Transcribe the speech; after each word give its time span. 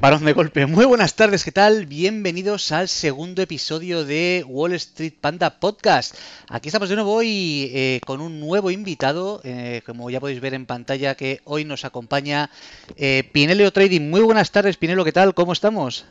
Parón 0.00 0.24
de 0.24 0.32
golpe. 0.32 0.66
Muy 0.66 0.84
buenas 0.84 1.14
tardes, 1.14 1.44
¿qué 1.44 1.52
tal? 1.52 1.86
Bienvenidos 1.86 2.70
al 2.72 2.88
segundo 2.88 3.40
episodio 3.40 4.04
de 4.04 4.44
Wall 4.46 4.72
Street 4.74 5.14
Panda 5.20 5.58
Podcast. 5.58 6.16
Aquí 6.48 6.68
estamos 6.68 6.88
de 6.88 6.96
nuevo 6.96 7.14
hoy 7.14 7.70
eh, 7.72 8.00
con 8.04 8.20
un 8.20 8.40
nuevo 8.40 8.70
invitado, 8.70 9.40
eh, 9.44 9.82
como 9.86 10.10
ya 10.10 10.20
podéis 10.20 10.40
ver 10.40 10.54
en 10.54 10.66
pantalla, 10.66 11.14
que 11.14 11.40
hoy 11.44 11.64
nos 11.64 11.84
acompaña 11.84 12.50
eh, 12.96 13.28
Pinelo 13.32 13.72
Trading. 13.72 14.10
Muy 14.10 14.20
buenas 14.20 14.50
tardes, 14.50 14.76
Pinelo, 14.76 15.04
¿qué 15.04 15.12
tal? 15.12 15.34
¿Cómo 15.34 15.52
estamos? 15.52 16.04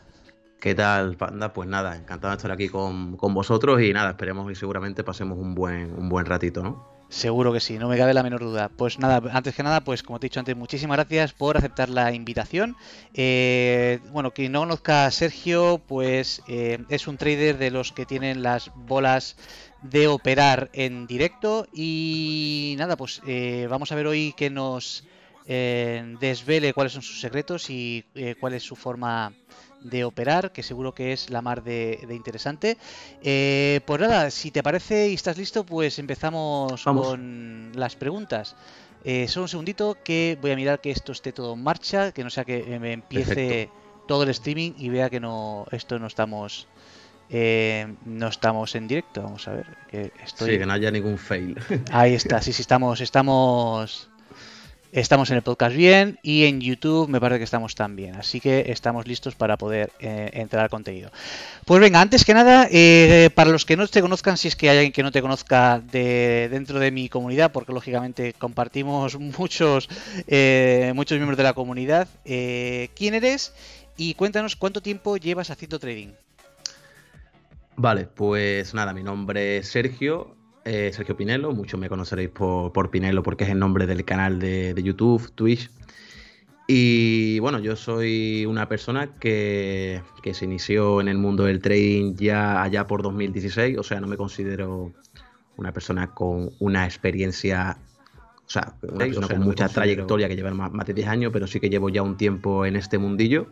¿Qué 0.59 0.73
tal, 0.73 1.15
Panda? 1.15 1.53
Pues 1.53 1.69
nada, 1.69 1.95
encantado 1.95 2.31
de 2.31 2.38
estar 2.38 2.51
aquí 2.51 2.69
con, 2.69 3.17
con 3.17 3.33
vosotros 3.33 3.81
y 3.81 3.93
nada, 3.93 4.11
esperemos 4.11 4.51
y 4.51 4.55
seguramente 4.55 5.03
pasemos 5.03 5.38
un 5.38 5.53
buen, 5.53 5.93
un 5.93 6.09
buen 6.09 6.25
ratito, 6.25 6.63
¿no? 6.63 6.94
Seguro 7.09 7.53
que 7.53 7.59
sí, 7.59 7.77
no 7.77 7.87
me 7.87 7.97
cabe 7.97 8.13
la 8.13 8.23
menor 8.23 8.41
duda. 8.41 8.69
Pues 8.69 8.99
nada, 8.99 9.21
antes 9.31 9.55
que 9.55 9.63
nada, 9.63 9.81
pues 9.81 10.03
como 10.03 10.19
te 10.19 10.25
he 10.25 10.29
dicho 10.29 10.39
antes, 10.39 10.55
muchísimas 10.55 10.97
gracias 10.97 11.33
por 11.33 11.55
aceptar 11.55 11.87
la 11.89 12.11
invitación. 12.11 12.75
Eh, 13.13 13.99
bueno, 14.11 14.31
quien 14.31 14.51
no 14.51 14.61
conozca 14.61 15.05
a 15.05 15.11
Sergio, 15.11 15.81
pues 15.87 16.41
eh, 16.47 16.83
es 16.89 17.07
un 17.07 17.17
trader 17.17 17.57
de 17.57 17.71
los 17.71 17.91
que 17.91 18.05
tienen 18.05 18.41
las 18.41 18.71
bolas 18.75 19.37
de 19.83 20.07
operar 20.07 20.69
en 20.73 21.05
directo. 21.05 21.67
Y 21.73 22.75
nada, 22.79 22.97
pues 22.97 23.21
eh, 23.27 23.67
vamos 23.69 23.91
a 23.91 23.95
ver 23.95 24.07
hoy 24.07 24.33
que 24.35 24.49
nos 24.49 25.03
desvele 25.47 26.73
cuáles 26.73 26.93
son 26.93 27.03
sus 27.03 27.21
secretos 27.21 27.69
y 27.69 28.03
cuál 28.39 28.55
es 28.55 28.63
su 28.63 28.75
forma 28.75 29.31
de 29.86 30.03
operar, 30.03 30.52
que 30.52 30.64
seguro 30.64 30.94
que 30.94 31.14
es 31.14 31.30
la 31.30 31.41
mar 31.41 31.64
de, 31.64 32.05
interesante. 32.09 32.78
Eh, 33.22 33.81
pues 33.86 34.02
nada, 34.02 34.31
si 34.31 34.52
te 34.52 34.64
parece 34.64 35.09
y 35.09 35.14
estás 35.14 35.38
listo, 35.38 35.66
pues 35.66 36.00
empezamos 36.00 36.83
con 36.83 37.72
las 37.75 37.95
preguntas. 37.95 38.56
Eh, 39.03 39.28
solo 39.28 39.44
un 39.44 39.50
segundito 39.50 39.97
que 40.03 40.38
voy 40.41 40.52
a 40.52 40.56
mirar 40.56 40.81
que 40.81 40.89
esto 40.89 41.11
esté 41.11 41.31
todo 41.31 41.53
en 41.53 41.61
marcha, 41.61 42.11
que 42.11 42.23
no 42.23 42.30
sea 42.30 42.44
que 42.44 42.80
me 42.80 42.94
empiece 42.94 43.69
todo 44.08 44.23
el 44.23 44.30
streaming 44.30 44.73
y 44.78 44.89
vea 44.89 45.09
que 45.09 45.19
no 45.19 45.66
esto 45.72 46.00
no 46.00 46.08
estamos 46.08 46.67
eh, 47.30 47.88
no 48.06 48.28
estamos 48.28 48.73
en 48.75 48.88
directo. 48.88 49.22
Vamos 49.22 49.47
a 49.47 49.53
ver 49.53 49.66
que 49.89 50.11
estoy. 50.23 50.52
Sí, 50.52 50.58
que 50.58 50.66
no 50.66 50.73
haya 50.73 50.89
ningún 50.91 51.17
fail. 51.17 51.58
Ahí 51.91 52.13
está, 52.13 52.41
sí, 52.41 52.53
sí 52.53 52.61
estamos 52.61 53.02
estamos 53.02 54.09
Estamos 54.91 55.29
en 55.29 55.38
el 55.38 55.41
podcast 55.41 55.75
bien 55.75 56.19
y 56.23 56.46
en 56.46 56.62
YouTube 56.62 57.09
me 57.09 57.19
parece 57.19 57.40
que 57.40 57.44
estamos 57.44 57.75
también. 57.75 58.16
Así 58.16 58.40
que 58.40 58.72
estamos 58.72 59.07
listos 59.07 59.35
para 59.35 59.57
poder 59.57 59.91
eh, 60.00 60.29
entrar 60.34 60.63
al 60.63 60.69
contenido. 60.69 61.12
Pues 61.66 61.81
venga, 61.81 62.00
antes 62.00 62.23
que 62.23 62.34
nada, 62.34 62.68
eh, 62.72 63.29
para 63.35 63.51
los 63.51 63.66
que 63.66 63.75
no 63.75 63.88
te 63.88 64.01
conozcan, 64.01 64.38
si 64.38 64.47
es 64.47 64.56
que 64.56 64.69
hay 64.69 64.78
alguien 64.78 64.94
que 64.94 65.03
no 65.03 65.12
te 65.12 65.22
conozca 65.22 65.79
de, 65.79 66.47
dentro 66.50 66.79
de 66.79 66.91
mi 66.91 67.09
comunidad, 67.09 67.51
porque 67.51 67.74
lógicamente 67.74 68.34
compartimos 68.34 69.19
muchos, 69.38 69.90
eh, 70.28 70.91
muchos 70.95 71.18
miembros 71.18 71.38
de 71.38 71.44
la 71.44 71.53
comunidad, 71.53 72.07
¿quién 72.24 73.13
eres? 73.13 73.53
Y 73.97 74.13
cuéntanos 74.13 74.56
cuánto 74.56 74.81
tiempo 74.81 75.18
llevas 75.18 75.50
haciendo 75.50 75.79
trading. 75.79 76.13
Vale, 77.78 78.06
pues 78.06 78.74
nada, 78.74 78.94
mi 78.94 79.03
nombre 79.03 79.57
es 79.57 79.68
Sergio, 79.68 80.34
eh, 80.65 80.91
Sergio 80.91 81.15
Pinelo, 81.15 81.51
muchos 81.53 81.79
me 81.79 81.89
conoceréis 81.89 82.29
por, 82.29 82.73
por, 82.73 82.89
Pinelo 82.89 83.21
porque 83.21 83.43
es 83.43 83.51
el 83.51 83.59
nombre 83.59 83.85
del 83.85 84.03
canal 84.03 84.39
de, 84.39 84.73
YouTube, 84.83 85.31
Twitch. 85.35 85.69
Y 86.67 87.37
bueno, 87.39 87.59
yo 87.59 87.75
soy 87.75 88.47
una 88.47 88.67
persona 88.67 89.13
que, 89.19 90.01
se 90.33 90.45
inició 90.45 90.99
en 91.01 91.07
el 91.07 91.19
mundo 91.19 91.43
del 91.43 91.61
trading 91.61 92.15
ya 92.15 92.63
allá 92.63 92.87
por 92.87 93.03
2016, 93.03 93.77
o 93.77 93.83
sea, 93.83 94.01
no 94.01 94.07
me 94.07 94.17
considero 94.17 94.91
una 95.57 95.71
persona 95.71 96.11
con 96.15 96.49
una 96.59 96.85
experiencia, 96.85 97.77
o 98.47 98.49
sea, 98.49 98.73
una 98.81 99.05
persona 99.05 99.27
con 99.27 99.41
mucha 99.41 99.69
trayectoria 99.69 100.27
que 100.27 100.35
lleva 100.35 100.51
más, 100.51 100.87
de 100.87 100.95
10 100.95 101.07
años, 101.07 101.31
pero 101.31 101.45
sí 101.45 101.59
que 101.59 101.69
llevo 101.69 101.89
ya 101.89 102.01
un 102.01 102.17
tiempo 102.17 102.65
en 102.65 102.75
este 102.75 102.97
mundillo. 102.97 103.45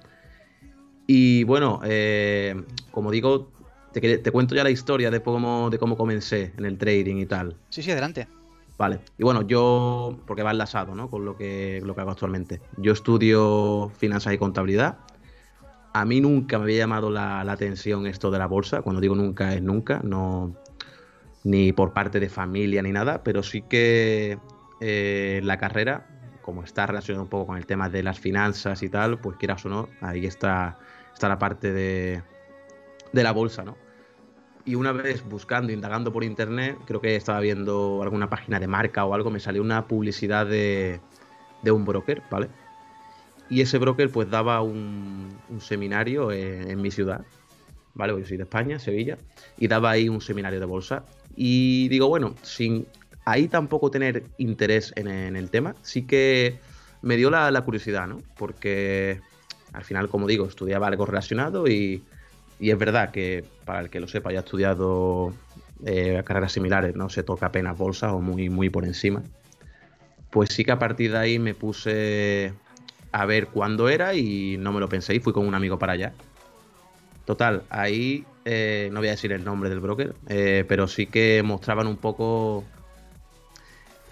Y 1.06 1.44
bueno, 1.44 1.82
eh, 1.84 2.64
como 2.90 3.12
digo, 3.12 3.52
te, 4.02 4.32
cuento 4.32 4.56
ya 4.56 4.64
la 4.64 4.70
historia 4.70 5.12
de 5.12 5.22
cómo, 5.22 5.70
de 5.70 5.78
cómo 5.78 5.96
comencé 5.98 6.54
en 6.58 6.66
el 6.66 6.78
trading 6.78 7.18
y 7.18 7.26
tal. 7.26 7.56
Sí, 7.70 7.84
sí, 7.84 7.92
adelante. 7.92 8.28
Vale. 8.78 9.00
Y 9.18 9.24
bueno, 9.24 9.44
yo, 9.44 10.18
porque 10.26 10.44
va 10.44 10.52
enlazado, 10.52 10.96
¿no? 10.96 11.10
Con 11.10 11.26
lo 11.26 11.38
que, 11.38 11.82
lo 11.84 11.94
que 11.94 12.02
hago 12.02 12.12
actualmente. 12.12 12.60
Yo 12.78 12.92
estudio 12.94 13.92
finanzas 13.98 14.34
y 14.34 14.38
contabilidad. 14.38 14.98
A 15.94 16.06
mí 16.06 16.22
nunca 16.22 16.58
me 16.58 16.64
había 16.64 16.80
llamado 16.80 17.12
la, 17.12 17.42
atención 17.42 18.08
esto 18.08 18.32
de 18.32 18.40
la 18.40 18.48
bolsa. 18.48 18.82
Cuando 18.82 19.00
digo 19.00 19.16
nunca 19.16 19.54
es 19.54 19.62
nunca, 19.62 20.02
no 20.04 20.56
ni 21.44 21.74
por 21.74 21.94
parte 21.94 22.20
de 22.20 22.30
familia 22.30 22.82
ni 22.82 22.92
nada, 22.92 23.22
pero 23.24 23.44
sí 23.44 23.62
que 23.62 24.40
eh, 24.80 25.42
la 25.44 25.58
carrera, 25.58 26.08
como 26.42 26.64
está 26.64 26.88
relacionado 26.88 27.24
un 27.24 27.30
poco 27.30 27.48
con 27.48 27.58
el 27.58 27.66
tema 27.66 27.90
de 27.90 28.02
las 28.02 28.20
finanzas 28.20 28.82
y 28.82 28.90
tal, 28.90 29.20
pues 29.20 29.38
quieras 29.38 29.66
o 29.66 29.70
no, 29.70 29.90
ahí 30.02 30.26
está, 30.26 30.80
está 31.14 31.28
la 31.28 31.38
parte 31.38 31.74
de, 31.74 32.24
de 33.12 33.24
la 33.24 33.34
bolsa, 33.34 33.64
¿no? 33.64 33.83
Y 34.66 34.76
una 34.76 34.92
vez 34.92 35.28
buscando, 35.28 35.74
indagando 35.74 36.14
por 36.14 36.24
internet, 36.24 36.78
creo 36.86 37.02
que 37.02 37.16
estaba 37.16 37.40
viendo 37.42 38.02
alguna 38.02 38.30
página 38.30 38.60
de 38.60 38.68
marca 38.68 39.04
o 39.06 39.14
algo, 39.14 39.30
me 39.30 39.40
salió 39.40 39.62
una 39.62 39.88
publicidad 39.88 40.46
de, 40.46 41.00
un 41.66 41.86
broker, 41.86 42.22
¿vale? 42.32 42.50
Y 43.50 43.62
ese 43.62 43.78
broker 43.78 44.10
pues 44.10 44.30
daba 44.30 44.62
un, 44.62 45.38
seminario 45.60 46.32
en, 46.32 46.82
mi 46.82 46.92
ciudad, 46.92 47.26
¿vale? 47.94 48.18
Yo 48.18 48.26
soy 48.26 48.38
de 48.38 48.44
España, 48.44 48.80
Sevilla, 48.80 49.18
y 49.58 49.68
daba 49.68 49.92
ahí 49.92 50.08
un 50.08 50.22
seminario 50.22 50.60
de 50.60 50.66
bolsa. 50.66 51.04
Y 51.36 51.90
digo, 51.90 52.08
bueno, 52.08 52.36
sin 52.42 52.88
ahí 53.26 53.48
tampoco 53.48 53.92
tener 53.92 54.24
interés 54.38 54.94
en, 54.96 55.08
el 55.08 55.50
tema, 55.50 55.76
sí 55.82 56.04
que 56.04 56.60
me 57.02 57.18
dio 57.18 57.30
la, 57.30 57.52
la 57.52 57.62
curiosidad, 57.62 58.08
¿no? 58.08 58.22
Porque 58.38 59.20
al 59.74 59.84
final, 59.84 60.08
como 60.08 60.26
digo, 60.26 60.46
estudiaba 60.46 60.88
algo 60.88 61.06
relacionado 61.06 61.68
y 61.68 62.02
y 62.64 62.72
es 62.72 62.78
verdad 62.78 63.12
que, 63.12 63.44
para 63.66 63.82
el 63.82 63.90
que 63.90 64.00
lo 64.00 64.08
sepa, 64.08 64.30
haya 64.30 64.40
estudiado 64.40 65.34
eh, 65.86 66.24
carreras 66.24 66.54
similares, 66.54 66.96
no 66.96 67.10
se 67.10 67.22
toca 67.22 67.48
apenas 67.48 67.78
bolsa 67.78 68.14
o 68.14 68.22
muy, 68.22 68.48
muy 68.48 68.70
por 68.70 68.86
encima. 68.86 69.22
Pues 70.30 70.48
sí 70.54 70.64
que 70.64 70.72
a 70.72 70.80
partir 70.80 71.12
de 71.12 71.18
ahí 71.18 71.40
me 71.40 71.56
puse 71.56 72.54
a 73.12 73.26
ver 73.26 73.48
cuándo 73.48 73.90
era 73.90 74.16
y 74.16 74.56
no 74.58 74.72
me 74.72 74.80
lo 74.80 74.88
pensé 74.88 75.14
y 75.14 75.20
fui 75.20 75.34
con 75.34 75.46
un 75.46 75.56
amigo 75.56 75.78
para 75.78 75.92
allá. 75.92 76.14
Total, 77.26 77.64
ahí 77.70 78.24
eh, 78.46 78.88
no 78.94 79.02
voy 79.02 79.10
a 79.10 79.12
decir 79.12 79.34
el 79.34 79.44
nombre 79.44 79.70
del 79.70 79.82
broker, 79.82 80.16
eh, 80.30 80.64
pero 80.66 80.88
sí 80.88 81.08
que 81.08 81.44
mostraban 81.44 81.86
un 81.86 81.98
poco 81.98 82.64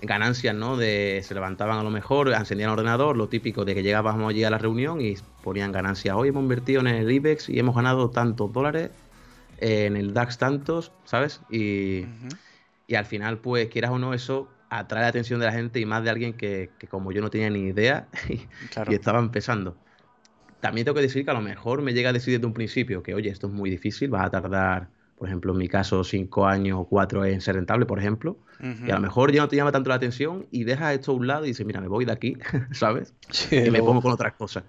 ganancias, 0.02 0.54
¿no? 0.54 0.76
De 0.76 1.22
se 1.24 1.34
levantaban 1.34 1.80
a 1.80 1.84
lo 1.84 1.90
mejor, 1.90 2.34
encendían 2.34 2.72
el 2.72 2.74
ordenador, 2.74 3.16
lo 3.16 3.30
típico 3.30 3.64
de 3.64 3.76
que 3.76 3.82
llegábamos 3.82 4.30
allí 4.30 4.44
a 4.44 4.50
la 4.50 4.58
reunión 4.58 5.00
y 5.00 5.16
ponían 5.44 5.72
ganancias. 5.72 6.16
Hoy 6.16 6.30
hemos 6.30 6.44
invertido 6.44 6.82
en 6.82 6.88
el 6.88 7.12
IBEX 7.12 7.50
y 7.50 7.60
hemos 7.60 7.76
ganado 7.76 8.10
tantos 8.10 8.52
dólares, 8.52 8.92
en 9.58 9.96
el 9.96 10.14
DAX 10.14 10.38
tantos, 10.38 10.92
¿sabes? 11.04 11.42
Y, 11.50 12.06
y, 12.88 12.96
al 12.96 13.06
final, 13.06 13.38
pues, 13.38 13.68
quieras 13.70 13.92
o 13.92 14.00
no, 14.00 14.14
eso 14.14 14.50
atrae 14.70 15.04
la 15.04 15.10
atención 15.10 15.40
de 15.40 15.46
la 15.46 15.52
gente 15.52 15.80
y 15.80 15.86
más 15.86 16.04
de 16.04 16.10
alguien 16.10 16.34
que, 16.34 16.72
como 16.90 17.12
yo 17.12 17.22
no 17.22 17.30
tenía 17.30 17.50
ni 17.50 17.68
idea 17.68 18.08
y, 18.30 18.48
y 18.90 18.94
estaba 18.94 19.20
empezando. 19.20 19.78
También 20.62 20.86
tengo 20.86 20.96
que 20.96 21.02
decir 21.02 21.26
que 21.26 21.32
a 21.32 21.36
lo 21.36 21.42
mejor 21.42 21.82
me 21.82 21.94
llega 21.94 22.10
a 22.10 22.14
decir 22.14 22.34
desde 22.34 22.46
un 22.46 22.54
principio 22.54 23.04
que, 23.04 23.14
oye, 23.14 23.30
esto 23.30 23.48
es 23.48 23.54
muy 23.54 23.70
difícil, 23.70 24.10
vas 24.10 24.26
a 24.26 24.30
tardar 24.30 24.90
por 25.22 25.28
ejemplo, 25.28 25.52
en 25.52 25.60
mi 25.60 25.68
caso, 25.68 26.04
cinco 26.04 26.48
años 26.48 26.80
o 26.80 26.86
cuatro 26.86 27.24
en 27.24 27.42
ser 27.42 27.54
rentable, 27.54 27.86
por 27.86 28.00
ejemplo, 28.00 28.40
y 28.60 28.90
a 28.90 28.96
lo 28.96 29.02
mejor 29.02 29.32
ya 29.32 29.44
no 29.44 29.48
te 29.48 29.56
llama 29.56 29.72
tanto 29.72 29.90
la 29.90 29.96
atención 29.96 30.48
y 30.50 30.64
dejas 30.64 30.96
esto 30.96 31.12
a 31.12 31.14
un 31.14 31.28
lado 31.28 31.46
y 31.46 31.50
dices, 31.50 31.64
mira, 31.64 31.80
me 31.80 31.88
voy 31.88 32.06
de 32.06 32.12
aquí, 32.12 32.38
¿sabes? 32.72 33.14
y 33.52 33.70
me 33.70 33.84
pongo 33.84 34.02
con 34.02 34.14
otras 34.14 34.34
cosas. 34.34 34.64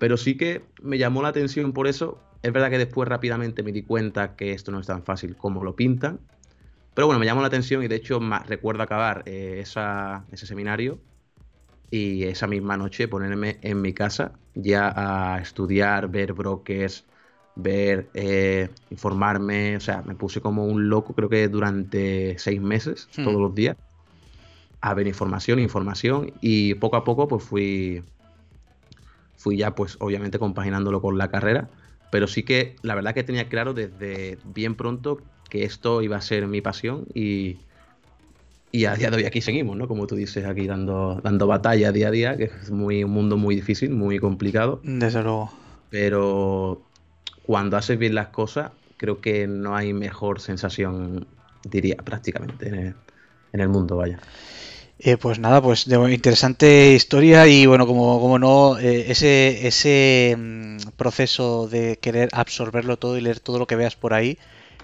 Pero 0.00 0.16
sí 0.16 0.36
que 0.38 0.62
me 0.82 0.96
llamó 0.96 1.20
la 1.20 1.28
atención 1.28 1.72
por 1.72 1.86
eso. 1.86 2.18
Es 2.42 2.54
verdad 2.54 2.70
que 2.70 2.78
después 2.78 3.06
rápidamente 3.06 3.62
me 3.62 3.70
di 3.70 3.82
cuenta 3.82 4.34
que 4.34 4.52
esto 4.52 4.72
no 4.72 4.80
es 4.80 4.86
tan 4.86 5.04
fácil 5.04 5.36
como 5.36 5.62
lo 5.62 5.76
pintan. 5.76 6.18
Pero 6.94 7.06
bueno, 7.06 7.20
me 7.20 7.26
llamó 7.26 7.42
la 7.42 7.48
atención 7.48 7.84
y 7.84 7.88
de 7.88 7.96
hecho 7.96 8.18
recuerdo 8.46 8.82
acabar 8.82 9.22
eh, 9.26 9.62
ese 9.62 10.46
seminario 10.46 10.98
y 11.90 12.24
esa 12.24 12.46
misma 12.46 12.78
noche 12.78 13.08
ponerme 13.08 13.58
en 13.60 13.82
mi 13.82 13.92
casa 13.92 14.32
ya 14.54 14.92
a 14.96 15.38
estudiar, 15.40 16.08
ver 16.08 16.32
brokers, 16.32 17.04
ver, 17.56 18.08
eh, 18.14 18.70
informarme, 18.90 19.76
o 19.76 19.80
sea, 19.80 20.02
me 20.02 20.14
puse 20.14 20.40
como 20.40 20.64
un 20.64 20.88
loco, 20.88 21.12
creo 21.12 21.28
que 21.28 21.48
durante 21.48 22.38
seis 22.38 22.60
meses, 22.60 23.06
hmm. 23.18 23.24
todos 23.24 23.40
los 23.40 23.54
días, 23.54 23.76
a 24.80 24.94
ver 24.94 25.06
información, 25.06 25.58
información, 25.58 26.32
y 26.40 26.74
poco 26.74 26.96
a 26.96 27.04
poco 27.04 27.28
pues 27.28 27.44
fui, 27.44 28.02
fui 29.40 29.56
ya 29.56 29.74
pues 29.74 29.96
obviamente 30.00 30.38
compaginándolo 30.38 31.00
con 31.00 31.16
la 31.16 31.28
carrera, 31.28 31.70
pero 32.12 32.26
sí 32.26 32.42
que 32.42 32.76
la 32.82 32.94
verdad 32.94 33.14
que 33.14 33.24
tenía 33.24 33.48
claro 33.48 33.72
desde 33.72 34.38
bien 34.44 34.74
pronto 34.74 35.18
que 35.48 35.64
esto 35.64 36.02
iba 36.02 36.16
a 36.16 36.20
ser 36.20 36.46
mi 36.46 36.60
pasión 36.60 37.06
y, 37.14 37.56
y 38.70 38.84
a 38.84 38.94
día 38.94 39.10
de 39.10 39.16
hoy 39.16 39.24
aquí 39.24 39.40
seguimos, 39.40 39.76
¿no? 39.76 39.88
Como 39.88 40.06
tú 40.06 40.14
dices, 40.14 40.44
aquí 40.44 40.66
dando, 40.66 41.20
dando 41.24 41.46
batalla 41.46 41.90
día 41.90 42.08
a 42.08 42.10
día, 42.10 42.36
que 42.36 42.44
es 42.44 42.70
muy, 42.70 43.02
un 43.02 43.10
mundo 43.12 43.38
muy 43.38 43.56
difícil, 43.56 43.90
muy 43.90 44.18
complicado. 44.18 44.80
Desde 44.84 45.22
luego. 45.22 45.50
Pero 45.88 46.82
cuando 47.42 47.78
haces 47.78 47.98
bien 47.98 48.14
las 48.14 48.28
cosas, 48.28 48.72
creo 48.96 49.22
que 49.22 49.46
no 49.46 49.74
hay 49.74 49.94
mejor 49.94 50.40
sensación, 50.40 51.26
diría, 51.64 51.96
prácticamente 51.96 52.68
en 52.68 52.94
el, 53.60 53.68
mundo, 53.68 53.96
vaya. 53.96 54.20
Eh, 55.02 55.16
pues 55.16 55.38
nada, 55.38 55.62
pues 55.62 55.86
de, 55.86 55.96
interesante 56.12 56.92
historia 56.92 57.46
y 57.46 57.64
bueno, 57.64 57.86
como, 57.86 58.20
como 58.20 58.38
no, 58.38 58.78
eh, 58.78 59.10
ese, 59.10 59.66
ese 59.66 60.36
mm, 60.36 60.76
proceso 60.96 61.68
de 61.68 61.98
querer 61.98 62.28
absorberlo 62.32 62.98
todo 62.98 63.16
y 63.16 63.22
leer 63.22 63.40
todo 63.40 63.58
lo 63.58 63.66
que 63.66 63.76
veas 63.76 63.96
por 63.96 64.12
ahí, 64.12 64.36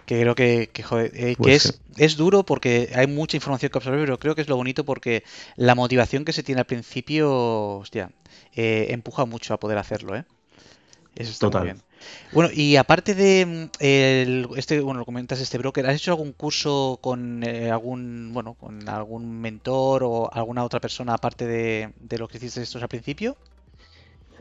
que 0.07 0.19
creo 0.19 0.35
que, 0.35 0.71
que, 0.73 0.83
eh, 1.13 1.35
pues 1.37 1.67
es, 1.67 1.81
es 1.99 2.17
duro 2.17 2.45
porque 2.45 2.91
hay 2.95 3.07
mucha 3.07 3.37
información 3.37 3.71
que 3.71 3.77
absorber, 3.77 4.01
pero 4.01 4.19
creo 4.19 4.35
que 4.35 4.41
es 4.41 4.49
lo 4.49 4.57
bonito 4.57 4.85
porque 4.85 5.23
la 5.57 5.75
motivación 5.75 6.25
que 6.25 6.33
se 6.33 6.43
tiene 6.43 6.63
al 6.63 6.67
principio, 6.67 7.77
hostia, 7.77 8.11
empuja 8.55 9.27
mucho 9.27 9.53
a 9.53 9.61
poder 9.61 9.77
hacerlo, 9.77 10.17
¿eh? 10.17 10.25
Eso 11.15 11.31
está 11.31 11.47
Total. 11.49 11.63
muy 11.63 11.73
bien. 11.73 11.86
Bueno, 12.33 12.51
y 12.53 12.77
aparte 12.77 13.15
de 13.15 13.47
mm, 13.47 13.71
el, 13.81 14.49
este, 14.57 14.81
bueno, 14.81 15.01
lo 15.01 15.07
comentas 15.07 15.41
este 15.41 15.59
broker, 15.59 15.87
¿has 15.87 15.97
hecho 15.97 16.13
algún 16.13 16.33
curso 16.33 16.99
con 17.01 17.43
eh, 17.43 17.71
algún, 17.71 18.31
bueno, 18.33 18.55
con 18.55 18.89
algún 18.89 19.41
mentor 19.41 20.03
o 20.05 20.33
alguna 20.33 20.65
otra 20.65 20.81
persona 20.81 21.15
aparte 21.15 21.47
de, 21.47 22.19
lo 22.19 22.29
que 22.29 22.39
hiciste 22.39 22.63
estos 22.63 22.83
al 22.83 22.89
principio? 22.89 23.37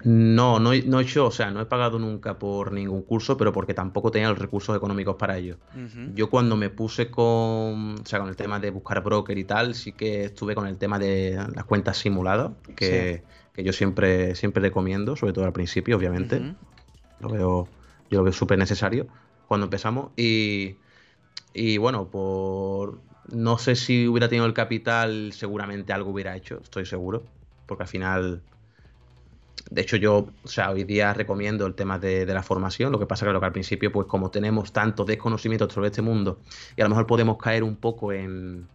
No, 0.03 0.59
no, 0.59 0.71
no, 0.73 0.99
he 0.99 1.03
hecho, 1.03 1.25
o 1.25 1.31
sea, 1.31 1.49
no 1.49 1.61
he 1.61 1.65
pagado 1.65 1.97
nunca 1.97 2.37
por 2.37 2.71
ningún 2.71 3.01
curso, 3.01 3.37
pero 3.37 3.51
porque 3.51 3.73
tampoco 3.73 4.11
tenía 4.11 4.29
los 4.29 4.37
recursos 4.37 4.75
económicos 4.75 5.15
para 5.15 5.37
ello. 5.37 5.57
Yo 6.13 6.29
cuando 6.29 6.55
me 6.57 6.69
puse 6.69 7.09
con, 7.09 7.95
o 7.95 8.05
sea, 8.05 8.19
con 8.19 8.29
el 8.29 8.35
tema 8.35 8.59
de 8.59 8.69
buscar 8.69 9.01
broker 9.01 9.35
y 9.35 9.45
tal, 9.45 9.73
sí 9.73 9.93
que 9.93 10.25
estuve 10.25 10.53
con 10.53 10.67
el 10.67 10.77
tema 10.77 10.99
de 10.99 11.39
las 11.55 11.65
cuentas 11.65 11.97
simuladas, 11.97 12.51
que, 12.75 13.23
que 13.53 13.63
yo 13.63 13.73
siempre, 13.73 14.35
siempre 14.35 14.61
recomiendo, 14.61 15.15
sobre 15.15 15.33
todo 15.33 15.45
al 15.45 15.53
principio, 15.53 15.97
obviamente. 15.97 16.53
Lo 17.25 17.33
veo, 17.33 17.67
yo 18.09 18.19
lo 18.19 18.23
veo 18.23 18.33
súper 18.33 18.57
necesario 18.57 19.07
cuando 19.47 19.65
empezamos. 19.65 20.11
Y, 20.15 20.77
y 21.53 21.77
bueno, 21.77 22.07
por 22.07 22.99
no 23.31 23.57
sé 23.57 23.75
si 23.75 24.07
hubiera 24.07 24.29
tenido 24.29 24.45
el 24.45 24.53
capital, 24.53 25.31
seguramente 25.33 25.93
algo 25.93 26.11
hubiera 26.11 26.35
hecho, 26.35 26.59
estoy 26.61 26.85
seguro. 26.85 27.23
Porque 27.65 27.83
al 27.83 27.89
final, 27.89 28.41
de 29.71 29.81
hecho, 29.81 29.97
yo, 29.97 30.27
o 30.43 30.47
sea, 30.47 30.69
hoy 30.69 30.83
día 30.83 31.13
recomiendo 31.13 31.65
el 31.65 31.73
tema 31.73 31.97
de, 31.97 32.25
la 32.25 32.43
formación. 32.43 32.91
Lo 32.91 32.99
que 32.99 33.07
pasa 33.07 33.25
que, 33.25 33.37
que 33.37 33.45
al 33.45 33.51
principio, 33.51 33.91
pues 33.91 34.07
como 34.07 34.29
tenemos 34.29 34.71
tanto 34.71 35.05
desconocimiento 35.05 35.69
sobre 35.69 35.87
este 35.87 36.01
mundo, 36.01 36.39
y 36.77 36.81
a 36.81 36.85
lo 36.85 36.89
mejor 36.89 37.07
podemos 37.07 37.37
caer 37.37 37.63
un 37.63 37.75
poco 37.75 38.13
en, 38.13 38.67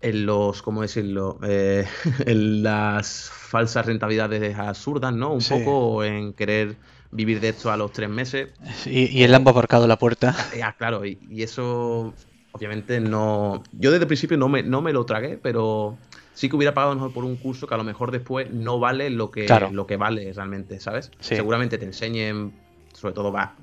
en 0.00 0.24
los, 0.24 0.62
¿cómo 0.62 0.82
decirlo? 0.82 1.38
Eh, 1.42 1.86
en 2.26 2.62
las 2.62 3.30
falsas 3.30 3.84
rentabilidades 3.84 4.56
absurdas, 4.58 5.12
¿no? 5.12 5.32
Un 5.32 5.44
poco 5.44 6.04
en 6.04 6.32
querer 6.32 6.76
vivir 7.10 7.40
de 7.40 7.50
esto 7.50 7.70
a 7.70 7.76
los 7.76 7.92
tres 7.92 8.08
meses. 8.08 8.50
Y, 8.84 9.06
y 9.18 9.22
el 9.22 9.32
Lambo 9.32 9.50
ha 9.50 9.52
aparcado 9.52 9.86
la 9.86 9.98
puerta. 9.98 10.34
Ya, 10.56 10.72
claro, 10.72 11.04
y, 11.04 11.18
eso 11.42 12.14
obviamente 12.52 13.00
no... 13.00 13.62
Yo 13.72 13.90
desde 13.90 14.04
el 14.04 14.08
principio 14.08 14.36
no 14.36 14.48
me, 14.48 14.62
no 14.62 14.80
me 14.80 14.92
lo 14.92 15.04
tragué, 15.04 15.36
pero 15.36 15.98
sí 16.34 16.48
que 16.48 16.56
hubiera 16.56 16.74
pagado 16.74 16.94
mejor 16.94 17.12
por 17.12 17.24
un 17.24 17.36
curso 17.36 17.66
que 17.66 17.74
a 17.74 17.76
lo 17.76 17.84
mejor 17.84 18.10
después 18.10 18.50
no 18.50 18.78
vale 18.78 19.10
lo 19.10 19.30
que, 19.30 19.46
lo 19.72 19.86
que 19.86 19.96
vale 19.96 20.32
realmente, 20.32 20.80
¿sabes? 20.80 21.10
Seguramente 21.20 21.78
te 21.78 21.84
enseñen, 21.84 22.52
sobre 22.94 23.14
todo 23.14 23.32
va, 23.32 23.54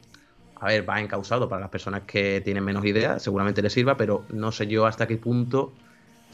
a 0.60 0.68
ver, 0.68 0.88
va 0.88 1.00
encausado 1.02 1.50
para 1.50 1.62
las 1.62 1.70
personas 1.70 2.04
que 2.04 2.42
tienen 2.42 2.64
menos 2.64 2.86
ideas, 2.86 3.22
seguramente 3.22 3.62
les 3.62 3.74
sirva, 3.74 3.98
pero 3.98 4.26
no 4.30 4.52
sé 4.52 4.68
yo 4.68 4.86
hasta 4.86 5.08
qué 5.08 5.18
punto 5.18 5.74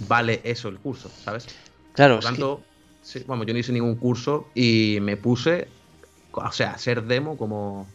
vale 0.08 0.42
eso 0.44 0.70
el 0.70 0.80
curso, 0.80 1.10
¿sabes? 1.10 1.48
Claro. 1.94 2.16
Por 2.16 2.24
tanto, 2.24 2.62
sí, 3.02 3.24
bueno, 3.26 3.44
yo 3.44 3.54
no 3.54 3.60
hice 3.60 3.74
ningún 3.74 3.96
curso 3.96 4.48
y 4.54 5.00
me 5.02 5.18
puse 5.18 5.68
o 6.47 6.51
sea, 6.51 6.77
ser 6.77 7.03
demo 7.03 7.38
como, 7.38 7.88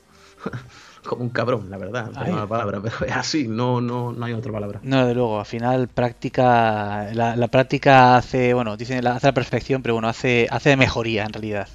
como 1.05 1.23
un 1.23 1.31
cabrón, 1.31 1.71
la 1.71 1.79
verdad. 1.79 2.11
No 2.11 2.49
palabra, 2.49 2.81
pero 2.83 3.07
es 3.07 3.17
así, 3.17 3.49
no, 3.49 3.81
no, 3.81 4.13
no 4.13 4.25
hay 4.25 4.33
otra 4.33 4.53
palabra. 4.53 4.81
No, 4.83 5.07
de 5.07 5.15
luego, 5.15 5.41
al 5.41 5.47
final 5.47 5.89
práctica, 5.89 7.09
la, 7.13 7.49
práctica 7.49 8.17
hace, 8.17 8.55
bueno, 8.55 8.77
dicen 8.77 9.07
hace 9.07 9.27
la 9.27 9.35
perfección, 9.35 9.83
pero 9.83 9.95
bueno, 9.95 10.09
hace, 10.09 10.47
hace 10.51 10.77
mejoría 10.77 11.25
en 11.25 11.33
realidad 11.33 11.69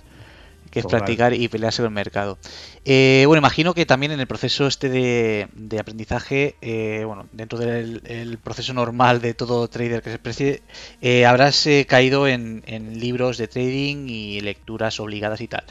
que 0.71 0.79
es 0.79 0.85
practicar 0.85 1.33
y 1.33 1.47
pelearse 1.47 1.81
con 1.81 1.87
el 1.87 1.95
mercado. 1.95 2.37
Eh, 2.85 3.23
bueno, 3.27 3.39
imagino 3.39 3.73
que 3.73 3.85
también 3.85 4.11
en 4.11 4.19
el 4.19 4.27
proceso 4.27 4.67
este 4.67 4.89
de, 4.89 5.79
aprendizaje, 5.79 6.55
eh, 6.61 7.03
bueno, 7.05 7.27
dentro 7.31 7.59
del 7.59 8.39
proceso 8.43 8.73
normal 8.73 9.21
de 9.21 9.33
todo 9.33 9.67
trader 9.67 10.01
que 10.01 10.11
se 10.11 10.19
precie, 10.19 10.61
eh, 11.01 11.25
habrás 11.25 11.67
caído 11.87 12.27
en, 12.27 12.63
libros 12.99 13.37
de 13.37 13.47
trading 13.47 14.07
y 14.07 14.41
lecturas 14.41 14.99
obligadas 14.99 15.41
y 15.41 15.47
tal. 15.47 15.63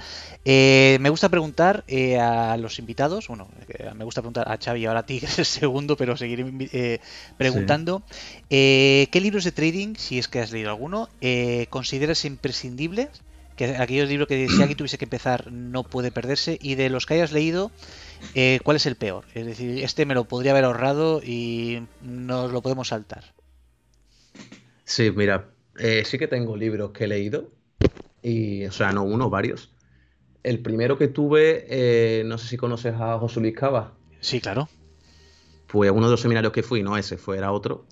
me 0.44 1.10
gusta 1.10 1.28
preguntar 1.28 1.84
a 2.20 2.56
los 2.56 2.78
invitados, 2.78 3.28
bueno, 3.28 3.48
me 3.94 4.04
gusta 4.04 4.20
preguntar 4.22 4.50
a 4.50 4.58
Xavi 4.58 4.86
ahora 4.86 5.00
a 5.00 5.06
ti, 5.06 5.20
que 5.20 5.26
es 5.26 5.38
el 5.38 5.46
segundo, 5.46 5.96
pero 5.96 6.16
seguiré 6.16 7.00
preguntando, 7.36 8.02
¿qué 8.48 9.20
libros 9.20 9.44
de 9.44 9.52
trading, 9.52 9.94
si 9.96 10.18
es 10.18 10.28
que 10.28 10.40
has 10.40 10.52
leído 10.52 10.70
alguno, 10.70 11.08
consideras 11.70 12.24
imprescindibles? 12.24 13.08
Que 13.58 13.76
aquellos 13.76 14.08
libros 14.08 14.28
que 14.28 14.49
si 14.49 14.60
alguien 14.60 14.76
tuviese 14.76 14.96
que 14.96 15.05
empezar 15.05 15.50
no 15.52 15.82
puede 15.82 16.12
perderse 16.12 16.58
y 16.62 16.76
de 16.76 16.88
los 16.88 17.05
que 17.05 17.14
hayas 17.14 17.32
leído 17.32 17.72
eh, 18.34 18.60
cuál 18.62 18.76
es 18.76 18.87
el 18.87 18.94
peor 18.94 19.25
es 19.34 19.44
decir 19.44 19.82
este 19.84 20.06
me 20.06 20.14
lo 20.14 20.25
podría 20.25 20.52
haber 20.52 20.64
ahorrado 20.64 21.20
y 21.22 21.82
nos 22.00 22.53
lo 22.53 22.62
podemos 22.62 22.88
saltar. 22.88 23.24
Sí 24.84 25.10
mira 25.10 25.48
eh, 25.79 26.05
sí 26.06 26.19
que 26.19 26.29
tengo 26.29 26.56
libros 26.56 26.93
que 26.93 27.05
he 27.05 27.08
leído 27.08 27.50
y 28.22 28.65
o 28.65 28.72
sea 28.72 28.93
no 28.93 29.03
uno 29.03 29.29
varios. 29.29 29.72
El 30.44 30.60
primero 30.60 30.96
que 30.96 31.08
tuve 31.08 31.67
eh, 31.69 32.22
no 32.24 32.38
sé 32.38 32.46
si 32.46 32.56
conoces 32.56 32.94
a 32.94 33.19
José 33.19 33.41
Luis 33.41 33.56
Cava. 33.56 33.93
Sí 34.20 34.41
claro. 34.41 34.69
Fue 35.67 35.91
uno 35.91 36.06
de 36.06 36.12
los 36.12 36.20
seminarios 36.20 36.53
que 36.53 36.62
fui 36.62 36.84
no 36.84 36.96
ese 36.96 37.19
fue 37.19 37.36
era 37.36 37.50
otro. 37.50 37.86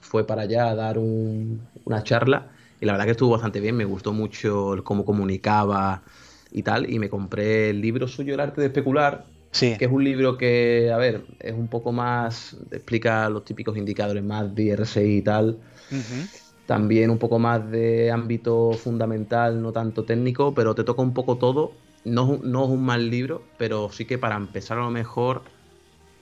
Fue 0.00 0.26
para 0.26 0.42
allá 0.42 0.70
a 0.70 0.74
dar 0.74 0.96
una 0.98 2.02
charla 2.02 2.53
y 2.80 2.86
la 2.86 2.92
verdad 2.92 3.06
que 3.06 3.12
estuvo 3.12 3.30
bastante 3.30 3.60
bien, 3.60 3.76
me 3.76 3.84
gustó 3.84 4.12
mucho 4.12 4.74
cómo 4.84 5.04
comunicaba 5.04 6.02
y 6.50 6.62
tal, 6.62 6.90
y 6.90 6.98
me 6.98 7.08
compré 7.08 7.70
el 7.70 7.80
libro 7.80 8.06
suyo, 8.08 8.34
El 8.34 8.40
arte 8.40 8.60
de 8.60 8.68
especular, 8.68 9.26
que 9.50 9.84
es 9.84 9.90
un 9.90 10.04
libro 10.04 10.36
que, 10.36 10.90
a 10.92 10.96
ver, 10.96 11.24
es 11.40 11.52
un 11.52 11.68
poco 11.68 11.92
más, 11.92 12.56
explica 12.70 13.28
los 13.28 13.44
típicos 13.44 13.76
indicadores 13.76 14.22
más 14.22 14.54
de 14.54 14.70
RSI 14.70 15.18
y 15.18 15.22
tal. 15.22 15.58
También 16.66 17.10
un 17.10 17.18
poco 17.18 17.38
más 17.38 17.70
de 17.70 18.10
ámbito 18.10 18.72
fundamental, 18.72 19.60
no 19.60 19.72
tanto 19.72 20.04
técnico, 20.04 20.54
pero 20.54 20.74
te 20.74 20.82
toca 20.84 21.02
un 21.02 21.12
poco 21.12 21.36
todo. 21.36 21.72
No, 22.04 22.38
no 22.42 22.64
es 22.64 22.70
un 22.70 22.84
mal 22.84 23.10
libro, 23.10 23.42
pero 23.58 23.90
sí 23.90 24.04
que 24.06 24.18
para 24.18 24.36
empezar 24.36 24.78
a 24.78 24.82
lo 24.82 24.90
mejor 24.90 25.42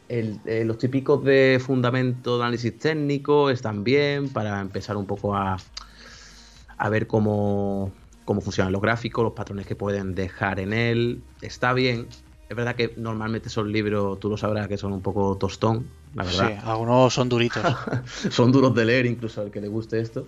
el, 0.09 0.41
eh, 0.45 0.65
los 0.65 0.79
típicos 0.79 1.25
de 1.25 1.61
fundamento 1.65 2.37
de 2.37 2.45
análisis 2.45 2.79
técnico 2.79 3.51
están 3.51 3.83
bien 3.85 4.29
para 4.29 4.61
empezar 4.61 4.97
un 4.97 5.07
poco 5.07 5.35
a, 5.35 5.57
a 6.83 6.89
ver 6.89 7.07
cómo, 7.07 7.93
cómo 8.25 8.41
funcionan 8.41 8.73
los 8.73 8.83
gráficos, 8.83 9.23
los 9.23 9.35
patrones 9.35 9.69
que 9.69 9.77
pueden 9.77 10.17
dejar 10.17 10.59
en 10.59 10.73
él. 10.73 11.23
Está 11.41 11.73
bien. 11.75 12.09
Es 12.49 12.57
verdad 12.57 12.75
que 12.75 12.93
normalmente 12.97 13.51
son 13.51 13.71
libros, 13.71 14.19
tú 14.19 14.29
lo 14.29 14.37
sabrás, 14.37 14.67
que 14.67 14.77
son 14.77 14.93
un 14.93 15.01
poco 15.01 15.37
tostón, 15.39 15.87
la 16.17 16.25
verdad. 16.25 16.49
Sí, 16.49 16.67
algunos 16.67 17.15
son 17.15 17.29
duritos. 17.29 17.63
son 18.31 18.51
duros 18.51 18.75
de 18.75 18.85
leer, 18.85 19.07
incluso 19.07 19.43
al 19.43 19.53
que 19.53 19.61
le 19.61 19.69
guste 19.69 20.01
esto. 20.01 20.27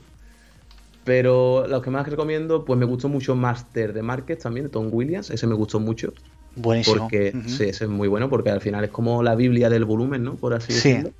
Pero 1.02 1.66
los 1.66 1.82
que 1.82 1.90
más 1.90 2.06
recomiendo, 2.06 2.64
pues 2.64 2.78
me 2.78 2.87
gustó 2.87 3.08
mucho 3.08 3.34
Master 3.34 3.92
de 3.92 4.02
Market 4.02 4.40
también, 4.40 4.66
de 4.66 4.70
Tom 4.70 4.90
Williams. 4.92 5.30
Ese 5.30 5.49
me 5.49 5.54
gustó 5.54 5.80
mucho. 5.80 6.12
Buenísimo. 6.54 6.99
Porque, 6.99 7.32
sí, 7.46 7.64
ese 7.64 7.84
es 7.84 7.90
muy 7.90 8.06
bueno, 8.06 8.30
porque 8.30 8.50
al 8.50 8.61
final 8.61 8.84
es 8.84 8.90
como 8.90 9.25
la 9.25 9.34
Biblia 9.34 9.68
del 9.70 9.84
volumen, 9.84 10.23
¿no? 10.23 10.37
Por 10.37 10.54
así 10.54 10.73
decirlo. 10.73 11.11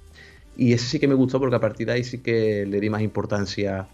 Y 0.57 0.75
ese 0.75 0.87
sí 0.87 1.01
que 1.01 1.09
me 1.09 1.15
gustó 1.15 1.41
porque 1.41 1.57
a 1.57 1.61
partir 1.61 1.89
de 1.89 1.95
ahí 1.95 2.05
sí 2.05 2.19
que 2.19 2.67
le 2.67 2.79
di 2.79 2.89
más 2.89 3.03
importancia 3.03 3.89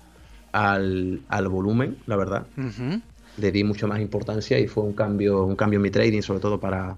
al, 0.52 1.48
volumen, 1.48 1.96
la 2.06 2.16
verdad. 2.16 2.46
Le 3.36 3.52
di 3.52 3.64
mucho 3.64 3.88
más 3.88 4.00
importancia 4.00 4.58
y 4.58 4.66
fue 4.66 4.84
un 4.84 4.92
cambio, 4.92 5.44
un 5.44 5.56
cambio 5.56 5.78
en 5.78 5.82
mi 5.82 5.90
trading, 5.90 6.22
sobre 6.22 6.40
todo 6.40 6.60
para, 6.60 6.96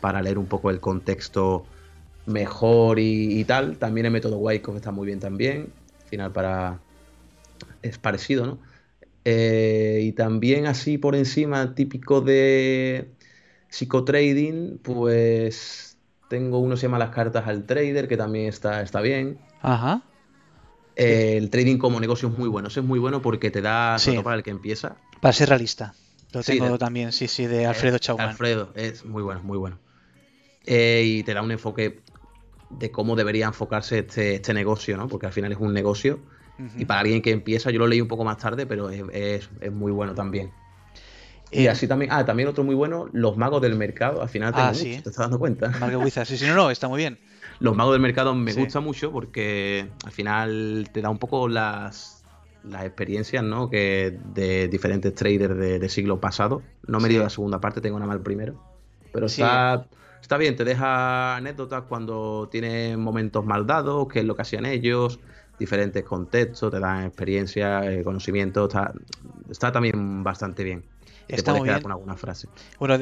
para 0.00 0.22
leer 0.22 0.38
un 0.38 0.46
poco 0.46 0.70
el 0.70 0.80
contexto 0.80 1.64
mejor 2.26 2.98
y, 2.98 3.44
tal. 3.44 3.78
También 3.78 4.06
el 4.06 4.12
método 4.12 4.38
Wyckoff 4.38 4.76
está 4.76 4.90
muy 4.90 5.06
bien 5.06 5.20
también. 5.20 5.72
Al 6.02 6.08
final 6.08 6.32
para... 6.32 6.80
es 7.82 7.98
parecido, 7.98 8.46
¿no? 8.46 8.58
Eh, 9.24 10.00
y 10.02 10.12
también 10.12 10.66
así 10.66 10.96
por 10.96 11.14
encima, 11.14 11.74
típico 11.74 12.22
de 12.22 13.10
psicotrading, 13.68 14.80
pues 14.82 15.98
tengo 16.28 16.58
uno 16.58 16.74
que 16.74 16.80
se 16.80 16.86
llama 16.86 16.98
Las 16.98 17.10
cartas 17.10 17.46
al 17.46 17.64
trader, 17.64 18.08
que 18.08 18.16
también 18.16 18.46
está, 18.46 18.80
está 18.80 19.00
bien. 19.02 19.38
Ajá 19.60 20.02
el 21.00 21.50
trading 21.50 21.78
como 21.78 22.00
negocio 22.00 22.28
es 22.28 22.38
muy 22.38 22.48
bueno. 22.48 22.68
Eso 22.68 22.80
es 22.80 22.86
muy 22.86 22.98
bueno 22.98 23.22
porque 23.22 23.50
te 23.50 23.62
da, 23.62 23.96
para 24.22 24.36
el 24.36 24.42
que 24.42 24.50
empieza. 24.50 24.96
Para 25.20 25.32
ser 25.32 25.48
realista. 25.48 25.94
Lo 26.32 26.42
tengo 26.42 26.78
también, 26.78 27.12
sí, 27.12 27.26
sí, 27.26 27.46
de 27.46 27.66
Alfredo 27.66 27.96
eh, 27.96 28.00
Chauman. 28.00 28.28
Alfredo, 28.28 28.72
es 28.76 29.04
muy 29.04 29.22
bueno, 29.22 29.42
muy 29.42 29.58
bueno. 29.58 29.78
Eh, 30.64 31.02
y 31.04 31.22
te 31.24 31.34
da 31.34 31.42
un 31.42 31.50
enfoque 31.50 32.00
de 32.70 32.90
cómo 32.90 33.16
debería 33.16 33.46
enfocarse 33.46 34.00
este, 34.00 34.36
este 34.36 34.54
negocio, 34.54 34.96
¿no? 34.96 35.08
Porque 35.08 35.26
al 35.26 35.32
final 35.32 35.52
es 35.52 35.58
un 35.58 35.72
negocio. 35.72 36.20
Y 36.76 36.84
para 36.84 37.00
alguien 37.00 37.22
que 37.22 37.30
empieza, 37.30 37.70
yo 37.70 37.78
lo 37.78 37.86
leí 37.86 38.02
un 38.02 38.08
poco 38.08 38.22
más 38.22 38.36
tarde, 38.36 38.66
pero 38.66 38.90
es, 38.90 39.48
muy 39.72 39.90
bueno 39.90 40.14
también. 40.14 40.52
Y 41.50 41.64
eh, 41.64 41.70
así 41.70 41.88
también, 41.88 42.12
ah, 42.12 42.26
también 42.26 42.50
otro 42.50 42.64
muy 42.64 42.74
bueno, 42.74 43.08
Los 43.12 43.38
Magos 43.38 43.62
del 43.62 43.76
Mercado. 43.76 44.20
Al 44.20 44.28
final 44.28 44.52
ah, 44.54 44.74
sí. 44.74 44.90
te 44.90 44.96
estás 45.08 45.16
dando 45.16 45.38
cuenta. 45.38 45.70
Marco 45.80 46.04
sí, 46.26 46.36
sí, 46.36 46.46
no, 46.46 46.54
no, 46.54 46.70
está 46.70 46.86
muy 46.86 46.98
bien. 46.98 47.18
Los 47.60 47.76
magos 47.76 47.92
del 47.92 48.00
mercado 48.00 48.34
me 48.34 48.52
gusta 48.54 48.80
mucho 48.80 49.12
porque 49.12 49.90
al 50.04 50.12
final 50.12 50.88
te 50.92 51.02
da 51.02 51.10
un 51.10 51.18
poco 51.18 51.46
las, 51.46 52.24
las 52.64 52.84
experiencias 52.84 53.44
¿no? 53.44 53.68
que 53.68 54.18
de 54.34 54.68
diferentes 54.68 55.14
traders 55.14 55.56
de, 55.56 55.88
siglo 55.88 56.20
pasado. 56.20 56.62
No 56.86 57.00
me 57.00 57.08
dio 57.08 57.22
la 57.22 57.30
segunda 57.30 57.60
parte, 57.60 57.80
tengo 57.80 57.98
nada 57.98 58.08
más 58.08 58.16
el 58.16 58.22
primero. 58.22 58.54
Pero 59.12 59.26
está, 59.26 59.86
está 60.22 60.38
bien, 60.38 60.56
te 60.56 60.64
deja 60.64 61.36
anécdotas 61.36 61.82
cuando 61.88 62.48
tienes 62.50 62.96
momentos 62.96 63.44
mal 63.44 63.66
dados, 63.66 64.08
qué 64.08 64.20
es 64.20 64.24
lo 64.24 64.36
que 64.36 64.42
hacían 64.42 64.64
ellos, 64.64 65.20
diferentes 65.58 66.02
contextos, 66.04 66.70
te 66.70 66.80
dan 66.80 67.04
experiencia, 67.04 67.92
eh, 67.92 68.02
conocimiento, 68.02 68.64
está, 68.64 68.92
está 69.50 69.70
también 69.70 70.24
bastante 70.24 70.64
bien. 70.64 70.84
Está 71.34 71.54
muy 71.54 71.68
bien. 71.68 71.80
con 71.80 71.92
alguna 71.92 72.16
frase. 72.16 72.48
Bueno, 72.78 72.98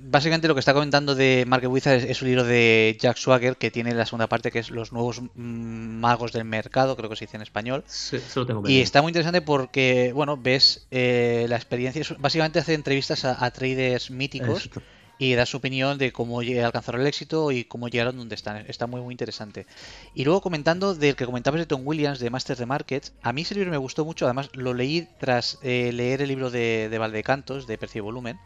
básicamente 0.00 0.48
lo 0.48 0.54
que 0.54 0.60
está 0.60 0.74
comentando 0.74 1.14
de 1.14 1.44
Market 1.46 1.70
Wizard 1.70 2.04
es, 2.04 2.22
un 2.22 2.28
libro 2.28 2.44
de 2.44 2.96
Jack 3.00 3.16
Swagger 3.16 3.56
que 3.56 3.70
tiene 3.70 3.94
la 3.94 4.06
segunda 4.06 4.28
parte 4.28 4.50
que 4.50 4.58
es 4.58 4.70
Los 4.70 4.92
nuevos 4.92 5.20
mm, 5.20 5.28
magos 5.34 6.32
del 6.32 6.44
mercado, 6.44 6.96
creo 6.96 7.08
que 7.08 7.16
se 7.16 7.26
dice 7.26 7.36
en 7.36 7.42
español. 7.42 7.84
Sí, 7.86 8.16
eso 8.16 8.40
lo 8.40 8.46
tengo 8.46 8.68
y 8.68 8.80
está 8.80 9.02
muy 9.02 9.10
interesante 9.10 9.42
porque, 9.42 10.12
bueno, 10.14 10.36
ves 10.36 10.86
eh, 10.90 11.46
la 11.48 11.56
experiencia. 11.56 12.02
Básicamente 12.18 12.58
hace 12.58 12.74
entrevistas 12.74 13.24
a, 13.24 13.50
traders 13.50 14.10
míticos 14.10 14.70
y 15.18 15.34
da 15.34 15.46
su 15.46 15.58
opinión 15.58 15.98
de 15.98 16.12
cómo 16.12 16.40
alcanzaron 16.40 17.00
el 17.00 17.06
éxito 17.06 17.52
y 17.52 17.64
cómo 17.64 17.88
llegaron 17.88 18.16
donde 18.16 18.34
están. 18.34 18.64
Está 18.68 18.86
muy, 18.86 19.00
muy 19.00 19.12
interesante. 19.12 19.66
Y 20.14 20.24
luego 20.24 20.40
comentando 20.40 20.94
del 20.94 21.16
que 21.16 21.26
comentabas 21.26 21.60
de 21.60 21.66
Tom 21.66 21.82
Williams, 21.84 22.18
de 22.18 22.30
Masters 22.30 22.58
de 22.58 22.66
Markets, 22.66 23.12
a 23.22 23.32
mí 23.32 23.42
ese 23.42 23.54
libro 23.54 23.70
me 23.70 23.76
gustó 23.76 24.04
mucho, 24.04 24.26
además 24.26 24.50
lo 24.54 24.74
leí 24.74 25.08
tras 25.18 25.58
eh, 25.62 25.92
leer 25.92 26.22
el 26.22 26.28
libro 26.28 26.50
de, 26.50 26.88
de 26.90 26.98
Valdecantos, 26.98 27.66
de 27.66 27.78
y 27.94 28.00
Volumen, 28.00 28.38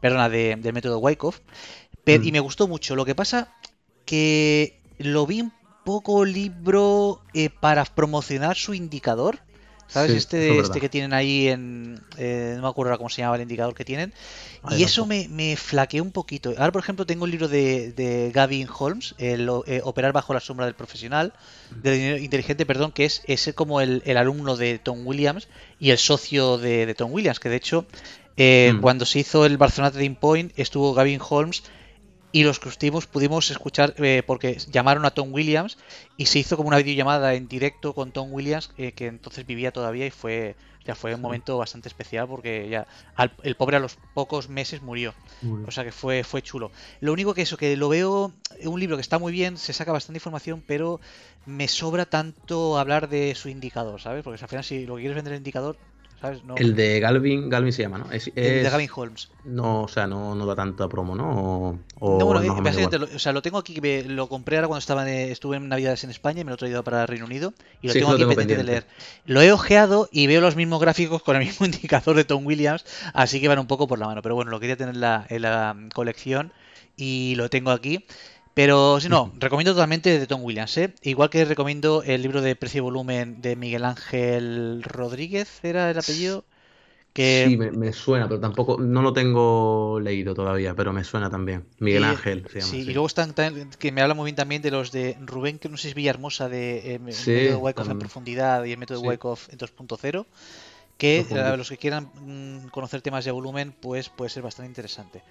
perdona, 0.00 0.28
de, 0.28 0.56
del 0.56 0.72
método 0.72 0.98
Wyckoff, 0.98 1.40
mm. 2.06 2.24
y 2.24 2.32
me 2.32 2.40
gustó 2.40 2.66
mucho. 2.66 2.96
Lo 2.96 3.04
que 3.04 3.14
pasa 3.14 3.54
que 4.04 4.80
lo 4.98 5.26
vi 5.26 5.42
un 5.42 5.52
poco 5.84 6.24
libro 6.24 7.22
eh, 7.34 7.48
para 7.48 7.84
promocionar 7.84 8.56
su 8.56 8.74
indicador 8.74 9.40
¿Sabes? 9.88 10.12
este, 10.12 10.58
este 10.58 10.80
que 10.80 10.88
tienen 10.88 11.12
ahí 11.12 11.48
en. 11.48 12.00
Eh, 12.16 12.54
no 12.56 12.62
me 12.62 12.68
acuerdo 12.68 12.96
cómo 12.96 13.08
se 13.08 13.22
llamaba 13.22 13.36
el 13.36 13.42
indicador 13.42 13.74
que 13.74 13.84
tienen. 13.84 14.12
y 14.70 14.82
eso 14.82 15.06
me, 15.06 15.28
me, 15.28 15.56
flaqueó 15.56 16.02
un 16.02 16.12
poquito. 16.12 16.50
Ahora, 16.58 16.72
por 16.72 16.82
ejemplo, 16.82 17.06
tengo 17.06 17.24
el 17.24 17.30
libro 17.30 17.48
de, 17.48 17.92
de 17.92 18.30
Gavin 18.32 18.68
Holmes, 18.76 19.14
el 19.18 19.48
eh, 19.66 19.80
Operar 19.84 20.12
bajo 20.12 20.34
la 20.34 20.40
sombra 20.40 20.66
del 20.66 20.74
profesional, 20.74 21.32
del 21.70 21.94
dinero 21.94 22.18
inteligente, 22.18 22.66
perdón, 22.66 22.92
que 22.92 23.04
es 23.04 23.22
ese 23.26 23.54
como 23.54 23.80
el, 23.80 24.02
el, 24.06 24.16
alumno 24.16 24.56
de 24.56 24.78
Tom 24.78 25.06
Williams 25.06 25.48
y 25.78 25.90
el 25.90 25.98
socio 25.98 26.58
de, 26.58 26.94
Tom 26.94 27.12
Williams, 27.12 27.40
que 27.40 27.48
de 27.48 27.56
hecho. 27.56 27.86
Eh, 28.38 28.74
mm. 28.74 28.80
Cuando 28.82 29.06
se 29.06 29.20
hizo 29.20 29.46
el 29.46 29.56
Barcelona 29.56 29.92
Trading 29.92 30.16
Point, 30.16 30.52
estuvo 30.58 30.92
Gavin 30.92 31.20
Holmes 31.26 31.62
y 32.32 32.44
los 32.44 32.58
que 32.58 32.68
estuvimos 32.68 33.06
pudimos 33.06 33.50
escuchar 33.50 33.94
eh, 33.98 34.22
porque 34.26 34.58
llamaron 34.70 35.04
a 35.04 35.10
Tom 35.10 35.32
Williams 35.32 35.78
y 36.16 36.26
se 36.26 36.38
hizo 36.38 36.56
como 36.56 36.68
una 36.68 36.78
videollamada 36.78 37.34
en 37.34 37.48
directo 37.48 37.94
con 37.94 38.12
Tom 38.12 38.32
Williams 38.32 38.70
eh, 38.76 38.92
que 38.92 39.06
entonces 39.06 39.46
vivía 39.46 39.72
todavía 39.72 40.06
y 40.06 40.10
fue 40.10 40.56
ya 40.84 40.94
fue 40.94 41.14
un 41.14 41.20
momento 41.20 41.58
bastante 41.58 41.88
especial 41.88 42.28
porque 42.28 42.68
ya 42.68 42.86
el 43.42 43.56
pobre 43.56 43.76
a 43.76 43.80
los 43.80 43.96
pocos 44.14 44.48
meses 44.48 44.82
murió. 44.82 45.14
O 45.66 45.70
sea 45.72 45.82
que 45.82 45.90
fue 45.90 46.22
fue 46.22 46.42
chulo. 46.42 46.70
Lo 47.00 47.12
único 47.12 47.34
que 47.34 47.42
eso 47.42 47.56
que 47.56 47.76
lo 47.76 47.88
veo 47.88 48.32
un 48.62 48.78
libro 48.80 48.96
que 48.96 49.02
está 49.02 49.18
muy 49.18 49.32
bien 49.32 49.56
se 49.56 49.72
saca 49.72 49.90
bastante 49.90 50.18
información 50.18 50.62
pero 50.66 51.00
me 51.44 51.66
sobra 51.68 52.06
tanto 52.06 52.78
hablar 52.78 53.08
de 53.08 53.34
su 53.34 53.48
indicador 53.48 54.00
sabes 54.00 54.22
porque 54.22 54.42
al 54.42 54.48
final 54.48 54.64
si 54.64 54.86
lo 54.86 54.94
que 54.94 55.02
quieres 55.02 55.16
vender 55.16 55.32
el 55.32 55.38
indicador 55.38 55.76
el 56.56 56.74
de 56.74 57.00
Galvin, 57.00 57.48
Galvin 57.48 57.72
se 57.72 57.82
llama, 57.82 57.98
¿no? 57.98 58.06
el 58.10 58.22
de 58.34 58.70
Gavin 58.70 58.88
Holmes. 58.94 59.30
No, 59.44 59.82
o 59.82 59.88
sea, 59.88 60.06
no, 60.06 60.34
no 60.34 60.46
da 60.46 60.56
tanta 60.56 60.88
promo, 60.88 61.14
¿no? 61.14 61.78
O, 62.00 62.18
no, 62.18 62.26
bueno, 62.26 62.40
eh, 62.42 62.98
lo, 62.98 63.06
o 63.06 63.18
sea, 63.18 63.32
lo 63.32 63.42
tengo 63.42 63.58
aquí, 63.58 63.80
lo 64.04 64.28
compré 64.28 64.56
ahora 64.56 64.68
cuando 64.68 64.80
estaba 64.80 65.08
estuve 65.10 65.56
en 65.56 65.68
Navidades 65.68 66.04
en 66.04 66.10
España 66.10 66.40
y 66.40 66.44
me 66.44 66.50
lo 66.50 66.54
he 66.54 66.58
traído 66.58 66.82
para 66.82 67.06
Reino 67.06 67.26
Unido 67.26 67.52
y 67.82 67.88
lo 67.88 67.92
tengo 67.92 68.10
aquí 68.12 68.24
pendiente, 68.24 68.56
de 68.56 68.64
leer. 68.64 68.86
Lo 69.26 69.42
he 69.42 69.52
ojeado 69.52 70.08
y 70.10 70.26
veo 70.26 70.40
los 70.40 70.56
mismos 70.56 70.80
gráficos 70.80 71.22
con 71.22 71.36
el 71.36 71.44
mismo 71.44 71.66
indicador 71.66 72.16
de 72.16 72.24
Tom 72.24 72.46
Williams, 72.46 72.84
así 73.12 73.40
que 73.40 73.48
van 73.48 73.58
un 73.58 73.66
poco 73.66 73.86
por 73.86 73.98
la 73.98 74.06
mano. 74.06 74.22
Pero 74.22 74.34
bueno, 74.34 74.50
lo 74.50 74.58
quería 74.58 74.76
tener 74.76 74.94
en 74.94 75.42
la 75.42 75.76
colección 75.94 76.52
y 76.96 77.34
lo 77.36 77.50
tengo 77.50 77.70
aquí. 77.70 78.04
Pero 78.56 79.00
si 79.00 79.10
no, 79.10 79.30
recomiendo 79.38 79.74
totalmente 79.74 80.18
de 80.18 80.26
Tom 80.26 80.42
Williams, 80.42 80.78
¿eh? 80.78 80.94
Igual 81.02 81.28
que 81.28 81.44
recomiendo 81.44 82.02
el 82.02 82.22
libro 82.22 82.40
de 82.40 82.56
precio 82.56 82.78
y 82.78 82.80
volumen 82.80 83.42
de 83.42 83.54
Miguel 83.54 83.84
Ángel 83.84 84.82
Rodríguez, 84.82 85.60
¿era 85.62 85.90
el 85.90 85.98
apellido? 85.98 86.42
Que... 87.12 87.44
Sí, 87.48 87.56
me, 87.58 87.92
suena, 87.92 88.26
pero 88.26 88.40
tampoco, 88.40 88.78
no 88.80 89.02
lo 89.02 89.12
tengo 89.12 90.00
leído 90.00 90.34
todavía, 90.34 90.74
pero 90.74 90.94
me 90.94 91.04
suena 91.04 91.28
también. 91.28 91.66
Miguel 91.80 92.04
Ángel 92.04 92.46
se 92.50 92.60
llama. 92.60 92.70
Sí, 92.70 92.78
y 92.78 92.92
luego 92.94 93.06
están, 93.06 93.34
que 93.78 93.92
me 93.92 94.00
habla 94.00 94.14
muy 94.14 94.24
bien 94.24 94.36
también 94.36 94.62
de 94.62 94.70
los 94.70 94.90
de 94.90 95.18
Rubén, 95.20 95.58
que 95.58 95.68
no 95.68 95.76
sé 95.76 95.82
si 95.82 95.88
es 95.88 95.94
Villahermosa, 95.94 96.48
de 96.48 96.94
eh, 96.94 96.98
método 96.98 97.58
Wyckoff 97.58 97.90
en 97.90 97.98
profundidad 97.98 98.64
y 98.64 98.72
el 98.72 98.78
método 98.78 99.00
sí. 99.00 99.06
Wyckoff 99.06 99.50
en 99.50 99.58
2.0 99.58 100.24
que 100.96 101.26
eh, 101.28 101.56
los 101.56 101.68
que 101.68 101.76
quieran 101.76 102.10
mm, 102.14 102.68
conocer 102.68 103.02
temas 103.02 103.24
de 103.24 103.30
volumen, 103.30 103.74
pues 103.78 104.08
puede 104.08 104.30
ser 104.30 104.42
bastante 104.42 104.70
interesante. 104.70 105.22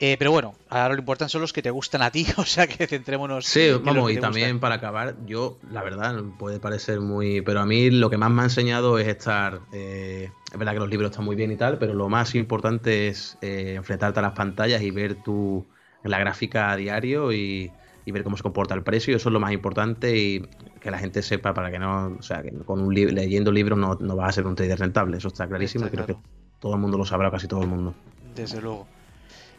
Eh, 0.00 0.16
pero 0.16 0.30
bueno, 0.30 0.54
ahora 0.68 0.94
lo 0.94 1.00
importante 1.00 1.32
son 1.32 1.40
los 1.40 1.52
que 1.52 1.60
te 1.60 1.70
gustan 1.70 2.02
a 2.02 2.10
ti, 2.10 2.26
o 2.36 2.44
sea 2.44 2.66
que 2.66 2.86
centrémonos. 2.86 3.46
Sí, 3.46 3.70
vamos, 3.82 4.12
y 4.12 4.18
también 4.18 4.60
para 4.60 4.76
acabar, 4.76 5.16
yo, 5.26 5.58
la 5.70 5.82
verdad, 5.82 6.22
puede 6.38 6.60
parecer 6.60 7.00
muy. 7.00 7.40
Pero 7.42 7.60
a 7.60 7.66
mí 7.66 7.90
lo 7.90 8.10
que 8.10 8.16
más 8.16 8.30
me 8.30 8.42
ha 8.42 8.44
enseñado 8.44 8.98
es 8.98 9.08
estar. 9.08 9.60
Eh, 9.72 10.30
es 10.52 10.58
verdad 10.58 10.72
que 10.72 10.80
los 10.80 10.88
libros 10.88 11.10
están 11.10 11.24
muy 11.24 11.36
bien 11.36 11.50
y 11.50 11.56
tal, 11.56 11.78
pero 11.78 11.94
lo 11.94 12.08
más 12.08 12.34
importante 12.34 13.08
es 13.08 13.36
enfrentarte 13.40 14.20
a 14.20 14.22
las 14.22 14.32
pantallas 14.32 14.82
y 14.82 14.90
ver 14.90 15.16
tu, 15.16 15.66
la 16.04 16.18
gráfica 16.18 16.70
a 16.70 16.76
diario 16.76 17.32
y, 17.32 17.70
y 18.08 18.10
ver 18.10 18.24
cómo 18.24 18.38
se 18.38 18.42
comporta 18.42 18.74
el 18.74 18.82
precio. 18.82 19.14
Eso 19.14 19.28
es 19.28 19.32
lo 19.32 19.40
más 19.40 19.52
importante 19.52 20.16
y 20.16 20.40
que 20.80 20.90
la 20.90 20.98
gente 20.98 21.22
sepa 21.22 21.52
para 21.52 21.70
que 21.70 21.78
no, 21.78 22.16
o 22.18 22.22
sea, 22.22 22.42
que 22.42 22.52
con 22.52 22.80
un 22.80 22.94
leyendo 22.94 23.52
libros 23.52 23.78
no, 23.78 23.98
no 24.00 24.16
vas 24.16 24.30
a 24.30 24.32
ser 24.32 24.46
un 24.46 24.54
trader 24.54 24.78
rentable. 24.78 25.18
Eso 25.18 25.28
está 25.28 25.46
clarísimo 25.46 25.86
y 25.86 25.90
creo 25.90 26.06
que 26.06 26.16
todo 26.58 26.74
el 26.74 26.80
mundo 26.80 26.96
lo 26.96 27.04
sabrá, 27.04 27.30
casi 27.30 27.46
todo 27.46 27.62
el 27.62 27.68
mundo. 27.68 27.94
Desde 28.34 28.62
luego. 28.62 28.86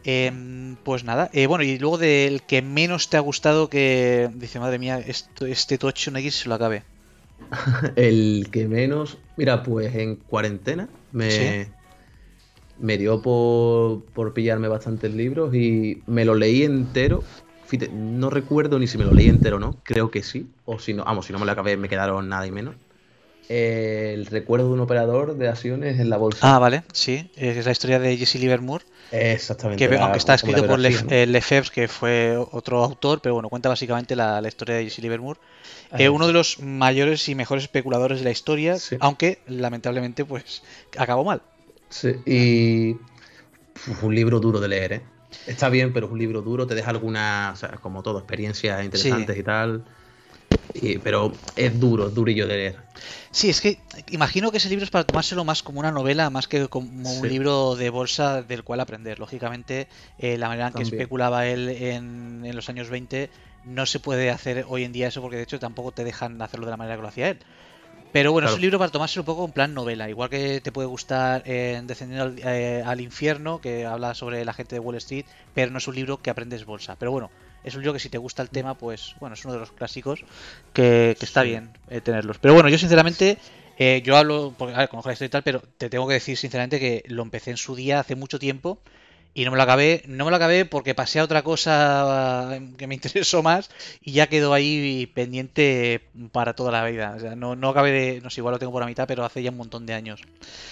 Em, 0.03 0.75
pues 0.83 1.03
nada, 1.03 1.29
eh, 1.33 1.47
bueno, 1.47 1.63
y 1.63 1.77
luego 1.77 1.97
del 1.97 2.41
que 2.43 2.61
menos 2.61 3.09
te 3.09 3.17
ha 3.17 3.21
gustado 3.21 3.69
que 3.69 4.29
dice, 4.35 4.59
madre 4.59 4.79
mía, 4.79 4.99
esto, 4.99 5.45
este 5.45 5.77
Tocho 5.77 6.11
X 6.15 6.35
se 6.35 6.49
lo 6.49 6.55
acabe. 6.55 6.83
el 7.95 8.47
que 8.51 8.67
menos, 8.67 9.17
mira, 9.35 9.63
pues 9.63 9.93
en 9.95 10.15
cuarentena 10.15 10.87
me, 11.11 11.67
me 12.79 12.97
dio 12.97 13.21
por, 13.21 14.03
por 14.13 14.33
pillarme 14.33 14.67
bastantes 14.67 15.13
libros 15.13 15.53
y 15.53 16.01
me 16.07 16.25
lo 16.25 16.35
leí 16.35 16.63
entero 16.63 17.21
no 17.91 18.29
recuerdo 18.29 18.79
ni 18.79 18.87
si 18.87 18.97
me 18.97 19.05
lo 19.05 19.13
leí 19.13 19.27
entero 19.27 19.57
o 19.57 19.59
no, 19.59 19.75
creo 19.83 20.09
que 20.09 20.23
sí, 20.23 20.47
o 20.65 20.79
si 20.79 20.93
no, 20.93 21.03
vamos, 21.03 21.25
si 21.25 21.33
no 21.33 21.39
me 21.39 21.45
lo 21.45 21.51
acabé 21.51 21.77
me 21.77 21.89
quedaron 21.89 22.29
nada 22.29 22.47
y 22.47 22.51
menos. 22.51 22.75
El 23.49 24.27
recuerdo 24.27 24.67
de 24.67 24.73
un 24.73 24.79
operador 24.79 25.35
de 25.35 25.49
acciones 25.49 25.99
en 25.99 26.09
la 26.09 26.17
bolsa. 26.17 26.55
Ah, 26.55 26.59
vale, 26.59 26.83
sí, 26.93 27.31
es 27.35 27.65
la 27.65 27.71
historia 27.71 27.99
de 27.99 28.15
Jesse 28.15 28.35
Livermore. 28.35 28.85
Exactamente. 29.11 29.89
Que, 29.89 29.97
aunque 29.97 30.19
está 30.19 30.35
escrito 30.35 30.67
por 30.67 30.79
eh, 30.85 31.25
Lefebvre, 31.25 31.71
que 31.73 31.87
fue 31.87 32.37
otro 32.37 32.83
autor, 32.83 33.21
pero 33.21 33.33
bueno, 33.33 33.49
cuenta 33.49 33.67
básicamente 33.67 34.15
la, 34.15 34.41
historia 34.47 34.75
de 34.75 34.83
Jesse 34.83 34.99
Livermore. 34.99 35.39
Eh, 35.97 36.09
uno 36.09 36.27
de 36.27 36.33
los 36.33 36.59
mayores 36.59 37.27
y 37.27 37.33
mejores 37.33 37.63
especuladores 37.63 38.19
de 38.19 38.25
la 38.25 38.31
historia, 38.31 38.77
aunque 38.99 39.39
lamentablemente 39.47 40.25
pues 40.25 40.61
acabó 40.95 41.23
mal. 41.23 41.41
Sí, 41.89 42.13
y 42.27 42.97
un 44.03 44.13
libro 44.13 44.39
duro 44.39 44.59
de 44.59 44.67
leer, 44.67 44.93
¿eh? 44.93 45.01
Está 45.47 45.69
bien, 45.69 45.91
pero 45.91 46.05
es 46.05 46.11
un 46.11 46.19
libro 46.19 46.41
duro, 46.43 46.67
te 46.67 46.75
deja 46.75 46.91
algunas, 46.91 47.63
como 47.81 48.03
todo, 48.03 48.19
experiencias 48.19 48.83
interesantes 48.83 49.37
y 49.37 49.43
tal. 49.43 49.85
Pero 51.03 51.33
es 51.55 51.79
duro, 51.79 52.07
es 52.07 52.13
durillo 52.13 52.47
de 52.47 52.57
leer. 52.57 52.75
Sí, 53.31 53.49
es 53.49 53.61
que 53.61 53.79
imagino 54.11 54.51
que 54.51 54.57
ese 54.57 54.69
libro 54.69 54.83
es 54.83 54.91
para 54.91 55.05
tomárselo 55.05 55.43
más 55.43 55.63
como 55.63 55.79
una 55.79 55.91
novela, 55.91 56.29
más 56.29 56.47
que 56.47 56.67
como 56.67 57.09
un 57.09 57.27
libro 57.27 57.75
de 57.75 57.89
bolsa 57.89 58.41
del 58.41 58.63
cual 58.63 58.79
aprender. 58.79 59.19
Lógicamente, 59.19 59.87
eh, 60.17 60.37
la 60.37 60.47
manera 60.47 60.67
en 60.67 60.73
que 60.73 60.83
especulaba 60.83 61.47
él 61.47 61.69
en, 61.69 62.43
en, 62.45 62.55
los 62.55 62.69
años 62.69 62.89
20 62.89 63.29
no 63.65 63.85
se 63.85 63.99
puede 63.99 64.29
hacer 64.29 64.65
hoy 64.67 64.83
en 64.83 64.91
día 64.91 65.07
eso 65.07 65.21
porque 65.21 65.37
de 65.37 65.43
hecho 65.43 65.59
tampoco 65.59 65.91
te 65.91 66.03
dejan 66.03 66.41
hacerlo 66.41 66.65
de 66.65 66.71
la 66.71 66.77
manera 66.77 66.95
que 66.95 67.01
lo 67.01 67.07
hacía 67.07 67.29
él. 67.29 67.39
Pero 68.11 68.31
bueno, 68.31 68.47
es 68.47 68.55
un 68.55 68.61
libro 68.61 68.79
para 68.79 68.91
tomárselo 68.91 69.21
un 69.21 69.25
poco 69.27 69.45
en 69.45 69.51
plan 69.51 69.73
novela. 69.73 70.09
Igual 70.09 70.29
que 70.29 70.61
te 70.61 70.71
puede 70.71 70.87
gustar 70.87 71.43
en 71.45 71.85
Descendiendo 71.85 72.33
eh, 72.43 72.81
al, 72.83 73.01
infierno, 73.01 73.61
que 73.61 73.85
habla 73.85 74.15
sobre 74.15 74.43
la 74.45 74.53
gente 74.53 74.75
de 74.75 74.79
Wall 74.79 74.95
Street, 74.95 75.25
pero 75.53 75.71
no 75.71 75.77
es 75.77 75.87
un 75.87 75.95
libro 75.95 76.17
que 76.17 76.31
aprendes 76.31 76.65
bolsa. 76.65 76.95
Pero 76.97 77.11
bueno, 77.11 77.29
es 77.69 77.75
un 77.75 77.81
libro 77.81 77.93
que 77.93 77.99
si 77.99 78.09
te 78.09 78.17
gusta 78.17 78.41
el 78.41 78.49
tema, 78.49 78.77
pues 78.77 79.15
bueno, 79.19 79.33
es 79.33 79.45
uno 79.45 79.53
de 79.53 79.59
los 79.59 79.71
clásicos 79.71 80.23
que, 80.73 81.17
está 81.19 81.43
bien 81.43 81.71
eh, 81.89 82.01
tenerlos. 82.01 82.37
Pero 82.39 82.53
bueno, 82.53 82.69
yo 82.69 82.77
sinceramente, 82.77 83.37
eh, 83.77 84.01
yo 84.03 84.17
hablo, 84.17 84.53
porque 84.57 84.75
a 84.75 84.79
ver, 84.79 84.89
conozco 84.89 85.09
la 85.09 85.13
historia 85.13 85.27
y 85.27 85.31
tal, 85.31 85.43
pero 85.43 85.61
te 85.77 85.89
tengo 85.89 86.07
que 86.07 86.15
decir 86.15 86.37
sinceramente 86.37 86.79
que 86.79 87.03
lo 87.07 87.23
empecé 87.23 87.51
en 87.51 87.57
su 87.57 87.75
día 87.75 87.99
hace 87.99 88.15
mucho 88.15 88.39
tiempo 88.39 88.79
y 89.33 89.45
no 89.45 89.51
me 89.51 89.57
lo 89.57 89.63
acabé, 89.63 90.03
no 90.07 90.25
me 90.25 90.31
lo 90.31 90.37
acabé 90.37 90.65
porque 90.65 90.95
pasé 90.95 91.19
a 91.19 91.23
otra 91.23 91.43
cosa 91.43 92.55
eh, 92.55 92.71
que 92.77 92.87
me 92.87 92.95
interesó 92.99 93.43
más 93.43 93.69
y 94.01 94.11
ya 94.13 94.27
quedó 94.27 94.53
ahí 94.53 95.09
pendiente 95.13 96.01
para 96.31 96.53
toda 96.53 96.71
la 96.71 96.85
vida. 96.85 97.13
O 97.15 97.19
sea, 97.19 97.35
no, 97.35 97.55
no 97.55 97.69
acabé 97.69 97.91
de, 97.91 98.21
no 98.21 98.29
sé, 98.29 98.41
igual 98.41 98.53
lo 98.53 98.59
tengo 98.59 98.71
por 98.71 98.81
la 98.81 98.87
mitad, 98.87 99.07
pero 99.07 99.23
hace 99.23 99.43
ya 99.43 99.51
un 99.51 99.57
montón 99.57 99.85
de 99.85 99.93
años. 99.93 100.21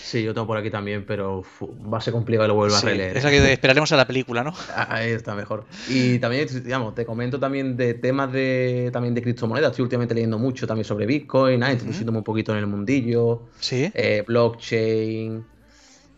Sí, 0.03 0.23
yo 0.23 0.33
tengo 0.33 0.47
por 0.47 0.57
aquí 0.57 0.69
también, 0.69 1.05
pero 1.05 1.43
va 1.61 1.99
a 1.99 2.01
ser 2.01 2.13
complicado 2.13 2.45
que 2.45 2.47
lo 2.49 2.55
vuelva 2.55 2.77
a 2.77 2.81
releer. 2.81 3.15
Esa 3.15 3.29
que 3.29 3.51
esperaremos 3.51 3.91
a 3.91 3.97
la 3.97 4.07
película, 4.07 4.43
¿no? 4.43 4.53
Ah, 4.77 4.97
ahí 4.97 5.11
está 5.11 5.33
mejor. 5.33 5.65
Y 5.89 6.19
también, 6.19 6.47
digamos, 6.63 6.93
te 6.93 7.03
comento 7.05 7.39
también 7.39 7.77
de 7.77 7.95
temas 7.95 8.31
de 8.31 8.89
también 8.93 9.15
de 9.15 9.23
criptomonedas. 9.23 9.71
Estoy 9.71 9.83
últimamente 9.83 10.13
leyendo 10.13 10.37
mucho 10.37 10.67
también 10.67 10.85
sobre 10.85 11.05
Bitcoin, 11.07 11.63
ah, 11.63 11.71
introduciéndome 11.71 12.19
un 12.19 12.23
poquito 12.23 12.51
en 12.51 12.59
el 12.59 12.67
mundillo. 12.67 13.43
Sí. 13.59 13.89
Eh, 13.93 14.23
blockchain. 14.27 15.56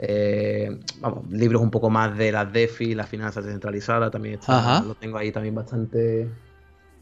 Eh, 0.02 0.80
vamos, 1.02 1.30
libros 1.30 1.62
un 1.62 1.70
poco 1.70 1.90
más 1.90 2.18
de 2.18 2.32
las 2.32 2.52
DeFi, 2.54 2.96
las 2.96 3.10
finanzas 3.10 3.44
descentralizadas, 3.44 4.10
también 4.12 4.36
está, 4.36 4.82
lo 4.82 4.96
tengo 4.96 5.18
ahí 5.18 5.32
también 5.32 5.54
bastante, 5.54 6.30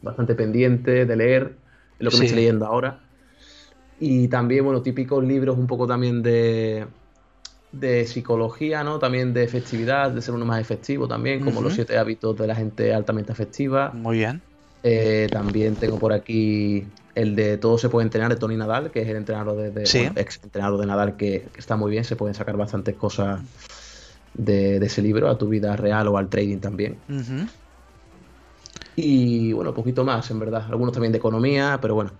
bastante 0.02 0.34
pendiente 0.34 1.06
de 1.06 1.16
leer, 1.16 1.58
es 1.98 2.04
lo 2.04 2.10
que 2.10 2.16
me 2.18 2.24
estoy 2.24 2.40
leyendo 2.40 2.66
ahora. 2.66 3.00
Y 4.00 4.26
también, 4.28 4.64
bueno, 4.64 4.82
típicos 4.82 5.24
libros 5.24 5.56
un 5.56 5.68
poco 5.68 5.86
también 5.86 6.22
de, 6.22 6.86
de 7.72 8.06
psicología, 8.06 8.82
¿no? 8.82 8.98
También 8.98 9.32
de 9.32 9.44
efectividad, 9.44 10.10
de 10.10 10.20
ser 10.20 10.34
uno 10.34 10.44
más 10.44 10.60
efectivo 10.60 11.06
también, 11.06 11.40
como 11.40 11.60
los 11.60 11.74
siete 11.74 11.98
hábitos 11.98 12.36
de 12.36 12.46
la 12.48 12.54
gente 12.56 12.92
altamente 12.92 13.32
efectiva. 13.32 13.90
Muy 13.92 14.18
bien. 14.18 14.42
Eh, 14.82 15.28
también 15.32 15.76
tengo 15.76 15.98
por 15.98 16.12
aquí 16.12 16.86
el 17.18 17.34
de 17.34 17.58
Todo 17.58 17.78
se 17.78 17.88
puede 17.88 18.04
entrenar 18.04 18.30
de 18.30 18.36
Tony 18.36 18.56
Nadal, 18.56 18.90
que 18.90 19.02
es 19.02 19.08
el 19.08 19.16
entrenador 19.16 19.56
de, 19.56 19.82
ex 19.82 20.40
entrenador 20.42 20.78
de 20.78 20.86
Nadal, 20.86 21.16
que, 21.16 21.48
está 21.56 21.76
muy 21.76 21.90
bien, 21.90 22.04
se 22.04 22.14
pueden 22.14 22.34
sacar 22.34 22.56
bastantes 22.56 22.94
cosas 22.94 23.40
de, 24.34 24.76
ese 24.76 25.02
libro 25.02 25.28
a 25.28 25.36
tu 25.36 25.48
vida 25.48 25.74
real 25.74 26.06
o 26.08 26.16
al 26.16 26.28
trading 26.28 26.58
también. 26.58 26.96
Y 28.94 29.52
bueno, 29.52 29.74
poquito 29.74 30.04
más, 30.04 30.30
en 30.30 30.38
verdad. 30.38 30.64
Algunos 30.68 30.92
también 30.92 31.12
de 31.12 31.18
economía, 31.18 31.78
pero 31.82 31.94
bueno, 31.94 32.12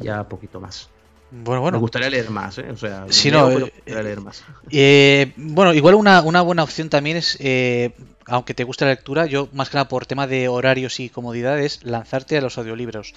ya 0.00 0.24
poquito 0.28 0.60
más. 0.60 0.88
Bueno, 1.30 1.62
bueno. 1.62 1.78
Me 1.78 1.80
gustaría 1.80 2.10
leer 2.10 2.30
más, 2.30 2.58
¿eh? 2.58 2.66
O 2.70 2.76
sea, 2.76 3.06
si 3.08 3.30
no, 3.30 3.48
eh, 3.48 3.72
leer 3.86 4.20
más. 4.20 4.44
Eh, 4.70 5.32
bueno, 5.36 5.72
igual 5.72 5.94
una, 5.94 6.20
una, 6.20 6.42
buena 6.42 6.62
opción 6.62 6.90
también 6.90 7.16
es, 7.16 7.38
eh, 7.40 7.94
aunque 8.26 8.54
te 8.54 8.64
guste 8.64 8.84
la 8.84 8.90
lectura, 8.90 9.26
yo 9.26 9.48
más 9.52 9.70
que 9.70 9.76
nada 9.76 9.88
por 9.88 10.04
tema 10.04 10.26
de 10.26 10.48
horarios 10.48 11.00
y 11.00 11.08
comodidades, 11.08 11.80
lanzarte 11.84 12.36
a 12.36 12.40
los 12.40 12.58
audiolibros. 12.58 13.14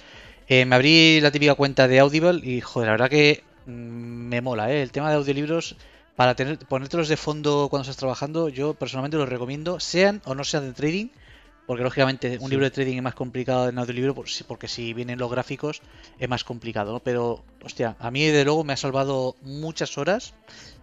Eh, 0.48 0.64
me 0.64 0.76
abrí 0.76 1.20
la 1.20 1.32
típica 1.32 1.54
cuenta 1.54 1.88
de 1.88 1.98
Audible 1.98 2.40
y, 2.42 2.60
joder, 2.60 2.86
la 2.86 2.92
verdad 2.92 3.10
que 3.10 3.42
mm, 3.66 3.70
me 3.70 4.40
mola, 4.40 4.72
¿eh? 4.72 4.80
El 4.82 4.92
tema 4.92 5.10
de 5.10 5.16
audiolibros, 5.16 5.76
para 6.14 6.36
tener, 6.36 6.58
ponértelos 6.58 7.08
de 7.08 7.16
fondo 7.16 7.66
cuando 7.68 7.82
estás 7.82 7.96
trabajando, 7.96 8.48
yo 8.48 8.74
personalmente 8.74 9.16
los 9.16 9.28
recomiendo, 9.28 9.80
sean 9.80 10.22
o 10.24 10.36
no 10.36 10.44
sean 10.44 10.64
de 10.64 10.72
trading, 10.72 11.08
porque 11.66 11.82
lógicamente 11.82 12.38
un 12.40 12.48
libro 12.48 12.64
de 12.64 12.70
trading 12.70 12.96
es 12.96 13.02
más 13.02 13.16
complicado 13.16 13.68
en 13.68 13.76
audiolibro 13.76 14.14
porque 14.46 14.68
si 14.68 14.94
vienen 14.94 15.18
los 15.18 15.28
gráficos 15.28 15.82
es 16.16 16.28
más 16.28 16.44
complicado, 16.44 16.92
¿no? 16.92 17.00
Pero, 17.00 17.42
hostia, 17.64 17.96
a 17.98 18.12
mí 18.12 18.24
de 18.26 18.44
luego 18.44 18.62
me 18.62 18.72
ha 18.72 18.76
salvado 18.76 19.34
muchas 19.42 19.98
horas 19.98 20.34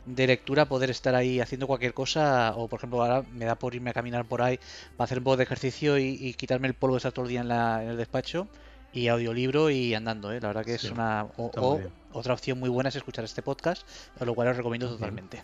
de 0.06 0.28
lectura 0.28 0.66
poder 0.66 0.90
estar 0.90 1.16
ahí 1.16 1.40
haciendo 1.40 1.68
cualquier 1.68 1.94
cosa 1.94 2.54
o 2.58 2.68
por 2.68 2.80
ejemplo 2.80 3.02
ahora 3.02 3.24
me 3.32 3.46
da 3.46 3.56
por 3.56 3.74
irme 3.74 3.92
a 3.92 3.94
caminar 3.94 4.26
por 4.26 4.42
ahí 4.42 4.60
para 4.98 5.06
hacer 5.06 5.20
un 5.20 5.24
poco 5.24 5.38
de 5.38 5.44
ejercicio 5.44 5.98
y, 5.98 6.34
quitarme 6.34 6.68
el 6.68 6.74
polvo 6.74 6.96
de 6.96 6.98
estar 6.98 7.14
todo 7.14 7.24
el 7.24 7.30
día 7.30 7.40
en, 7.40 7.50
en 7.50 7.92
el 7.92 7.96
despacho 7.96 8.50
y 8.94 9.08
audiolibro 9.08 9.70
y 9.70 9.94
andando, 9.94 10.32
¿eh? 10.32 10.40
La 10.40 10.50
verdad 10.50 10.64
que 10.64 10.76
es 10.76 10.84
una... 10.86 11.26
O, 11.38 11.82
otra 12.14 12.34
opción 12.34 12.60
muy 12.60 12.70
buena 12.70 12.90
es 12.90 12.96
escuchar 12.96 13.26
este 13.26 13.42
podcast, 13.42 13.88
a 14.20 14.26
lo 14.26 14.36
cual 14.36 14.50
os 14.50 14.58
recomiendo 14.58 14.88
totalmente. 14.88 15.42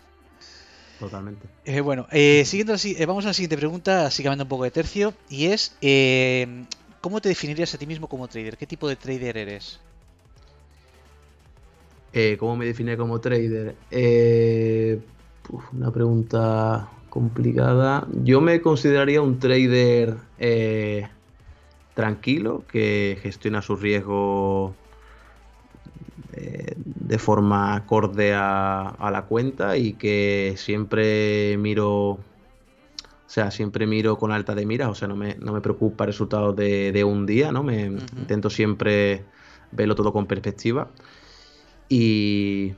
Totalmente. 1.00 1.48
Eh, 1.64 1.80
bueno, 1.80 2.06
eh, 2.12 2.44
siguiendo 2.44 2.74
así, 2.74 2.94
eh, 2.96 3.06
vamos 3.06 3.24
a 3.24 3.28
la 3.28 3.34
siguiente 3.34 3.56
pregunta, 3.56 4.06
así 4.06 4.22
cambiando 4.22 4.44
un 4.44 4.48
poco 4.48 4.64
de 4.64 4.70
tercio, 4.70 5.14
y 5.28 5.46
es, 5.46 5.74
eh, 5.80 6.64
¿cómo 7.00 7.20
te 7.20 7.28
definirías 7.28 7.74
a 7.74 7.78
ti 7.78 7.86
mismo 7.86 8.06
como 8.06 8.28
trader? 8.28 8.56
¿Qué 8.56 8.66
tipo 8.66 8.88
de 8.88 8.96
trader 8.96 9.36
eres? 9.36 9.80
¿Cómo 12.38 12.56
me 12.56 12.66
definiría 12.66 12.96
como 12.96 13.20
trader? 13.20 13.74
una 15.72 15.90
pregunta 15.92 16.88
complicada. 17.08 18.06
Yo 18.22 18.40
me 18.40 18.60
consideraría 18.60 19.22
un 19.22 19.38
trader 19.38 20.16
tranquilo, 21.94 22.64
que 22.66 23.18
gestiona 23.22 23.62
su 23.62 23.76
riesgo 23.76 24.74
eh, 26.32 26.74
de 26.76 27.18
forma 27.18 27.74
acorde 27.74 28.32
a, 28.34 29.10
la 29.10 29.26
cuenta 29.26 29.76
y 29.76 29.94
que 29.94 30.54
siempre 30.56 31.56
miro, 31.58 32.10
o 32.10 32.20
sea, 33.26 33.50
siempre 33.50 33.86
miro 33.86 34.16
con 34.16 34.30
alta 34.30 34.54
de 34.54 34.64
miras, 34.64 34.88
o 34.88 34.94
sea, 34.94 35.08
no 35.08 35.16
me, 35.16 35.34
no 35.36 35.52
me 35.52 35.60
preocupa 35.60 36.04
el 36.04 36.08
resultado 36.08 36.52
de, 36.52 37.02
un 37.04 37.26
día, 37.26 37.50
¿no? 37.50 37.62
Me 37.64 37.86
intento 37.86 38.48
siempre 38.48 39.24
verlo 39.72 39.94
todo 39.94 40.12
con 40.12 40.26
perspectiva. 40.26 40.88
Y, 41.88 42.74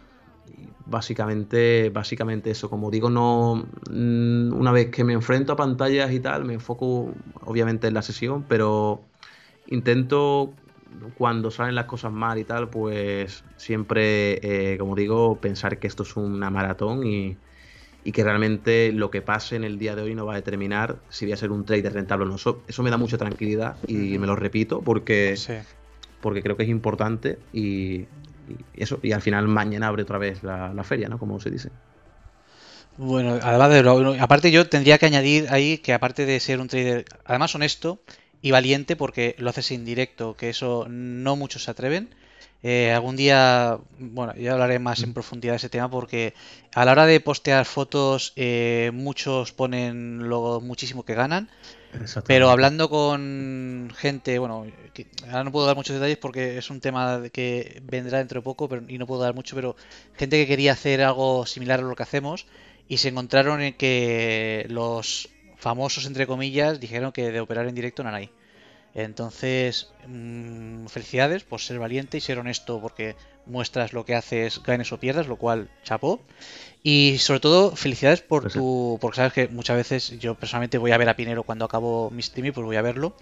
básicamente, 0.86 1.90
básicamente 1.90 2.50
eso. 2.50 2.70
Como 2.70 2.90
digo, 2.90 3.10
no 3.10 3.66
mm, 3.90 4.52
una 4.52 4.72
vez 4.72 4.90
que 4.90 5.04
me 5.04 5.12
enfrento 5.12 5.52
a 5.52 5.56
pantallas 5.56 6.12
y 6.12 6.20
tal, 6.20 6.44
me 6.44 6.54
enfoco 6.54 7.12
obviamente 7.42 7.88
en 7.88 7.94
la 7.94 8.02
sesión, 8.02 8.44
pero 8.48 9.02
intento 9.66 10.54
cuando 11.16 11.50
salen 11.50 11.74
las 11.74 11.86
cosas 11.86 12.12
mal 12.12 12.38
y 12.38 12.44
tal, 12.44 12.68
pues 12.68 13.44
siempre, 13.56 14.72
eh, 14.72 14.78
como 14.78 14.94
digo, 14.94 15.40
pensar 15.40 15.78
que 15.78 15.86
esto 15.86 16.02
es 16.02 16.16
una 16.16 16.50
maratón 16.50 17.06
y, 17.06 17.36
que 18.12 18.24
realmente 18.24 18.92
lo 18.92 19.10
que 19.10 19.22
pase 19.22 19.54
en 19.54 19.62
el 19.62 19.78
día 19.78 19.94
de 19.94 20.02
hoy 20.02 20.14
no 20.14 20.26
va 20.26 20.32
a 20.32 20.36
determinar 20.36 20.96
si 21.08 21.24
voy 21.24 21.32
a 21.32 21.36
ser 21.36 21.52
un 21.52 21.64
trader 21.64 21.92
rentable 21.92 22.26
o 22.26 22.28
no. 22.28 22.34
Eso, 22.34 22.82
me 22.82 22.90
da 22.90 22.96
mucha 22.96 23.16
tranquilidad 23.16 23.76
y 23.86 24.18
me 24.18 24.26
lo 24.26 24.34
repito 24.34 24.80
porque, 24.80 25.36
porque 26.20 26.42
creo 26.42 26.56
que 26.56 26.64
es 26.64 26.68
importante 26.68 27.38
y, 27.52 28.06
eso. 28.74 28.98
Y 29.02 29.12
al 29.12 29.22
final 29.22 29.48
mañana 29.48 29.88
abre 29.88 30.02
otra 30.02 30.18
vez 30.18 30.42
la, 30.42 30.84
feria, 30.84 31.08
¿no? 31.08 31.18
Como 31.18 31.40
se 31.40 31.50
dice. 31.50 31.70
Bueno, 32.96 33.38
además 33.42 33.70
de 33.70 34.18
aparte 34.20 34.50
yo 34.50 34.68
tendría 34.68 34.98
que 34.98 35.06
añadir 35.06 35.46
ahí 35.50 35.78
que 35.78 35.94
aparte 35.94 36.26
de 36.26 36.38
ser 36.40 36.60
un 36.60 36.68
trader, 36.68 37.06
además 37.24 37.54
honesto, 37.54 38.00
y 38.42 38.50
valiente 38.50 38.96
porque 38.96 39.34
lo 39.38 39.50
haces 39.50 39.70
en 39.70 39.84
directo, 39.84 40.36
que 40.36 40.50
eso 40.50 40.86
no 40.88 41.36
muchos 41.36 41.64
se 41.64 41.70
atreven. 41.70 42.14
Eh, 42.64 42.92
algún 42.92 43.16
día, 43.16 43.78
bueno, 43.98 44.34
ya 44.36 44.52
hablaré 44.52 44.78
más 44.78 45.02
en 45.02 45.10
mm. 45.10 45.14
profundidad 45.14 45.54
de 45.54 45.56
ese 45.56 45.68
tema 45.68 45.90
porque 45.90 46.34
a 46.74 46.84
la 46.84 46.92
hora 46.92 47.06
de 47.06 47.18
postear 47.18 47.64
fotos 47.64 48.32
eh, 48.36 48.90
muchos 48.94 49.52
ponen 49.52 50.28
lo 50.28 50.60
muchísimo 50.60 51.04
que 51.04 51.14
ganan. 51.14 51.48
Pero 52.26 52.50
hablando 52.50 52.88
con 52.88 53.90
gente, 53.96 54.38
bueno, 54.38 54.66
ahora 55.26 55.44
no 55.44 55.52
puedo 55.52 55.66
dar 55.66 55.76
muchos 55.76 55.94
detalles 55.94 56.16
porque 56.16 56.58
es 56.58 56.70
un 56.70 56.80
tema 56.80 57.22
que 57.32 57.82
vendrá 57.84 58.18
dentro 58.18 58.40
de 58.40 58.44
poco 58.44 58.68
pero, 58.68 58.82
y 58.88 58.98
no 58.98 59.06
puedo 59.06 59.20
dar 59.22 59.34
mucho, 59.34 59.54
pero 59.56 59.76
gente 60.14 60.38
que 60.38 60.46
quería 60.46 60.72
hacer 60.72 61.02
algo 61.02 61.44
similar 61.46 61.80
a 61.80 61.82
lo 61.82 61.94
que 61.94 62.02
hacemos 62.02 62.46
y 62.88 62.98
se 62.98 63.08
encontraron 63.08 63.60
en 63.60 63.74
que 63.74 64.66
los 64.68 65.28
famosos, 65.56 66.06
entre 66.06 66.26
comillas, 66.26 66.80
dijeron 66.80 67.12
que 67.12 67.30
de 67.30 67.40
operar 67.40 67.66
en 67.68 67.74
directo 67.74 68.02
no 68.02 68.10
hay. 68.10 68.30
Entonces, 68.94 69.90
mm, 70.06 70.86
felicidades 70.86 71.44
por 71.44 71.60
ser 71.60 71.78
valiente 71.78 72.18
y 72.18 72.20
ser 72.20 72.38
honesto 72.38 72.80
porque 72.80 73.16
muestras 73.46 73.92
lo 73.92 74.04
que 74.04 74.14
haces, 74.14 74.62
ganes 74.62 74.92
o 74.92 75.00
pierdas, 75.00 75.28
lo 75.28 75.36
cual 75.36 75.70
chapó. 75.82 76.20
Y 76.82 77.16
sobre 77.18 77.40
todo, 77.40 77.76
felicidades 77.76 78.22
por 78.22 78.50
tu. 78.50 78.98
Porque 79.00 79.16
sabes 79.16 79.32
que 79.32 79.48
muchas 79.48 79.76
veces 79.76 80.18
yo 80.18 80.34
personalmente 80.34 80.78
voy 80.78 80.90
a 80.90 80.98
ver 80.98 81.08
a 81.08 81.16
Pinero 81.16 81.44
cuando 81.44 81.64
acabo 81.64 82.10
mi 82.10 82.20
streaming, 82.20 82.52
pues 82.52 82.66
voy 82.66 82.76
a 82.76 82.82
verlo. 82.82 83.16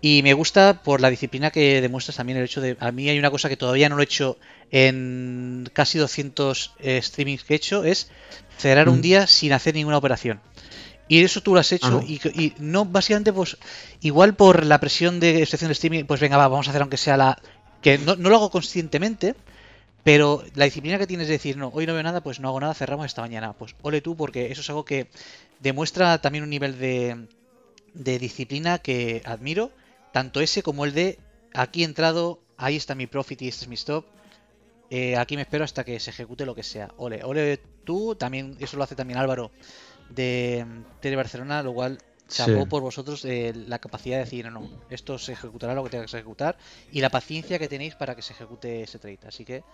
Y 0.00 0.22
me 0.22 0.32
gusta 0.32 0.82
por 0.82 1.00
la 1.00 1.10
disciplina 1.10 1.50
que 1.50 1.80
demuestras 1.80 2.16
también 2.16 2.38
el 2.38 2.44
hecho 2.44 2.60
de. 2.60 2.76
A 2.80 2.92
mí 2.92 3.08
hay 3.08 3.18
una 3.18 3.30
cosa 3.30 3.48
que 3.48 3.56
todavía 3.56 3.88
no 3.88 3.96
lo 3.96 4.02
he 4.02 4.04
hecho 4.04 4.38
en 4.70 5.68
casi 5.72 5.98
200 5.98 6.74
eh, 6.78 7.00
streamings 7.02 7.44
que 7.44 7.54
he 7.54 7.56
hecho: 7.56 7.84
es 7.84 8.10
cerrar 8.58 8.88
un 8.88 8.98
mm. 8.98 9.02
día 9.02 9.26
sin 9.26 9.52
hacer 9.52 9.74
ninguna 9.74 9.98
operación. 9.98 10.40
Y 11.06 11.22
eso 11.22 11.42
tú 11.42 11.52
lo 11.52 11.60
has 11.60 11.70
hecho 11.72 12.00
ah, 12.02 12.04
y, 12.06 12.54
no 12.58 12.86
básicamente 12.86 13.32
pues 13.32 13.58
igual 14.00 14.34
por 14.34 14.64
la 14.64 14.80
presión 14.80 15.20
de 15.20 15.44
sección 15.44 15.68
de 15.68 15.74
streaming 15.74 16.04
pues 16.04 16.20
venga 16.20 16.36
va, 16.36 16.48
vamos 16.48 16.66
a 16.66 16.70
hacer 16.70 16.80
aunque 16.80 16.96
sea 16.96 17.16
la 17.16 17.38
que 17.82 17.98
no, 17.98 18.14
lo 18.14 18.36
hago 18.36 18.50
conscientemente 18.50 19.34
pero 20.02 20.42
la 20.54 20.64
disciplina 20.64 20.98
que 20.98 21.06
tienes 21.06 21.26
de 21.26 21.34
decir 21.34 21.58
no 21.58 21.68
hoy 21.74 21.86
no 21.86 21.92
veo 21.92 22.02
nada 22.02 22.22
pues 22.22 22.40
no 22.40 22.48
hago 22.48 22.60
nada 22.60 22.72
cerramos 22.72 23.06
esta 23.06 23.20
mañana 23.20 23.52
pues 23.52 23.74
ole 23.82 24.00
tú 24.00 24.16
porque 24.16 24.50
eso 24.50 24.62
es 24.62 24.68
algo 24.70 24.86
que 24.86 25.08
demuestra 25.60 26.18
también 26.22 26.44
un 26.44 26.50
nivel 26.50 26.78
de, 26.78 27.26
de 27.92 28.18
disciplina 28.18 28.78
que 28.78 29.22
admiro 29.26 29.72
tanto 30.12 30.40
ese 30.40 30.62
como 30.62 30.86
el 30.86 30.94
de 30.94 31.18
aquí 31.52 31.82
he 31.82 31.84
entrado 31.84 32.40
ahí 32.56 32.76
está 32.76 32.94
mi 32.94 33.06
profit 33.06 33.42
y 33.42 33.48
este 33.48 33.64
es 33.64 33.68
mi 33.68 33.74
stop 33.74 34.06
eh, 34.88 35.16
aquí 35.16 35.36
me 35.36 35.42
espero 35.42 35.64
hasta 35.64 35.84
que 35.84 36.00
se 36.00 36.10
ejecute 36.10 36.46
lo 36.46 36.54
que 36.54 36.62
sea 36.62 36.88
ole 36.96 37.22
ole 37.24 37.58
tú 37.84 38.14
también 38.14 38.56
eso 38.60 38.78
lo 38.78 38.84
hace 38.84 38.94
también 38.94 39.18
Álvaro 39.18 39.50
de 40.14 40.84
Tele 41.00 41.16
Barcelona, 41.16 41.62
lo 41.62 41.72
cual 41.72 41.98
chapó 42.28 42.66
por 42.66 42.82
vosotros 42.82 43.24
eh, 43.24 43.52
la 43.54 43.78
capacidad 43.78 44.16
de 44.16 44.24
decir, 44.24 44.44
no, 44.46 44.50
no, 44.50 44.70
esto 44.88 45.18
se 45.18 45.32
ejecutará 45.32 45.74
lo 45.74 45.84
que 45.84 45.90
tenga 45.90 46.06
que 46.06 46.16
ejecutar 46.16 46.56
y 46.90 47.00
la 47.00 47.10
paciencia 47.10 47.58
que 47.58 47.68
tenéis 47.68 47.94
para 47.96 48.14
que 48.14 48.22
se 48.22 48.32
ejecute 48.32 48.82
ese 48.82 48.98
trade. 48.98 49.20
Así 49.26 49.44
que 49.44 49.64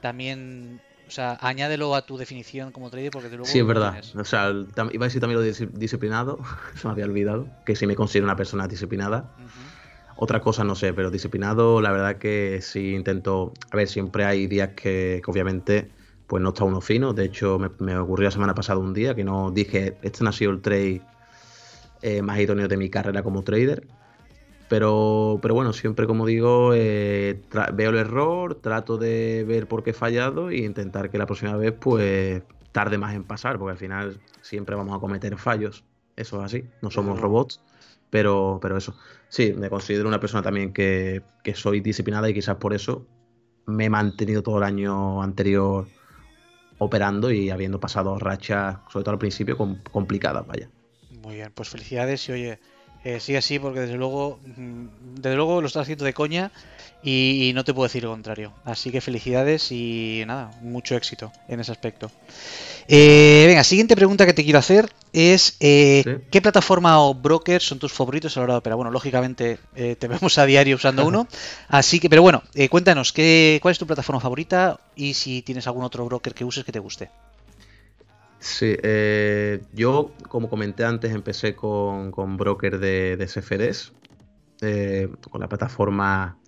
también 0.00 0.80
O 1.06 1.10
sea, 1.10 1.38
añádelo 1.40 1.94
a 1.94 2.02
tu 2.02 2.18
definición 2.18 2.70
como 2.70 2.90
trader 2.90 3.10
porque 3.10 3.28
luego. 3.30 3.46
Sí, 3.46 3.58
es 3.58 3.66
verdad. 3.66 4.04
O 4.14 4.24
sea, 4.24 4.50
iba 4.50 5.04
a 5.04 5.08
decir 5.08 5.20
también 5.20 5.40
lo 5.40 5.42
de 5.42 5.52
disciplinado, 5.72 6.38
se 6.76 6.86
me 6.86 6.92
había 6.92 7.06
olvidado, 7.06 7.48
que 7.64 7.74
si 7.74 7.86
me 7.86 7.94
considero 7.96 8.26
una 8.26 8.36
persona 8.36 8.68
disciplinada. 8.68 9.24
Otra 10.16 10.40
cosa 10.40 10.64
no 10.64 10.74
sé, 10.74 10.92
pero 10.92 11.10
disciplinado, 11.10 11.80
la 11.80 11.92
verdad 11.92 12.16
que 12.18 12.60
sí 12.60 12.94
intento. 12.94 13.54
A 13.70 13.76
ver, 13.76 13.88
siempre 13.88 14.24
hay 14.24 14.46
días 14.48 14.70
que, 14.76 15.22
obviamente 15.26 15.90
pues 16.28 16.42
no 16.42 16.50
está 16.50 16.62
uno 16.64 16.80
fino. 16.80 17.12
De 17.14 17.24
hecho, 17.24 17.58
me, 17.58 17.96
ocurrió 17.96 18.26
la 18.26 18.30
semana 18.30 18.54
pasada 18.54 18.78
un 18.78 18.94
día 18.94 19.16
que 19.16 19.24
no 19.24 19.50
dije, 19.50 19.96
este 20.02 20.22
no 20.22 20.30
ha 20.30 20.32
sido 20.32 20.52
el 20.52 20.60
trade 20.60 21.00
eh, 22.02 22.22
más 22.22 22.38
idóneo 22.38 22.68
de 22.68 22.76
mi 22.76 22.90
carrera 22.90 23.24
como 23.24 23.42
trader. 23.42 23.88
Pero, 24.68 25.38
pero 25.40 25.54
bueno, 25.54 25.72
siempre 25.72 26.06
como 26.06 26.26
digo, 26.26 26.74
eh, 26.74 27.40
veo 27.72 27.90
el 27.90 27.96
error, 27.96 28.56
trato 28.56 28.98
de 28.98 29.44
ver 29.48 29.66
por 29.66 29.82
qué 29.82 29.90
he 29.90 29.94
fallado 29.94 30.50
e 30.50 30.58
intentar 30.58 31.10
que 31.10 31.16
la 31.16 31.24
próxima 31.24 31.56
vez 31.56 31.72
pues 31.72 32.42
tarde 32.72 32.98
más 32.98 33.14
en 33.14 33.24
pasar, 33.24 33.58
porque 33.58 33.72
al 33.72 33.78
final 33.78 34.20
siempre 34.42 34.76
vamos 34.76 34.94
a 34.94 35.00
cometer 35.00 35.38
fallos. 35.38 35.84
Eso 36.16 36.40
es 36.40 36.44
así, 36.44 36.64
no 36.82 36.90
somos 36.90 37.18
robots, 37.18 37.62
pero, 38.10 38.58
pero 38.60 38.76
eso. 38.76 38.94
Sí, 39.30 39.54
me 39.54 39.70
considero 39.70 40.06
una 40.06 40.20
persona 40.20 40.42
también 40.42 40.74
que, 40.74 41.22
que 41.42 41.54
soy 41.54 41.80
disciplinada 41.80 42.28
y 42.28 42.34
quizás 42.34 42.56
por 42.56 42.74
eso 42.74 43.06
me 43.64 43.86
he 43.86 43.90
mantenido 43.90 44.42
todo 44.42 44.58
el 44.58 44.64
año 44.64 45.22
anterior 45.22 45.86
operando 46.78 47.30
y 47.30 47.50
habiendo 47.50 47.80
pasado 47.80 48.18
rachas, 48.18 48.78
sobre 48.90 49.04
todo 49.04 49.12
al 49.12 49.18
principio, 49.18 49.56
complicadas, 49.90 50.46
vaya. 50.46 50.70
Muy 51.22 51.36
bien, 51.36 51.52
pues 51.54 51.68
felicidades 51.68 52.28
y 52.28 52.32
oye, 52.32 52.58
eh, 53.08 53.20
sigue 53.20 53.38
así 53.38 53.58
porque 53.58 53.80
desde 53.80 53.96
luego, 53.96 54.38
mm, 54.44 55.14
desde 55.14 55.34
luego 55.34 55.62
lo 55.62 55.66
estás 55.66 55.82
haciendo 55.82 56.04
de 56.04 56.12
coña 56.12 56.52
y, 57.02 57.52
no 57.54 57.64
te 57.64 57.72
puedo 57.72 57.88
decir 57.88 58.02
lo 58.02 58.10
contrario. 58.10 58.52
Así 58.66 58.90
que 58.90 59.00
felicidades 59.00 59.72
y 59.72 60.24
nada, 60.26 60.50
mucho 60.60 60.94
éxito 60.94 61.32
en 61.48 61.60
ese 61.60 61.72
aspecto. 61.72 62.10
Eh, 62.86 63.44
venga, 63.46 63.64
siguiente 63.64 63.96
pregunta 63.96 64.26
que 64.26 64.34
te 64.34 64.44
quiero 64.44 64.58
hacer 64.58 64.90
es 65.14 65.56
eh, 65.60 66.20
¿qué 66.30 66.42
plataforma 66.42 67.00
o 67.00 67.14
broker 67.14 67.62
son 67.62 67.78
tus 67.78 67.92
favoritos 67.92 68.36
a 68.36 68.40
la 68.40 68.44
hora 68.44 68.52
de 68.54 68.58
operar? 68.58 68.76
Bueno, 68.76 68.90
lógicamente 68.90 69.58
te 69.74 70.08
vemos 70.08 70.36
a 70.36 70.44
diario 70.44 70.76
usando 70.76 71.06
uno, 71.06 71.26
así 71.68 72.00
que, 72.00 72.10
pero 72.10 72.20
bueno, 72.20 72.42
cuéntanos, 72.68 73.14
¿qué, 73.14 73.58
¿cuál 73.62 73.72
es 73.72 73.78
tu 73.78 73.86
plataforma 73.86 74.20
favorita 74.20 74.78
y 74.96 75.14
si 75.14 75.40
tienes 75.40 75.66
algún 75.66 75.84
otro 75.84 76.04
broker 76.04 76.34
que 76.34 76.44
uses 76.44 76.64
que 76.64 76.72
te 76.72 76.78
guste? 76.78 77.08
Sí, 78.38 78.76
eh, 78.82 79.62
yo, 79.72 80.12
como 80.28 80.48
comenté 80.48 80.84
antes, 80.84 81.12
empecé 81.12 81.56
con, 81.56 82.36
broker 82.36 82.78
de, 82.78 83.16
de 83.16 83.26
CFDs, 83.26 83.92
eh, 84.60 85.08
con 85.30 85.40
la 85.40 85.48
plataforma 85.48 86.38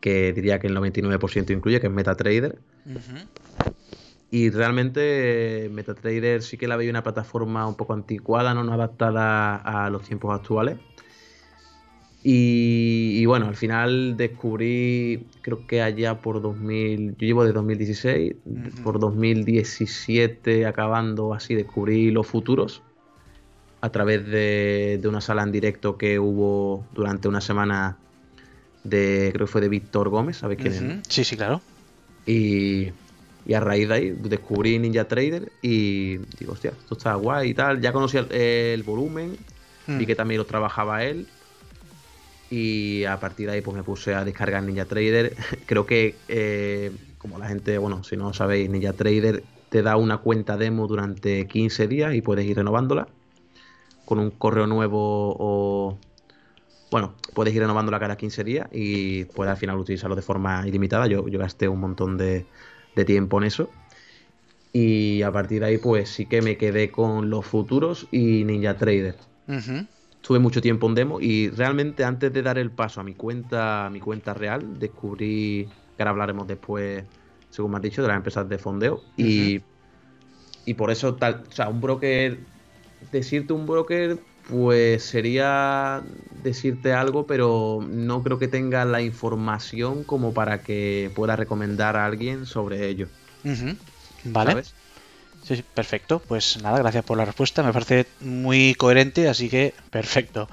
que 0.00 0.32
diría 0.32 0.58
que 0.58 0.66
el 0.66 0.76
99% 0.76 1.52
incluye, 1.52 1.80
que 1.80 1.86
es 1.86 1.92
MetaTrader. 1.92 2.58
Y 4.30 4.50
realmente 4.50 5.68
MetaTrader 5.70 6.42
sí 6.42 6.56
que 6.56 6.66
la 6.66 6.76
veía 6.76 6.90
una 6.90 7.02
plataforma 7.02 7.66
un 7.68 7.76
poco 7.76 7.92
anticuada, 7.92 8.54
no 8.54 8.72
adaptada 8.72 9.56
a 9.56 9.90
los 9.90 10.02
tiempos 10.02 10.34
actuales. 10.34 10.78
Y, 12.24 13.24
bueno, 13.26 13.48
al 13.48 13.56
final 13.56 14.16
descubrí, 14.16 15.26
creo 15.40 15.66
que 15.66 15.82
allá 15.82 16.20
por 16.20 16.40
2000, 16.40 17.16
yo 17.16 17.26
llevo 17.26 17.44
de 17.44 17.52
2016, 17.52 18.34
por 18.84 19.00
2017 19.00 20.66
acabando 20.66 21.34
así, 21.34 21.56
descubrí 21.56 22.12
los 22.12 22.26
futuros 22.26 22.82
a 23.80 23.90
través 23.90 24.24
de, 24.24 25.00
una 25.04 25.20
sala 25.20 25.42
en 25.42 25.50
directo 25.50 25.98
que 25.98 26.20
hubo 26.20 26.86
durante 26.94 27.26
una 27.26 27.40
semana 27.40 27.96
de, 28.84 29.30
creo 29.32 29.46
que 29.46 29.52
fue 29.52 29.60
de 29.60 29.68
Víctor 29.68 30.08
Gómez, 30.08 30.36
¿sabes 30.36 30.58
quién 30.58 30.72
es? 30.72 31.08
Sí, 31.08 31.24
sí, 31.24 31.36
claro. 31.36 31.60
Y, 32.24 32.92
a 33.52 33.58
raíz 33.58 33.88
de 33.88 33.94
ahí 33.94 34.10
descubrí 34.10 34.78
Ninja 34.78 35.08
Trader 35.08 35.50
y 35.60 36.18
digo, 36.38 36.52
hostia, 36.52 36.70
esto 36.70 36.96
está 36.96 37.14
guay 37.14 37.50
y 37.50 37.54
tal. 37.54 37.80
Ya 37.80 37.92
conocía 37.92 38.24
el, 38.30 38.84
volumen, 38.84 39.36
vi 39.88 40.04
mm. 40.04 40.06
que 40.06 40.14
también 40.14 40.38
lo 40.38 40.46
trabajaba 40.46 41.02
él 41.02 41.26
y 42.52 43.06
a 43.06 43.18
partir 43.18 43.46
de 43.46 43.54
ahí 43.54 43.60
pues 43.62 43.74
me 43.74 43.82
puse 43.82 44.14
a 44.14 44.26
descargar 44.26 44.62
Ninja 44.62 44.84
Trader. 44.84 45.34
Creo 45.66 45.86
que, 45.86 46.16
eh, 46.28 46.92
como 47.16 47.38
la 47.38 47.48
gente, 47.48 47.78
bueno, 47.78 48.04
si 48.04 48.14
no 48.14 48.34
sabéis, 48.34 48.68
Ninja 48.68 48.92
Trader 48.92 49.42
te 49.70 49.80
da 49.80 49.96
una 49.96 50.18
cuenta 50.18 50.58
demo 50.58 50.86
durante 50.86 51.46
15 51.46 51.88
días 51.88 52.14
y 52.14 52.20
puedes 52.20 52.44
ir 52.44 52.58
renovándola 52.58 53.08
con 54.04 54.18
un 54.18 54.30
correo 54.30 54.66
nuevo 54.66 55.34
o... 55.38 55.98
Bueno, 56.90 57.14
puedes 57.32 57.54
ir 57.54 57.62
renovándola 57.62 57.98
cada 57.98 58.18
15 58.18 58.44
días 58.44 58.68
y 58.70 59.24
puedes 59.24 59.50
al 59.50 59.56
final 59.56 59.78
utilizarlo 59.78 60.14
de 60.14 60.20
forma 60.20 60.68
ilimitada. 60.68 61.06
Yo, 61.06 61.26
yo 61.28 61.38
gasté 61.38 61.68
un 61.68 61.80
montón 61.80 62.18
de, 62.18 62.44
tiempo 63.06 63.38
en 63.38 63.44
eso. 63.44 63.70
Y 64.74 65.22
a 65.22 65.32
partir 65.32 65.60
de 65.60 65.68
ahí, 65.68 65.78
pues 65.78 66.10
sí 66.10 66.26
que 66.26 66.42
me 66.42 66.58
quedé 66.58 66.90
con 66.90 67.30
los 67.30 67.46
futuros 67.46 68.08
y 68.10 68.44
Ninja 68.44 68.76
Trader. 68.76 69.16
Tuve 70.22 70.38
mucho 70.40 70.62
tiempo 70.62 70.88
en 70.88 70.94
demo 70.96 71.20
y 71.20 71.50
realmente 71.50 72.04
antes 72.04 72.32
de 72.32 72.42
dar 72.42 72.58
el 72.58 72.72
paso 72.74 73.00
a 73.00 73.04
mi 73.04 73.14
cuenta, 73.16 73.86
a 73.86 73.90
mi 73.90 74.00
cuenta 74.00 74.34
real, 74.34 74.78
descubrí, 74.78 75.74
que 75.96 76.02
ahora 76.02 76.12
hablaremos 76.12 76.46
después, 76.48 77.06
según 77.50 77.72
me 77.72 77.78
has 77.78 77.82
dicho, 77.82 78.02
de 78.02 78.08
las 78.08 78.16
empresas 78.18 78.48
de 78.48 78.58
fondeo. 78.58 79.10
y, 79.16 79.66
y 80.64 80.74
por 80.74 80.90
eso 80.90 81.16
tal, 81.18 81.46
o 81.48 81.52
sea, 81.52 81.68
un 81.68 81.80
broker, 81.80 82.48
decirte 83.00 83.52
un 83.52 83.66
broker, 83.66 84.24
pues 84.42 85.04
sería 85.04 86.04
decirte 86.30 86.92
algo, 86.92 87.26
pero 87.26 87.80
no 87.88 88.22
creo 88.22 88.38
que 88.38 88.48
tenga 88.48 88.84
la 88.84 89.02
información 89.02 90.04
como 90.04 90.34
para 90.34 90.62
que 90.62 91.10
pueda 91.14 91.36
recomendar 91.36 91.96
a 91.96 92.06
alguien 92.06 92.46
sobre 92.46 92.88
ello. 92.88 93.10
Vale. 94.24 94.62
Sí, 94.62 94.81
perfecto. 95.74 96.22
Pues 96.26 96.62
nada, 96.62 96.78
gracias 96.78 97.04
por 97.04 97.18
la 97.18 97.24
respuesta. 97.24 97.62
Me 97.62 97.72
parece 97.72 98.06
muy 98.20 98.74
coherente, 98.74 99.28
así 99.28 99.48
que 99.48 99.74
perfecto. 99.90 100.48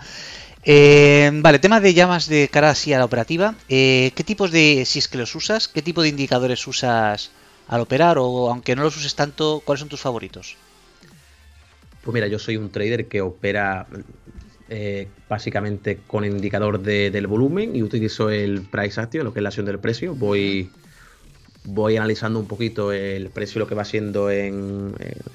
Eh, 0.64 1.32
vale, 1.36 1.60
tema 1.60 1.80
de 1.80 1.94
llamas 1.94 2.28
de 2.28 2.50
cara 2.50 2.72
así 2.72 2.94
a 2.94 3.00
la 3.00 3.06
operativa. 3.06 3.56
Eh, 3.70 4.12
¿Qué 4.16 4.24
tipos 4.24 4.52
de, 4.52 4.84
si 4.86 5.00
es 5.00 5.08
que 5.08 5.18
los 5.18 5.34
usas, 5.36 5.68
qué 5.68 5.82
tipo 5.82 6.02
de 6.02 6.10
indicadores 6.10 6.68
usas 6.68 7.32
al 7.68 7.82
operar 7.82 8.18
o 8.18 8.50
aunque 8.50 8.76
no 8.76 8.84
los 8.84 8.98
uses 8.98 9.16
tanto, 9.16 9.62
cuáles 9.64 9.80
son 9.80 9.90
tus 9.90 10.02
favoritos? 10.02 10.58
Pues 12.02 12.14
mira, 12.14 12.28
yo 12.28 12.40
soy 12.40 12.58
un 12.58 12.72
trader 12.72 13.08
que 13.08 13.22
opera 13.22 13.88
eh, 14.70 15.08
básicamente 15.28 16.00
con 16.06 16.26
indicador 16.26 16.80
del 16.80 17.28
volumen 17.28 17.76
y 17.76 17.84
utilizo 17.84 18.30
el 18.30 18.62
price 18.62 19.00
action, 19.00 19.24
lo 19.24 19.34
que 19.34 19.40
es 19.40 19.44
la 19.44 19.50
acción 19.50 19.66
del 19.66 19.80
precio. 19.80 20.16
Voy 20.16 20.70
voy 21.64 21.98
analizando 21.98 22.40
un 22.40 22.48
poquito 22.48 22.92
el 22.92 23.30
precio, 23.30 23.60
lo 23.60 23.68
que 23.68 23.76
va 23.76 23.86
siendo 23.86 24.30
en, 24.32 24.94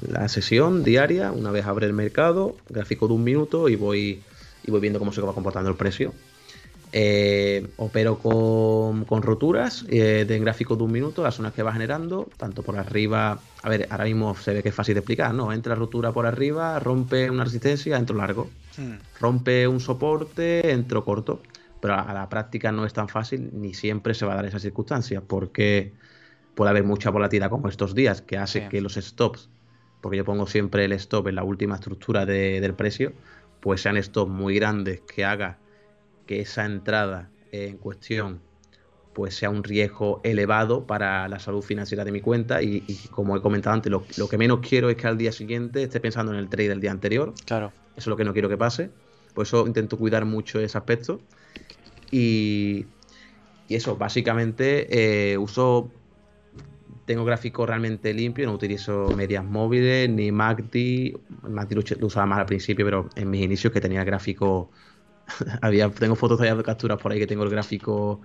la 0.09 0.29
sesión 0.29 0.85
diaria, 0.85 1.33
una 1.33 1.51
vez 1.51 1.67
abre 1.67 1.87
el 1.87 1.93
mercado, 1.93 2.57
gráfico 2.69 3.09
de 3.09 3.15
un 3.15 3.25
minuto 3.25 3.69
y 3.69 3.77
voy, 3.77 4.23
y 4.65 4.71
voy 4.71 4.81
viendo 4.81 4.99
cómo 4.99 5.13
se 5.13 5.21
va 5.21 5.35
comportando 5.35 5.71
el 5.71 5.77
precio. 5.77 6.13
Eh, 6.97 7.67
opero 7.77 8.19
con, 8.19 9.05
con 9.05 9.23
roturas 9.23 9.85
eh, 9.89 10.25
de 10.29 10.39
gráfico 10.39 10.77
de 10.77 10.85
un 10.85 10.93
minuto, 10.93 11.25
las 11.25 11.35
zonas 11.35 11.53
que 11.53 11.65
va 11.65 11.73
generando, 11.73 12.29
tanto 12.37 12.63
por 12.63 12.77
arriba, 12.77 13.41
a 13.63 13.69
ver, 13.69 13.89
ahora 13.91 14.05
mismo 14.05 14.37
se 14.37 14.55
ve 14.55 14.63
que 14.63 14.69
es 14.69 14.75
fácil 14.75 14.95
de 14.95 15.01
explicar, 15.01 15.35
¿no? 15.35 15.53
Entra 15.53 15.75
rotura 15.75 16.13
por 16.13 16.25
arriba, 16.25 16.79
rompe 16.79 17.29
una 17.29 17.43
resistencia, 17.43 17.97
entro 17.97 18.17
largo, 18.17 18.49
hmm. 18.79 19.21
rompe 19.21 19.67
un 19.67 19.81
soporte, 19.81 20.71
entro 20.71 21.05
corto, 21.05 21.43
pero 21.81 21.95
a 21.95 22.15
la 22.15 22.29
práctica 22.29 22.71
no 22.71 22.87
es 22.87 22.93
tan 22.93 23.09
fácil 23.09 23.51
ni 23.55 23.75
siempre 23.75 24.15
se 24.15 24.25
va 24.25 24.35
a 24.35 24.37
dar 24.37 24.45
esa 24.47 24.61
circunstancia, 24.61 25.21
porque 25.21 25.93
puede 26.55 26.71
haber 26.71 26.85
mucha 26.85 27.11
volatilidad 27.11 27.51
como 27.51 27.69
estos 27.69 27.95
días, 27.95 28.23
que 28.23 28.39
hace 28.39 28.69
que 28.69 28.81
los 28.81 28.95
stops, 28.95 29.51
porque 30.01 30.17
yo 30.19 30.25
pongo 30.25 30.47
siempre 30.47 30.85
el 30.85 30.93
stop 30.93 31.29
en 31.29 31.37
la 31.37 31.45
última 31.45 31.75
estructura 31.75 32.27
del 32.27 32.75
precio, 32.75 33.13
pues 33.61 33.81
sean 33.81 34.03
stops 34.03 34.31
muy 34.31 34.55
grandes 34.57 35.01
que 35.01 35.25
haga 35.25 35.59
que 36.27 36.41
esa 36.41 36.65
entrada 36.65 37.31
en 37.53 37.79
cuestión 37.79 38.41
pues 39.15 39.37
sea 39.37 39.49
un 39.49 39.63
riesgo 39.63 40.21
elevado 40.25 40.87
para 40.87 41.29
la 41.29 41.39
salud 41.39 41.63
financiera 41.63 42.05
de 42.05 42.11
mi 42.13 42.21
cuenta 42.21 42.61
y, 42.63 42.81
como 43.11 43.37
he 43.37 43.41
comentado 43.41 43.75
antes, 43.75 43.91
lo, 43.91 44.29
que 44.29 44.37
menos 44.37 44.59
quiero 44.61 44.91
es 44.91 44.97
que 44.97 45.07
al 45.07 45.17
día 45.17 45.31
siguiente 45.31 45.85
esté 45.85 46.01
pensando 46.01 46.33
en 46.33 46.39
el 46.39 46.49
trade 46.49 46.71
del 46.71 46.81
día 46.81 46.91
anterior. 46.91 47.33
Claro. 47.47 47.73
Eso 47.97 48.01
es 48.01 48.07
lo 48.09 48.17
que 48.17 48.25
no 48.25 48.33
quiero 48.33 48.49
que 48.49 48.57
pase. 48.57 48.91
Por 49.33 49.47
eso 49.47 49.67
intento 49.67 49.97
cuidar 49.97 50.25
mucho 50.25 50.59
ese 50.59 50.77
aspecto. 50.77 51.21
Y, 52.11 52.87
y 53.69 53.77
eso, 53.77 53.97
básicamente 53.97 55.33
eh, 55.33 55.39
uso 55.39 55.91
tengo 57.05 57.25
gráfico 57.25 57.67
realmente 57.67 58.13
limpio, 58.15 58.47
no 58.47 58.53
utilizo 58.53 59.09
medias 59.17 59.45
móviles 59.45 60.09
ni 60.09 60.33
MACD. 60.33 61.17
MACD 61.49 61.99
lo 62.01 62.07
usaba 62.07 62.27
más 62.27 62.39
al 62.39 62.47
principio, 62.47 62.85
pero 62.85 63.09
en 63.15 63.31
mis 63.31 63.43
inicios 63.43 63.73
que 63.73 63.81
tenía 63.81 64.05
gráfico, 64.05 64.71
había, 65.61 65.91
tengo 65.91 66.15
fotos 66.15 66.39
todavía 66.39 66.57
de 66.57 66.63
capturas 66.63 66.99
por 67.01 67.13
ahí 67.13 67.19
que 67.19 67.27
tengo 67.27 67.45
el 67.45 67.51
gráfico 67.51 68.21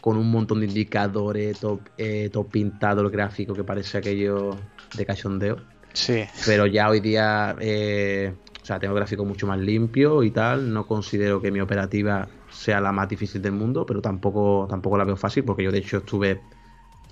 con 0.00 0.16
un 0.16 0.30
montón 0.30 0.60
de 0.60 0.66
indicadores, 0.66 1.60
todo, 1.60 1.80
eh, 1.96 2.30
pintado 2.50 3.02
el 3.02 3.10
gráfico 3.10 3.54
que 3.54 3.62
parece 3.62 3.98
aquello 3.98 4.56
de 4.96 5.06
cachondeo. 5.06 5.56
Sí. 5.92 6.24
Pero 6.46 6.66
ya 6.66 6.88
hoy 6.88 7.00
día, 7.00 7.54
eh, 7.60 8.34
o 8.60 8.64
sea, 8.64 8.78
tengo 8.80 8.94
gráfico 8.94 9.24
mucho 9.24 9.46
más 9.46 9.58
limpio 9.58 10.22
y 10.22 10.30
tal. 10.30 10.72
No 10.72 10.86
considero 10.86 11.40
que 11.40 11.50
mi 11.50 11.60
operativa 11.60 12.28
sea 12.50 12.80
la 12.80 12.92
más 12.92 13.08
difícil 13.08 13.40
del 13.42 13.52
mundo, 13.52 13.86
pero 13.86 14.00
tampoco, 14.00 14.66
tampoco 14.68 14.98
la 14.98 15.04
veo 15.04 15.16
fácil 15.16 15.44
porque 15.44 15.62
yo 15.62 15.70
de 15.70 15.78
hecho 15.78 15.98
estuve 15.98 16.40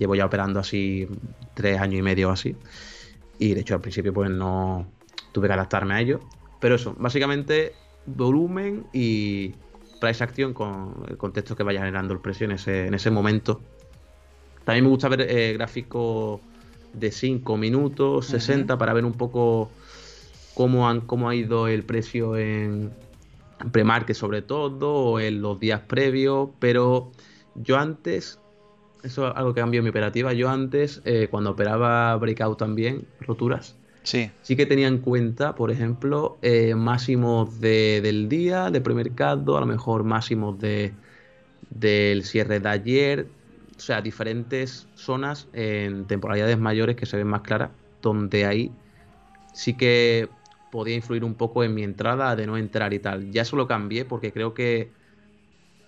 llevo 0.01 0.15
ya 0.15 0.25
operando 0.25 0.59
así 0.59 1.07
tres 1.53 1.79
años 1.79 1.99
y 1.99 2.01
medio 2.01 2.29
o 2.29 2.31
así. 2.31 2.55
Y 3.37 3.53
de 3.53 3.61
hecho 3.61 3.75
al 3.75 3.81
principio 3.81 4.11
pues 4.11 4.31
no 4.31 4.87
tuve 5.31 5.47
que 5.47 5.53
adaptarme 5.53 5.93
a 5.93 6.01
ello. 6.01 6.21
Pero 6.59 6.75
eso, 6.75 6.95
básicamente 6.97 7.73
volumen 8.07 8.87
y 8.93 9.53
price 9.99 10.23
action 10.23 10.55
con 10.55 11.05
el 11.07 11.17
contexto 11.17 11.55
que 11.55 11.61
vaya 11.61 11.81
generando 11.81 12.15
el 12.15 12.19
precio 12.19 12.45
en 12.45 12.53
ese, 12.53 12.87
en 12.87 12.95
ese 12.95 13.11
momento. 13.11 13.61
También 14.63 14.85
me 14.85 14.89
gusta 14.89 15.07
ver 15.07 15.21
eh, 15.21 15.53
gráficos 15.53 16.41
de 16.93 17.11
5 17.11 17.57
minutos, 17.57 18.25
60, 18.25 18.79
para 18.79 18.93
ver 18.93 19.05
un 19.05 19.13
poco 19.13 19.69
cómo, 20.55 20.89
han, 20.89 21.01
cómo 21.01 21.29
ha 21.29 21.35
ido 21.35 21.67
el 21.67 21.83
precio 21.83 22.37
en, 22.37 22.91
pre-market 23.71 24.15
sobre 24.15 24.41
todo, 24.41 24.93
o 24.93 25.19
en 25.19 25.43
los 25.43 25.59
días 25.59 25.81
previos, 25.81 26.49
pero 26.57 27.11
yo 27.53 27.77
antes, 27.77 28.39
eso 29.03 29.27
es 29.29 29.35
algo 29.35 29.53
que 29.53 29.61
cambió 29.61 29.79
en 29.79 29.83
mi 29.85 29.89
operativa, 29.89 30.33
yo 30.33 30.49
antes, 30.49 31.01
eh, 31.05 31.27
cuando 31.29 31.51
operaba 31.51 32.15
breakout 32.17 32.57
también, 32.59 33.13
roturas, 33.19 33.81
sí, 34.03 34.31
sí 34.41 34.55
que 34.55 34.65
tenía 34.65 34.87
en 34.87 34.99
cuenta, 35.01 35.55
por 35.55 35.71
ejemplo, 35.71 36.39
eh, 36.43 36.75
máximos 36.75 37.59
de, 37.59 38.01
del 38.01 38.29
día, 38.29 38.71
de 38.71 38.81
premercado, 38.81 39.57
a 39.57 39.61
lo 39.61 39.67
mejor 39.67 40.03
máximos 40.03 40.59
de, 40.59 40.99
del 41.61 42.23
cierre 42.25 42.59
de 42.59 42.69
ayer, 42.69 43.35
o 43.77 43.79
sea, 43.79 44.01
diferentes 44.01 44.89
zonas 44.95 45.49
en 45.53 46.07
temporalidades 46.07 46.57
mayores 46.59 46.95
que 46.95 47.05
se 47.05 47.17
ven 47.17 47.27
más 47.27 47.41
claras, 47.41 47.71
donde 48.01 48.45
ahí 48.45 48.79
sí 49.51 49.77
que 49.77 50.37
podía 50.69 50.95
influir 50.95 51.23
un 51.23 51.35
poco 51.37 51.63
en 51.63 51.73
mi 51.73 51.83
entrada 51.83 52.35
de 52.35 52.47
no 52.47 52.57
entrar 52.57 52.93
y 52.93 52.99
tal. 52.99 53.31
Ya 53.31 53.41
eso 53.43 53.55
lo 53.55 53.67
cambié 53.67 54.05
porque 54.05 54.33
creo 54.33 54.53
que 54.53 54.95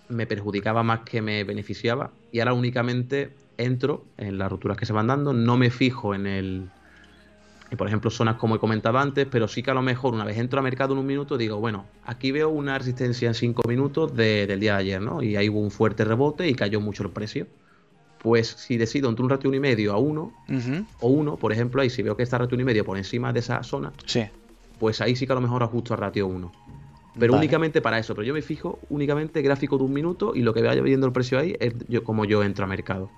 me 0.08 0.26
perjudicaba 0.26 0.82
más 0.82 1.00
que 1.00 1.22
me 1.22 1.44
beneficiaba 1.44 2.10
y 2.32 2.40
ahora 2.40 2.54
únicamente 2.54 3.30
entro 3.56 4.04
en 4.16 4.38
las 4.38 4.50
rupturas 4.50 4.76
que 4.76 4.86
se 4.86 4.92
van 4.92 5.06
dando, 5.06 5.32
no 5.32 5.56
me 5.56 5.70
fijo 5.70 6.14
en 6.14 6.26
el 6.26 6.68
por 7.76 7.88
ejemplo 7.88 8.10
zonas 8.10 8.36
como 8.36 8.54
he 8.54 8.58
comentado 8.60 8.98
antes, 8.98 9.26
pero 9.28 9.48
sí 9.48 9.62
que 9.62 9.70
a 9.72 9.74
lo 9.74 9.82
mejor 9.82 10.14
una 10.14 10.24
vez 10.24 10.38
entro 10.38 10.60
al 10.60 10.64
mercado 10.64 10.92
en 10.92 11.00
un 11.00 11.06
minuto 11.06 11.36
digo, 11.36 11.58
bueno, 11.58 11.86
aquí 12.04 12.30
veo 12.30 12.48
una 12.48 12.78
resistencia 12.78 13.26
en 13.26 13.34
5 13.34 13.62
minutos 13.66 14.14
del 14.14 14.60
día 14.60 14.74
de 14.74 14.78
ayer, 14.78 15.00
¿no? 15.00 15.22
Y 15.22 15.34
ahí 15.34 15.48
hubo 15.48 15.60
un 15.60 15.72
fuerte 15.72 16.04
rebote 16.04 16.48
y 16.48 16.54
cayó 16.54 16.80
mucho 16.80 17.02
el 17.02 17.10
precio. 17.10 17.48
Pues 18.18 18.46
si 18.46 18.76
decido 18.76 19.08
entre 19.08 19.24
un 19.24 19.30
ratio 19.30 19.52
y 19.52 19.58
medio 19.58 19.92
a 19.92 19.98
uno, 19.98 20.32
o 21.00 21.08
uno, 21.08 21.36
por 21.36 21.52
ejemplo, 21.52 21.82
ahí 21.82 21.90
si 21.90 22.02
veo 22.02 22.16
que 22.16 22.22
está 22.22 22.38
ratio 22.38 22.58
y 22.60 22.64
medio 22.64 22.84
por 22.84 22.96
encima 22.96 23.32
de 23.32 23.40
esa 23.40 23.62
zona, 23.64 23.92
sí 24.06 24.24
pues 24.78 25.00
ahí 25.00 25.16
sí 25.16 25.26
que 25.26 25.32
a 25.32 25.36
lo 25.36 25.40
mejor 25.40 25.62
ajusto 25.62 25.94
a 25.94 25.96
ratio 25.96 26.26
1. 26.26 26.52
Pero 27.18 27.34
únicamente 27.34 27.80
para 27.80 27.98
eso. 27.98 28.14
Pero 28.14 28.26
yo 28.26 28.34
me 28.34 28.42
fijo 28.42 28.80
únicamente 28.88 29.40
gráfico 29.42 29.78
de 29.78 29.84
un 29.84 29.92
minuto 29.92 30.32
y 30.34 30.42
lo 30.42 30.52
que 30.52 30.62
vaya 30.62 30.82
viendo 30.82 31.06
el 31.06 31.12
precio 31.12 31.38
ahí 31.38 31.56
es 31.60 31.74
yo, 31.88 32.02
como 32.02 32.24
yo 32.24 32.42
entro 32.42 32.64
a 32.64 32.68
mercado. 32.68 33.10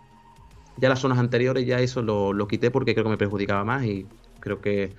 Ya 0.76 0.88
las 0.88 1.00
zonas 1.00 1.18
anteriores 1.18 1.66
ya 1.66 1.80
eso 1.80 2.02
lo, 2.02 2.48
quité 2.48 2.70
porque 2.70 2.92
creo 2.94 3.04
que 3.04 3.10
me 3.10 3.18
perjudicaba 3.18 3.64
más 3.64 3.84
y 3.84 4.06
creo 4.40 4.60
que 4.60 4.92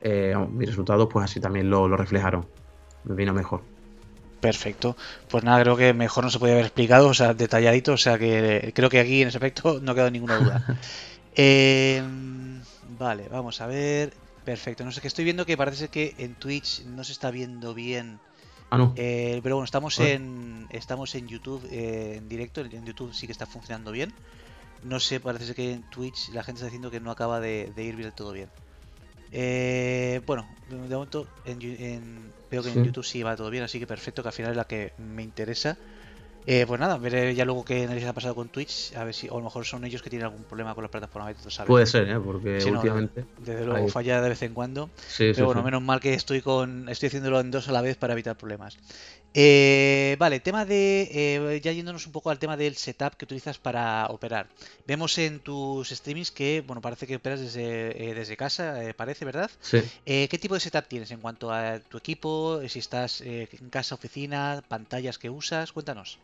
eh, 0.00 0.34
mis 0.50 0.68
resultados 0.68 1.08
pues 1.10 1.24
así 1.24 1.38
también 1.38 1.70
lo, 1.70 1.96
reflejaron. 1.96 2.46
Me 3.04 3.14
vino 3.14 3.32
mejor. 3.32 3.62
Perfecto. 4.40 4.96
Pues 5.28 5.44
nada, 5.44 5.62
creo 5.62 5.76
que 5.76 5.94
mejor 5.94 6.24
no 6.24 6.30
se 6.30 6.40
podía 6.40 6.54
haber 6.54 6.66
explicado, 6.66 7.08
o 7.08 7.14
sea, 7.14 7.34
detalladito, 7.34 7.92
o 7.92 7.96
sea 7.96 8.18
que 8.18 8.72
creo 8.74 8.90
que 8.90 8.98
aquí 8.98 9.22
en 9.22 9.28
ese 9.28 9.38
aspecto 9.38 9.78
no 9.80 9.92
ha 9.92 9.94
quedado 9.94 10.10
ninguna 10.10 10.36
duda. 10.36 10.78
Eh, 11.34 12.02
vale, 12.98 13.26
vamos 13.30 13.62
a 13.62 13.66
ver. 13.66 14.12
Perfecto, 14.44 14.84
no 14.84 14.90
sé, 14.92 15.00
que 15.00 15.08
estoy 15.08 15.24
viendo 15.24 15.46
que 15.46 15.56
parece 15.56 15.88
que 15.88 16.14
en 16.18 16.34
Twitch 16.34 16.84
no 16.84 17.04
se 17.04 17.12
está 17.12 17.30
viendo 17.30 17.72
bien. 17.74 18.20
Ah, 18.72 18.78
no. 18.78 18.94
Eh, 18.96 19.40
pero 19.42 19.56
bueno, 19.56 19.66
estamos 19.66 20.00
en 20.00 20.66
estamos 20.70 21.14
en 21.14 21.28
YouTube 21.28 21.62
eh, 21.70 22.14
en 22.16 22.26
directo, 22.26 22.62
en 22.62 22.86
YouTube 22.86 23.12
sí 23.12 23.26
que 23.26 23.32
está 23.32 23.44
funcionando 23.44 23.92
bien. 23.92 24.10
No 24.82 24.98
sé, 24.98 25.20
parece 25.20 25.54
que 25.54 25.72
en 25.72 25.82
Twitch 25.90 26.30
la 26.30 26.42
gente 26.42 26.60
está 26.60 26.68
diciendo 26.68 26.90
que 26.90 26.98
no 26.98 27.10
acaba 27.10 27.38
de, 27.38 27.70
ir 27.76 27.96
bien 27.96 28.12
todo 28.12 28.32
bien. 28.32 28.48
Eh, 29.30 30.22
bueno, 30.26 30.46
de 30.70 30.94
momento 30.94 31.26
en, 31.44 32.32
veo 32.50 32.62
que 32.62 32.70
en 32.70 32.82
YouTube 32.82 33.04
sí 33.04 33.22
va 33.22 33.36
todo 33.36 33.50
bien, 33.50 33.62
así 33.62 33.78
que 33.78 33.86
perfecto, 33.86 34.22
que 34.22 34.30
al 34.30 34.34
final 34.34 34.52
es 34.52 34.56
la 34.56 34.64
que 34.64 34.94
me 34.96 35.22
interesa. 35.22 35.76
Eh, 36.46 36.64
pues 36.66 36.80
nada, 36.80 36.98
veré 36.98 37.34
ya 37.34 37.44
luego 37.44 37.64
qué 37.64 37.86
les 37.86 38.04
ha 38.04 38.12
pasado 38.12 38.34
con 38.34 38.48
Twitch, 38.48 38.94
a 38.96 39.04
ver 39.04 39.14
si, 39.14 39.28
o 39.28 39.34
a 39.34 39.38
lo 39.38 39.44
mejor 39.44 39.64
son 39.64 39.84
ellos 39.84 40.02
que 40.02 40.10
tienen 40.10 40.26
algún 40.26 40.42
problema 40.42 40.74
con 40.74 40.82
la 40.82 40.90
plataforma. 40.90 41.32
Puede 41.66 41.86
ser, 41.86 42.08
¿eh? 42.08 42.18
porque 42.18 42.58
últimamente. 42.64 43.24
desde 43.38 43.64
luego 43.64 43.88
falla 43.88 44.20
de 44.20 44.28
vez 44.28 44.42
en 44.42 44.54
cuando. 44.54 44.90
pero 45.16 45.46
bueno, 45.46 45.62
menos 45.62 45.82
mal 45.82 46.00
que 46.00 46.14
estoy 46.14 46.40
con 46.40 46.88
estoy 46.88 47.08
haciéndolo 47.08 47.40
en 47.40 47.50
dos 47.50 47.68
a 47.68 47.72
la 47.72 47.80
vez 47.80 47.96
para 47.96 48.14
evitar 48.14 48.36
problemas. 48.36 48.76
Eh, 49.34 50.16
vale, 50.18 50.40
tema 50.40 50.66
de. 50.66 51.08
Eh, 51.10 51.60
ya 51.62 51.72
yéndonos 51.72 52.06
un 52.06 52.12
poco 52.12 52.30
al 52.30 52.38
tema 52.38 52.56
del 52.56 52.76
setup 52.76 53.14
que 53.14 53.24
utilizas 53.24 53.58
para 53.58 54.06
operar. 54.08 54.48
Vemos 54.86 55.16
en 55.18 55.40
tus 55.40 55.88
streamings 55.88 56.30
que, 56.30 56.62
bueno, 56.66 56.82
parece 56.82 57.06
que 57.06 57.16
operas 57.16 57.40
desde, 57.40 58.10
eh, 58.10 58.14
desde 58.14 58.36
casa, 58.36 58.78
parece, 58.96 59.24
¿verdad? 59.24 59.50
Sí. 59.60 59.80
¿Qué 60.04 60.38
tipo 60.40 60.54
de 60.54 60.60
setup 60.60 60.86
tienes 60.86 61.10
en 61.12 61.20
cuanto 61.20 61.52
a 61.52 61.78
tu 61.78 61.98
equipo? 61.98 62.60
Si 62.68 62.80
estás 62.80 63.20
en 63.22 63.70
casa, 63.70 63.94
oficina, 63.94 64.62
pantallas 64.68 65.18
que 65.18 65.30
usas, 65.30 65.72
cuéntanos. 65.72 66.18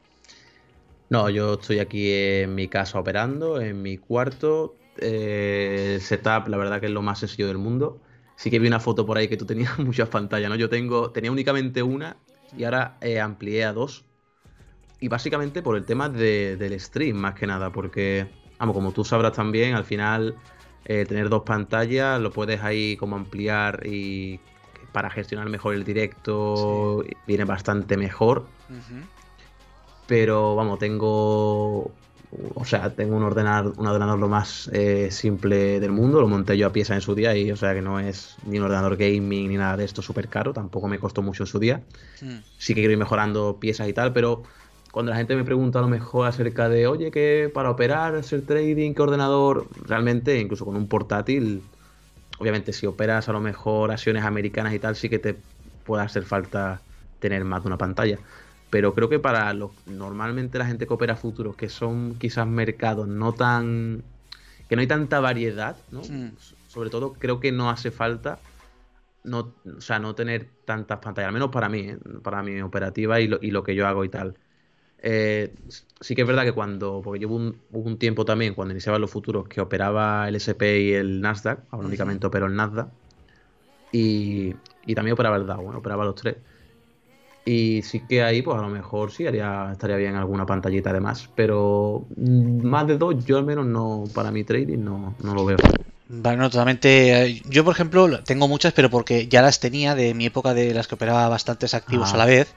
No, 1.10 1.30
yo 1.30 1.54
estoy 1.54 1.78
aquí 1.78 2.12
en 2.12 2.54
mi 2.54 2.68
casa 2.68 2.98
operando, 2.98 3.60
en 3.60 3.80
mi 3.80 3.96
cuarto. 3.96 4.76
el 4.98 6.00
setup, 6.00 6.48
la 6.48 6.56
verdad 6.56 6.80
que 6.80 6.86
es 6.86 6.92
lo 6.92 7.02
más 7.02 7.20
sencillo 7.20 7.48
del 7.48 7.58
mundo. 7.58 8.00
Sí 8.36 8.50
que 8.50 8.58
vi 8.58 8.68
una 8.68 8.80
foto 8.80 9.06
por 9.06 9.16
ahí 9.16 9.28
que 9.28 9.36
tú 9.36 9.46
tenías 9.46 9.78
muchas 9.78 10.08
pantallas, 10.08 10.50
¿no? 10.50 10.56
Yo 10.56 10.68
tengo, 10.68 11.10
tenía 11.10 11.32
únicamente 11.32 11.82
una 11.82 12.16
y 12.56 12.64
ahora 12.64 12.98
eh, 13.00 13.20
amplié 13.20 13.64
a 13.64 13.72
dos. 13.72 14.04
Y 15.00 15.08
básicamente 15.08 15.62
por 15.62 15.76
el 15.76 15.84
tema 15.84 16.08
del 16.08 16.80
stream, 16.80 17.16
más 17.16 17.34
que 17.34 17.46
nada, 17.46 17.70
porque, 17.70 18.26
vamos, 18.58 18.74
como 18.74 18.92
tú 18.92 19.04
sabrás 19.04 19.32
también, 19.32 19.74
al 19.74 19.84
final 19.84 20.34
eh, 20.84 21.04
tener 21.06 21.28
dos 21.28 21.42
pantallas 21.42 22.20
lo 22.20 22.32
puedes 22.32 22.62
ahí 22.62 22.96
como 22.96 23.14
ampliar 23.14 23.86
y 23.86 24.40
para 24.92 25.10
gestionar 25.10 25.48
mejor 25.48 25.74
el 25.74 25.84
directo 25.84 27.04
viene 27.26 27.44
bastante 27.44 27.96
mejor. 27.96 28.46
Pero 30.08 30.56
vamos, 30.56 30.78
tengo 30.78 31.92
o 32.30 32.64
sea, 32.64 32.94
tengo 32.94 33.16
un 33.16 33.22
ordenador, 33.22 33.74
un 33.78 33.86
ordenador 33.86 34.18
lo 34.18 34.28
más 34.28 34.68
eh, 34.72 35.10
simple 35.10 35.80
del 35.80 35.92
mundo, 35.92 36.20
lo 36.20 36.28
monté 36.28 36.58
yo 36.58 36.66
a 36.66 36.72
pieza 36.72 36.94
en 36.94 37.00
su 37.00 37.14
día 37.14 37.34
y 37.36 37.50
o 37.50 37.56
sea 37.56 37.74
que 37.74 37.80
no 37.80 37.98
es 38.00 38.36
ni 38.46 38.58
un 38.58 38.64
ordenador 38.64 38.96
gaming 38.96 39.48
ni 39.48 39.56
nada 39.56 39.76
de 39.76 39.84
esto 39.84 40.02
súper 40.02 40.28
caro, 40.28 40.52
tampoco 40.52 40.88
me 40.88 40.98
costó 40.98 41.22
mucho 41.22 41.44
en 41.44 41.46
su 41.46 41.58
día. 41.58 41.82
Hmm. 42.20 42.38
Sí 42.58 42.74
que 42.74 42.80
quiero 42.80 42.92
ir 42.92 42.98
mejorando 42.98 43.58
piezas 43.60 43.88
y 43.88 43.92
tal, 43.92 44.12
pero 44.12 44.42
cuando 44.92 45.10
la 45.10 45.16
gente 45.16 45.36
me 45.36 45.44
pregunta 45.44 45.78
a 45.78 45.82
lo 45.82 45.88
mejor 45.88 46.26
acerca 46.26 46.68
de, 46.68 46.86
oye, 46.86 47.10
que 47.10 47.50
para 47.52 47.70
operar, 47.70 48.14
hacer 48.16 48.42
trading, 48.42 48.94
qué 48.94 49.02
ordenador, 49.02 49.68
realmente 49.86 50.38
incluso 50.38 50.64
con 50.64 50.76
un 50.76 50.88
portátil, 50.88 51.62
obviamente 52.38 52.72
si 52.72 52.86
operas 52.86 53.28
a 53.28 53.32
lo 53.32 53.40
mejor 53.40 53.90
acciones 53.90 54.24
americanas 54.24 54.74
y 54.74 54.78
tal, 54.78 54.96
sí 54.96 55.08
que 55.08 55.18
te 55.18 55.36
puede 55.84 56.02
hacer 56.02 56.24
falta 56.24 56.82
tener 57.20 57.44
más 57.44 57.62
de 57.62 57.68
una 57.68 57.78
pantalla 57.78 58.18
pero 58.70 58.94
creo 58.94 59.08
que 59.08 59.18
para 59.18 59.52
los 59.54 59.70
normalmente 59.86 60.58
la 60.58 60.66
gente 60.66 60.86
que 60.86 60.94
opera 60.94 61.16
futuros, 61.16 61.56
que 61.56 61.68
son 61.68 62.16
quizás 62.18 62.46
mercados 62.46 63.08
no 63.08 63.32
tan 63.32 64.02
que 64.68 64.76
no 64.76 64.80
hay 64.80 64.86
tanta 64.86 65.20
variedad, 65.20 65.76
¿no? 65.90 66.02
Hmm. 66.02 66.32
Sobre 66.68 66.90
todo 66.90 67.14
creo 67.14 67.40
que 67.40 67.52
no 67.52 67.70
hace 67.70 67.90
falta 67.90 68.38
no, 69.24 69.54
o 69.76 69.80
sea, 69.80 69.98
no 69.98 70.14
tener 70.14 70.48
tantas 70.64 70.98
pantallas, 70.98 71.28
al 71.28 71.34
menos 71.34 71.50
para 71.50 71.68
mí, 71.68 71.80
¿eh? 71.80 71.98
para 72.22 72.42
mi 72.42 72.60
operativa 72.60 73.20
y 73.20 73.28
lo, 73.28 73.38
y 73.40 73.50
lo, 73.50 73.62
que 73.62 73.74
yo 73.74 73.86
hago 73.86 74.04
y 74.04 74.08
tal. 74.08 74.34
Eh, 75.00 75.54
sí 76.00 76.14
que 76.14 76.22
es 76.22 76.28
verdad 76.28 76.44
que 76.44 76.52
cuando, 76.52 77.00
porque 77.04 77.20
llevo 77.20 77.36
un, 77.36 77.56
un, 77.72 77.98
tiempo 77.98 78.24
también, 78.24 78.54
cuando 78.54 78.72
iniciaba 78.72 78.98
los 78.98 79.10
futuros, 79.10 79.48
que 79.48 79.60
operaba 79.60 80.28
el 80.28 80.36
SP 80.40 80.62
y 80.82 80.92
el 80.92 81.20
Nasdaq, 81.20 81.60
ahora 81.70 81.86
únicamente 81.86 82.26
opero 82.26 82.46
el 82.46 82.56
Nasdaq, 82.56 82.88
y, 83.92 84.54
y 84.86 84.94
también 84.94 85.12
operaba 85.12 85.36
el 85.36 85.46
Dow, 85.46 85.62
bueno, 85.62 85.78
operaba 85.78 86.04
los 86.04 86.14
tres. 86.14 86.36
Y 87.50 87.82
sí 87.82 88.06
que 88.06 88.22
ahí, 88.22 88.42
pues 88.42 88.58
a 88.58 88.62
lo 88.62 88.68
mejor 88.68 89.10
sí 89.10 89.26
haría, 89.26 89.70
estaría 89.72 89.96
bien 89.96 90.16
alguna 90.16 90.44
pantallita 90.46 90.92
de 90.92 91.00
más. 91.00 91.28
Pero 91.34 92.06
mm, 92.16 92.66
más 92.66 92.86
de 92.86 92.98
dos, 92.98 93.24
yo 93.24 93.38
al 93.38 93.44
menos 93.46 93.64
no, 93.66 94.10
para 94.14 94.30
mi 94.30 94.44
trading 94.44 94.78
no, 94.84 95.16
no 95.22 95.34
lo 95.34 95.44
veo. 95.46 95.56
Vale, 96.10 96.38
no, 96.38 96.48
totalmente. 96.48 97.26
Eh, 97.26 97.42
yo, 97.44 97.64
por 97.64 97.74
ejemplo, 97.74 98.24
tengo 98.24 98.48
muchas, 98.48 98.72
pero 98.72 98.88
porque 98.88 99.28
ya 99.28 99.42
las 99.42 99.60
tenía 99.60 99.94
de 99.94 100.14
mi 100.14 100.24
época 100.24 100.54
de 100.54 100.72
las 100.72 100.88
que 100.88 100.94
operaba 100.94 101.28
bastantes 101.28 101.74
activos 101.74 102.14
a 102.14 102.16
la 102.16 102.24
vez. 102.24 102.54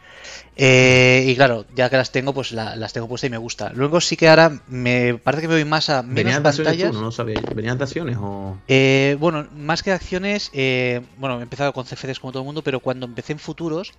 Eh, 0.55 1.25
y 1.27 1.35
claro, 1.35 1.65
ya 1.75 1.89
que 1.89 1.97
las 1.97 2.13
tengo, 2.13 2.33
pues 2.33 2.53
las 2.53 2.93
tengo 2.93 3.09
puestas 3.09 3.27
y 3.27 3.31
me 3.31 3.37
gusta. 3.37 3.71
Luego 3.73 3.99
sí 3.99 4.15
que 4.15 4.29
ahora 4.29 4.61
me 4.67 5.15
parece 5.15 5.41
que 5.41 5.47
me 5.49 5.55
voy 5.55 5.65
más 5.65 5.89
a 5.89 6.01
menos 6.01 6.15
¿Venían 6.15 6.43
pantallas. 6.43 6.93
no 6.93 7.11
sabía. 7.11 7.41
¿Venían 7.53 7.77
de 7.77 7.83
acciones 7.83 8.17
o...? 8.21 8.57
Eh, 8.69 9.17
bueno, 9.19 9.45
más 9.53 9.83
que 9.83 9.89
de 9.89 9.97
acciones, 9.97 10.49
bueno, 11.17 11.39
he 11.39 11.43
empezado 11.43 11.73
con 11.73 11.85
CFDs 11.85 12.21
como 12.21 12.31
todo 12.31 12.43
el 12.43 12.45
mundo, 12.45 12.63
pero 12.63 12.79
cuando 12.79 13.05
empecé 13.05 13.33
en 13.33 13.39
futuros, 13.39 13.91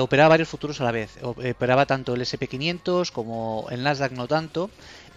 operaba 0.00 0.30
varios 0.30 0.48
futuros 0.48 0.80
a 0.80 0.84
la 0.84 0.90
vez. 0.90 1.10
Operaba 1.22 1.86
tanto 1.86 2.14
el 2.14 2.22
SP500 2.22 3.12
como 3.12 3.66
el 3.70 3.84
Nasdaq 3.84 4.10
no 4.12 4.26
tanto. 4.26 4.68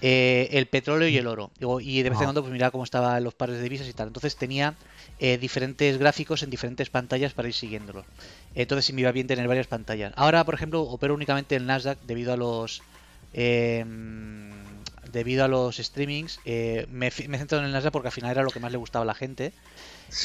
Eh, 0.02 0.50
el 0.52 0.68
petróleo 0.68 1.08
y 1.08 1.18
el 1.18 1.28
oro. 1.28 1.52
Y 1.82 2.02
de 2.04 2.10
vez 2.10 2.20
en 2.20 2.26
cuando 2.26 2.42
pues 2.42 2.54
miraba 2.54 2.72
cómo 2.72 2.84
estaban 2.84 3.24
los 3.24 3.34
pares 3.34 3.58
de 3.58 3.64
divisas 3.64 3.88
y 3.88 3.94
tal. 3.94 4.08
Entonces 4.08 4.36
tenía 4.36 4.76
eh, 5.20 5.38
diferentes 5.38 5.98
gráficos 5.98 6.44
en 6.44 6.50
diferentes 6.50 6.90
pantallas 6.90 7.34
para 7.34 7.48
ir 7.48 7.54
siguiéndolo. 7.54 8.06
Entonces 8.54 8.86
sí 8.86 8.94
me 8.94 9.02
iba 9.02 9.12
bien 9.12 9.28
tener 9.28 9.48
varias 9.48 9.68
pantallas. 9.68 10.14
Ahora, 10.16 10.44
por 10.44 10.54
ejemplo, 10.54 10.82
opero 10.84 11.16
únicamente 11.16 11.56
el 11.56 11.66
Nasdaq 11.66 12.00
debido 12.06 12.34
a 12.34 12.38
los... 12.38 12.82
Em, 13.34 14.52
debido 15.12 15.46
a 15.46 15.48
los 15.48 15.78
streamings, 15.78 16.40
eh, 16.46 16.86
me, 16.92 17.10
me 17.28 17.38
he 17.38 17.40
centrado 17.40 17.62
en 17.62 17.68
el 17.68 17.72
Nasdaq 17.72 17.92
porque 17.92 18.10
al 18.10 18.12
final 18.12 18.32
era 18.32 18.44
lo 18.44 18.52
que 18.52 18.60
más 18.60 18.72
le 18.72 18.78
gustaba 18.78 19.04
a 19.04 19.06
la 19.06 19.16
gente. 19.16 19.54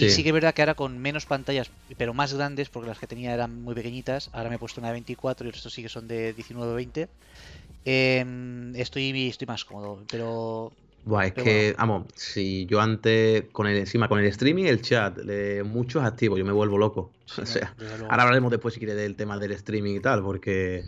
Y 0.07 0.11
sí 0.11 0.23
que 0.23 0.29
es 0.29 0.33
verdad 0.33 0.55
que 0.55 0.63
ahora 0.63 0.75
con 0.75 0.99
menos 0.99 1.27
pantallas, 1.27 1.71
pero 1.97 2.15
más 2.15 2.35
grandes, 2.35 2.69
porque 2.69 2.89
las 2.89 2.99
que 2.99 3.07
tenía 3.07 3.35
eran 3.35 3.63
muy 3.63 3.75
pequeñitas, 3.75 4.31
ahora 4.33 4.49
me 4.49 4.57
he 4.57 4.59
puesto 4.59 4.81
una 4.81 4.89
de 4.89 4.95
24 4.95 5.45
y 5.45 5.49
el 5.49 5.53
resto 5.53 5.71
sí 5.71 5.83
que 5.83 5.89
son 5.89 6.07
de 6.07 6.33
19 6.35 6.73
o 6.73 6.75
20. 6.75 7.09
Estoy, 7.85 9.29
estoy 9.29 9.47
más 9.47 9.65
cómodo, 9.65 9.99
pero 10.11 10.73
Buah, 11.05 11.27
es 11.27 11.33
que, 11.33 11.75
vamos, 11.77 12.07
si 12.15 12.65
yo 12.67 12.81
antes, 12.81 13.45
con 13.51 13.67
el, 13.67 13.77
encima, 13.77 14.09
con 14.09 14.21
el 14.21 14.27
streaming, 14.27 14.65
el 14.65 14.83
chat, 14.83 15.19
muchos 15.65 16.05
activos, 16.05 16.39
yo 16.39 16.45
me 16.45 16.53
vuelvo 16.53 16.79
loco. 16.79 17.11
o 17.43 17.47
sea, 17.47 17.75
ahora 18.09 18.23
hablaremos 18.23 18.51
después, 18.51 18.75
si 18.75 18.81
quieres, 18.81 18.97
del 18.97 19.17
tema 19.17 19.39
del 19.39 19.53
streaming 19.53 19.97
y 19.97 20.01
tal, 20.01 20.23
porque 20.23 20.85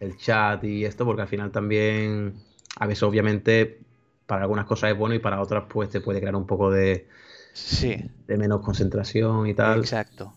el 0.00 0.16
chat 0.16 0.64
y 0.64 0.86
esto, 0.86 1.04
porque 1.04 1.22
al 1.22 1.28
final 1.28 1.50
también, 1.50 2.34
a 2.78 2.86
veces, 2.86 3.02
obviamente, 3.02 3.80
para 4.26 4.42
algunas 4.42 4.64
cosas 4.64 4.92
es 4.92 4.96
bueno 4.96 5.14
y 5.14 5.18
para 5.18 5.40
otras, 5.40 5.64
pues 5.68 5.90
te 5.90 6.00
puede 6.00 6.20
crear 6.20 6.36
un 6.36 6.46
poco 6.46 6.70
de, 6.70 7.06
sí. 7.52 7.96
de 8.26 8.38
menos 8.38 8.62
concentración 8.62 9.46
y 9.46 9.52
tal. 9.52 9.80
Exacto. 9.80 10.32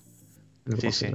sí, 0.80 0.91
sí. 0.91 1.08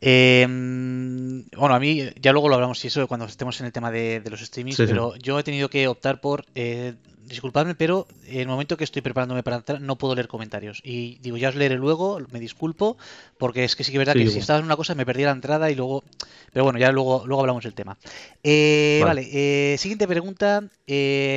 Em, 0.00 1.44
bueno, 1.56 1.74
a 1.74 1.80
mí 1.80 2.04
ya 2.20 2.32
luego 2.32 2.48
lo 2.48 2.54
hablamos 2.54 2.78
si 2.78 2.88
eso 2.88 3.06
cuando 3.08 3.26
estemos 3.26 3.58
en 3.60 3.66
el 3.66 3.72
tema 3.72 3.90
de, 3.90 4.22
los 4.30 4.40
streamings, 4.40 4.76
pero 4.76 5.16
yo 5.16 5.38
he 5.38 5.42
tenido 5.42 5.68
que 5.68 5.88
optar 5.88 6.20
por 6.20 6.44
eh, 6.54 6.94
disculpadme, 7.24 7.74
pero 7.74 8.06
en 8.26 8.40
el 8.40 8.46
momento 8.46 8.76
que 8.76 8.84
estoy 8.84 9.02
preparándome 9.02 9.42
para 9.42 9.56
entrar 9.56 9.80
no 9.80 9.96
puedo 9.96 10.14
leer 10.14 10.28
comentarios. 10.28 10.80
Y 10.84 11.18
digo, 11.18 11.36
ya 11.36 11.48
os 11.48 11.56
leeré 11.56 11.76
luego, 11.76 12.20
me 12.30 12.38
disculpo, 12.38 12.96
porque 13.38 13.64
es 13.64 13.74
que 13.74 13.82
sí 13.82 13.90
que 13.90 13.98
es 13.98 14.06
verdad 14.06 14.14
que 14.14 14.30
si 14.30 14.38
estaba 14.38 14.60
en 14.60 14.64
una 14.64 14.76
cosa 14.76 14.94
me 14.94 15.04
perdí 15.04 15.24
la 15.24 15.32
entrada 15.32 15.70
y 15.70 15.74
luego... 15.74 16.04
Pero 16.52 16.64
bueno, 16.64 16.78
ya 16.78 16.90
luego, 16.92 17.24
luego 17.26 17.42
hablamos 17.42 17.64
del 17.64 17.74
tema. 17.74 17.98
Eh, 18.42 19.02
vale, 19.04 19.28
eh, 19.30 19.76
siguiente 19.78 20.08
pregunta. 20.08 20.62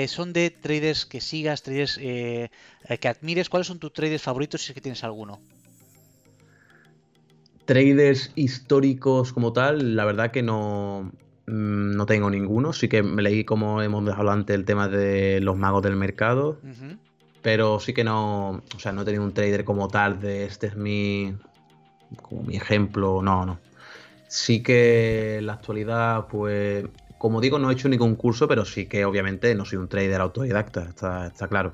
son 0.07 0.33
de 0.33 0.51
traders 0.51 1.05
que 1.05 1.19
sigas, 1.19 1.63
traders 1.63 1.97
que 1.97 2.49
admires. 3.03 3.49
¿Cuáles 3.49 3.67
son 3.67 3.79
tus 3.79 3.91
traders 3.91 4.21
favoritos 4.21 4.61
si 4.61 4.71
es 4.71 4.75
que 4.75 4.81
tienes 4.81 5.03
alguno? 5.03 5.39
Traders 7.65 8.31
históricos 8.35 9.33
como 9.33 9.53
tal, 9.53 9.95
la 9.95 10.05
verdad 10.05 10.31
que 10.31 10.41
no, 10.41 11.11
mm, 11.47 11.95
no 11.95 12.05
tengo 12.05 12.29
ninguno. 12.29 12.73
Sí 12.73 12.87
que 12.87 13.03
me 13.03 13.21
leí, 13.21 13.43
como 13.43 13.81
hemos 13.81 14.07
hablado 14.09 14.31
antes, 14.31 14.55
el 14.55 14.65
tema 14.65 14.87
de 14.87 15.39
los 15.41 15.57
magos 15.57 15.83
del 15.83 15.95
mercado. 15.95 16.59
Pero 17.41 17.79
sí 17.79 17.93
que 17.93 18.03
no. 18.03 18.61
O 18.75 18.79
sea, 18.79 18.91
no 18.91 19.01
he 19.01 19.05
tenido 19.05 19.23
un 19.23 19.33
trader 19.33 19.63
como 19.63 19.87
tal 19.87 20.19
de 20.19 20.45
este 20.45 20.67
es 20.67 20.75
mi. 20.75 21.35
como 22.21 22.43
mi 22.43 22.55
ejemplo. 22.55 23.21
No, 23.21 23.45
no. 23.45 23.59
Sí 24.27 24.61
que 24.61 25.37
en 25.37 25.47
la 25.47 25.53
actualidad, 25.53 26.27
pues. 26.27 26.85
Como 27.17 27.39
digo, 27.39 27.59
no 27.59 27.69
he 27.69 27.73
hecho 27.73 27.87
ningún 27.87 28.15
curso, 28.15 28.47
pero 28.47 28.65
sí 28.65 28.87
que 28.87 29.05
obviamente 29.05 29.53
no 29.53 29.63
soy 29.63 29.77
un 29.77 29.87
trader 29.87 30.21
autodidacta, 30.21 30.85
está, 30.85 31.27
está 31.27 31.47
claro. 31.47 31.73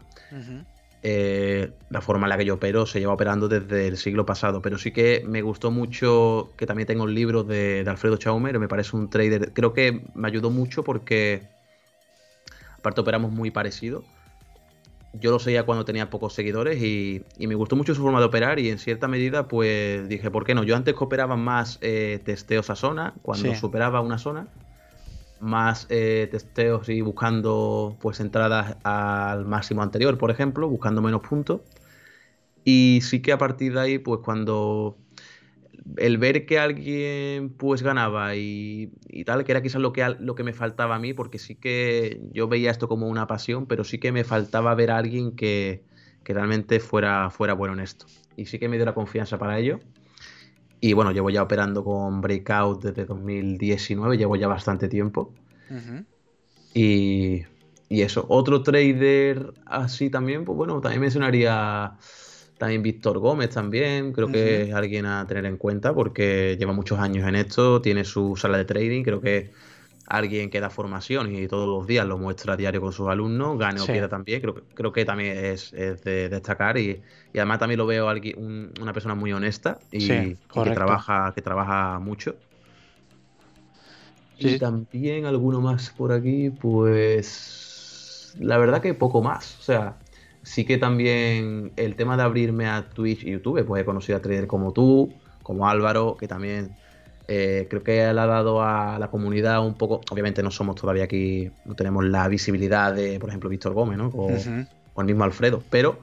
Eh, 1.09 1.71
la 1.89 2.01
forma 2.01 2.25
en 2.25 2.29
la 2.31 2.37
que 2.37 2.43
yo 2.43 2.55
opero 2.55 2.85
se 2.85 2.99
lleva 2.99 3.13
operando 3.13 3.47
desde 3.47 3.87
el 3.87 3.95
siglo 3.95 4.25
pasado, 4.25 4.61
pero 4.61 4.77
sí 4.77 4.91
que 4.91 5.23
me 5.25 5.41
gustó 5.41 5.71
mucho 5.71 6.51
que 6.57 6.65
también 6.65 6.85
tengo 6.85 7.05
el 7.05 7.13
libro 7.13 7.45
de, 7.45 7.85
Alfredo 7.87 8.17
Chaumer, 8.17 8.59
me 8.59 8.67
parece 8.67 8.93
un 8.97 9.09
trader, 9.09 9.53
creo 9.53 9.71
que 9.71 10.03
me 10.15 10.27
ayudó 10.27 10.49
mucho 10.49 10.83
porque 10.83 11.43
aparte 12.77 12.99
operamos 12.99 13.31
muy 13.31 13.51
parecido. 13.51 14.03
Yo 15.13 15.31
lo 15.31 15.39
seguía 15.39 15.63
cuando 15.63 15.85
tenía 15.85 16.09
pocos 16.09 16.33
seguidores 16.33 16.83
y, 16.83 17.23
me 17.39 17.55
gustó 17.55 17.77
mucho 17.77 17.95
su 17.95 18.01
forma 18.01 18.19
de 18.19 18.25
operar 18.25 18.59
y 18.59 18.69
en 18.69 18.77
cierta 18.77 19.07
medida 19.07 19.47
pues 19.47 20.09
dije, 20.09 20.29
¿por 20.29 20.43
qué 20.43 20.55
no? 20.55 20.63
Yo 20.65 20.75
antes 20.75 20.93
que 20.93 21.03
operaba 21.05 21.37
más 21.37 21.77
eh, 21.79 22.19
testeos 22.25 22.69
a 22.69 22.75
zona, 22.75 23.13
cuando 23.21 23.55
superaba 23.55 24.01
una 24.01 24.17
zona, 24.17 24.49
más 25.39 25.87
eh, 25.89 26.27
testeos 26.31 26.89
y 26.89 27.01
buscando 27.01 27.97
pues 28.01 28.19
entradas 28.19 28.77
al 28.83 29.45
máximo 29.45 29.81
anterior, 29.83 30.17
por 30.17 30.31
ejemplo, 30.31 30.69
buscando 30.69 31.01
menos 31.01 31.21
puntos. 31.21 31.61
Y 32.63 32.99
sí 33.01 33.21
que 33.21 33.31
a 33.31 33.37
partir 33.37 33.73
de 33.73 33.79
ahí, 33.79 33.97
pues 33.99 34.19
cuando 34.23 34.97
el 35.97 36.17
ver 36.17 36.45
que 36.45 36.59
alguien 36.59 37.49
pues 37.49 37.81
ganaba 37.81 38.35
y, 38.35 38.91
tal, 39.25 39.45
que 39.45 39.51
era 39.51 39.61
quizás 39.61 39.81
lo 39.81 39.93
que, 39.93 40.05
lo 40.19 40.35
que 40.35 40.43
me 40.43 40.53
faltaba 40.53 40.95
a 40.95 40.99
mí, 40.99 41.13
porque 41.13 41.39
sí 41.39 41.55
que 41.55 42.21
yo 42.33 42.47
veía 42.47 42.71
esto 42.71 42.87
como 42.87 43.07
una 43.07 43.27
pasión, 43.27 43.67
pero 43.67 43.83
sí 43.83 43.99
que 43.99 44.11
me 44.11 44.23
faltaba 44.23 44.75
ver 44.75 44.91
a 44.91 44.97
alguien 44.97 45.35
que, 45.35 45.83
que 46.23 46.33
realmente 46.33 46.79
fuera, 46.79 47.29
fuera 47.29 47.53
bueno 47.53 47.73
en 47.73 47.79
esto. 47.79 48.05
Y 48.35 48.45
sí 48.45 48.59
que 48.59 48.67
me 48.69 48.75
dio 48.75 48.85
la 48.85 48.93
confianza 48.93 49.37
para 49.37 49.57
ello. 49.59 49.79
Y 50.79 50.93
bueno, 50.93 51.11
llevo 51.11 51.29
ya 51.29 51.43
operando 51.43 51.83
con 51.83 52.21
Breakout 52.21 52.83
desde 52.83 53.05
2019, 53.05 54.17
llevo 54.17 54.35
ya 54.35 54.47
bastante 54.47 54.87
tiempo. 54.87 55.33
y, 56.73 57.43
y, 57.89 58.01
eso, 58.01 58.25
otro 58.29 58.63
trader 58.63 59.53
así 59.65 60.09
también, 60.09 60.45
pues 60.45 60.55
bueno, 60.55 60.79
también 60.81 61.01
mencionaría 61.01 61.97
también 62.57 62.81
Víctor 62.81 63.19
Gómez 63.19 63.51
también, 63.51 64.13
creo 64.13 64.27
que 64.27 64.63
es 64.63 64.73
alguien 64.73 65.05
a 65.05 65.25
tener 65.27 65.45
en 65.45 65.57
cuenta 65.57 65.93
porque 65.93 66.55
lleva 66.59 66.73
muchos 66.73 66.99
años 66.99 67.27
en 67.27 67.35
esto, 67.35 67.81
tiene 67.81 68.03
su 68.03 68.35
sala 68.35 68.57
de 68.57 68.65
trading, 68.65 69.03
creo 69.03 69.21
que 69.21 69.51
alguien 70.07 70.49
que 70.49 70.61
da 70.61 70.69
formación 70.69 71.35
y 71.35 71.47
todos 71.47 71.67
los 71.67 71.85
días 71.85 72.05
lo 72.07 72.17
muestra 72.17 72.53
a 72.53 72.57
diario 72.57 72.79
con 72.79 72.93
sus 72.93 73.09
alumnos, 73.09 73.59
gane 73.59 73.81
o 73.81 73.85
pierda 73.85 74.07
también, 74.07 74.39
creo, 74.39 74.55
creo 74.73 74.93
que 74.93 75.03
también 75.03 75.37
es, 75.37 75.71
de 75.71 76.29
destacar 76.29 76.77
y, 76.77 77.01
además 77.33 77.59
también 77.59 77.77
lo 77.77 77.85
veo 77.85 78.07
alguien, 78.07 78.71
una 78.81 78.93
persona 78.93 79.15
muy 79.15 79.33
honesta 79.33 79.79
y, 79.91 80.07
que 80.07 80.37
trabaja 80.73 81.33
que 81.35 81.41
trabaja 81.41 81.99
mucho. 81.99 82.35
Y 84.39 84.57
también 84.59 85.25
alguno 85.25 85.61
más 85.61 85.89
por 85.89 86.11
aquí, 86.11 86.51
pues 86.51 88.35
la 88.39 88.57
verdad 88.57 88.81
que 88.81 88.93
poco 88.93 89.21
más, 89.21 89.57
o 89.59 89.63
sea, 89.63 89.97
sí 90.43 90.63
que 90.63 90.77
también 90.77 91.73
el 91.75 91.95
tema 91.95 92.15
de 92.15 92.23
abrirme 92.23 92.67
a 92.67 92.89
Twitch 92.89 93.23
y 93.23 93.31
YouTube, 93.31 93.65
pues 93.65 93.81
he 93.81 93.85
conocido 93.85 94.17
a 94.17 94.21
traders 94.21 94.47
como 94.47 94.71
tú, 94.71 95.11
como 95.43 95.67
Álvaro, 95.67 96.15
que 96.17 96.27
también 96.27 96.75
eh, 97.27 97.67
creo 97.69 97.83
que 97.83 97.91
le 98.13 98.21
ha 98.21 98.25
dado 98.25 98.61
a 98.61 98.97
la 98.99 99.09
comunidad 99.09 99.65
un 99.65 99.73
poco. 99.73 100.01
Obviamente 100.11 100.41
no 100.41 100.51
somos 100.51 100.75
todavía 100.75 101.03
aquí, 101.03 101.51
no 101.65 101.75
tenemos 101.75 102.05
la 102.05 102.27
visibilidad 102.27 102.93
de, 102.93 103.19
por 103.19 103.29
ejemplo, 103.29 103.49
Víctor 103.49 103.73
Gómez, 103.73 103.97
¿no? 103.97 104.07
O, 104.07 104.29
el 104.29 105.05
mismo 105.05 105.23
Alfredo, 105.25 105.61
pero 105.69 105.99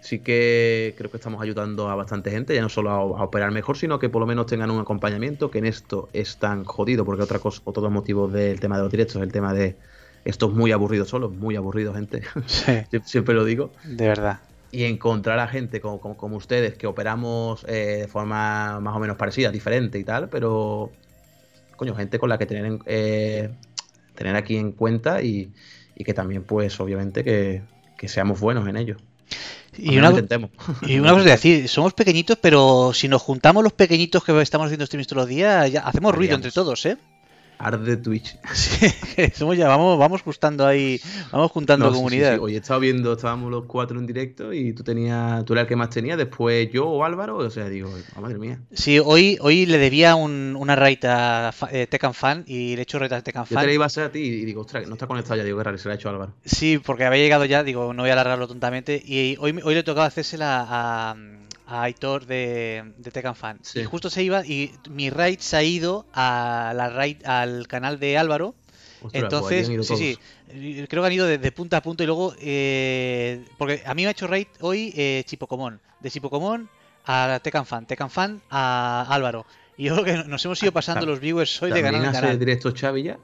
sí 0.00 0.20
que 0.20 0.94
creo 0.96 1.10
que 1.10 1.18
estamos 1.18 1.42
ayudando 1.42 1.90
a 1.90 1.94
bastante 1.94 2.30
gente, 2.30 2.54
ya 2.54 2.62
no 2.62 2.70
solo 2.70 2.90
a, 2.90 3.22
operar 3.22 3.50
mejor, 3.50 3.76
sino 3.76 3.98
que 3.98 4.08
por 4.08 4.20
lo 4.20 4.26
menos 4.26 4.46
tengan 4.46 4.70
un 4.70 4.80
acompañamiento, 4.80 5.50
que 5.50 5.58
en 5.58 5.66
esto 5.66 6.08
es 6.14 6.38
tan 6.38 6.64
jodido, 6.64 7.04
porque 7.04 7.22
otra 7.22 7.38
cosa, 7.38 7.60
otro 7.64 7.90
motivo 7.90 8.28
del 8.28 8.58
tema 8.60 8.76
de 8.76 8.84
los 8.84 8.90
directos 8.90 9.16
es 9.16 9.22
el 9.22 9.32
tema 9.32 9.52
de 9.52 9.76
estos 10.24 10.54
muy 10.54 10.72
aburridos 10.72 11.08
solos, 11.08 11.32
muy 11.32 11.56
aburridos, 11.56 11.96
gente. 11.96 12.22
Siempre 13.04 13.34
lo 13.34 13.44
digo. 13.44 13.72
De 13.84 14.08
verdad 14.08 14.40
y 14.72 14.84
encontrar 14.84 15.38
a 15.38 15.48
gente 15.48 15.80
como, 15.80 15.98
como, 16.00 16.36
ustedes 16.36 16.76
que 16.78 16.86
operamos 16.86 17.64
eh, 17.68 17.98
de 18.02 18.08
forma 18.08 18.80
más 18.80 18.96
o 18.96 19.00
menos 19.00 19.16
parecida, 19.16 19.50
diferente 19.50 19.98
y 19.98 20.04
tal, 20.04 20.28
pero 20.28 20.92
coño, 21.76 21.94
gente 21.94 22.18
con 22.18 22.28
la 22.28 22.38
que 22.38 22.46
tener, 22.46 22.78
eh, 22.86 23.50
tener 24.14 24.36
aquí 24.36 24.56
en 24.56 24.72
cuenta 24.72 25.22
y, 25.22 25.52
que 25.96 26.14
también, 26.14 26.44
pues, 26.44 26.78
obviamente, 26.80 27.24
que, 27.24 27.62
seamos 28.08 28.40
buenos 28.40 28.68
en 28.68 28.76
ello. 28.76 28.96
Y 29.76 29.98
una, 29.98 30.12
y 30.82 30.98
una, 30.98 31.10
cosa 31.12 31.20
es 31.20 31.30
decir, 31.30 31.68
somos 31.68 31.94
pequeñitos, 31.94 32.38
pero 32.38 32.92
si 32.92 33.08
nos 33.08 33.22
juntamos 33.22 33.62
los 33.62 33.72
pequeñitos 33.72 34.24
que 34.24 34.40
estamos 34.40 34.66
haciendo 34.66 34.84
streaming 34.84 35.06
todos 35.06 35.22
los 35.22 35.28
días, 35.28 35.70
ya 35.70 35.80
hacemos 35.80 36.14
ruido 36.14 36.34
entre 36.34 36.50
todos, 36.50 36.84
¿eh? 36.86 36.98
De 37.68 37.96
Twitch. 37.96 38.36
Sí, 38.54 38.86
somos 39.34 39.56
ya, 39.56 39.68
vamos, 39.68 39.98
vamos 39.98 40.22
juntando 40.22 40.66
ahí, 40.66 41.00
vamos 41.30 41.50
juntando 41.50 41.92
comunidad. 41.92 42.38
Hoy 42.40 42.54
he 42.54 42.58
estado 42.58 42.80
viendo, 42.80 43.12
estábamos 43.12 43.50
los 43.50 43.66
cuatro 43.66 43.98
en 43.98 44.06
directo 44.06 44.52
y 44.52 44.72
tú 44.72 44.82
tenías, 44.82 45.44
tú 45.44 45.52
eras 45.52 45.64
el 45.64 45.68
que 45.68 45.76
más 45.76 45.90
tenía, 45.90 46.16
después 46.16 46.70
yo 46.72 46.88
o 46.88 47.04
Álvaro, 47.04 47.36
o 47.36 47.50
sea, 47.50 47.68
digo, 47.68 47.90
oh, 48.16 48.20
madre 48.20 48.38
mía. 48.38 48.60
Sí, 48.72 48.98
hoy, 48.98 49.36
hoy 49.40 49.66
le 49.66 49.78
debía 49.78 50.14
un, 50.14 50.56
una 50.58 50.74
raid 50.74 51.04
a 51.04 51.52
eh, 51.70 51.86
Tecan 51.86 52.14
Fan 52.14 52.44
y 52.46 52.74
le 52.74 52.80
he 52.80 52.82
hecho 52.82 52.98
raid 52.98 53.12
a 53.12 53.22
Tecan 53.22 53.46
Fan. 53.46 53.56
Yo 53.56 53.60
te 53.60 53.66
la 53.66 53.72
iba 53.72 53.84
a 53.84 53.86
hacer 53.86 54.04
a 54.04 54.12
ti 54.12 54.20
y 54.20 54.44
digo, 54.44 54.62
ostras, 54.62 54.86
no 54.86 54.94
está 54.94 55.06
conectado 55.06 55.36
ya, 55.36 55.44
digo, 55.44 55.58
que 55.58 55.64
raro, 55.64 55.78
se 55.78 55.88
la 55.88 55.94
ha 55.94 55.96
hecho 55.96 56.08
Álvaro. 56.08 56.32
Sí, 56.44 56.78
porque 56.78 57.04
había 57.04 57.22
llegado 57.22 57.44
ya, 57.44 57.62
digo, 57.62 57.92
no 57.92 58.02
voy 58.02 58.10
a 58.10 58.14
alargarlo 58.14 58.48
tontamente 58.48 59.02
y 59.04 59.36
hoy, 59.38 59.60
hoy 59.62 59.74
le 59.74 59.82
tocaba 59.82 60.06
hacérsela 60.06 60.66
a 60.68 60.80
a 61.10 61.16
Aitor 61.70 62.26
de, 62.26 62.92
de 62.98 63.10
Tekken 63.10 63.34
Fan. 63.34 63.60
Y 63.74 63.84
justo 63.84 64.10
se 64.10 64.22
iba 64.22 64.44
y 64.44 64.72
mi 64.90 65.10
raid 65.10 65.38
se 65.38 65.56
ha 65.56 65.62
ido 65.62 66.06
a 66.12 66.72
la 66.74 66.88
raid, 66.88 67.24
al 67.24 67.68
canal 67.68 68.00
de 68.00 68.18
Álvaro. 68.18 68.54
Pues 69.00 69.14
Entonces, 69.14 69.66
sí, 69.86 69.96
sí, 69.96 70.86
creo 70.88 71.02
que 71.02 71.06
han 71.06 71.12
ido 71.12 71.26
de, 71.26 71.52
punta 71.52 71.78
a 71.78 71.82
punta 71.82 72.02
y 72.02 72.06
luego, 72.06 72.34
eh, 72.38 73.44
porque 73.56 73.82
a 73.86 73.94
mí 73.94 74.02
me 74.02 74.08
ha 74.08 74.10
hecho 74.10 74.26
raid 74.26 74.48
hoy 74.60 74.92
eh, 74.94 75.22
Chipocomón, 75.24 75.80
de 76.00 76.10
Chipocomón 76.10 76.68
a 77.06 77.40
Tekken 77.42 77.64
Fan, 77.64 77.86
Tekken 77.86 78.10
Fan 78.10 78.42
a 78.50 79.06
Álvaro. 79.08 79.46
Y 79.78 79.84
yo 79.84 80.02
creo 80.02 80.04
que 80.04 80.28
nos 80.28 80.44
hemos 80.44 80.62
ido 80.62 80.72
pasando 80.72 81.06
los 81.06 81.20
viewers 81.20 81.62
hoy 81.62 81.70
de 81.70 81.80
canal 81.80 82.04
en 82.04 82.12
canal. 82.12 82.38
directo 82.38 82.72
Xavi 82.74 83.04
ya? 83.04 83.18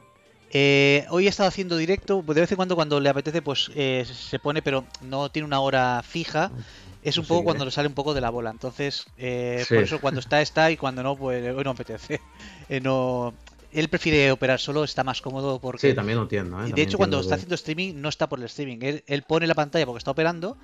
Eh, 0.50 1.04
hoy 1.10 1.26
he 1.26 1.28
estado 1.28 1.48
haciendo 1.48 1.76
directo, 1.76 2.22
de 2.26 2.40
vez 2.40 2.50
en 2.50 2.56
cuando 2.56 2.76
cuando 2.76 3.00
le 3.00 3.08
apetece 3.08 3.42
pues 3.42 3.70
eh, 3.74 4.06
se 4.06 4.38
pone, 4.38 4.62
pero 4.62 4.86
no 5.02 5.28
tiene 5.28 5.44
una 5.44 5.60
hora 5.60 6.02
fija 6.02 6.50
es 7.06 7.18
un 7.18 7.24
poco 7.24 7.44
cuando 7.44 7.64
le 7.64 7.70
sale 7.70 7.86
un 7.86 7.94
poco 7.94 8.14
de 8.14 8.20
la 8.20 8.30
bola. 8.30 8.50
Entonces, 8.50 9.06
eh, 9.16 9.64
por 9.68 9.78
eso 9.78 10.00
cuando 10.00 10.20
está, 10.20 10.42
está 10.42 10.72
y 10.72 10.76
cuando 10.76 11.04
no, 11.04 11.16
pues 11.16 11.54
hoy 11.54 11.64
no 11.64 11.70
apetece. 11.70 12.20
Eh, 12.68 12.80
no, 12.80 13.32
él 13.72 13.88
prefiere 13.88 14.32
operar 14.32 14.58
solo, 14.58 14.82
está 14.82 15.04
más 15.04 15.22
cómodo 15.22 15.60
porque... 15.60 15.90
Sí, 15.90 15.94
también 15.94 16.16
lo 16.16 16.22
entiendo. 16.22 16.64
¿eh? 16.64 16.72
de 16.74 16.82
hecho, 16.82 16.96
cuando 16.96 17.20
está 17.20 17.36
haciendo 17.36 17.54
streaming, 17.54 17.94
no 17.94 18.08
está 18.08 18.28
por 18.28 18.40
el 18.40 18.46
streaming. 18.46 18.78
Él, 19.06 19.22
pone 19.22 19.46
la 19.46 19.54
pantalla 19.54 19.86
porque 19.86 19.98
está 19.98 20.10
operando, 20.10 20.56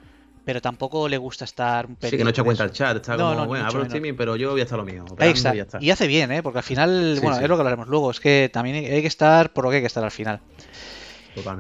pero 0.45 0.61
tampoco 0.61 1.09
le 1.09 1.17
gusta 1.17 1.45
estar... 1.45 1.87
Sí, 2.01 2.17
que 2.17 2.25
no 2.25 2.31
echa 2.31 2.43
cuenta 2.43 2.65
el 2.65 2.73
chat, 2.73 2.97
está 2.97 3.17
como, 3.17 3.47
bueno, 3.47 3.65
abro 3.65 3.83
el 3.83 3.87
streaming, 3.87 4.15
pero 4.15 4.35
yo 4.35 4.51
voy 4.51 4.63
a 4.63 4.65
estar 4.65 4.79
lo 4.79 4.85
mío. 4.85 5.05
Ahí 5.19 5.31
está. 5.31 5.55
Y, 5.81 5.91
hace 5.91 6.09
bien, 6.09 6.33
¿eh? 6.33 6.43
Porque 6.43 6.59
al 6.59 6.65
final, 6.65 7.21
bueno, 7.23 7.39
es 7.39 7.49
lo 7.49 7.55
que 7.55 7.61
hablaremos 7.61 7.87
luego, 7.87 8.11
es 8.11 8.19
que 8.19 8.51
también 8.53 8.77
hay 8.77 9.01
que 9.01 9.07
estar 9.07 9.53
por 9.53 9.63
lo 9.63 9.71
que 9.71 9.77
hay 9.77 9.83
que 9.83 9.87
estar 9.87 10.03
al 10.03 10.11
final. 10.11 10.41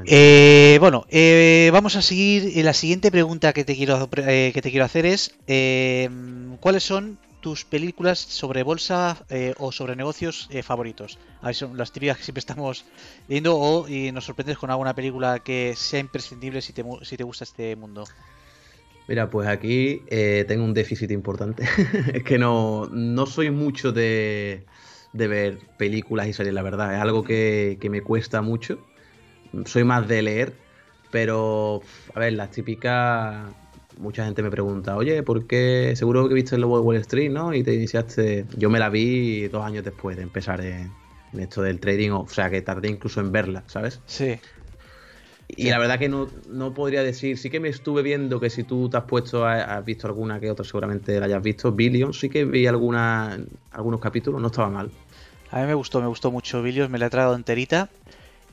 Eh, 0.07 0.77
bueno, 0.81 1.07
eh, 1.09 1.70
vamos 1.73 1.97
a 1.97 2.03
seguir. 2.03 2.62
La 2.64 2.75
siguiente 2.75 3.11
pregunta 3.11 3.53
que 3.53 3.64
te 3.64 3.75
quiero, 3.75 4.09
eh, 4.16 4.51
que 4.53 4.61
te 4.61 4.70
quiero 4.70 4.85
hacer 4.85 5.07
es: 5.07 5.33
¿cuáles 6.61 6.83
son 6.83 7.18
tus 7.41 7.64
películas 7.64 8.18
sobre 8.18 8.62
bolsa 8.62 9.16
o 9.59 9.73
sobre 9.73 9.97
negocios 9.97 10.49
favoritos? 10.62 11.18
A 11.41 11.47
ver, 11.47 11.55
son 11.55 11.77
las 11.77 11.91
típicas 11.91 12.18
que 12.18 12.25
siempre 12.25 12.41
estamos 12.41 12.85
viendo 13.29 13.57
o 13.59 13.89
y 13.89 14.12
nos 14.12 14.25
sorprendes 14.25 14.59
con 14.59 14.70
alguna 14.70 14.95
película 14.95 15.39
que 15.39 15.75
sea 15.77 16.01
imprescindible 16.01 16.61
si 16.61 16.73
te, 16.73 16.85
si 17.03 17.16
te 17.16 17.25
gusta 17.25 17.45
este 17.45 17.75
mundo. 17.77 18.05
Mira, 19.09 19.31
pues 19.31 19.49
aquí 19.49 20.03
tengo 20.47 20.64
un 20.64 20.75
déficit 20.75 21.11
importante. 21.11 21.64
es 22.12 22.23
que 22.23 22.39
no, 22.39 22.89
no 22.93 23.27
soy 23.27 23.51
mucho 23.51 23.91
de, 23.91 24.64
de 25.14 25.29
ver 25.29 25.59
películas 25.79 26.29
y 26.29 26.35
series, 26.35 26.55
la 26.55 26.62
verdad. 26.62 26.95
Es 26.95 27.01
algo 27.01 27.25
que, 27.25 27.79
que 27.81 27.89
me 27.89 28.03
cuesta 28.03 28.43
mucho 28.43 28.79
soy 29.64 29.84
más 29.84 30.09
de 30.09 30.22
leer, 30.22 30.53
pero 31.11 31.82
a 32.14 32.20
ver, 32.20 32.32
las 32.32 32.50
típicas, 32.50 33.46
mucha 33.98 34.24
gente 34.24 34.42
me 34.42 34.50
pregunta, 34.50 34.96
oye, 34.96 35.22
¿por 35.22 35.46
qué? 35.46 35.92
Seguro 35.96 36.28
que 36.28 36.34
viste 36.34 36.55
el 36.55 36.62
Lobo 36.62 36.78
de 36.78 36.84
Wall 36.84 36.96
Street, 36.96 37.30
¿no? 37.30 37.55
Y 37.55 37.62
te 37.62 37.74
iniciaste, 37.74 38.46
yo 38.57 38.70
me 38.70 38.78
la 38.78 38.88
vi 38.88 39.48
dos 39.48 39.64
años 39.64 39.84
después 39.84 40.16
de 40.16 40.22
empezar 40.22 40.61
en, 40.62 40.90
esto 41.38 41.62
del 41.62 41.80
trading, 41.80 42.11
o 42.11 42.28
sea, 42.28 42.50
que 42.50 42.61
tardé 42.62 42.88
incluso 42.88 43.20
en 43.20 43.32
verla, 43.32 43.64
¿sabes? 43.66 44.00
Sí. 44.07 44.38
Y 45.48 45.68
la 45.68 45.78
verdad 45.78 45.98
que 45.98 46.09
no, 46.09 46.28
podría 46.74 47.03
decir, 47.03 47.36
sí 47.36 47.50
que 47.50 47.61
me 47.61 47.68
estuve 47.68 48.03
viendo 48.03 48.40
que 48.40 48.48
si 48.48 48.64
tú 48.64 48.88
te 48.88 48.96
has 48.96 49.05
puesto, 49.05 49.46
has 49.46 49.84
visto 49.84 50.07
alguna 50.07 50.40
que 50.40 50.50
otra, 50.50 50.64
seguramente 50.64 51.18
la 51.20 51.26
hayas 51.26 51.42
visto, 51.42 51.72
Billions, 51.72 52.18
sí 52.18 52.30
que 52.30 52.44
vi 52.46 52.66
alguna, 52.66 53.38
algunos 53.70 54.00
capítulos, 54.00 54.40
no 54.40 54.46
estaba 54.46 54.70
mal. 54.70 54.90
A 55.50 55.61
mí 55.61 55.66
me 55.66 55.74
gustó, 55.74 56.00
me 56.00 56.07
gustó 56.07 56.30
mucho 56.30 56.62
Billions, 56.62 56.90
me 56.90 56.98
la 56.98 57.07
he 57.07 57.11
tragado 57.11 57.34
enterita. 57.34 57.90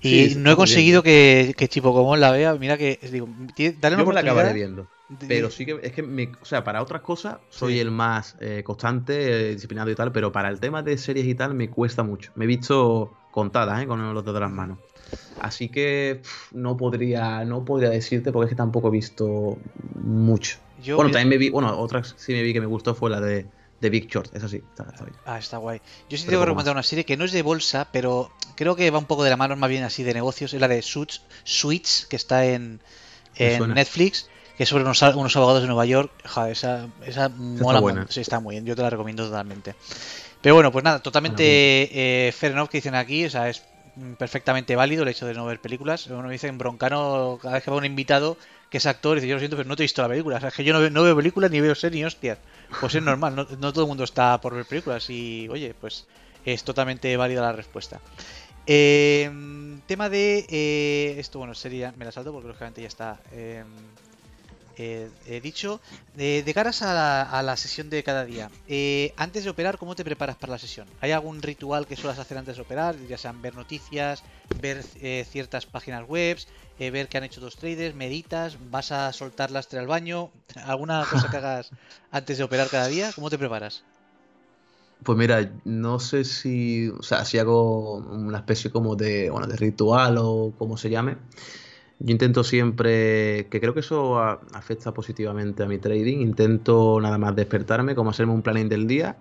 Y 0.01 0.35
no 0.37 0.51
he 0.51 0.55
conseguido 0.55 1.03
que, 1.03 1.53
que 1.57 1.67
Chipo 1.67 1.93
como 1.93 2.15
la 2.15 2.31
vea. 2.31 2.55
Mira 2.55 2.77
que, 2.77 2.99
digo, 3.11 3.27
dale 3.79 3.95
una 3.95 4.03
Yo 4.03 4.07
me 4.07 4.13
la 4.13 4.21
acabaré 4.21 4.53
viendo. 4.53 4.87
Pero 5.27 5.49
sí 5.49 5.65
que 5.65 5.79
es 5.81 5.91
que, 5.91 6.03
me, 6.03 6.31
o 6.39 6.45
sea, 6.45 6.63
para 6.63 6.83
otras 6.83 7.01
cosas 7.01 7.37
soy 7.49 7.79
el 7.79 7.89
más 7.89 8.35
eh, 8.39 8.61
constante, 8.63 9.49
eh, 9.49 9.53
disciplinado 9.53 9.89
y 9.89 9.95
tal, 9.95 10.11
pero 10.11 10.31
para 10.31 10.49
el 10.49 10.59
tema 10.59 10.83
de 10.83 10.97
series 10.97 11.25
y 11.25 11.33
tal 11.33 11.55
me 11.55 11.69
cuesta 11.69 12.03
mucho. 12.03 12.31
Me 12.35 12.45
he 12.45 12.47
visto 12.47 13.11
contadas, 13.31 13.81
¿eh? 13.81 13.87
Con 13.87 14.01
los 14.13 14.23
dedos 14.23 14.35
de 14.35 14.39
las 14.39 14.51
manos. 14.51 14.77
Así 15.41 15.69
que 15.69 16.21
no 16.53 16.77
podría 16.77 17.43
no 17.45 17.65
podría 17.65 17.89
decirte 17.89 18.31
porque 18.31 18.45
es 18.45 18.49
que 18.49 18.55
tampoco 18.55 18.89
he 18.89 18.91
visto 18.91 19.57
mucho. 20.03 20.59
bueno, 20.95 21.11
también 21.11 21.29
me 21.29 21.37
vi, 21.37 21.49
bueno, 21.49 21.79
otras 21.79 22.13
sí 22.17 22.33
me 22.33 22.43
vi 22.43 22.53
que 22.53 22.59
me 22.59 22.67
gustó 22.67 22.93
fue 22.93 23.09
la 23.09 23.19
de 23.19 23.47
de 23.82 23.89
Big 23.89 24.09
Short, 24.09 24.36
eso 24.36 24.47
sí, 24.47 24.61
está, 24.69 24.84
bien. 25.03 25.15
Ah, 25.25 25.38
está 25.38 25.57
guay. 25.57 25.82
Yo 26.09 26.17
sí 26.17 26.25
tengo 26.25 26.41
que 26.41 26.47
recomendar 26.47 26.73
una 26.73 26.84
serie 26.84 27.05
que 27.05 27.17
no 27.17 27.25
es 27.25 27.32
de 27.32 27.41
bolsa, 27.41 27.88
pero 27.91 28.32
creo 28.55 28.75
que 28.75 28.89
va 28.91 28.99
un 28.99 29.05
poco 29.05 29.23
de 29.23 29.30
la 29.30 29.38
mano, 29.38 29.55
más 29.55 29.69
bien 29.69 29.84
así 29.84 30.03
de 30.03 30.13
negocios. 30.13 30.53
Es 30.53 30.59
la 30.59 30.67
de 30.67 30.82
Suits, 30.82 31.21
Suits 31.43 32.05
que 32.09 32.15
está 32.15 32.45
en, 32.45 32.82
en 33.36 33.73
Netflix, 33.73 34.30
que 34.57 34.63
es 34.63 34.69
sobre 34.69 34.84
unos, 34.84 35.01
abogados 35.01 35.61
de 35.61 35.67
Nueva 35.67 35.86
York. 35.86 36.11
Esa, 36.49 36.88
esa 37.05 37.30
mola 37.30 37.80
buena. 37.80 38.05
Sí, 38.09 38.21
está 38.21 38.39
muy 38.39 38.55
bien. 38.55 38.65
Yo 38.65 38.75
te 38.75 38.82
la 38.82 38.89
recomiendo 38.89 39.25
totalmente. 39.25 39.75
Pero 40.41 40.55
bueno, 40.55 40.71
pues 40.71 40.84
nada, 40.84 40.99
totalmente 40.99 42.27
eh, 42.27 42.32
fair 42.32 42.51
enough 42.51 42.69
que 42.69 42.80
dicen 42.80 42.95
aquí. 42.95 43.25
O 43.25 43.30
sea, 43.30 43.49
es 43.49 43.63
perfectamente 44.17 44.75
válido 44.75 45.03
el 45.03 45.09
hecho 45.09 45.25
de 45.25 45.34
no 45.34 45.45
ver 45.45 45.61
películas. 45.61 46.07
Uno 46.07 46.30
dice 46.30 46.47
en 46.47 46.57
broncano, 46.57 47.39
cada 47.41 47.55
vez 47.55 47.63
que 47.63 47.71
va 47.71 47.77
un 47.77 47.86
invitado 47.86 48.38
que 48.70 48.78
es 48.78 48.86
actor, 48.86 49.17
y 49.17 49.22
dice, 49.22 49.28
yo 49.28 49.36
lo 49.36 49.39
siento, 49.39 49.57
pero 49.57 49.67
no 49.67 49.76
te 49.76 49.84
he 49.84 49.86
visto 49.86 50.01
la 50.01 50.09
película. 50.09 50.38
O 50.38 50.39
sea, 50.39 50.49
es 50.49 50.55
que 50.55 50.63
yo 50.63 50.74
no, 50.74 50.89
no 50.89 51.03
veo 51.03 51.15
películas 51.15 51.49
ni 51.51 51.59
veo 51.59 51.76
series 51.76 51.99
ni 51.99 52.05
hostias 52.05 52.38
pues 52.80 52.95
es 52.95 53.03
normal, 53.03 53.36
no, 53.36 53.74
todo 53.74 53.84
el 53.84 53.88
mundo 53.88 54.03
está 54.03 54.39
por 54.39 54.53
ver 54.53 54.65
películas 54.65 55.09
y, 55.09 55.47
oye, 55.49 55.74
pues 55.80 56.05
es 56.45 56.63
totalmente 56.63 57.15
válida 57.17 57.41
la 57.41 57.51
respuesta. 57.51 57.99
Em, 58.65 59.82
tema 59.88 60.09
de 60.09 60.45
eh, 60.49 61.15
esto, 61.17 61.39
bueno, 61.39 61.55
sería, 61.55 61.93
me 61.97 62.05
la 62.05 62.11
salto 62.11 62.32
porque 62.32 62.47
lógicamente 62.47 62.82
ya 62.82 62.88
está 62.88 63.20
em, 63.32 63.65
eh, 64.80 65.09
eh, 65.27 65.41
dicho. 65.41 65.82
De, 66.15 66.51
caras 66.55 66.82
a 66.82 67.43
la, 67.43 67.57
sesión 67.57 67.89
de 67.89 68.01
cada 68.03 68.25
día, 68.25 68.49
antes 69.17 69.43
de 69.43 69.49
operar, 69.49 69.77
¿cómo 69.77 69.95
te 69.95 70.03
preparas 70.03 70.38
para 70.38 70.51
la 70.53 70.57
sesión? 70.57 70.88
¿Hay 71.01 71.11
algún 71.11 71.41
ritual 71.41 71.86
que 71.86 71.95
suelas 71.95 72.17
hacer 72.17 72.38
antes 72.38 72.55
de 72.55 72.63
operar? 72.63 72.95
Ya 73.07 73.17
sean 73.17 73.41
ver 73.41 73.55
noticias, 73.55 74.23
ver 74.61 74.84
ciertas 74.84 75.65
páginas 75.65 76.07
web, 76.07 76.38
eh, 76.80 76.91
ver 76.91 77.09
que 77.09 77.17
han 77.17 77.25
hecho 77.25 77.41
dos 77.41 77.57
traders, 77.57 77.93
meditas, 77.93 78.57
vas 78.71 78.91
a 78.93 79.11
soltar 79.11 79.51
lastre 79.51 79.80
al 79.80 79.88
baño, 79.88 80.32
alguna 80.65 81.05
cosa 81.09 81.30
que 81.30 81.38
hagas 81.38 81.71
antes 82.11 82.38
de 82.38 82.43
operar 82.45 82.69
cada 82.69 82.88
día, 82.88 83.11
¿cómo 83.13 83.30
te 83.30 83.38
preparas? 83.38 83.84
Pues 85.03 85.17
mira, 85.17 85.51
no 85.65 85.99
sé 85.99 86.23
si, 86.23 86.89
o 86.89 87.03
sea, 87.03 87.23
si 87.25 87.38
hago 87.38 87.97
una 87.97 88.39
especie 88.39 88.71
como 88.71 88.95
de, 88.95 89.30
bueno, 89.30 89.47
de 89.47 89.55
ritual 89.55 90.17
o 90.19 90.53
como 90.57 90.77
se 90.77 90.89
llame. 90.89 91.17
Yo 91.99 92.11
intento 92.11 92.43
siempre, 92.43 93.47
que 93.49 93.59
creo 93.59 93.73
que 93.73 93.81
eso 93.81 94.19
afecta 94.19 94.93
positivamente 94.93 95.63
a 95.63 95.65
mi 95.65 95.79
trading, 95.79 96.19
intento 96.19 96.99
nada 97.01 97.17
más 97.17 97.35
despertarme, 97.35 97.93
como 97.93 98.11
hacerme 98.11 98.33
un 98.33 98.41
planning 98.41 98.69
del 98.69 98.87
día, 98.87 99.17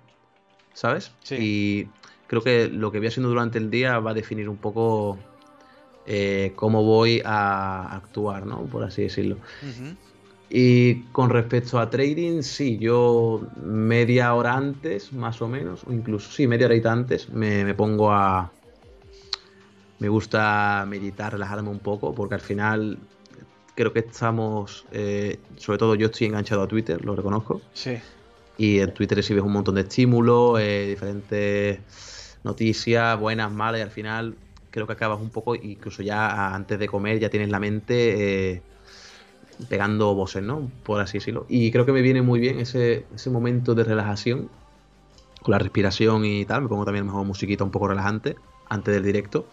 ¿sabes? 0.74 1.12
Sí. 1.24 1.36
Y 1.40 1.88
creo 2.28 2.42
que 2.42 2.68
lo 2.68 2.92
que 2.92 2.98
voy 2.98 3.08
haciendo 3.08 3.28
durante 3.28 3.58
el 3.58 3.70
día 3.70 3.98
va 3.98 4.12
a 4.12 4.14
definir 4.14 4.48
un 4.48 4.58
poco 4.58 5.18
eh, 6.06 6.52
cómo 6.54 6.84
voy 6.84 7.20
a 7.24 7.96
actuar, 7.96 8.46
¿no? 8.46 8.64
Por 8.64 8.82
así 8.82 9.02
decirlo. 9.02 9.36
Y 10.50 11.02
con 11.12 11.28
respecto 11.28 11.78
a 11.78 11.90
trading, 11.90 12.40
sí, 12.40 12.78
yo 12.78 13.46
media 13.62 14.32
hora 14.32 14.54
antes, 14.54 15.12
más 15.12 15.42
o 15.42 15.48
menos, 15.48 15.84
o 15.84 15.92
incluso, 15.92 16.30
sí, 16.30 16.46
media 16.46 16.66
hora 16.66 16.92
antes, 16.92 17.28
me, 17.28 17.74
pongo 17.74 18.10
a... 18.10 18.50
Me 19.98 20.08
gusta 20.08 20.84
meditar, 20.88 21.32
relajarme 21.32 21.70
un 21.70 21.80
poco, 21.80 22.14
porque 22.14 22.34
al 22.34 22.40
final 22.40 22.98
creo 23.74 23.92
que 23.92 24.00
estamos, 24.00 24.86
eh, 24.92 25.38
sobre 25.56 25.78
todo 25.78 25.94
yo 25.94 26.06
estoy 26.06 26.26
enganchado 26.26 26.62
a 26.62 26.68
Twitter, 26.68 27.04
lo 27.04 27.14
reconozco. 27.16 27.60
Sí. 27.72 27.98
Y 28.56 28.80
en 28.80 28.92
Twitter 28.92 29.16
recibes 29.16 29.42
un 29.42 29.52
montón 29.52 29.76
de 29.76 29.82
estímulos, 29.82 30.60
eh, 30.60 30.86
diferentes 30.88 32.38
noticias, 32.42 33.18
buenas, 33.18 33.52
malas, 33.52 33.80
y 33.80 33.82
al 33.82 33.90
final 33.90 34.36
creo 34.70 34.86
que 34.86 34.92
acabas 34.92 35.20
un 35.20 35.30
poco, 35.30 35.54
incluso 35.54 36.02
ya 36.02 36.54
antes 36.54 36.78
de 36.78 36.88
comer 36.88 37.18
ya 37.18 37.30
tienes 37.30 37.50
la 37.50 37.60
mente 37.60 38.54
eh, 38.54 38.62
pegando 39.68 40.14
voces, 40.14 40.42
¿no? 40.42 40.70
Por 40.82 41.00
así 41.00 41.18
decirlo. 41.18 41.46
Y 41.48 41.70
creo 41.70 41.86
que 41.86 41.92
me 41.92 42.02
viene 42.02 42.22
muy 42.22 42.40
bien 42.40 42.60
ese, 42.60 43.06
ese 43.14 43.30
momento 43.30 43.74
de 43.74 43.84
relajación, 43.84 44.48
con 45.42 45.52
la 45.52 45.58
respiración 45.58 46.24
y 46.24 46.44
tal. 46.44 46.62
Me 46.62 46.68
pongo 46.68 46.84
también 46.84 47.04
a 47.04 47.06
lo 47.06 47.12
mejor 47.12 47.26
musiquita 47.26 47.64
un 47.64 47.70
poco 47.70 47.88
relajante 47.88 48.36
antes 48.68 48.94
del 48.94 49.04
directo. 49.04 49.46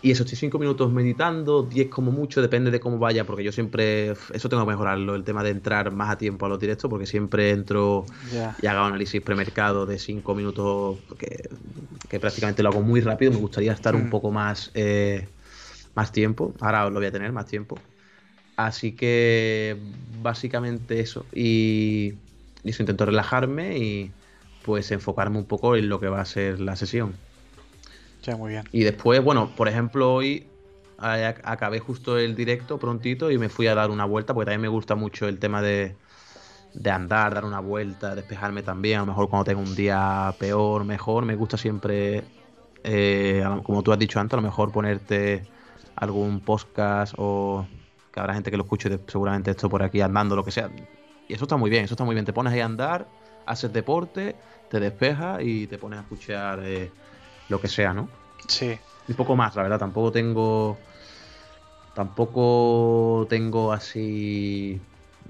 Y 0.00 0.12
eso, 0.12 0.22
estoy 0.22 0.38
cinco 0.38 0.60
minutos 0.60 0.92
meditando, 0.92 1.64
10 1.64 1.88
como 1.88 2.12
mucho, 2.12 2.40
depende 2.40 2.70
de 2.70 2.78
cómo 2.78 2.98
vaya, 2.98 3.24
porque 3.24 3.42
yo 3.42 3.50
siempre, 3.50 4.10
eso 4.32 4.48
tengo 4.48 4.62
que 4.64 4.70
mejorarlo, 4.70 5.16
el 5.16 5.24
tema 5.24 5.42
de 5.42 5.50
entrar 5.50 5.90
más 5.90 6.10
a 6.10 6.18
tiempo 6.18 6.46
a 6.46 6.48
los 6.48 6.60
directos, 6.60 6.88
porque 6.88 7.04
siempre 7.04 7.50
entro 7.50 8.06
y 8.62 8.66
hago 8.66 8.84
análisis 8.84 9.20
premercado 9.20 9.86
de 9.86 9.98
cinco 9.98 10.36
minutos, 10.36 10.98
que, 11.18 11.48
que, 12.08 12.20
prácticamente 12.20 12.62
lo 12.62 12.68
hago 12.68 12.80
muy 12.80 13.00
rápido, 13.00 13.32
me 13.32 13.38
gustaría 13.38 13.72
estar 13.72 13.96
un 13.96 14.06
mm. 14.06 14.10
poco 14.10 14.30
más, 14.30 14.70
eh, 14.74 15.26
más 15.96 16.12
tiempo, 16.12 16.54
ahora 16.60 16.88
lo 16.90 17.00
voy 17.00 17.06
a 17.06 17.12
tener 17.12 17.32
más 17.32 17.46
tiempo. 17.46 17.76
Así 18.56 18.92
que 18.92 19.76
básicamente 20.22 21.00
eso, 21.00 21.26
y, 21.32 22.14
y 22.62 22.70
eso 22.70 22.84
intento 22.84 23.04
relajarme 23.04 23.78
y 23.78 24.12
pues 24.64 24.92
enfocarme 24.92 25.38
un 25.38 25.46
poco 25.46 25.74
en 25.74 25.88
lo 25.88 25.98
que 25.98 26.08
va 26.08 26.20
a 26.20 26.24
ser 26.24 26.60
la 26.60 26.76
sesión 26.76 27.14
Y 28.72 28.84
después, 28.84 29.22
bueno, 29.22 29.50
por 29.56 29.68
ejemplo, 29.68 30.12
hoy 30.14 30.46
acabé 30.98 31.78
justo 31.78 32.18
el 32.18 32.34
directo 32.34 32.78
prontito 32.78 33.30
y 33.30 33.38
me 33.38 33.48
fui 33.48 33.66
a 33.68 33.74
dar 33.74 33.90
una 33.90 34.04
vuelta, 34.04 34.34
porque 34.34 34.46
también 34.46 34.62
me 34.62 34.68
gusta 34.68 34.94
mucho 34.94 35.28
el 35.28 35.38
tema 35.38 35.62
de, 35.62 35.94
de 36.74 36.90
andar, 36.90 37.34
dar 37.34 37.44
una 37.44 37.60
vuelta, 37.60 38.14
despejarme 38.14 38.62
también. 38.62 38.98
A 38.98 39.00
lo 39.02 39.06
mejor 39.06 39.28
cuando 39.28 39.44
tengo 39.44 39.60
un 39.60 39.74
día 39.74 40.34
peor, 40.38 40.84
mejor, 40.84 41.24
me 41.24 41.36
gusta 41.36 41.56
siempre, 41.56 42.24
eh, 42.84 43.44
como 43.62 43.82
tú 43.82 43.92
has 43.92 43.98
dicho 43.98 44.20
antes, 44.20 44.34
a 44.34 44.36
lo 44.36 44.42
mejor 44.42 44.72
ponerte 44.72 45.46
algún 45.96 46.40
podcast 46.40 47.14
o 47.16 47.66
que 48.12 48.20
habrá 48.20 48.34
gente 48.34 48.50
que 48.50 48.56
lo 48.56 48.62
escuche 48.64 48.98
seguramente 49.06 49.50
esto 49.50 49.68
por 49.68 49.82
aquí 49.82 50.00
andando, 50.00 50.36
lo 50.36 50.44
que 50.44 50.50
sea. 50.50 50.70
Y 51.28 51.34
eso 51.34 51.44
está 51.44 51.56
muy 51.56 51.70
bien, 51.70 51.84
eso 51.84 51.94
está 51.94 52.04
muy 52.04 52.14
bien. 52.14 52.24
Te 52.24 52.32
pones 52.32 52.52
ahí 52.52 52.60
a 52.60 52.64
andar, 52.64 53.06
haces 53.46 53.72
deporte, 53.72 54.36
te 54.70 54.80
despejas 54.80 55.42
y 55.42 55.66
te 55.66 55.78
pones 55.78 55.98
a 55.98 56.02
escuchar 56.02 56.60
eh, 56.64 56.90
lo 57.48 57.60
que 57.60 57.68
sea, 57.68 57.94
¿no? 57.94 58.08
Sí. 58.46 58.78
Un 59.08 59.14
poco 59.14 59.36
más, 59.36 59.56
la 59.56 59.62
verdad, 59.62 59.78
tampoco 59.78 60.12
tengo. 60.12 60.78
Tampoco 61.94 63.26
tengo 63.28 63.72
así. 63.72 64.80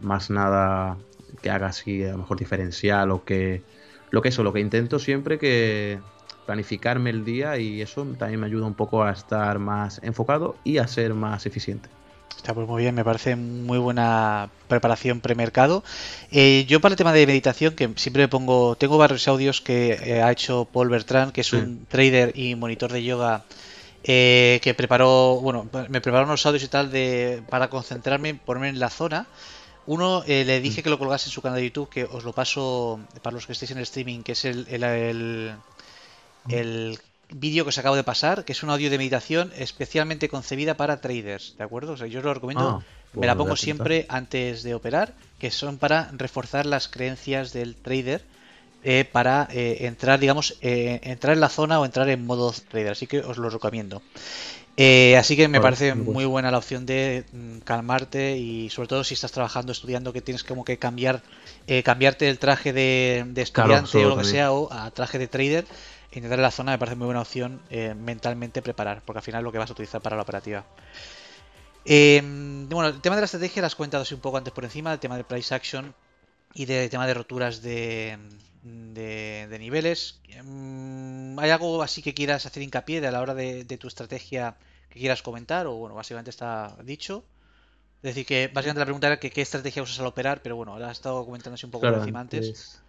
Más 0.03 0.31
nada 0.31 0.97
que 1.43 1.51
haga 1.51 1.69
así, 1.69 2.05
a 2.05 2.13
lo 2.13 2.19
mejor 2.19 2.39
diferencial 2.39 3.11
o 3.11 3.25
que. 3.25 3.63
Lo 4.11 4.23
que 4.23 4.31
eso, 4.31 4.43
lo 4.43 4.53
que 4.53 4.61
intento 4.61 4.99
siempre 4.99 5.39
que. 5.39 6.01
planificarme 6.47 7.11
el 7.11 7.25
día 7.25 7.59
y 7.59 7.83
eso 7.83 8.05
también 8.19 8.41
me 8.41 8.47
ayuda 8.47 8.67
un 8.67 8.75
poco 8.75 9.03
a 9.05 9.13
estar 9.13 9.59
más 9.59 10.01
enfocado 10.03 10.57
y 10.65 10.79
a 10.79 10.87
ser 10.87 11.15
más 11.15 11.47
eficiente. 11.47 11.89
Está 12.39 12.55
pues 12.55 12.69
muy 12.69 12.83
bien, 12.83 12.95
me 12.95 13.05
parece 13.05 13.35
muy 13.35 13.79
buena 13.79 14.49
preparación 14.69 15.21
premercado. 15.21 15.83
Eh, 16.31 16.65
yo 16.69 16.81
para 16.81 16.93
el 16.93 16.97
tema 16.97 17.13
de 17.13 17.27
meditación, 17.27 17.75
que 17.75 17.91
siempre 17.97 18.23
me 18.23 18.29
pongo, 18.29 18.77
tengo 18.77 18.97
varios 18.97 19.27
audios 19.27 19.61
que 19.61 19.99
eh, 20.01 20.23
ha 20.23 20.31
hecho 20.31 20.65
Paul 20.65 20.89
Bertrand, 20.89 21.33
que 21.33 21.41
es 21.41 21.53
un 21.53 21.85
trader 21.87 22.39
y 22.39 22.55
monitor 22.55 22.93
de 22.93 23.03
yoga 23.03 23.45
eh, 24.05 24.61
que 24.63 24.73
preparó, 24.73 25.41
bueno, 25.43 25.69
me 25.89 26.01
preparó 26.01 26.27
unos 26.27 26.47
audios 26.47 26.63
y 26.63 26.69
tal 26.69 26.93
de 26.93 27.43
para 27.51 27.69
concentrarme, 27.69 28.37
ponerme 28.37 28.69
en 28.69 28.79
la 28.79 28.89
zona. 28.89 29.27
Uno 29.87 30.23
le 30.25 30.61
dije 30.61 30.81
mm. 30.81 30.85
que 30.85 30.91
lo 30.91 30.99
colgase 30.99 31.29
en 31.29 31.33
su 31.33 31.43
canal 31.43 31.59
de 31.59 31.65
YouTube, 31.65 31.89
que 31.89 32.05
os 32.05 32.23
lo 32.23 32.33
paso 32.33 33.01
para 33.21 33.35
los 33.35 33.47
que 33.47 33.53
estéis 33.53 33.73
en 33.73 33.79
el 33.79 33.83
streaming, 33.83 34.23
que 34.23 34.33
es 34.33 34.45
el, 34.45 34.65
el, 34.69 35.55
el 36.49 36.99
vídeo 37.31 37.65
que 37.65 37.71
os 37.71 37.79
acabo 37.79 37.97
de 37.97 38.05
pasar, 38.05 38.45
que 38.45 38.53
es 38.53 38.63
un 38.63 38.71
audio 38.71 38.91
de 38.91 38.99
meditación 38.99 39.53
especialmente 39.57 40.29
concebida 40.29 40.77
para 40.77 41.01
traders, 41.01 41.55
¿de 41.59 41.65
acuerdo? 41.65 41.93
O 41.93 41.97
sea, 41.97 42.07
yo 42.07 42.21
os 42.21 42.25
lo 42.25 42.35
recomiendo, 42.35 42.81
ah, 42.81 42.85
me 43.15 43.27
la 43.27 43.37
pongo 43.37 43.57
siempre 43.57 44.07
antes 44.09 44.63
de 44.63 44.75
operar, 44.75 45.15
que 45.39 45.51
son 45.51 45.79
para 45.79 46.11
reforzar 46.13 46.67
las 46.67 46.89
creencias 46.89 47.53
del 47.53 47.75
trader 47.75 48.23
eh, 48.85 49.05
para 49.11 49.49
eh, 49.51 49.87
entrar, 49.87 50.21
digamos, 50.21 50.57
eh, 50.61 51.01
entrar 51.03 51.35
en 51.35 51.41
la 51.41 51.49
zona 51.49 51.81
o 51.81 51.85
entrar 51.85 52.09
en 52.09 52.25
modo 52.25 52.55
trader, 52.69 52.93
así 52.93 53.07
que 53.09 53.19
os 53.19 53.37
lo 53.37 53.51
recomiendo. 53.51 54.03
así 55.19 55.37
que 55.37 55.49
me 55.49 55.61
parece 55.61 55.95
muy 55.97 56.25
buena 56.25 56.53
la 56.53 56.59
opción 56.59 56.87
de 56.87 57.25
mm, 57.33 57.59
calmarte 57.59 58.39
y 58.39 58.71
sobre 58.71 58.87
todo 58.87 59.03
si 59.03 59.15
estás 59.15 59.33
trabajando, 59.33 59.73
estudiando, 59.73 60.13
que 60.13 60.21
tienes 60.21 60.45
como 60.45 60.65
que 60.65 60.79
cambiar, 60.79 61.23
cambiarte 61.85 62.29
el 62.31 62.39
traje 62.39 62.73
de, 62.73 63.27
estudiante 63.37 64.07
o 64.07 64.11
lo 64.11 64.17
que 64.17 64.25
sea 64.25 64.53
o 64.53 64.73
a 64.73 64.91
traje 64.93 65.19
de 65.19 65.27
trader 65.27 65.65
intentar 66.13 66.39
en 66.39 66.43
la 66.43 66.51
zona 66.51 66.73
me 66.73 66.79
parece 66.79 66.97
muy 66.97 67.07
buena 67.07 67.21
opción 67.21 67.61
eh, 67.71 67.95
mentalmente 67.95 68.63
preparar, 68.63 69.03
porque 69.05 69.19
al 69.19 69.23
final 69.25 69.41
es 69.41 69.45
lo 69.45 69.53
que 69.53 69.59
vas 69.59 69.71
a 69.71 69.73
utilizar 69.73 70.01
para 70.01 70.17
la 70.17 70.23
operativa. 70.23 70.65
Em, 71.85 72.69
bueno, 72.69 72.89
el 72.89 73.01
tema 73.01 73.17
de 73.17 73.23
la 73.23 73.27
estrategia 73.27 73.63
lo 73.63 73.67
has 73.67 73.75
comentado 73.75 74.03
así 74.03 74.15
un 74.15 74.21
poco 74.21 74.37
antes 74.37 74.53
por 74.53 74.65
encima, 74.65 74.93
el 74.93 74.99
tema 74.99 75.17
de 75.17 75.25
price 75.25 75.55
action 75.55 75.95
y 76.55 76.65
del 76.65 76.91
tema 76.91 77.07
de 77.07 77.15
roturas 77.15 77.63
de, 77.63 78.19
de, 78.63 79.57
niveles. 79.59 80.21
Em, 80.29 81.39
¿Hay 81.39 81.51
algo 81.51 81.83
así 81.83 82.03
que 82.03 82.15
quieras 82.15 82.47
hacer 82.47 82.63
hincapié 82.63 83.01
de 83.01 83.09
a 83.09 83.11
la 83.11 83.21
hora 83.21 83.35
de, 83.35 83.65
tu 83.65 83.89
estrategia 83.89 84.57
que 84.91 84.99
quieras 84.99 85.23
comentar? 85.23 85.67
O 85.67 85.75
bueno, 85.75 85.95
básicamente 85.95 86.31
está 86.31 86.77
dicho. 86.85 87.25
Es 88.03 88.15
decir, 88.15 88.27
que 88.27 88.49
básicamente 88.49 88.81
la 88.81 88.87
pregunta 88.87 89.07
era 89.09 89.19
que 89.19 89.31
qué 89.31 89.43
estrategia 89.43 89.83
usas 89.83 89.99
al 90.01 90.07
operar, 90.07 90.43
pero 90.43 90.57
bueno, 90.57 90.73
ahora 90.73 90.91
has 90.91 90.99
estado 90.99 91.25
comentando 91.25 91.55
así 91.55 91.67
un 91.67 91.73
poco 91.73 91.87
por 91.87 91.99
encima 91.99 92.21
antes. 92.21 92.81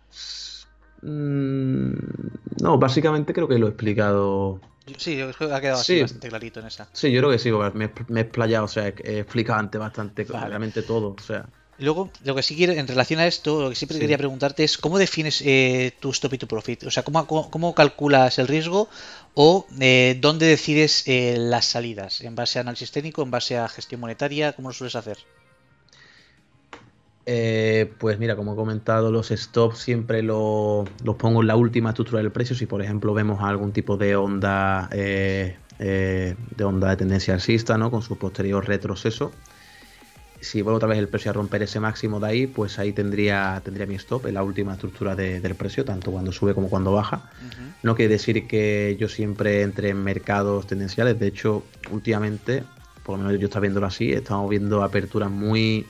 No, 1.02 2.78
básicamente 2.78 3.34
creo 3.34 3.47
que 3.47 3.58
lo 3.58 3.68
he 3.68 3.70
explicado. 3.70 4.60
Sí, 4.97 5.22
ha 5.22 5.62
quedado 5.62 5.80
así 5.80 6.02
bastante 6.02 6.30
clarito 6.30 6.60
en 6.60 6.66
esa. 6.66 6.89
Sí, 6.93 7.12
yo 7.12 7.22
creo 7.22 7.32
que 7.32 7.39
sí, 7.39 7.52
me, 7.52 7.86
he 7.86 8.22
explayado, 8.22 8.66
o 8.66 8.68
sea, 8.68 8.88
he 8.88 9.20
explicado 9.20 9.60
antes 9.60 9.80
bastante 9.80 10.26
claramente 10.26 10.82
todo, 10.82 11.16
o 11.18 11.22
sea. 11.22 11.45
Luego, 11.80 12.12
lo 12.26 12.36
que 12.36 12.43
sí 12.43 12.58
quiero, 12.58 12.74
en 12.74 12.88
relación 12.88 13.22
a 13.22 13.28
esto, 13.28 13.62
lo 13.62 13.70
que 13.70 13.76
siempre 13.76 14.00
quería 14.00 14.18
preguntarte 14.18 14.66
es 14.66 14.78
cómo 14.78 14.97
defines 14.97 15.41
eh, 15.45 15.93
tu 16.02 16.10
stop 16.10 16.34
y 16.34 16.38
tu 16.38 16.45
profit. 16.45 16.84
O 16.84 16.91
sea, 16.91 17.04
cómo, 17.04 17.26
cómo, 17.26 17.74
calculas 17.74 18.38
el 18.38 18.50
riesgo 18.50 18.89
o 19.34 19.66
eh, 19.80 20.18
dónde 20.20 20.45
decides 20.45 21.08
eh, 21.08 21.38
las 21.38 21.64
salidas. 21.64 22.20
¿En 22.20 22.36
base 22.36 22.60
a 22.60 22.64
análisis 22.64 22.91
técnico, 22.91 23.24
en 23.24 23.32
base 23.32 23.58
a 23.58 23.70
gestión 23.70 24.02
monetaria? 24.02 24.52
¿Cómo 24.52 24.70
lo 24.70 24.74
sueles 24.74 24.97
hacer? 24.97 25.20
Eh, 27.32 27.94
pues 28.00 28.18
mira, 28.18 28.36
como 28.36 28.54
he 28.54 28.56
comentado, 28.56 29.12
los 29.12 29.28
stops 29.30 29.78
siempre 29.78 30.24
los 30.24 30.90
pongo 31.20 31.42
en 31.42 31.48
la 31.48 31.56
última 31.56 31.90
estructura 31.90 32.24
del 32.24 32.32
precio. 32.32 32.56
Si 32.56 32.66
por 32.66 32.82
ejemplo 32.82 33.14
vemos 33.14 33.44
algún 33.44 33.72
tipo 33.72 33.98
de 33.98 34.16
onda 34.16 34.90
eh, 34.92 35.56
eh, 35.78 36.36
de 36.58 36.64
onda 36.64 36.90
de 36.90 36.98
tendencia 36.98 37.36
alcista, 37.36 37.78
¿no? 37.78 37.92
Con 37.92 38.02
su 38.02 38.18
posterior 38.18 38.68
retroceso. 38.68 39.32
Si 40.42 40.64
vuelvo 40.64 40.78
otra 40.78 40.90
vez 40.90 40.98
el 40.98 41.08
precio 41.08 41.30
a 41.30 41.36
romper 41.36 41.62
ese 41.62 41.80
máximo 41.80 42.20
de 42.20 42.28
ahí, 42.28 42.48
pues 42.48 42.80
ahí 42.80 42.94
tendría, 42.94 43.62
tendría 43.64 43.86
mi 43.86 43.94
stop 43.94 44.26
en 44.26 44.34
la 44.34 44.42
última 44.42 44.74
estructura 44.74 45.16
del 45.16 45.54
precio, 45.54 45.86
tanto 45.86 46.12
cuando 46.12 46.32
sube 46.32 46.56
como 46.56 46.68
cuando 46.68 46.94
baja. 46.94 47.30
No 47.84 47.94
quiere 47.94 48.14
decir 48.14 48.48
que 48.48 48.98
yo 49.00 49.08
siempre 49.08 49.62
entre 49.62 49.90
en 49.90 50.04
mercados 50.04 50.66
tendenciales. 50.66 51.20
De 51.20 51.28
hecho, 51.28 51.64
últimamente, 51.92 52.64
por 53.04 53.20
lo 53.20 53.26
menos 53.26 53.40
yo 53.40 53.46
estaba 53.46 53.62
viéndolo 53.62 53.86
así, 53.86 54.14
estamos 54.14 54.50
viendo 54.50 54.82
aperturas 54.82 55.30
muy 55.30 55.86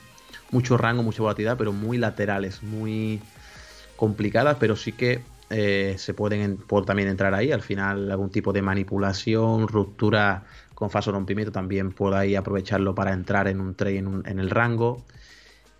mucho 0.50 0.76
rango, 0.76 1.02
mucha 1.02 1.22
volatilidad, 1.22 1.56
pero 1.56 1.72
muy 1.72 1.98
laterales, 1.98 2.62
muy 2.62 3.20
complicadas, 3.96 4.56
pero 4.58 4.76
sí 4.76 4.92
que 4.92 5.22
eh, 5.50 5.96
se 5.98 6.14
pueden 6.14 6.58
también 6.86 7.08
entrar 7.08 7.34
ahí. 7.34 7.52
Al 7.52 7.62
final, 7.62 8.10
algún 8.10 8.30
tipo 8.30 8.52
de 8.52 8.62
manipulación, 8.62 9.68
ruptura 9.68 10.44
con 10.74 10.90
falso 10.90 11.12
rompimiento, 11.12 11.52
también 11.52 11.90
puedo 11.92 12.16
ahí 12.16 12.36
aprovecharlo 12.36 12.94
para 12.94 13.12
entrar 13.12 13.48
en 13.48 13.60
un 13.60 13.74
trade 13.74 13.98
en, 13.98 14.38
el 14.38 14.48
rango. 14.48 15.04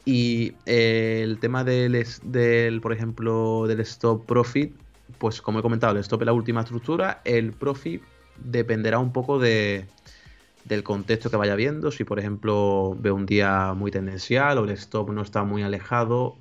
Y 0.05 0.55
eh, 0.67 1.21
el 1.23 1.39
tema 1.39 1.65
del, 1.65 2.81
por 2.83 2.93
ejemplo, 2.93 3.67
del 3.67 3.81
stop 3.81 4.27
profit, 4.27 4.75
pues 5.19 5.41
como 5.41 5.61
he 5.61 5.63
comentado, 5.63 5.95
el 5.95 6.01
stop 6.01 6.23
es 6.23 6.27
la 6.27 6.33
última 6.33 6.61
estructura, 6.63 7.21
el 7.25 7.53
profit 7.53 8.03
dependerá 8.37 8.99
un 8.99 9.13
poco 9.13 9.39
de, 9.39 9.87
del 10.65 10.83
contexto 10.83 11.31
que 11.31 11.37
vaya 11.37 11.55
viendo. 11.55 11.91
Si, 11.91 12.05
por 12.05 12.19
ejemplo, 12.19 12.97
veo 12.99 13.15
un 13.15 13.27
día 13.27 13.75
muy 13.75 13.91
tendencial 13.91 14.59
o 14.59 14.65
el 14.65 14.71
stop 14.71 15.11
no 15.11 15.23
está 15.23 15.45
muy 15.45 15.63
alejado, 15.63 16.37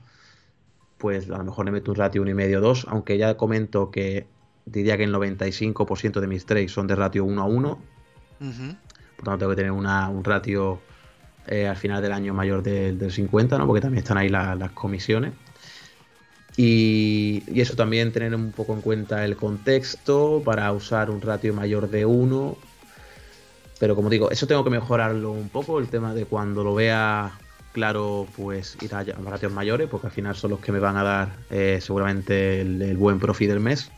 pues 0.97 1.29
a 1.29 1.37
lo 1.37 1.43
mejor 1.43 1.65
le 1.65 1.71
meto 1.71 1.91
un 1.91 1.97
ratio 1.97 2.23
1,5 2.23 2.57
o 2.57 2.61
2, 2.61 2.87
aunque 2.89 3.17
ya 3.17 3.37
comento 3.37 3.91
que 3.91 4.27
diría 4.65 4.97
que 4.97 5.05
el 5.05 5.13
95% 5.13 6.19
de 6.19 6.27
mis 6.27 6.45
trades 6.45 6.71
son 6.71 6.87
de 6.87 6.95
ratio 6.95 7.23
1 7.25 7.41
a 7.41 7.45
1. 7.45 7.79
Por 8.39 9.25
tanto, 9.25 9.37
tengo 9.37 9.49
que 9.51 9.55
tener 9.55 9.71
un 9.71 10.23
ratio 10.23 10.79
eh, 11.47 11.67
al 11.67 11.75
final 11.75 12.01
del 12.01 12.11
año 12.11 12.33
mayor 12.33 12.61
del, 12.61 13.11
50, 13.11 13.57
¿no? 13.57 13.65
porque 13.65 13.81
también 13.81 14.03
están 14.03 14.17
ahí 14.17 14.29
las 14.29 14.71
comisiones. 14.71 15.33
Y, 16.57 17.43
y, 17.47 17.61
eso 17.61 17.75
también 17.75 18.11
tener 18.11 18.35
un 18.35 18.51
poco 18.51 18.73
en 18.73 18.81
cuenta 18.81 19.23
el 19.23 19.37
contexto 19.37 20.41
para 20.43 20.69
usar 20.73 21.09
un 21.09 21.21
ratio 21.21 21.53
mayor 21.53 21.89
de 21.89 22.05
1 22.05 22.57
pero 23.79 23.95
como 23.95 24.09
digo, 24.09 24.29
eso 24.29 24.45
tengo 24.45 24.63
que 24.63 24.69
mejorarlo 24.69 25.31
un 25.31 25.49
poco, 25.49 25.79
el 25.79 25.87
tema 25.87 26.13
de 26.13 26.25
cuando 26.25 26.63
lo 26.63 26.75
vea 26.75 27.39
claro, 27.71 28.27
pues 28.35 28.77
ir 28.81 28.93
a 28.93 29.03
ratios 29.03 29.53
mayores, 29.53 29.87
porque 29.87 30.07
al 30.07 30.13
final 30.13 30.35
son 30.35 30.51
los 30.51 30.59
que 30.59 30.71
me 30.71 30.79
van 30.79 30.97
a 30.97 31.03
dar 31.03 31.37
eh, 31.49 31.79
seguramente 31.81 32.61
el, 32.61 32.97
buen 32.97 33.19
profit 33.19 33.49
del 33.49 33.59
mes. 33.59 33.91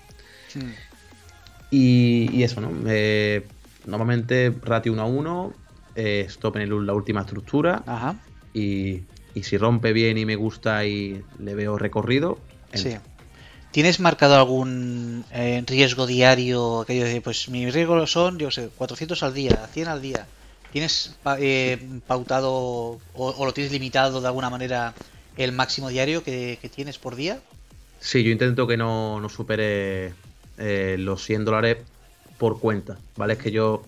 Y, 1.72 2.44
eso, 2.44 2.62
¿no? 2.62 2.70
Eh, 2.88 3.48
normalmente 3.86 4.54
ratio 4.62 4.94
1 4.94 5.02
a 5.02 5.06
1, 5.06 5.54
eh, 5.96 6.26
stop 6.28 6.58
en 6.58 6.86
la 6.86 6.94
última 6.94 7.22
estructura. 7.22 7.84
Ajá. 7.88 8.16
Y, 8.54 9.02
y, 9.34 9.44
si 9.44 9.58
rompe 9.58 9.94
bien 9.94 10.18
y 10.18 10.26
me 10.26 10.36
gusta 10.36 10.86
y 10.86 11.24
le 11.40 11.56
veo 11.56 11.78
recorrido, 11.78 12.38
sí. 12.74 12.98
¿Tienes 13.72 14.02
marcado 14.02 14.36
algún 14.36 15.24
eh, 15.32 15.64
riesgo 15.66 16.06
diario? 16.06 16.82
Aquello 16.82 17.06
de, 17.06 17.22
pues 17.22 17.48
mi 17.48 17.70
riesgo 17.70 18.06
son, 18.06 18.38
yo 18.38 18.52
sé, 18.52 18.70
400 18.78 19.24
al 19.24 19.34
día, 19.34 19.68
100 19.72 19.88
al 19.88 20.02
día. 20.02 20.28
¿Tienes 20.74 21.16
eh, 21.40 21.80
pautado 22.06 23.00
o, 23.14 23.46
lo 23.46 23.54
tienes 23.54 23.72
limitado 23.72 24.20
de 24.20 24.28
alguna 24.28 24.50
manera 24.50 24.94
el 25.38 25.54
máximo 25.54 25.90
diario 25.90 26.24
que, 26.24 26.58
tienes 26.76 26.98
por 26.98 27.16
día? 27.16 27.40
Sí, 28.00 28.24
yo 28.24 28.32
intento 28.32 28.68
que 28.68 28.76
no, 28.76 29.26
supere 29.30 30.14
eh, 30.58 30.98
los 31.00 31.24
100 31.24 31.46
dólares 31.46 31.78
por 32.38 32.60
cuenta, 32.60 32.98
¿vale? 33.16 33.34
Es 33.34 33.40
que 33.40 33.52
yo, 33.52 33.86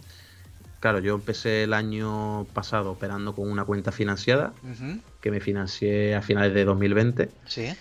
claro, 0.80 1.00
yo 1.00 1.16
empecé 1.16 1.64
el 1.64 1.74
año 1.74 2.46
pasado 2.54 2.92
operando 2.92 3.34
con 3.34 3.50
una 3.50 3.66
cuenta 3.66 3.92
financiada 3.92 4.54
que 5.20 5.32
me 5.32 5.42
financié 5.42 6.16
a 6.16 6.22
finales 6.22 6.54
de 6.54 6.64
2020. 6.64 7.30
Sí. 7.48 7.74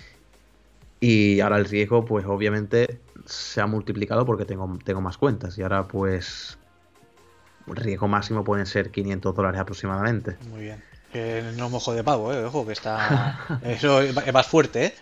Y 1.03 1.41
ahora 1.41 1.57
el 1.57 1.65
riesgo, 1.65 2.05
pues 2.05 2.25
obviamente 2.27 3.01
se 3.27 3.61
ha 3.61 3.67
multiplicado 3.67 4.25
porque 4.25 4.45
tengo, 4.45 4.79
tengo 4.85 5.01
más 5.01 5.19
cuentas. 5.19 5.59
Y 5.59 5.63
ahora, 5.63 5.89
pues, 5.89 6.59
el 7.67 7.75
riesgo 7.75 8.07
máximo 8.07 8.45
pueden 8.45 8.67
ser 8.67 8.93
500 8.93 9.35
dólares 9.35 9.61
aproximadamente. 9.61 10.37
Muy 10.49 10.63
bien. 10.63 10.81
Que 11.13 11.43
no 11.57 11.69
mojo 11.69 11.93
de 11.93 12.05
pavo, 12.05 12.33
¿eh? 12.33 12.45
Ojo, 12.45 12.65
que 12.65 12.73
está. 12.73 13.61
Eso 13.65 14.01
es 14.01 14.33
más 14.33 14.47
fuerte, 14.47 14.85
¿eh? 14.87 14.95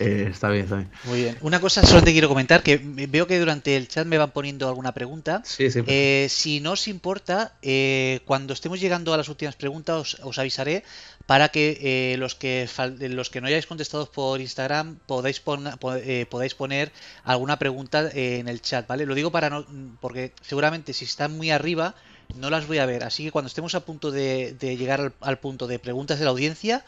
Eh, 0.00 0.28
está 0.30 0.48
bien, 0.48 0.64
está 0.64 0.76
bien. 0.76 0.90
Muy 1.04 1.20
bien. 1.20 1.36
Una 1.42 1.60
cosa 1.60 1.84
solo 1.84 2.02
te 2.02 2.12
quiero 2.12 2.28
comentar, 2.28 2.62
que 2.62 2.80
veo 2.82 3.26
que 3.26 3.38
durante 3.38 3.76
el 3.76 3.86
chat 3.86 4.06
me 4.06 4.16
van 4.16 4.30
poniendo 4.30 4.66
alguna 4.66 4.92
pregunta. 4.92 5.42
Sí, 5.44 5.70
sí. 5.70 5.82
Eh, 5.86 6.26
si 6.30 6.60
no 6.60 6.72
os 6.72 6.88
importa, 6.88 7.52
eh, 7.60 8.20
cuando 8.24 8.54
estemos 8.54 8.80
llegando 8.80 9.12
a 9.12 9.18
las 9.18 9.28
últimas 9.28 9.56
preguntas 9.56 10.16
os, 10.22 10.38
avisaré 10.38 10.84
para 11.30 11.50
que 11.50 12.16
los 12.18 12.34
que 12.34 12.68
los 12.98 13.30
que 13.30 13.40
no 13.40 13.46
hayáis 13.46 13.64
contestado 13.64 14.10
por 14.10 14.40
Instagram 14.40 14.96
podáis, 15.06 15.38
podáis 15.38 16.54
poner 16.56 16.90
alguna 17.22 17.56
pregunta 17.56 18.10
en 18.12 18.48
el 18.48 18.60
chat, 18.60 18.88
¿vale? 18.88 19.06
Lo 19.06 19.14
digo 19.14 19.30
para 19.30 19.48
no, 19.48 19.64
porque 20.00 20.32
seguramente 20.42 20.92
si 20.92 21.04
están 21.04 21.36
muy 21.36 21.52
arriba 21.52 21.94
no 22.34 22.50
las 22.50 22.66
voy 22.66 22.78
a 22.78 22.86
ver. 22.86 23.04
Así 23.04 23.22
que 23.22 23.30
cuando 23.30 23.46
estemos 23.46 23.76
a 23.76 23.84
punto 23.84 24.10
de, 24.10 24.56
llegar 24.60 25.12
al 25.20 25.38
punto 25.38 25.68
de 25.68 25.78
preguntas 25.78 26.18
de 26.18 26.24
la 26.24 26.32
audiencia, 26.32 26.84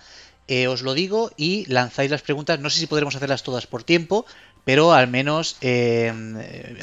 eh, 0.49 0.67
os 0.67 0.83
lo 0.83 0.95
digo 0.95 1.31
y 1.37 1.65
lanzáis 1.67 2.11
las 2.11 2.23
preguntas. 2.23 2.59
No 2.59 2.69
sé 2.69 2.81
si 2.81 2.89
podremos 2.89 3.15
hacerlas 3.15 3.45
todas 3.45 3.69
por 3.69 3.85
tiempo, 3.85 4.27
pero 4.65 4.93
al 4.93 5.09
menos 5.09 5.57
eh, 5.61 6.13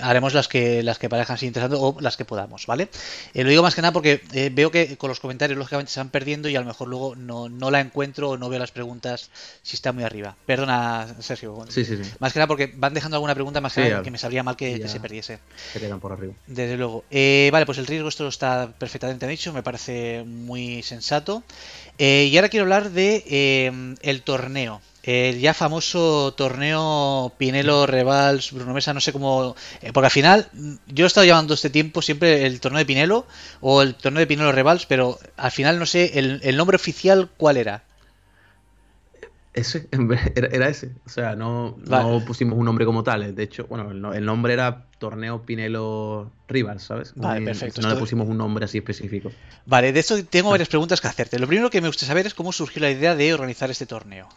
haremos 0.02 0.34
las 0.34 0.48
que 0.48 0.84
las 0.84 1.00
que 1.00 1.10
parezcan 1.10 1.38
interesantes 1.42 1.80
o 1.82 1.98
las 2.02 2.18
que 2.18 2.26
podamos, 2.26 2.66
¿vale? 2.66 2.90
Eh, 3.34 3.44
lo 3.44 3.50
digo 3.50 3.64
más 3.64 3.76
que 3.76 3.82
nada 3.82 3.94
porque 3.94 4.22
eh, 4.34 4.50
veo 4.54 4.72
que 4.72 4.98
con 4.98 5.10
los 5.10 5.20
comentarios 5.20 5.58
lógicamente 5.58 5.92
se 5.92 6.00
van 6.00 6.10
perdiendo 6.10 6.50
y 6.50 6.56
a 6.56 6.60
lo 6.60 6.66
mejor 6.66 6.88
luego 6.90 7.16
no, 7.16 7.48
no 7.48 7.72
la 7.72 7.80
encuentro 7.80 8.32
o 8.32 8.38
no 8.38 8.50
veo 8.50 8.60
las 8.60 8.72
preguntas 8.72 9.30
si 9.64 9.76
está 9.76 9.94
muy 9.94 10.04
arriba. 10.04 10.36
Perdona, 10.46 11.08
Sergio. 11.20 11.66
Sí, 11.70 11.86
sí, 11.86 12.04
sí. 12.04 12.12
Más 12.20 12.34
que 12.34 12.40
nada 12.40 12.48
porque 12.48 12.72
van 12.76 12.94
dejando 12.94 13.16
alguna 13.16 13.34
pregunta 13.34 13.62
más 13.62 13.74
que 13.74 13.90
nada 13.90 14.04
que 14.04 14.12
me 14.12 14.18
sabría 14.18 14.44
mal 14.44 14.58
que, 14.58 14.88
se 14.88 15.00
perdiese. 15.00 15.40
Se 15.72 15.80
quedan 15.80 16.00
por 16.00 16.12
arriba. 16.12 16.34
Desde 16.48 16.76
luego. 16.76 17.04
vale, 17.10 17.66
pues 17.66 17.78
el 17.78 17.88
riesgo 17.88 18.10
esto 18.10 18.28
está 18.28 18.72
perfectamente 18.78 19.28
dicho, 19.28 19.54
me 19.54 19.64
parece 19.64 20.24
muy 20.26 20.84
sensato. 20.84 21.44
y 21.98 22.36
ahora 22.36 22.50
quiero 22.50 22.64
hablar 22.64 22.92
de 22.92 23.96
el 24.02 24.22
torneo. 24.24 24.82
El 25.04 25.40
ya 25.40 25.54
famoso 25.54 26.34
torneo 26.34 27.32
Pinelo 27.38 27.86
Revals 27.86 28.52
Bruno 28.52 28.74
Mesa, 28.74 28.94
no 28.94 29.00
sé 29.00 29.14
cómo. 29.14 29.56
Eh, 29.82 29.92
porque 29.94 30.08
al 30.08 30.12
final, 30.12 30.50
yo 30.88 31.06
he 31.06 31.08
estado 31.08 31.26
llamando 31.26 31.54
este 31.54 31.70
tiempo 31.70 32.02
siempre 32.02 32.46
el 32.46 32.60
torneo 32.60 32.80
de 32.80 32.86
Pinelo 32.86 33.26
o 33.62 33.82
el 33.82 33.96
torneo 33.96 34.20
de 34.20 34.28
Pinelo 34.28 34.52
Revals, 34.52 34.86
pero 34.86 35.18
al 35.38 35.52
final 35.52 35.80
no 35.80 35.86
sé 35.86 36.20
el, 36.20 36.58
nombre 36.58 36.76
oficial 36.76 37.30
cuál 37.38 37.56
era. 37.56 37.84
Ese, 39.54 39.88
era, 40.36 40.68
ese. 40.68 40.92
O 41.06 41.10
sea, 41.10 41.34
no, 41.38 41.78
pusimos 42.28 42.60
un 42.60 42.66
nombre 42.66 42.86
como 42.86 43.02
tal. 43.02 43.34
De 43.34 43.44
hecho, 43.44 43.68
bueno, 43.68 44.14
el, 44.14 44.26
nombre 44.26 44.52
era 44.52 44.86
Torneo 45.00 45.44
Pinelo 45.44 46.30
Rivals, 46.50 46.84
¿sabes? 46.84 47.14
Vale, 47.16 47.46
perfecto. 47.46 47.82
No 47.82 47.88
le 47.88 47.96
pusimos 47.96 48.28
un 48.28 48.38
nombre 48.38 48.66
así 48.66 48.80
específico. 48.80 49.32
Vale, 49.66 49.94
de 49.94 50.02
hecho 50.02 50.26
tengo 50.26 50.50
varias 50.50 50.68
preguntas 50.68 51.00
que 51.00 51.08
hacerte. 51.08 51.40
Lo 51.40 51.48
primero 51.48 51.70
que 51.70 51.80
me 51.80 51.88
gusta 51.88 52.06
saber 52.06 52.28
es 52.28 52.34
cómo 52.34 52.52
surgió 52.52 52.82
la 52.82 52.92
idea 52.92 53.16
de 53.16 53.34
organizar 53.34 53.72
este 53.72 53.86
torneo. 53.86 54.28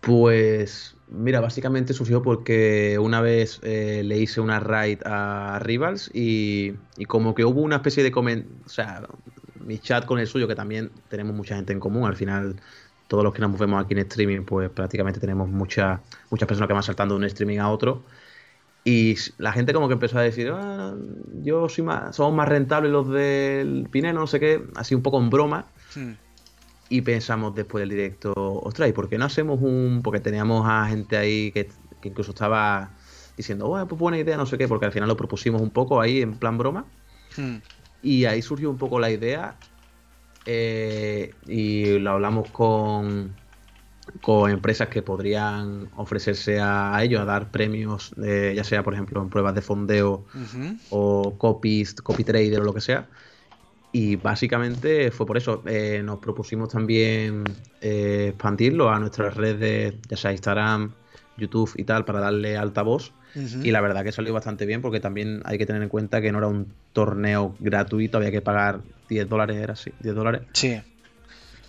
Pues 0.00 0.96
mira, 1.10 1.40
básicamente 1.40 1.92
surgió 1.92 2.22
porque 2.22 2.98
una 2.98 3.20
vez 3.20 3.60
eh, 3.62 4.02
le 4.04 4.18
hice 4.18 4.40
una 4.40 4.60
raid 4.60 5.00
a 5.04 5.58
Rivals 5.60 6.10
y, 6.14 6.74
como 7.06 7.34
que 7.34 7.44
hubo 7.44 7.60
una 7.60 7.76
especie 7.76 8.02
de 8.02 8.10
comentario, 8.10 8.56
o 8.64 8.68
sea, 8.68 9.02
mi 9.64 9.78
chat 9.78 10.06
con 10.06 10.18
el 10.18 10.26
suyo, 10.26 10.48
que 10.48 10.54
también 10.54 10.90
tenemos 11.08 11.34
mucha 11.34 11.56
gente 11.56 11.72
en 11.72 11.80
común, 11.80 12.06
al 12.06 12.16
final 12.16 12.56
todos 13.08 13.24
los 13.24 13.34
que 13.34 13.40
nos 13.40 13.50
movemos 13.50 13.84
aquí 13.84 13.94
en 13.94 14.00
streaming, 14.00 14.44
pues 14.44 14.70
prácticamente 14.70 15.20
tenemos 15.20 15.48
muchas 15.48 16.00
muchas 16.30 16.46
personas 16.46 16.68
que 16.68 16.74
van 16.74 16.82
saltando 16.82 17.14
de 17.14 17.18
un 17.18 17.24
streaming 17.24 17.58
a 17.58 17.68
otro. 17.70 18.04
Y 18.82 19.16
la 19.36 19.52
gente 19.52 19.74
como 19.74 19.88
que 19.88 19.94
empezó 19.94 20.18
a 20.18 20.22
decir, 20.22 20.50
ah, 20.54 20.94
yo 21.42 21.68
soy 21.68 21.84
más, 21.84 22.16
somos 22.16 22.34
más 22.34 22.48
rentables 22.48 22.90
los 22.90 23.10
del 23.10 23.86
Pineno, 23.90 24.20
no 24.20 24.26
sé 24.26 24.40
qué, 24.40 24.64
así 24.76 24.94
un 24.94 25.02
poco 25.02 25.18
en 25.18 25.28
broma. 25.28 25.66
Hmm 25.94 26.12
y 26.90 27.02
pensamos 27.02 27.54
después 27.54 27.82
del 27.82 27.90
directo, 27.90 28.34
ostras, 28.36 28.88
¿y 28.88 28.92
por 28.92 29.08
qué 29.08 29.16
no 29.16 29.24
hacemos 29.24 29.60
un...? 29.62 30.00
Porque 30.02 30.18
teníamos 30.18 30.66
a 30.68 30.86
gente 30.88 31.16
ahí 31.16 31.52
que, 31.52 31.70
incluso 32.02 32.32
estaba 32.32 32.90
diciendo, 33.36 33.68
bueno, 33.68 33.86
pues 33.86 33.98
buena 33.98 34.18
idea, 34.18 34.36
no 34.36 34.44
sé 34.44 34.58
qué, 34.58 34.66
porque 34.66 34.86
al 34.86 34.92
final 34.92 35.08
lo 35.08 35.16
propusimos 35.16 35.62
un 35.62 35.70
poco 35.70 36.00
ahí 36.00 36.20
en 36.20 36.34
plan 36.34 36.58
broma. 36.58 36.84
Hmm. 37.36 37.58
Y 38.02 38.24
ahí 38.24 38.42
surgió 38.42 38.68
un 38.70 38.76
poco 38.76 38.98
la 38.98 39.08
idea 39.08 39.56
eh, 40.46 41.32
y 41.46 42.00
lo 42.00 42.10
hablamos 42.10 42.50
con, 42.50 43.36
con 44.20 44.50
empresas 44.50 44.88
que 44.88 45.00
podrían 45.00 45.90
ofrecerse 45.96 46.58
a, 46.60 46.98
ellos 47.04 47.20
a 47.20 47.24
dar 47.24 47.52
premios, 47.52 48.12
ya 48.16 48.64
sea 48.64 48.82
por 48.82 48.94
ejemplo 48.94 49.22
en 49.22 49.28
pruebas 49.28 49.54
de 49.54 49.62
fondeo 49.62 50.24
o 50.88 51.38
copies, 51.38 51.94
copy 51.94 52.24
trader 52.24 52.60
o 52.60 52.64
lo 52.64 52.74
que 52.74 52.80
sea. 52.80 53.06
Y 53.92 54.16
básicamente 54.16 55.10
fue 55.10 55.26
por 55.26 55.36
eso. 55.36 55.62
Eh, 55.66 56.02
nos 56.04 56.18
propusimos 56.18 56.68
también 56.68 57.44
eh, 57.80 58.28
expandirlo 58.30 58.90
a 58.90 58.98
nuestras 59.00 59.36
redes, 59.36 59.94
ya 60.08 60.16
sea 60.16 60.32
Instagram, 60.32 60.92
YouTube 61.36 61.72
y 61.76 61.84
tal, 61.84 62.04
para 62.04 62.20
darle 62.20 62.56
altavoz. 62.56 63.12
Y 63.62 63.70
la 63.70 63.80
verdad 63.80 64.02
que 64.02 64.10
salió 64.10 64.34
bastante 64.34 64.66
bien 64.66 64.82
porque 64.82 64.98
también 64.98 65.40
hay 65.44 65.56
que 65.56 65.64
tener 65.64 65.82
en 65.82 65.88
cuenta 65.88 66.20
que 66.20 66.32
no 66.32 66.38
era 66.38 66.48
un 66.48 66.72
torneo 66.92 67.54
gratuito, 67.60 68.18
había 68.18 68.32
que 68.32 68.40
pagar 68.40 68.80
10 69.08 69.28
dólares, 69.28 69.56
era 69.56 69.74
así, 69.74 69.92
10 70.00 70.14
dólares. 70.16 70.42
Sí. 70.52 70.80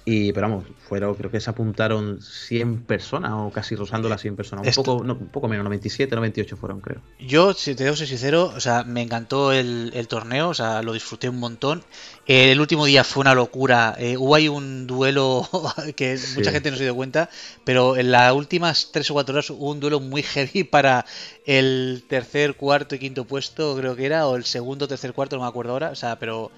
Y, 0.03 0.33
pero 0.33 0.49
vamos, 0.49 0.65
fueron, 0.87 1.13
creo 1.13 1.29
que 1.29 1.39
se 1.39 1.49
apuntaron 1.49 2.21
100 2.21 2.83
personas 2.83 3.33
o 3.35 3.51
casi 3.51 3.75
rozando 3.75 4.09
las 4.09 4.21
100 4.21 4.35
personas. 4.35 4.77
Un, 4.77 4.83
poco, 4.83 5.03
un 5.03 5.27
poco 5.27 5.47
menos, 5.47 5.63
97, 5.63 6.15
98 6.15 6.57
fueron, 6.57 6.81
creo. 6.81 7.01
Yo, 7.19 7.53
si 7.53 7.75
te 7.75 7.83
debo 7.83 7.95
ser 7.95 8.07
sincero, 8.07 8.51
o 8.55 8.59
sea, 8.59 8.83
me 8.83 9.03
encantó 9.03 9.51
el, 9.51 10.07
torneo, 10.07 10.49
o 10.49 10.53
sea, 10.55 10.81
lo 10.81 10.93
disfruté 10.93 11.29
un 11.29 11.37
montón. 11.37 11.83
el 12.25 12.59
último 12.59 12.85
día 12.85 13.03
fue 13.03 13.21
una 13.21 13.35
locura. 13.35 13.95
Eh, 13.99 14.17
hubo 14.17 14.33
ahí 14.33 14.47
un 14.47 14.87
duelo 14.87 15.47
que 15.95 16.17
mucha 16.35 16.51
gente 16.51 16.71
no 16.71 16.77
se 16.77 16.83
dio 16.83 16.95
cuenta, 16.95 17.29
pero 17.63 17.95
en 17.95 18.11
las 18.11 18.33
últimas 18.33 18.89
3 18.91 19.11
o 19.11 19.13
4 19.13 19.33
horas 19.33 19.49
hubo 19.51 19.69
un 19.69 19.79
duelo 19.79 19.99
muy 19.99 20.23
heavy 20.23 20.63
para 20.63 21.05
el 21.45 22.03
tercer, 22.07 22.55
cuarto 22.55 22.95
y 22.95 22.99
quinto 22.99 23.25
puesto, 23.25 23.75
creo 23.77 23.95
que 23.95 24.05
era, 24.05 24.27
o 24.27 24.35
el 24.35 24.45
segundo, 24.45 24.87
tercer, 24.87 25.13
cuarto, 25.13 25.35
no 25.35 25.43
me 25.43 25.49
acuerdo 25.49 25.73
ahora, 25.73 25.91
o 25.91 25.95
sea, 25.95 26.17
pero 26.17 26.51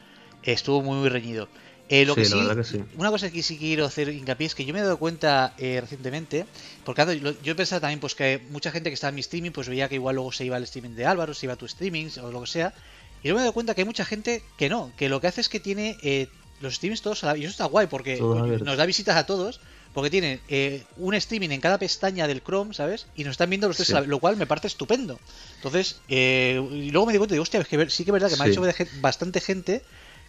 estuvo 0.44 0.82
muy, 0.82 0.98
muy 0.98 1.10
reñido. 1.10 1.50
Eh, 1.90 2.06
lo 2.06 2.16
que 2.16 2.26
sí, 2.26 2.34
Una 2.98 3.10
cosa 3.10 3.30
que 3.30 3.44
sí 3.44 3.58
quiero 3.58 3.86
hacer 3.86 4.10
hincapié 4.10 4.48
es 4.48 4.56
que 4.56 4.66
yo 4.66 4.74
me 4.74 4.80
he 4.80 4.84
dado 4.84 4.98
cuenta 4.98 5.54
eh, 5.58 5.80
recientemente, 5.82 6.46
porque 6.86 7.20
yo 7.44 7.52
he 7.52 7.56
pensado 7.56 7.82
también 7.82 8.00
pues 8.00 8.16
que 8.16 8.42
mucha 8.50 8.72
gente 8.72 8.90
que 8.90 8.94
está 8.94 9.10
en 9.10 9.16
mi 9.16 9.22
streaming 9.22 9.52
pues 9.52 9.68
veía 9.68 9.90
que 9.90 9.96
igual 9.96 10.16
luego 10.16 10.32
se 10.32 10.46
iba 10.46 10.56
al 10.56 10.64
streaming 10.64 10.96
de 10.96 11.06
Álvaro, 11.06 11.34
se 11.34 11.46
iba 11.46 11.54
a 11.54 11.58
tu 11.58 11.66
streaming 11.66 12.08
o 12.22 12.32
lo 12.32 12.42
que 12.42 12.48
sea, 12.48 12.74
y 13.22 13.28
luego 13.28 13.38
me 13.38 13.42
he 13.42 13.46
dado 13.46 13.54
cuenta 13.54 13.76
que 13.76 13.82
hay 13.82 13.86
mucha 13.86 14.06
gente 14.06 14.44
que 14.58 14.70
no, 14.70 14.94
que 14.98 15.10
lo 15.10 15.20
que 15.20 15.28
hace 15.28 15.42
es 15.42 15.50
que 15.50 15.60
tiene 15.60 15.98
eh, 16.04 16.28
los 16.62 16.76
streamings 16.76 17.02
todos 17.02 17.24
a 17.26 17.28
la... 17.28 17.38
Y 17.38 17.42
eso 17.42 17.52
está 17.52 17.66
guay 17.66 17.88
porque 17.88 18.18
nos 18.20 18.78
da 18.78 18.86
visitas 18.86 19.18
a 19.18 19.26
todos, 19.26 19.60
porque 19.94 20.10
tiene 20.10 20.40
un 20.98 21.14
streaming 21.14 21.50
en 21.50 21.60
cada 21.60 21.78
pestaña 21.78 22.28
del 22.28 22.42
Chrome, 22.42 22.74
¿sabes? 22.74 23.08
Y 23.16 23.26
nos 23.26 23.32
están 23.32 23.50
viendo 23.50 23.68
los 23.68 23.76
tres, 23.76 24.08
lo 24.08 24.20
cual 24.20 24.38
me 24.38 24.48
parece 24.48 24.68
estupendo. 24.68 25.20
Entonces, 25.58 25.98
y 26.08 26.92
luego 26.92 27.06
me 27.06 27.12
di 27.12 27.20
cuenta, 27.20 27.34
digo, 27.34 27.44
hostia, 27.44 27.60
es 27.60 27.68
que 27.68 27.90
sí 27.90 28.06
que 28.06 28.12
es 28.12 28.14
verdad 28.14 28.30
que 28.30 28.38
me 28.38 28.46
ha 28.46 28.48
hecho 28.48 28.64
bastante 29.02 29.42
gente 29.42 29.84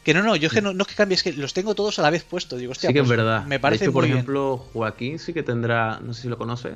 que 0.04 0.12
no, 0.12 0.22
no, 0.22 0.36
yo 0.36 0.50
que 0.50 0.60
no, 0.60 0.70
es 0.70 0.86
que 0.86 0.94
cambie, 0.94 1.14
es 1.16 1.22
que 1.22 1.32
los 1.32 1.54
tengo 1.54 1.74
todos 1.74 1.98
a 1.98 2.02
la 2.02 2.10
vez 2.10 2.24
puestos. 2.24 2.58
Digo, 2.58 2.72
hostia, 2.72 2.88
sí 2.88 2.92
que 2.92 3.00
es 3.00 3.06
pues, 3.06 3.16
verdad. 3.16 3.46
Me 3.46 3.58
parece 3.58 3.86
de 3.86 3.90
por 3.90 4.04
ejemplo, 4.04 4.58
Joaquín 4.58 5.18
sí 5.18 5.32
que 5.32 5.42
tendrá, 5.42 5.98
no 6.00 6.12
sé 6.12 6.22
si 6.22 6.28
lo 6.28 6.36
conoce. 6.36 6.74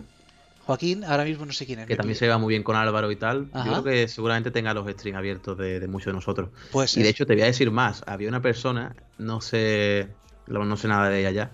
Joaquín, 0.64 1.04
ahora 1.04 1.24
mismo 1.24 1.44
no 1.44 1.52
sé 1.52 1.66
quién 1.66 1.80
es. 1.80 1.86
Que 1.86 1.96
también 1.96 2.18
se 2.18 2.26
va 2.26 2.38
muy 2.38 2.52
bien 2.52 2.62
con 2.62 2.74
Álvaro 2.74 3.10
y 3.10 3.16
tal. 3.16 3.50
Yo 3.54 3.62
creo 3.62 3.84
que 3.84 4.08
seguramente 4.08 4.50
tenga 4.50 4.72
los 4.74 4.90
streams 4.90 5.18
abiertos 5.18 5.56
de, 5.58 5.86
muchos 5.88 6.06
de 6.06 6.12
nosotros. 6.14 6.50
Pues 6.72 6.96
y 6.96 7.02
de 7.02 7.08
hecho 7.10 7.26
te 7.26 7.34
voy 7.34 7.42
a 7.42 7.46
decir 7.46 7.70
más. 7.70 8.02
Había 8.06 8.28
una 8.28 8.40
persona, 8.40 8.96
no 9.18 9.40
sé, 9.42 10.08
no 10.46 10.76
sé 10.76 10.88
nada 10.88 11.10
de 11.10 11.20
ella 11.20 11.30
ya, 11.30 11.50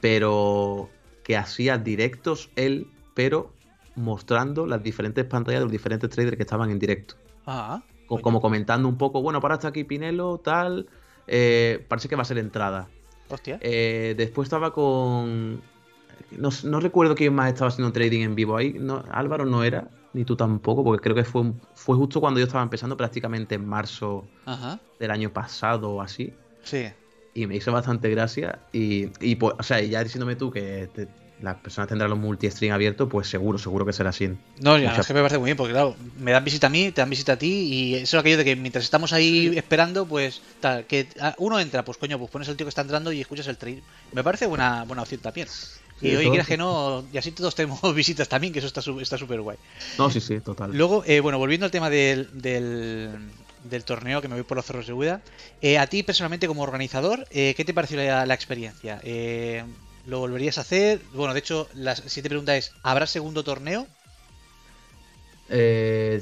pero 0.00 0.90
que 1.22 1.36
hacía 1.36 1.78
directos 1.78 2.50
él, 2.56 2.88
pero 3.14 3.52
mostrando 3.94 4.66
las 4.66 4.82
diferentes 4.82 5.24
pantallas 5.24 5.60
de 5.60 5.64
los 5.64 5.72
diferentes 5.72 6.10
traders 6.10 6.36
que 6.36 6.42
estaban 6.42 6.70
en 6.70 6.78
directo. 6.78 7.14
Como 8.18 8.40
comentando 8.40 8.88
un 8.88 8.98
poco, 8.98 9.22
bueno, 9.22 9.40
para 9.40 9.54
hasta 9.54 9.68
aquí 9.68 9.84
Pinelo, 9.84 10.38
tal, 10.38 10.88
eh, 11.26 11.84
parece 11.88 12.08
que 12.08 12.16
va 12.16 12.22
a 12.22 12.24
ser 12.24 12.38
entrada. 12.38 12.88
Hostia. 13.28 13.58
Eh, 13.62 14.14
después 14.16 14.46
estaba 14.46 14.72
con... 14.72 15.62
No, 16.32 16.80
recuerdo 16.80 17.14
quién 17.14 17.34
más 17.34 17.52
estaba 17.52 17.68
haciendo 17.68 17.92
trading 17.92 18.20
en 18.22 18.34
vivo 18.34 18.56
ahí. 18.56 18.74
No, 18.78 19.04
Álvaro 19.10 19.46
no 19.46 19.62
era, 19.62 19.88
ni 20.12 20.24
tú 20.24 20.36
tampoco, 20.36 20.82
porque 20.84 21.02
creo 21.02 21.14
que 21.14 21.24
fue, 21.24 21.52
fue 21.74 21.96
justo 21.96 22.20
cuando 22.20 22.40
yo 22.40 22.46
estaba 22.46 22.62
empezando, 22.62 22.96
prácticamente 22.96 23.54
en 23.54 23.66
marzo 23.66 24.24
del 24.98 25.10
año 25.10 25.32
pasado 25.32 25.90
o 25.92 26.02
así. 26.02 26.32
Sí. 26.62 26.88
Y 27.34 27.46
me 27.46 27.56
hizo 27.56 27.72
bastante 27.72 28.10
gracia. 28.10 28.58
Y, 28.72 29.08
y 29.20 29.36
pues, 29.36 29.54
o 29.58 29.62
sea, 29.62 29.80
ya 29.80 30.02
diciéndome 30.02 30.36
tú 30.36 30.50
que 30.50 30.88
te, 30.92 31.08
las 31.42 31.56
personas 31.56 31.88
tendrán 31.88 32.10
los 32.10 32.18
multi-stream 32.18 32.72
abiertos, 32.72 33.08
pues 33.10 33.28
seguro, 33.28 33.58
seguro 33.58 33.86
que 33.86 33.92
será 33.92 34.10
así. 34.10 34.30
No, 34.60 34.78
ya, 34.78 34.94
es 34.94 35.06
que 35.06 35.14
me 35.14 35.20
parece 35.20 35.38
muy 35.38 35.46
bien, 35.46 35.56
porque 35.56 35.72
claro, 35.72 35.96
me 36.18 36.32
dan 36.32 36.44
visita 36.44 36.66
a 36.66 36.70
mí, 36.70 36.92
te 36.92 37.00
dan 37.00 37.10
visita 37.10 37.32
a 37.32 37.36
ti, 37.36 37.50
y 37.50 37.94
eso 37.94 38.16
es 38.16 38.20
aquello 38.20 38.36
de 38.36 38.44
que 38.44 38.56
mientras 38.56 38.84
estamos 38.84 39.12
ahí 39.12 39.52
esperando, 39.56 40.06
pues 40.06 40.42
tal, 40.60 40.84
que 40.86 41.08
uno 41.38 41.58
entra, 41.58 41.84
pues 41.84 41.98
coño, 41.98 42.18
pues 42.18 42.30
pones 42.30 42.48
el 42.48 42.56
tío 42.56 42.66
que 42.66 42.70
está 42.70 42.82
entrando 42.82 43.12
y 43.12 43.20
escuchas 43.20 43.46
el 43.46 43.56
trade. 43.56 43.82
Me 44.12 44.22
parece 44.22 44.46
buena, 44.46 44.84
buena 44.84 45.02
opción 45.02 45.20
también. 45.20 45.48
y 46.02 46.14
oye, 46.14 46.28
quieras 46.28 46.46
que 46.46 46.56
no, 46.56 47.04
y 47.12 47.18
así 47.18 47.32
todos 47.32 47.54
tenemos 47.54 47.80
visitas 47.94 48.28
también, 48.28 48.52
que 48.52 48.58
eso 48.58 48.68
está 48.68 48.82
súper 48.82 49.02
está 49.02 49.16
guay. 49.24 49.56
No, 49.98 50.10
sí, 50.10 50.20
sí, 50.20 50.40
total. 50.40 50.76
Luego, 50.76 51.04
eh, 51.06 51.20
bueno, 51.20 51.38
volviendo 51.38 51.64
al 51.64 51.72
tema 51.72 51.88
del, 51.88 52.28
del, 52.34 53.84
torneo, 53.84 54.20
que 54.20 54.28
me 54.28 54.34
voy 54.34 54.44
por 54.44 54.56
los 54.56 54.66
cerros 54.66 54.86
de 54.86 54.92
Buda, 54.92 55.22
eh, 55.62 55.78
a 55.78 55.86
ti 55.86 56.02
personalmente 56.02 56.46
como 56.46 56.62
organizador, 56.62 57.26
eh, 57.30 57.54
¿qué 57.56 57.64
te 57.64 57.72
pareció 57.72 57.96
la, 57.96 58.26
la 58.26 58.34
experiencia? 58.34 59.00
Eh, 59.02 59.64
¿Lo 60.10 60.18
volverías 60.18 60.58
a 60.58 60.62
hacer? 60.62 61.00
Bueno, 61.14 61.32
de 61.34 61.38
hecho, 61.38 61.68
la 61.72 61.94
siguiente 61.94 62.30
pregunta 62.30 62.56
es, 62.56 62.74
¿habrá 62.82 63.06
segundo 63.06 63.44
torneo? 63.44 63.86
Eh, 65.48 66.20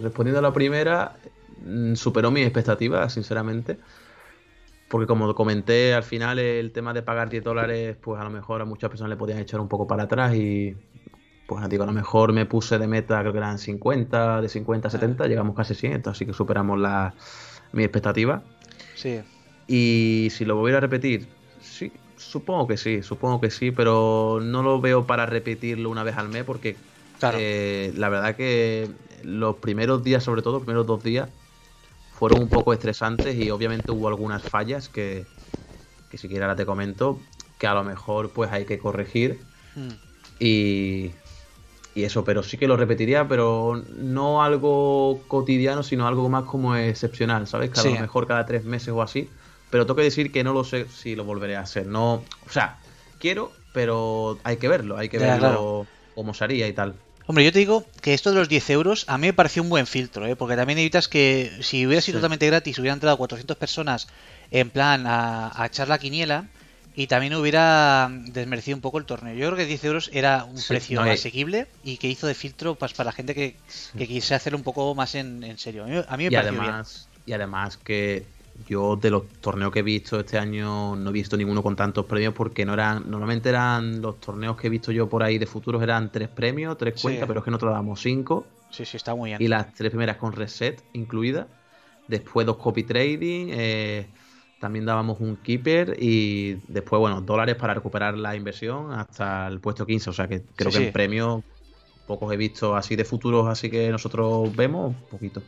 respondiendo 0.00 0.38
a 0.38 0.42
la 0.42 0.54
primera, 0.54 1.14
mm, 1.62 1.94
superó 1.94 2.30
mis 2.30 2.44
expectativas, 2.44 3.12
sinceramente. 3.12 3.76
Porque 4.88 5.06
como 5.06 5.34
comenté, 5.34 5.92
al 5.92 6.04
final 6.04 6.38
el 6.38 6.72
tema 6.72 6.94
de 6.94 7.02
pagar 7.02 7.28
10 7.28 7.44
dólares, 7.44 7.98
pues 8.00 8.18
a 8.18 8.24
lo 8.24 8.30
mejor 8.30 8.62
a 8.62 8.64
muchas 8.64 8.88
personas 8.88 9.10
le 9.10 9.16
podían 9.18 9.40
echar 9.40 9.60
un 9.60 9.68
poco 9.68 9.86
para 9.86 10.04
atrás 10.04 10.34
y 10.34 10.74
pues 11.46 11.68
digo, 11.68 11.82
a 11.82 11.86
lo 11.86 11.92
mejor 11.92 12.32
me 12.32 12.46
puse 12.46 12.78
de 12.78 12.86
meta, 12.86 13.20
creo 13.20 13.32
que 13.32 13.38
eran 13.38 13.58
50, 13.58 14.40
de 14.40 14.48
50 14.48 14.88
a 14.88 14.90
70, 14.90 15.26
llegamos 15.26 15.54
casi 15.54 15.74
100, 15.74 16.02
así 16.06 16.24
que 16.24 16.32
superamos 16.32 16.78
la, 16.78 17.14
mi 17.72 17.82
expectativa. 17.82 18.42
Sí. 18.94 19.20
Y 19.66 20.28
si 20.30 20.46
lo 20.46 20.56
volviera 20.56 20.78
a 20.78 20.80
repetir, 20.80 21.28
Supongo 22.20 22.66
que 22.68 22.76
sí, 22.76 23.02
supongo 23.02 23.40
que 23.40 23.50
sí, 23.50 23.70
pero 23.70 24.40
no 24.42 24.62
lo 24.62 24.80
veo 24.80 25.06
para 25.06 25.26
repetirlo 25.26 25.90
una 25.90 26.04
vez 26.04 26.16
al 26.16 26.28
mes 26.28 26.44
porque 26.44 26.76
eh, 27.34 27.92
la 27.96 28.08
verdad 28.08 28.36
que 28.36 28.88
los 29.24 29.56
primeros 29.56 30.04
días, 30.04 30.22
sobre 30.22 30.42
todo, 30.42 30.54
los 30.54 30.62
primeros 30.62 30.86
dos 30.86 31.02
días, 31.02 31.28
fueron 32.12 32.40
un 32.40 32.48
poco 32.48 32.72
estresantes 32.72 33.36
y 33.36 33.50
obviamente 33.50 33.90
hubo 33.90 34.08
algunas 34.08 34.42
fallas 34.42 34.88
que, 34.88 35.26
que 36.10 36.18
siquiera 36.18 36.46
ahora 36.46 36.56
te 36.56 36.66
comento, 36.66 37.18
que 37.58 37.66
a 37.66 37.74
lo 37.74 37.84
mejor 37.84 38.30
pues 38.30 38.52
hay 38.52 38.64
que 38.64 38.78
corregir. 38.78 39.40
Hmm. 39.74 39.88
Y, 40.38 41.10
y 41.94 42.04
eso, 42.04 42.24
pero 42.24 42.42
sí 42.42 42.56
que 42.56 42.68
lo 42.68 42.76
repetiría, 42.76 43.26
pero 43.26 43.82
no 43.98 44.42
algo 44.42 45.22
cotidiano, 45.28 45.82
sino 45.82 46.06
algo 46.06 46.28
más 46.28 46.44
como 46.44 46.76
excepcional, 46.76 47.46
¿sabes? 47.46 47.70
Que 47.70 47.80
a 47.80 47.84
lo 47.84 47.92
mejor 47.92 48.26
cada 48.26 48.46
tres 48.46 48.64
meses 48.64 48.90
o 48.90 49.02
así. 49.02 49.28
Pero 49.70 49.86
tengo 49.86 49.96
que 49.96 50.02
decir 50.02 50.32
que 50.32 50.44
no 50.44 50.52
lo 50.52 50.64
sé 50.64 50.86
si 50.88 51.14
lo 51.14 51.24
volveré 51.24 51.56
a 51.56 51.60
hacer. 51.60 51.86
No, 51.86 52.14
o 52.14 52.50
sea, 52.50 52.78
quiero, 53.18 53.52
pero 53.72 54.38
hay 54.42 54.56
que 54.56 54.68
verlo, 54.68 54.96
hay 54.96 55.08
que 55.08 55.18
verlo 55.18 55.86
cómo 56.14 56.34
se 56.34 56.44
haría 56.44 56.66
y 56.68 56.72
tal. 56.72 56.94
Hombre, 57.26 57.44
yo 57.44 57.52
te 57.52 57.60
digo 57.60 57.84
que 58.00 58.12
esto 58.12 58.30
de 58.30 58.36
los 58.36 58.48
10 58.48 58.70
euros 58.70 59.04
a 59.06 59.16
mí 59.16 59.28
me 59.28 59.32
pareció 59.32 59.62
un 59.62 59.68
buen 59.68 59.86
filtro, 59.86 60.26
¿eh? 60.26 60.34
porque 60.34 60.56
también 60.56 60.80
evitas 60.80 61.06
que 61.06 61.52
si 61.60 61.86
hubiera 61.86 62.02
sido 62.02 62.18
totalmente 62.18 62.46
gratis, 62.46 62.76
hubieran 62.80 62.96
entrado 62.96 63.16
400 63.16 63.56
personas 63.56 64.08
en 64.50 64.70
plan 64.70 65.06
a, 65.06 65.52
a 65.54 65.66
echar 65.66 65.86
la 65.86 65.98
quiniela 65.98 66.48
y 66.96 67.06
también 67.06 67.34
hubiera 67.34 68.10
desmerecido 68.10 68.76
un 68.76 68.80
poco 68.80 68.98
el 68.98 69.04
torneo. 69.04 69.34
Yo 69.34 69.46
creo 69.46 69.56
que 69.56 69.66
10 69.66 69.84
euros 69.84 70.10
era 70.12 70.44
un 70.44 70.60
precio 70.66 71.00
asequible 71.02 71.68
y 71.84 71.98
que 71.98 72.08
hizo 72.08 72.26
de 72.26 72.34
filtro 72.34 72.74
pues, 72.74 72.92
para 72.94 73.06
la 73.06 73.12
gente 73.12 73.34
que, 73.34 73.56
que 73.96 74.08
quise 74.08 74.34
hacerlo 74.34 74.58
un 74.58 74.64
poco 74.64 74.94
más 74.94 75.14
en, 75.14 75.56
serio. 75.56 75.84
A 76.08 76.16
mí, 76.16 76.24
me 76.24 76.32
y 76.32 76.36
además, 76.36 77.08
Y 77.26 77.32
además 77.32 77.76
que 77.76 78.24
yo 78.66 78.96
de 78.96 79.10
los 79.10 79.28
torneos 79.40 79.72
que 79.72 79.80
he 79.80 79.82
visto 79.82 80.20
este 80.20 80.38
año 80.38 80.96
no 80.96 81.10
he 81.10 81.12
visto 81.12 81.36
ninguno 81.36 81.62
con 81.62 81.76
tantos 81.76 82.06
premios 82.06 82.34
porque 82.34 82.64
no 82.64 82.74
eran 82.74 83.10
normalmente 83.10 83.48
eran 83.48 84.00
los 84.00 84.20
torneos 84.20 84.56
que 84.56 84.66
he 84.66 84.70
visto 84.70 84.92
yo 84.92 85.08
por 85.08 85.22
ahí 85.22 85.38
de 85.38 85.46
futuros 85.46 85.82
eran 85.82 86.10
tres 86.10 86.28
premios, 86.28 86.76
tres 86.78 87.00
cuentas, 87.00 87.26
pero 87.26 87.40
es 87.40 87.44
que 87.44 87.50
nosotros 87.50 87.72
damos 87.72 88.00
cinco. 88.00 88.46
Sí, 88.70 88.84
sí, 88.84 88.96
está 88.96 89.14
muy 89.14 89.30
bien. 89.30 89.42
Y 89.42 89.48
las 89.48 89.72
tres 89.74 89.90
primeras 89.90 90.16
con 90.16 90.32
reset 90.32 90.82
incluida. 90.92 91.48
Después 92.08 92.46
dos 92.46 92.56
copy 92.56 92.82
trading, 92.82 93.48
eh, 93.50 94.06
también 94.60 94.84
dábamos 94.84 95.20
un 95.20 95.36
keeper 95.36 95.96
y 95.98 96.54
después, 96.68 96.98
bueno, 96.98 97.20
dólares 97.20 97.56
para 97.56 97.74
recuperar 97.74 98.16
la 98.16 98.34
inversión 98.34 98.92
hasta 98.92 99.46
el 99.46 99.60
puesto 99.60 99.86
15. 99.86 100.10
O 100.10 100.12
sea 100.12 100.28
que 100.28 100.42
creo 100.56 100.72
que 100.72 100.86
en 100.86 100.92
premio 100.92 101.44
pocos 102.06 102.32
he 102.32 102.36
visto 102.36 102.74
así 102.74 102.96
de 102.96 103.04
futuros, 103.04 103.46
así 103.48 103.70
que 103.70 103.90
nosotros 103.90 104.54
vemos 104.56 104.94
poquito. 105.10 105.42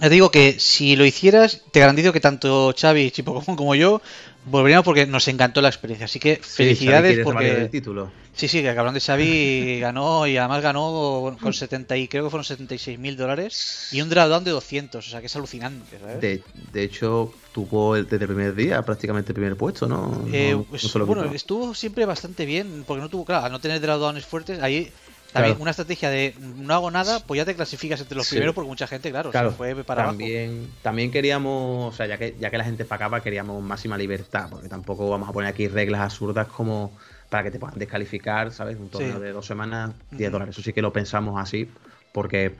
Te 0.00 0.08
digo 0.10 0.30
que 0.30 0.58
si 0.58 0.96
lo 0.96 1.04
hicieras, 1.04 1.62
te 1.70 1.80
garantizo 1.80 2.12
que 2.12 2.20
tanto 2.20 2.74
Xavi, 2.76 3.10
Chipo 3.10 3.42
como 3.56 3.74
yo 3.74 4.00
volveríamos 4.46 4.84
porque 4.84 5.06
nos 5.06 5.26
encantó 5.28 5.60
la 5.60 5.68
experiencia. 5.68 6.06
Así 6.06 6.18
que 6.18 6.36
felicidades 6.36 7.20
porque. 7.24 7.50
El 7.50 7.70
título. 7.70 8.10
Sí, 8.34 8.48
sí, 8.48 8.62
que 8.62 8.68
hablando 8.68 8.94
de 8.94 9.00
Xavi 9.00 9.78
ganó 9.80 10.26
y 10.26 10.36
además 10.36 10.60
ganó 10.60 11.36
con 11.40 11.52
70 11.54 11.96
y 11.96 12.08
creo 12.08 12.24
que 12.24 12.30
fueron 12.30 12.44
76 12.44 12.98
mil 12.98 13.16
dólares 13.16 13.88
y 13.92 14.00
un 14.00 14.08
drawdown 14.08 14.42
de 14.42 14.50
200, 14.50 15.06
o 15.06 15.10
sea 15.10 15.20
que 15.20 15.26
es 15.26 15.36
alucinante. 15.36 15.98
De, 16.20 16.82
hecho, 16.82 17.32
tuvo 17.52 17.94
desde 17.94 18.16
el 18.16 18.26
primer 18.26 18.56
día 18.56 18.82
prácticamente 18.82 19.30
el 19.30 19.34
primer 19.34 19.56
puesto, 19.56 19.86
¿no? 19.86 20.26
Eh, 20.32 20.60
pues, 20.68 20.92
bueno, 20.94 21.24
estuvo 21.32 21.74
siempre 21.74 22.06
bastante 22.06 22.44
bien 22.44 22.82
porque 22.84 23.02
no 23.02 23.08
tuvo, 23.08 23.24
claro, 23.24 23.46
al 23.46 23.52
no 23.52 23.60
tener 23.60 23.80
drawdowns 23.80 24.26
fuertes, 24.26 24.60
ahí 24.60 24.90
también 25.34 25.56
una 25.60 25.72
estrategia 25.72 26.10
de 26.10 26.32
no 26.38 26.72
hago 26.74 26.92
nada, 26.92 27.18
pues 27.18 27.38
ya 27.38 27.44
te 27.44 27.56
clasificas 27.56 28.00
entre 28.00 28.16
los 28.16 28.28
primeros 28.28 28.54
porque 28.54 28.68
mucha 28.68 28.86
gente, 28.86 29.10
claro, 29.10 29.32
se 29.32 29.50
fue 29.50 29.74
para 29.82 30.04
también, 30.04 30.70
También 30.80 31.10
queríamos, 31.10 31.92
o 31.92 31.96
sea, 31.96 32.06
ya 32.06 32.18
que, 32.18 32.36
ya 32.38 32.50
que 32.50 32.58
la 32.58 32.62
gente 32.62 32.84
pagaba, 32.84 33.20
queríamos 33.20 33.60
máxima 33.60 33.98
libertad, 33.98 34.48
porque 34.48 34.68
tampoco 34.68 35.10
vamos 35.10 35.28
a 35.28 35.32
poner 35.32 35.50
aquí 35.50 35.66
reglas 35.66 36.02
absurdas 36.02 36.46
como 36.46 36.92
para 37.30 37.42
que 37.42 37.50
te 37.50 37.58
puedan 37.58 37.76
descalificar, 37.80 38.52
¿sabes? 38.52 38.78
Un 38.78 38.90
torneo 38.90 39.18
de 39.18 39.32
dos 39.32 39.44
semanas, 39.44 39.90
10 40.12 40.30
dólares. 40.30 40.54
Eso 40.54 40.62
sí 40.62 40.72
que 40.72 40.82
lo 40.82 40.92
pensamos 40.92 41.40
así, 41.42 41.68
porque 42.12 42.54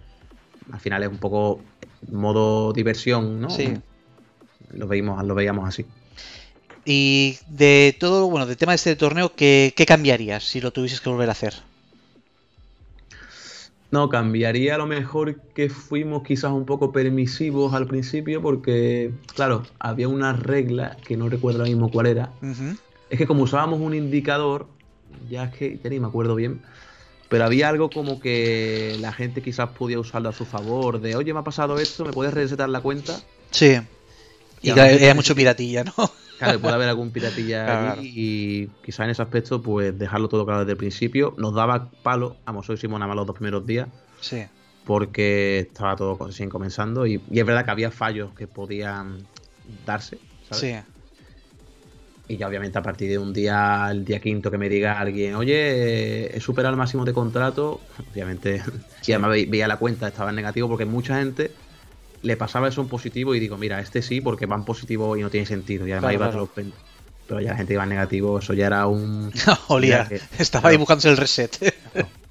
al 0.73 0.81
final 0.81 1.05
es 1.05 1.09
un 1.09 1.19
poco 1.19 1.61
modo 2.11 2.73
diversión, 2.73 3.41
¿no? 3.41 3.51
Sí. 3.51 3.73
Lo 4.73 4.89
veíamos, 4.89 5.25
lo 5.25 5.35
veíamos 5.37 5.69
así. 5.69 5.87
Y 6.85 7.39
de 7.47 7.97
todo, 8.01 8.29
bueno, 8.29 8.47
del 8.47 8.57
tema 8.57 8.73
de 8.73 8.77
este 8.77 8.97
torneo, 8.97 9.33
¿qué, 9.37 9.73
¿qué 9.77 9.87
cambiarías 9.87 10.43
si 10.43 10.61
lo 10.61 10.73
tuvieses 10.73 11.01
que 11.01 11.09
volver 11.09 11.29
a 11.29 11.33
hacer? 11.33 11.55
No, 13.95 14.09
cambiaría 14.09 14.75
a 14.75 14.79
lo 14.79 14.87
mejor 14.87 15.37
que 15.55 15.69
fuimos 15.69 16.25
quizás 16.25 16.51
un 16.51 16.67
poco 16.67 16.91
permisivos 16.91 17.75
al 17.75 17.87
principio 17.87 18.43
porque, 18.43 19.13
claro, 19.37 19.63
había 19.79 20.09
una 20.09 20.33
regla 20.33 20.97
que 21.07 21.17
no 21.17 21.29
recuerdo 21.29 21.61
ahora 21.61 21.71
mismo 21.71 21.93
cuál 21.93 22.07
era. 22.07 22.33
Es 23.09 23.19
que 23.19 23.25
como 23.29 23.45
usábamos 23.45 23.79
un 23.79 23.95
indicador, 23.95 24.67
ya 25.31 25.45
es 25.45 25.55
que 25.55 25.79
ya 25.81 25.91
ni 25.91 26.01
me 26.01 26.09
acuerdo 26.09 26.35
bien, 26.35 26.61
pero 27.29 27.45
había 27.45 27.69
algo 27.69 27.89
como 27.89 28.19
que 28.19 28.97
la 28.99 29.13
gente 29.13 29.43
quizás 29.43 29.69
podía 29.79 30.01
usarlo 30.01 30.31
a 30.31 30.33
su 30.33 30.45
favor, 30.45 31.01
de 31.01 31.15
oye, 31.15 31.33
me 31.33 31.39
ha 31.39 31.45
pasado 31.45 31.79
esto, 31.79 32.05
¿me 32.05 32.13
puedes 32.13 32.35
resetar 32.35 32.69
la 32.71 32.81
cuenta? 32.81 33.21
Sí. 33.53 33.79
Y, 34.61 34.71
y 34.71 34.71
había 34.73 35.15
mucho 35.15 35.37
piratilla, 35.37 35.85
¿no? 35.85 35.95
Claro, 36.45 36.61
puede 36.61 36.75
haber 36.75 36.89
algún 36.89 37.11
piratilla 37.11 37.93
allí 37.93 38.13
y 38.15 38.67
quizás 38.85 39.05
en 39.05 39.11
ese 39.11 39.23
aspecto, 39.23 39.63
pues 39.63 39.99
dejarlo 39.99 40.29
todo 40.29 40.45
claro 40.45 40.61
desde 40.61 40.73
el 40.73 40.79
principio. 40.79 41.35
Nos 41.39 41.55
daba 41.55 41.91
palo, 42.03 42.37
vamos, 42.45 42.69
hoy 42.69 42.77
hicimos 42.77 42.99
nada 42.99 43.09
más 43.09 43.17
los 43.17 43.27
dos 43.27 43.37
primeros 43.37 43.67
días. 43.67 43.89
Sí. 44.21 44.45
Porque 44.85 45.61
estaba 45.61 45.97
todo 45.97 46.19
recién 46.27 46.51
comenzando 46.51 47.07
y, 47.07 47.23
es 47.31 47.47
verdad 47.47 47.65
que 47.65 47.71
había 47.71 47.91
fallos 47.91 48.33
que 48.35 48.47
podían 48.47 49.27
darse, 49.87 50.19
¿sabes? 50.49 50.61
Sí. 50.61 50.91
Y 52.27 52.39
ya 52.39 52.49
obviamente 52.49 52.79
a 52.79 52.83
partir 52.83 53.11
de 53.11 53.19
un 53.19 53.35
día, 53.35 53.89
el 53.91 54.05
día 54.05 54.19
quinto 54.19 54.51
que 54.51 54.57
me 54.57 54.71
diga 54.71 54.99
alguien, 54.99 55.35
oye, 55.35 56.35
he 56.35 56.41
superado 56.41 56.73
el 56.73 56.79
máximo 56.79 57.05
de 57.05 57.13
contrato, 57.13 57.81
obviamente, 58.11 58.63
y 59.07 59.13
además 59.13 59.31
veía 59.31 59.69
la 59.69 59.77
cuenta, 59.77 60.09
estaba 60.09 60.31
en 60.31 60.37
negativo 60.37 60.69
porque 60.69 60.87
mucha 60.87 61.19
gente 61.19 61.51
le 62.25 62.37
pasaba 62.39 62.69
eso 62.69 62.81
en 62.81 62.89
positivo 62.89 63.35
y 63.35 63.41
digo, 63.41 63.59
mira, 63.59 63.81
este 63.81 64.01
sí, 64.01 64.21
porque 64.21 64.47
va 64.47 64.57
en 64.57 64.65
positivo 64.65 65.17
y 65.17 65.21
no 65.21 65.31
tiene 65.31 65.47
sentido. 65.47 65.87
Y 65.87 65.93
además 65.93 66.15
iba 66.15 66.27
a 66.27 66.47
Pero 67.29 67.41
ya 67.41 67.51
la 67.51 67.57
gente 67.57 67.75
iba 67.75 67.83
en 67.83 67.91
negativo, 67.91 68.39
eso 68.39 68.55
ya 68.55 68.67
era 68.67 68.87
un. 68.87 69.31
Olía, 69.69 70.09
estaba 70.39 70.71
ahí 70.71 70.79
buscándose 70.79 71.11
el 71.11 71.19
reset. 71.19 71.75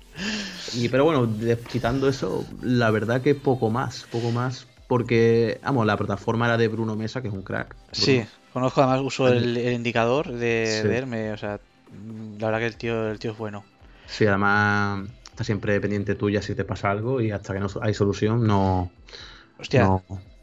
y 0.74 0.90
pero 0.90 1.06
bueno, 1.06 1.30
quitando 1.72 2.10
eso, 2.10 2.44
la 2.62 2.90
verdad 2.90 3.22
que 3.22 3.36
poco 3.36 3.70
más, 3.70 4.08
poco 4.12 4.32
más. 4.32 4.68
Porque, 4.88 5.60
vamos, 5.64 5.86
la 5.86 5.96
plataforma 5.96 6.46
era 6.46 6.58
de 6.58 6.68
Bruno 6.68 6.96
Mesa, 6.96 7.22
que 7.22 7.28
es 7.28 7.34
un 7.34 7.42
crack. 7.42 7.76
Sí, 7.92 8.24
conozco 8.52 8.82
además, 8.82 9.02
uso 9.02 9.28
el, 9.28 9.58
indicador 9.58 10.32
de, 10.32 10.82
verme, 10.84 11.32
o 11.32 11.38
sea, 11.38 11.60
la 12.40 12.48
verdad 12.48 12.60
que 12.60 12.66
el 12.66 12.76
tío, 12.76 13.10
el 13.10 13.20
tío 13.20 13.32
es 13.32 13.38
bueno. 13.38 13.64
Sí, 14.08 14.26
además 14.26 15.08
está 15.32 15.44
siempre 15.44 15.80
pendiente 15.80 16.14
tuya 16.14 16.42
si 16.42 16.54
te 16.54 16.64
pasa 16.64 16.92
algo 16.92 17.22
y 17.22 17.32
hasta 17.32 17.54
que 17.54 17.60
no 17.60 17.68
hay 17.82 17.96
solución 17.96 18.46
no, 18.46 18.92
Hostia, 19.60 19.88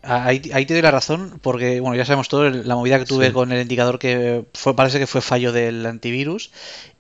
ahí, 0.03 0.41
te 0.41 0.73
doy 0.73 0.83
la 0.83 0.91
razón, 0.91 1.39
porque 1.43 1.81
bueno, 1.81 1.97
ya 1.97 2.05
sabemos 2.05 2.29
todo 2.29 2.49
la 2.49 2.75
movida 2.75 2.99
que 2.99 3.05
tuve 3.05 3.33
con 3.33 3.53
el 3.53 3.61
indicador 3.61 3.99
que 3.99 4.45
fue, 4.55 4.75
parece 4.75 4.99
que 4.99 5.07
fue 5.07 5.21
fallo 5.21 5.53
del 5.53 5.85
antivirus. 5.85 6.51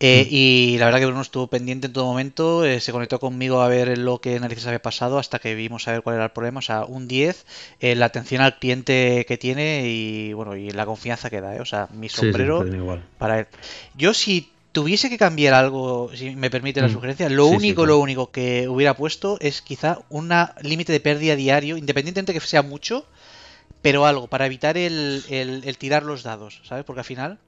Eh, 0.00 0.24
mm. 0.24 0.28
Y 0.30 0.78
la 0.78 0.86
verdad 0.86 1.00
que 1.00 1.06
Bruno 1.06 1.22
estuvo 1.22 1.46
pendiente 1.46 1.86
en 1.86 1.92
todo 1.92 2.04
momento, 2.04 2.64
eh, 2.64 2.80
se 2.80 2.92
conectó 2.92 3.18
conmigo 3.18 3.62
a 3.62 3.68
ver 3.68 3.96
lo 3.98 4.20
que 4.20 4.38
narices 4.38 4.66
había 4.66 4.82
pasado 4.82 5.18
hasta 5.18 5.38
que 5.38 5.54
vimos 5.54 5.88
a 5.88 5.92
ver 5.92 6.02
cuál 6.02 6.16
era 6.16 6.24
el 6.26 6.30
problema. 6.30 6.58
O 6.58 6.62
sea, 6.62 6.84
un 6.84 7.08
10, 7.08 7.46
eh, 7.80 7.94
la 7.94 8.06
atención 8.06 8.42
al 8.42 8.58
cliente 8.58 9.24
que 9.26 9.38
tiene 9.38 9.88
y 9.88 10.32
bueno, 10.32 10.56
y 10.56 10.70
la 10.70 10.86
confianza 10.86 11.30
que 11.30 11.40
da, 11.40 11.61
o 11.61 11.64
sea, 11.64 11.88
mi 11.92 12.08
sombrero 12.08 12.64
para 13.18 13.40
él. 13.40 13.46
Yo 13.96 14.14
si 14.14 14.52
tuviese 14.72 15.08
que 15.10 15.18
cambiar 15.18 15.54
algo, 15.54 16.10
si 16.14 16.36
me 16.36 16.50
permite 16.50 16.80
la 16.80 16.88
mm. 16.88 16.92
sugerencia, 16.92 17.28
lo 17.28 17.46
único, 17.46 17.86
lo 17.86 17.98
único 17.98 18.30
que 18.30 18.68
hubiera 18.68 18.94
puesto 18.94 19.36
es 19.40 19.62
quizá 19.62 19.98
un 20.08 20.32
límite 20.62 20.92
de 20.92 21.00
pérdida 21.00 21.36
diario, 21.36 21.76
independientemente 21.76 22.32
que 22.32 22.40
sea 22.40 22.62
mucho, 22.62 23.06
pero 23.82 24.06
algo, 24.06 24.28
para 24.28 24.46
evitar 24.46 24.76
el, 24.76 25.24
el, 25.28 25.78
tirar 25.78 26.02
los 26.02 26.22
dados, 26.22 26.60
¿sabes? 26.64 26.84
Porque 26.84 27.00
al 27.00 27.04
final, 27.04 27.38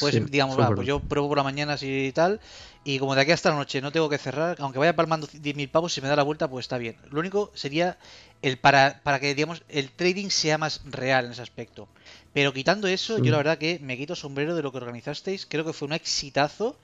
pues 0.00 0.30
digamos, 0.30 0.56
pues 0.74 0.86
yo 0.86 1.00
pruebo 1.00 1.28
por 1.28 1.38
la 1.38 1.44
mañana 1.44 1.74
así 1.74 2.06
y 2.06 2.12
tal, 2.12 2.40
y 2.84 2.98
como 2.98 3.14
de 3.14 3.22
aquí 3.22 3.30
hasta 3.30 3.50
la 3.50 3.56
noche 3.56 3.80
no 3.80 3.92
tengo 3.92 4.08
que 4.08 4.18
cerrar, 4.18 4.56
aunque 4.60 4.78
vaya 4.78 4.96
palmando 4.96 5.28
10.000 5.28 5.70
pavos, 5.70 5.92
si 5.92 6.00
me 6.00 6.08
da 6.08 6.16
la 6.16 6.24
vuelta, 6.24 6.48
pues 6.48 6.64
está 6.64 6.78
bien. 6.78 6.96
Lo 7.10 7.20
único 7.20 7.52
sería 7.54 7.96
el 8.42 8.58
para, 8.58 9.00
para 9.04 9.20
que, 9.20 9.34
digamos, 9.34 9.62
el 9.68 9.90
trading 9.90 10.30
sea 10.30 10.58
más 10.58 10.80
real 10.84 11.26
en 11.26 11.32
ese 11.32 11.42
aspecto. 11.42 11.88
Pero 12.32 12.52
quitando 12.52 12.88
eso, 12.88 13.18
yo 13.18 13.30
la 13.30 13.36
verdad 13.36 13.58
que 13.58 13.78
me 13.82 13.96
quito 13.96 14.16
sombrero 14.16 14.54
de 14.54 14.62
lo 14.62 14.72
que 14.72 14.78
organizasteis. 14.78 15.46
Creo 15.46 15.64
que 15.64 15.72
fue 15.72 15.86
un 15.86 15.92
exitazo 15.92 16.76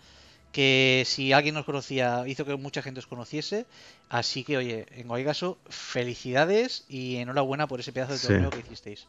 que 0.52 1.04
si 1.06 1.32
alguien 1.32 1.54
nos 1.54 1.64
conocía 1.64 2.24
hizo 2.26 2.44
que 2.44 2.56
mucha 2.56 2.82
gente 2.82 3.00
os 3.00 3.06
conociese. 3.06 3.66
Así 4.10 4.44
que, 4.44 4.56
oye, 4.58 4.86
en 4.96 5.06
cualquier 5.06 5.28
caso, 5.28 5.58
felicidades 5.68 6.84
y 6.88 7.16
enhorabuena 7.16 7.66
por 7.66 7.80
ese 7.80 7.92
pedazo 7.92 8.12
de 8.14 8.18
torneo 8.18 8.50
que 8.50 8.60
hicisteis. 8.60 9.06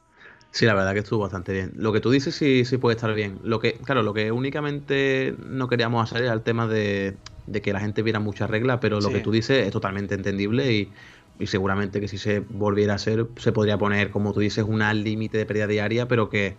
Sí, 0.51 0.65
la 0.65 0.73
verdad 0.73 0.93
que 0.93 0.99
estuvo 0.99 1.19
bastante 1.19 1.53
bien. 1.53 1.73
Lo 1.75 1.93
que 1.93 1.99
tú 1.99 2.09
dices 2.09 2.33
sí, 2.33 2.65
sí 2.65 2.77
puede 2.77 2.95
estar 2.95 3.13
bien. 3.13 3.39
Lo 3.43 3.59
que, 3.59 3.73
claro, 3.73 4.01
lo 4.01 4.13
que 4.13 4.31
únicamente 4.31 5.35
no 5.45 5.67
queríamos 5.67 6.03
hacer 6.03 6.23
era 6.23 6.33
el 6.33 6.41
tema 6.41 6.67
de, 6.67 7.17
que 7.61 7.71
la 7.71 7.79
gente 7.79 8.01
viera 8.01 8.19
muchas 8.19 8.49
reglas, 8.49 8.79
pero 8.81 8.99
lo 8.99 9.11
que 9.11 9.19
tú 9.19 9.31
dices 9.31 9.67
es 9.67 9.71
totalmente 9.71 10.15
entendible 10.15 10.71
y 10.73 10.91
y 11.39 11.47
seguramente 11.47 12.01
que 12.01 12.07
si 12.07 12.17
se 12.17 12.41
volviera 12.41 12.93
a 12.93 12.95
hacer 12.97 13.25
se 13.37 13.51
podría 13.51 13.77
poner, 13.77 14.11
como 14.11 14.33
tú 14.33 14.41
dices, 14.41 14.65
un 14.67 14.79
límite 15.03 15.37
de 15.37 15.45
pérdida 15.45 15.67
diaria, 15.67 16.07
pero 16.07 16.29
que, 16.29 16.57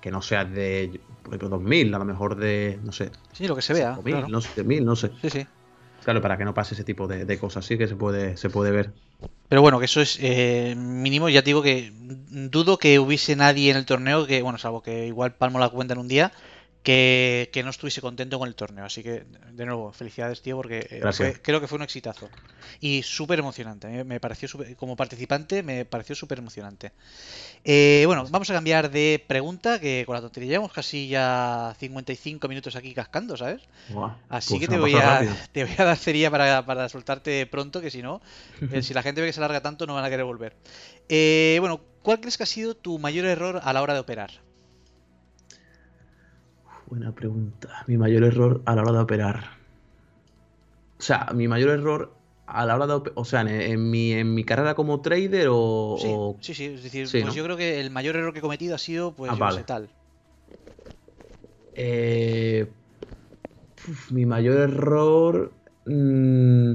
que 0.00 0.10
no 0.10 0.20
sea 0.20 0.44
de, 0.44 1.00
por 1.22 1.30
ejemplo, 1.30 1.48
2000, 1.50 1.94
a 1.94 1.98
lo 1.98 2.04
mejor 2.04 2.36
de, 2.36 2.78
no 2.84 2.92
sé. 2.92 3.10
Sí, 3.32 3.46
lo 3.46 3.54
que 3.54 3.62
se 3.62 3.72
vea. 3.72 3.94
5000, 3.94 4.30
no 4.30 4.40
sé, 4.40 4.64
1000, 4.64 4.84
no 4.84 4.96
sé. 4.96 5.12
Sí, 5.22 5.30
sí. 5.30 5.46
Claro, 6.02 6.20
para 6.20 6.36
que 6.36 6.44
no 6.44 6.54
pase 6.54 6.74
ese 6.74 6.84
tipo 6.84 7.06
de, 7.06 7.24
de 7.24 7.38
cosas, 7.38 7.64
sí 7.64 7.78
que 7.78 7.86
se 7.86 7.96
puede, 7.96 8.36
se 8.36 8.50
puede 8.50 8.72
ver. 8.72 8.92
Pero 9.48 9.62
bueno, 9.62 9.78
que 9.78 9.84
eso 9.84 10.00
es 10.00 10.18
eh, 10.20 10.74
mínimo. 10.76 11.28
Ya 11.28 11.42
te 11.42 11.46
digo 11.46 11.62
que 11.62 11.92
dudo 12.30 12.78
que 12.78 12.98
hubiese 12.98 13.36
nadie 13.36 13.70
en 13.70 13.76
el 13.76 13.86
torneo 13.86 14.26
que, 14.26 14.42
bueno, 14.42 14.58
salvo 14.58 14.82
que 14.82 15.06
igual 15.06 15.34
palmo 15.34 15.58
la 15.58 15.68
cuenta 15.68 15.94
en 15.94 16.00
un 16.00 16.08
día, 16.08 16.32
que, 16.86 17.50
que 17.52 17.64
no 17.64 17.70
estuviese 17.70 18.00
contento 18.00 18.38
con 18.38 18.46
el 18.46 18.54
torneo. 18.54 18.84
Así 18.84 19.02
que, 19.02 19.24
de 19.50 19.66
nuevo, 19.66 19.90
felicidades, 19.92 20.40
tío, 20.40 20.54
porque 20.54 20.86
eh, 20.88 21.00
fue- 21.16 21.42
creo 21.42 21.60
que 21.60 21.66
fue 21.66 21.76
un 21.76 21.82
exitazo. 21.82 22.30
Y 22.80 23.02
súper 23.02 23.40
emocionante. 23.40 23.88
eh, 23.88 24.04
Me 24.04 24.20
pareció 24.20 24.46
súper- 24.46 24.76
como 24.76 24.94
participante, 24.94 25.64
me 25.64 25.84
pareció 25.84 26.14
súper 26.14 26.38
emocionante. 26.38 26.92
Eh, 27.64 28.04
bueno, 28.06 28.24
vamos 28.30 28.48
a 28.50 28.54
cambiar 28.54 28.88
de 28.92 29.20
pregunta, 29.26 29.80
que 29.80 30.04
con 30.06 30.14
la 30.14 30.20
tontería 30.20 30.50
llevamos 30.50 30.72
casi 30.72 31.08
ya 31.08 31.74
55 31.80 32.46
minutos 32.46 32.76
aquí 32.76 32.94
cascando, 32.94 33.36
¿sabes? 33.36 33.62
Buah, 33.88 34.14
Así 34.28 34.50
pues 34.54 34.60
que 34.60 34.68
te 34.68 34.78
voy, 34.78 34.94
a, 34.94 35.14
rápido. 35.14 35.34
te 35.52 35.64
voy 35.64 35.74
a 35.78 35.84
dar 35.86 35.96
cería 35.96 36.30
para, 36.30 36.64
para 36.64 36.88
soltarte 36.88 37.46
pronto, 37.46 37.80
que 37.80 37.90
si 37.90 38.00
no, 38.00 38.20
eh, 38.72 38.82
si 38.82 38.94
la 38.94 39.02
gente 39.02 39.20
ve 39.22 39.26
que 39.26 39.32
se 39.32 39.40
larga 39.40 39.60
tanto, 39.60 39.86
no 39.88 39.94
van 39.94 40.04
a 40.04 40.08
querer 40.10 40.24
volver. 40.24 40.54
Eh, 41.08 41.56
bueno, 41.58 41.80
¿cuál 42.02 42.20
crees 42.20 42.36
que 42.36 42.44
ha 42.44 42.46
sido 42.46 42.76
tu 42.76 43.00
mayor 43.00 43.26
error 43.26 43.60
a 43.64 43.72
la 43.72 43.82
hora 43.82 43.94
de 43.94 44.00
operar? 44.00 44.45
Buena 46.86 47.14
pregunta. 47.14 47.84
Mi 47.86 47.98
mayor 47.98 48.24
error 48.24 48.62
a 48.64 48.74
la 48.74 48.82
hora 48.82 48.92
de 48.92 48.98
operar. 49.00 49.44
O 50.98 51.02
sea, 51.02 51.26
mi 51.34 51.48
mayor 51.48 51.70
error 51.70 52.16
a 52.46 52.64
la 52.66 52.76
hora 52.76 52.86
de 52.86 52.92
operar. 52.94 53.18
O 53.18 53.24
sea, 53.24 53.42
en, 53.42 53.48
en 53.48 53.90
mi, 53.90 54.12
en 54.12 54.34
mi 54.34 54.44
carrera 54.44 54.74
como 54.74 55.00
trader 55.02 55.48
o. 55.50 55.56
Sí, 55.94 56.22
o- 56.34 56.40
sí, 56.40 56.54
sí, 56.54 56.66
es 56.66 56.82
decir, 56.84 57.12
sí, 57.12 57.18
pues 57.18 57.34
¿no? 57.34 57.34
yo 57.34 57.42
creo 57.44 57.56
que 57.56 57.80
el 57.80 57.90
mayor 57.90 58.14
error 58.16 58.32
que 58.32 58.38
he 58.38 58.42
cometido 58.42 58.74
ha 58.74 58.78
sido, 58.78 59.14
pues, 59.14 59.32
Ah, 59.32 59.34
yo 59.34 59.50
vale. 59.50 59.50
sé, 59.50 59.64
tal. 59.64 59.90
Eh, 61.74 62.66
uf, 63.88 64.10
mi 64.12 64.26
mayor 64.26 64.58
error. 64.58 65.52
mm, 65.86 66.72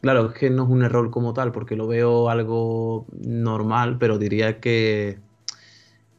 claro, 0.00 0.28
es 0.30 0.34
que 0.38 0.50
no 0.50 0.64
es 0.64 0.70
un 0.70 0.82
error 0.84 1.10
como 1.10 1.32
tal, 1.34 1.52
porque 1.52 1.76
lo 1.76 1.86
veo 1.86 2.28
algo 2.30 3.06
normal, 3.12 3.98
pero 3.98 4.18
diría 4.18 4.60
que. 4.60 5.20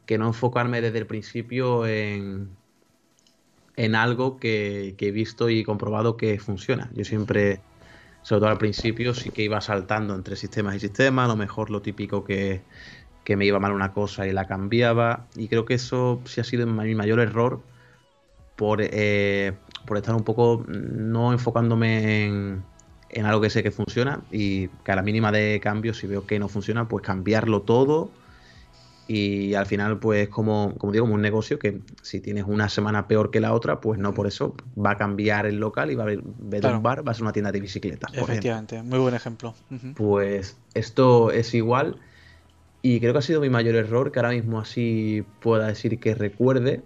Que 0.06 0.18
no 0.18 0.26
enfocarme 0.28 0.80
desde 0.82 0.98
el 0.98 1.06
principio 1.06 1.86
en. 1.86 2.56
En 3.76 3.94
algo 3.94 4.38
que, 4.38 4.94
he 4.98 5.10
visto 5.10 5.50
y 5.50 5.64
comprobado 5.64 6.16
que 6.16 6.38
funciona. 6.38 6.90
Yo 6.94 7.04
siempre, 7.04 7.60
sobre 8.22 8.40
todo 8.40 8.50
al 8.50 8.58
principio, 8.58 9.14
sí 9.14 9.30
que 9.30 9.42
iba 9.42 9.60
saltando 9.60 10.14
entre 10.14 10.36
sistemas 10.36 10.76
y 10.76 10.80
sistemas. 10.80 11.28
Lo 11.28 11.36
mejor 11.36 11.70
lo 11.70 11.82
típico 11.82 12.24
que, 12.24 12.62
que 13.24 13.36
me 13.36 13.46
iba 13.46 13.58
mal 13.58 13.72
una 13.72 13.92
cosa 13.92 14.26
y 14.26 14.32
la 14.32 14.46
cambiaba. 14.46 15.26
Y 15.36 15.48
creo 15.48 15.64
que 15.64 15.74
eso 15.74 16.20
sí 16.24 16.40
ha 16.40 16.44
sido 16.44 16.66
mi 16.66 16.94
mayor 16.94 17.20
error 17.20 17.60
por, 18.56 18.78
eh, 18.80 19.52
por 19.86 19.96
estar 19.96 20.14
un 20.14 20.24
poco 20.24 20.64
no 20.68 21.32
enfocándome 21.32 22.26
en, 22.26 22.62
en 23.14 23.26
algo 23.26 23.40
que 23.40 23.50
sé 23.50 23.62
que 23.62 23.70
funciona 23.70 24.20
y 24.30 24.68
que 24.68 24.92
a 24.92 24.96
la 24.96 25.02
mínima 25.02 25.30
de 25.32 25.60
cambio, 25.62 25.94
si 25.94 26.06
veo 26.06 26.26
que 26.26 26.38
no 26.38 26.48
funciona, 26.48 26.88
pues 26.88 27.04
cambiarlo 27.04 27.62
todo. 27.62 28.10
Y 29.06 29.52
al 29.54 29.66
final, 29.66 29.98
pues 29.98 30.30
como, 30.30 30.74
como 30.78 30.90
digo, 30.92 31.04
como 31.04 31.14
un 31.14 31.20
negocio 31.20 31.58
que 31.58 31.80
si 32.02 32.20
tienes 32.20 32.44
una 32.46 32.70
semana 32.70 33.06
peor 33.06 33.30
que 33.30 33.38
la 33.40 33.52
otra, 33.52 33.80
pues 33.80 33.98
no 33.98 34.14
por 34.14 34.26
eso 34.26 34.56
va 34.82 34.92
a 34.92 34.96
cambiar 34.96 35.44
el 35.44 35.56
local 35.56 35.90
y 35.90 35.94
va 35.94 36.04
a 36.04 36.06
haber, 36.06 36.22
Claro. 36.60 36.78
un 36.78 36.82
bar, 36.82 37.06
va 37.06 37.12
a 37.12 37.14
ser 37.14 37.22
una 37.24 37.32
tienda 37.32 37.52
de 37.52 37.60
bicicletas. 37.60 38.10
Efectivamente, 38.14 38.82
muy 38.82 38.98
buen 38.98 39.14
ejemplo. 39.14 39.54
Pues 39.94 40.56
esto 40.72 41.30
es 41.32 41.52
igual 41.52 41.98
y 42.80 42.98
creo 43.00 43.12
que 43.12 43.18
ha 43.18 43.22
sido 43.22 43.42
mi 43.42 43.50
mayor 43.50 43.74
error, 43.74 44.10
que 44.10 44.20
ahora 44.20 44.30
mismo 44.30 44.58
así 44.58 45.22
pueda 45.40 45.66
decir 45.66 46.00
que 46.00 46.14
recuerde. 46.14 46.84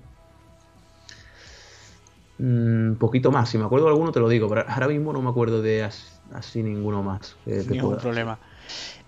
Un 2.38 2.96
poquito 3.00 3.32
más, 3.32 3.48
si 3.48 3.58
me 3.58 3.64
acuerdo 3.64 3.86
de 3.86 3.92
alguno 3.92 4.12
te 4.12 4.20
lo 4.20 4.28
digo, 4.28 4.48
pero 4.48 4.64
ahora 4.68 4.86
mismo 4.86 5.12
no 5.12 5.20
me 5.22 5.30
acuerdo 5.30 5.60
de 5.60 5.82
as- 5.82 6.20
así 6.32 6.62
ninguno 6.62 7.02
más. 7.02 7.36
Ningún 7.44 7.80
pueda- 7.90 8.00
problema. 8.00 8.38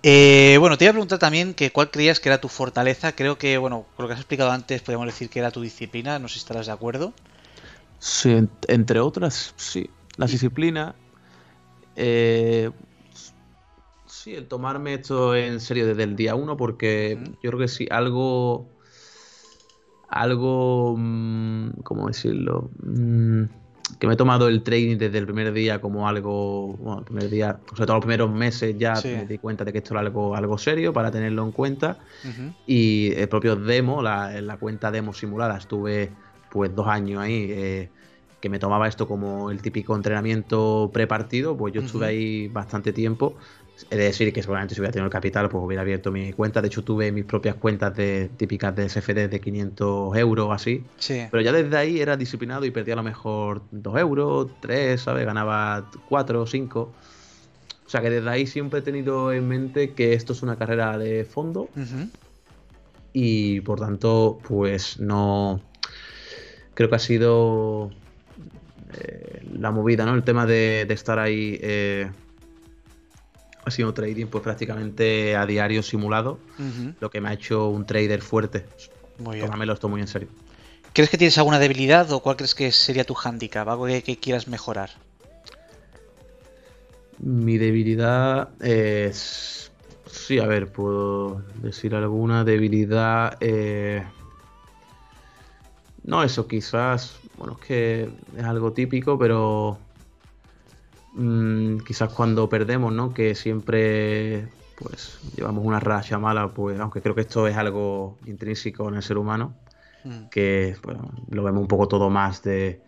Eh, 0.03 0.57
bueno, 0.61 0.79
te 0.79 0.85
iba 0.85 0.91
a 0.91 0.95
preguntar 0.95 1.19
también 1.19 1.55
que 1.55 1.73
cuál 1.73 1.91
creías 1.91 2.21
que 2.21 2.29
era 2.29 2.41
tu 2.41 2.49
fortaleza. 2.49 3.13
Creo 3.13 3.39
que, 3.39 3.59
bueno, 3.59 3.87
con 3.95 4.05
lo 4.05 4.09
que 4.09 4.15
has 4.15 4.21
explicado 4.21 4.51
antes, 4.51 4.83
podemos 4.83 5.07
decir 5.07 5.31
que 5.31 5.39
era 5.41 5.51
tu 5.51 5.61
disciplina. 5.61 6.19
No 6.19 6.29
sé 6.29 6.35
si 6.35 6.39
estarás 6.41 6.67
de 6.67 6.73
acuerdo. 6.73 7.15
Sí, 7.99 8.31
en- 8.31 8.51
entre 8.69 9.01
otras, 9.01 9.55
sí. 9.57 9.91
La 10.17 10.27
disciplina. 10.27 10.97
eh, 11.97 12.71
sí, 14.07 14.35
el 14.35 14.49
tomarme 14.49 14.95
esto 14.95 15.35
en 15.37 15.61
serio 15.61 15.87
desde 15.87 16.03
el 16.05 16.17
día 16.17 16.35
uno, 16.35 16.57
porque 16.57 17.19
yo 17.43 17.51
creo 17.51 17.59
que 17.61 17.69
sí, 17.69 17.87
algo. 17.91 18.71
Algo. 20.09 20.97
mm, 20.99 21.83
¿Cómo 21.85 22.09
decirlo? 22.09 22.71
Que 23.99 24.07
me 24.07 24.15
he 24.15 24.17
tomado 24.17 24.49
el 24.49 24.63
trading 24.63 24.97
desde 24.97 25.19
el 25.19 25.27
primer 25.27 25.53
día 25.53 25.81
como 25.81 26.09
algo. 26.09 26.77
Bueno, 26.77 26.99
el 27.01 27.05
primer 27.05 27.29
día, 27.31 27.59
sobre 27.71 27.87
todo 27.87 27.97
los 27.97 28.05
primeros 28.05 28.31
meses 28.31 28.77
ya 28.79 28.97
Sí. 28.97 29.09
me 29.09 29.27
di 29.27 29.39
cuenta 29.39 29.65
de 29.65 29.73
que 29.73 29.79
esto 29.79 29.95
era 29.95 30.01
algo, 30.01 30.35
algo 30.37 30.57
serio 30.59 30.93
para 30.93 31.11
tenerlo 31.11 31.43
en 31.45 31.53
cuenta. 31.53 31.99
Y 32.67 33.13
el 33.15 33.29
propio 33.29 33.57
demo, 33.57 34.03
la, 34.03 34.41
la 34.41 34.57
cuenta 34.57 34.91
demo 34.91 35.13
simulada, 35.13 35.57
estuve 35.59 36.11
pues 36.51 36.75
dos 36.75 36.87
años 36.87 37.21
ahí, 37.21 37.47
eh, 37.51 37.91
que 38.41 38.49
me 38.49 38.59
tomaba 38.59 38.89
esto 38.89 39.07
como 39.07 39.51
el 39.51 39.61
típico 39.61 39.95
entrenamiento 39.95 40.91
prepartido, 40.93 41.57
pues 41.57 41.75
yo 41.75 41.83
estuve 41.83 42.07
ahí 42.07 42.49
bastante 42.49 42.93
tiempo. 42.93 43.37
He 43.91 43.97
de 43.97 44.05
decir 44.05 44.33
que 44.33 44.43
seguramente 44.43 44.75
si 44.75 44.81
hubiera 44.81 44.93
tenido 44.93 45.07
el 45.07 45.13
capital, 45.13 45.49
pues 45.49 45.65
hubiera 45.65 45.83
abierto 45.83 46.11
mi 46.11 46.33
cuenta. 46.33 46.61
De 46.61 46.69
hecho, 46.69 46.83
tuve 46.83 47.13
mis 47.13 47.25
propias 47.25 47.55
cuentas 47.55 47.97
de, 47.97 48.31
típicas 48.37 48.75
de 48.77 48.89
SFD 48.89 49.29
de 49.29 49.41
500 49.41 50.17
euros 50.17 50.49
así. 50.53 50.85
Sí. 50.99 51.27
Pero 51.31 51.43
ya 51.43 51.53
desde 51.53 51.77
ahí 51.77 52.01
era 52.01 52.17
disciplinado 52.17 52.65
y 52.65 52.71
perdía 52.71 52.95
a 52.95 52.97
lo 52.97 53.03
mejor 53.03 53.63
2 53.71 53.99
euros, 53.99 54.51
3, 54.61 55.01
¿sabes? 55.01 55.25
Ganaba 55.25 55.91
4 56.09 56.43
o 56.43 56.47
5. 56.47 56.81
O 56.81 57.89
sea 57.91 58.01
que 58.01 58.11
desde 58.11 58.29
ahí 58.29 58.47
siempre 58.47 58.81
he 58.81 58.83
tenido 58.83 59.33
en 59.33 59.49
mente 59.49 59.95
que 59.95 60.13
esto 60.13 60.33
es 60.33 60.43
una 60.43 60.57
carrera 60.57 60.97
de 60.97 61.25
fondo 61.25 61.69
y 63.13 63.61
por 63.63 63.81
tanto, 63.81 64.39
pues 64.47 65.01
no. 65.01 65.61
Creo 66.75 66.89
que 66.89 66.97
ha 66.97 67.01
sido 67.01 67.91
eh, 68.95 69.43
la 69.59 69.71
movida, 69.71 70.05
¿no? 70.05 70.15
El 70.15 70.23
tema 70.23 70.47
de, 70.47 70.85
de 70.87 70.95
estar 70.95 71.19
ahí 71.19 71.59
eh, 71.61 72.11
ha 73.65 73.71
sido 73.71 73.93
trading, 73.95 74.27
pues 74.27 74.43
prácticamente 74.43 75.37
a 75.37 75.47
diario 75.47 75.83
simulado, 75.83 76.39
lo 77.01 77.11
que 77.11 77.21
me 77.21 77.29
ha 77.29 77.33
hecho 77.33 77.69
un 77.69 77.87
trader 77.87 78.23
fuerte. 78.23 78.65
Muy 79.19 79.37
bien. 79.37 79.47
Tómamelo 79.47 79.73
esto 79.75 79.89
muy 79.89 80.01
en 80.01 80.09
serio. 80.09 80.29
¿Crees 80.93 81.11
que 81.11 81.19
tienes 81.19 81.39
alguna 81.39 81.59
debilidad 81.59 82.11
o 82.13 82.21
cuál 82.21 82.37
crees 82.37 82.55
que 82.55 82.73
sería 82.73 83.05
tu 83.05 83.15
handicap? 83.23 83.69
Algo 83.69 83.87
que, 83.87 84.03
que 84.03 84.19
quieras 84.19 84.49
mejorar. 84.49 84.91
Mi 87.19 87.59
debilidad 87.59 88.49
es. 88.63 89.71
Sí, 90.07 90.39
a 90.39 90.47
ver, 90.47 90.73
puedo 90.73 91.43
decir 91.63 91.95
alguna 91.95 92.45
debilidad. 92.45 93.37
eh, 93.41 94.03
No, 96.03 96.23
eso 96.25 96.49
quizás. 96.49 97.17
Bueno, 97.37 97.57
es 97.61 97.67
que 97.67 98.11
es 98.37 98.45
algo 98.45 98.73
típico, 98.73 99.19
pero. 99.19 99.79
Mm, 101.13 101.79
quizás 101.79 102.11
cuando 102.11 102.49
perdemos, 102.49 102.93
¿no? 102.93 103.13
Que 103.15 103.35
siempre. 103.35 104.49
Pues 104.75 105.21
llevamos 105.37 105.65
una 105.65 105.79
racha 105.81 106.19
mala, 106.19 106.55
pues 106.55 106.81
aunque 106.81 107.03
creo 107.03 107.15
que 107.15 107.21
esto 107.23 107.47
es 107.47 107.55
algo 107.57 108.19
intrínseco 108.25 108.89
en 108.89 108.95
el 108.97 109.03
ser 109.03 109.19
humano, 109.19 109.59
Mm. 110.05 110.31
que 110.31 110.77
bueno, 110.83 111.11
lo 111.29 111.43
vemos 111.45 111.63
un 111.63 111.69
poco 111.69 111.89
todo 111.89 112.11
más 112.11 112.43
de, 112.43 112.85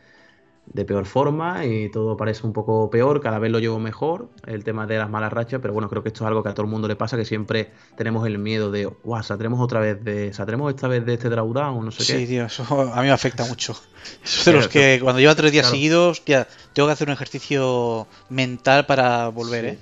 de 0.67 0.85
peor 0.85 1.05
forma 1.07 1.67
y 1.67 1.91
todo 1.91 2.17
parece 2.17 2.47
un 2.47 2.53
poco 2.53 2.89
peor, 2.89 3.21
cada 3.21 3.39
vez 3.39 3.51
lo 3.51 3.59
llevo 3.59 3.79
mejor, 3.79 4.29
el 4.47 4.65
tema 4.65 4.87
de 4.87 4.97
las 4.97 5.11
malas 5.11 5.33
rachas, 5.33 5.61
pero 5.61 5.75
bueno, 5.75 5.89
creo 5.91 6.03
que 6.03 6.09
esto 6.09 6.25
es 6.25 6.29
algo 6.29 6.43
que 6.43 6.49
a 6.49 6.55
todo 6.55 6.65
el 6.65 6.71
mundo 6.71 6.89
le 6.89 6.97
pasa, 6.97 7.17
que 7.17 7.25
siempre 7.25 7.71
tenemos 7.97 8.27
el 8.27 8.39
miedo 8.39 8.71
de, 8.71 8.87
guau, 8.87 9.23
saldremos 9.23 9.61
otra 9.61 9.81
vez 9.81 10.03
de, 10.03 10.33
saldremos 10.33 10.73
esta 10.73 10.89
vez 10.89 11.05
de 11.05 11.15
este 11.15 11.29
drawdown, 11.29 11.85
no 11.85 11.91
sé 11.91 12.05
Sí, 12.05 12.13
qué. 12.13 12.27
tío, 12.27 12.47
eso 12.47 12.65
a 12.81 12.97
mí 13.01 13.07
me 13.09 13.11
afecta 13.11 13.45
mucho. 13.45 13.77
Eso 14.25 14.51
de 14.51 14.57
los 14.57 14.69
que 14.69 14.99
cuando 15.03 15.21
lleva 15.21 15.35
tres 15.35 15.53
días 15.53 15.65
claro. 15.65 15.75
seguidos, 15.77 16.23
ya, 16.27 16.49
tengo 16.73 16.89
que 16.89 16.93
hacer 16.93 17.09
un 17.09 17.13
ejercicio 17.15 18.07
mental 18.31 18.87
para 18.87 19.29
volver, 19.29 19.65
Sí. 19.65 19.71
¿eh? 19.71 19.79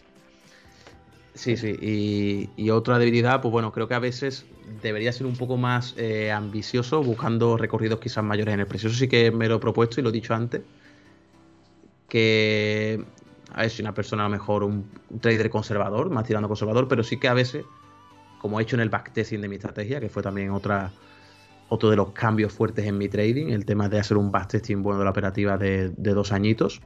Sí, 1.34 1.56
sí, 1.56 1.76
y, 1.80 2.62
y 2.62 2.70
otra 2.70 2.98
debilidad, 2.98 3.40
pues 3.40 3.52
bueno, 3.52 3.72
creo 3.72 3.86
que 3.88 3.94
a 3.94 3.98
veces 3.98 4.44
debería 4.82 5.12
ser 5.12 5.26
un 5.26 5.34
poco 5.34 5.56
más 5.56 5.94
eh, 5.96 6.30
ambicioso, 6.30 7.02
buscando 7.02 7.56
recorridos 7.56 8.00
quizás 8.00 8.24
mayores 8.24 8.54
en 8.54 8.60
el 8.60 8.66
precio. 8.66 8.88
Eso 8.88 8.98
sí 8.98 9.08
que 9.08 9.30
me 9.30 9.48
lo 9.48 9.56
he 9.56 9.58
propuesto 9.58 10.00
y 10.00 10.02
lo 10.02 10.10
he 10.10 10.12
dicho 10.12 10.34
antes, 10.34 10.62
que 12.08 13.04
a 13.52 13.62
ver 13.62 13.70
si 13.70 13.82
una 13.82 13.94
persona 13.94 14.24
a 14.24 14.28
lo 14.28 14.32
mejor 14.32 14.64
un, 14.64 14.84
un 15.08 15.20
trader 15.20 15.50
conservador, 15.50 16.10
más 16.10 16.24
tirando 16.24 16.48
conservador, 16.48 16.88
pero 16.88 17.02
sí 17.02 17.18
que 17.18 17.28
a 17.28 17.34
veces, 17.34 17.64
como 18.38 18.60
he 18.60 18.62
hecho 18.62 18.76
en 18.76 18.80
el 18.80 18.90
backtesting 18.90 19.40
de 19.40 19.48
mi 19.48 19.56
estrategia, 19.56 20.00
que 20.00 20.08
fue 20.08 20.22
también 20.22 20.50
otra 20.50 20.92
otro 21.70 21.88
de 21.88 21.96
los 21.96 22.10
cambios 22.10 22.52
fuertes 22.52 22.84
en 22.84 22.98
mi 22.98 23.08
trading, 23.08 23.50
el 23.50 23.64
tema 23.64 23.88
de 23.88 24.00
hacer 24.00 24.16
un 24.16 24.32
backtesting 24.32 24.82
bueno 24.82 24.98
de 24.98 25.04
la 25.04 25.10
operativa 25.12 25.56
de, 25.56 25.90
de 25.90 26.14
dos 26.14 26.32
añitos, 26.32 26.80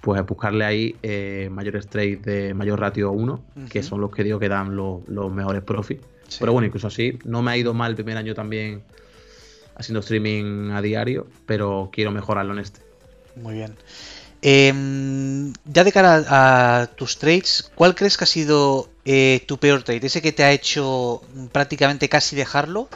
pues 0.00 0.24
buscarle 0.24 0.64
ahí 0.64 0.96
eh, 1.02 1.48
mayores 1.50 1.88
trades 1.88 2.22
de 2.22 2.54
mayor 2.54 2.78
ratio 2.78 3.10
1, 3.10 3.42
que 3.68 3.80
Ujú. 3.80 3.88
son 3.88 4.00
los 4.00 4.10
que 4.12 4.22
digo 4.22 4.38
que 4.38 4.48
dan 4.48 4.76
los, 4.76 5.06
los 5.08 5.32
mejores 5.32 5.62
profits. 5.62 6.06
Sí. 6.28 6.38
Pero 6.40 6.52
bueno, 6.52 6.66
incluso 6.66 6.86
así, 6.86 7.18
no 7.24 7.42
me 7.42 7.52
ha 7.52 7.56
ido 7.56 7.74
mal 7.74 7.90
el 7.90 7.96
primer 7.96 8.16
año 8.16 8.34
también 8.34 8.82
haciendo 9.76 10.00
streaming 10.00 10.70
a 10.70 10.80
diario, 10.82 11.26
pero 11.46 11.90
quiero 11.92 12.10
mejorarlo 12.10 12.52
en 12.52 12.60
este. 12.60 12.80
Muy 13.36 13.54
bien. 13.54 13.76
Em, 14.42 15.54
ya 15.64 15.84
de 15.84 15.92
cara 15.92 16.22
a, 16.28 16.86
tus 16.86 17.18
trades, 17.18 17.72
¿cuál 17.74 17.94
crees 17.94 18.18
que 18.18 18.24
ha 18.24 18.26
sido 18.26 18.90
eh, 19.04 19.42
tu 19.46 19.58
peor 19.58 19.82
trade? 19.82 20.06
Ese 20.06 20.20
que 20.20 20.32
te 20.32 20.44
ha 20.44 20.52
hecho 20.52 21.22
prácticamente 21.50 22.08
casi 22.08 22.36
dejarlo. 22.36 22.88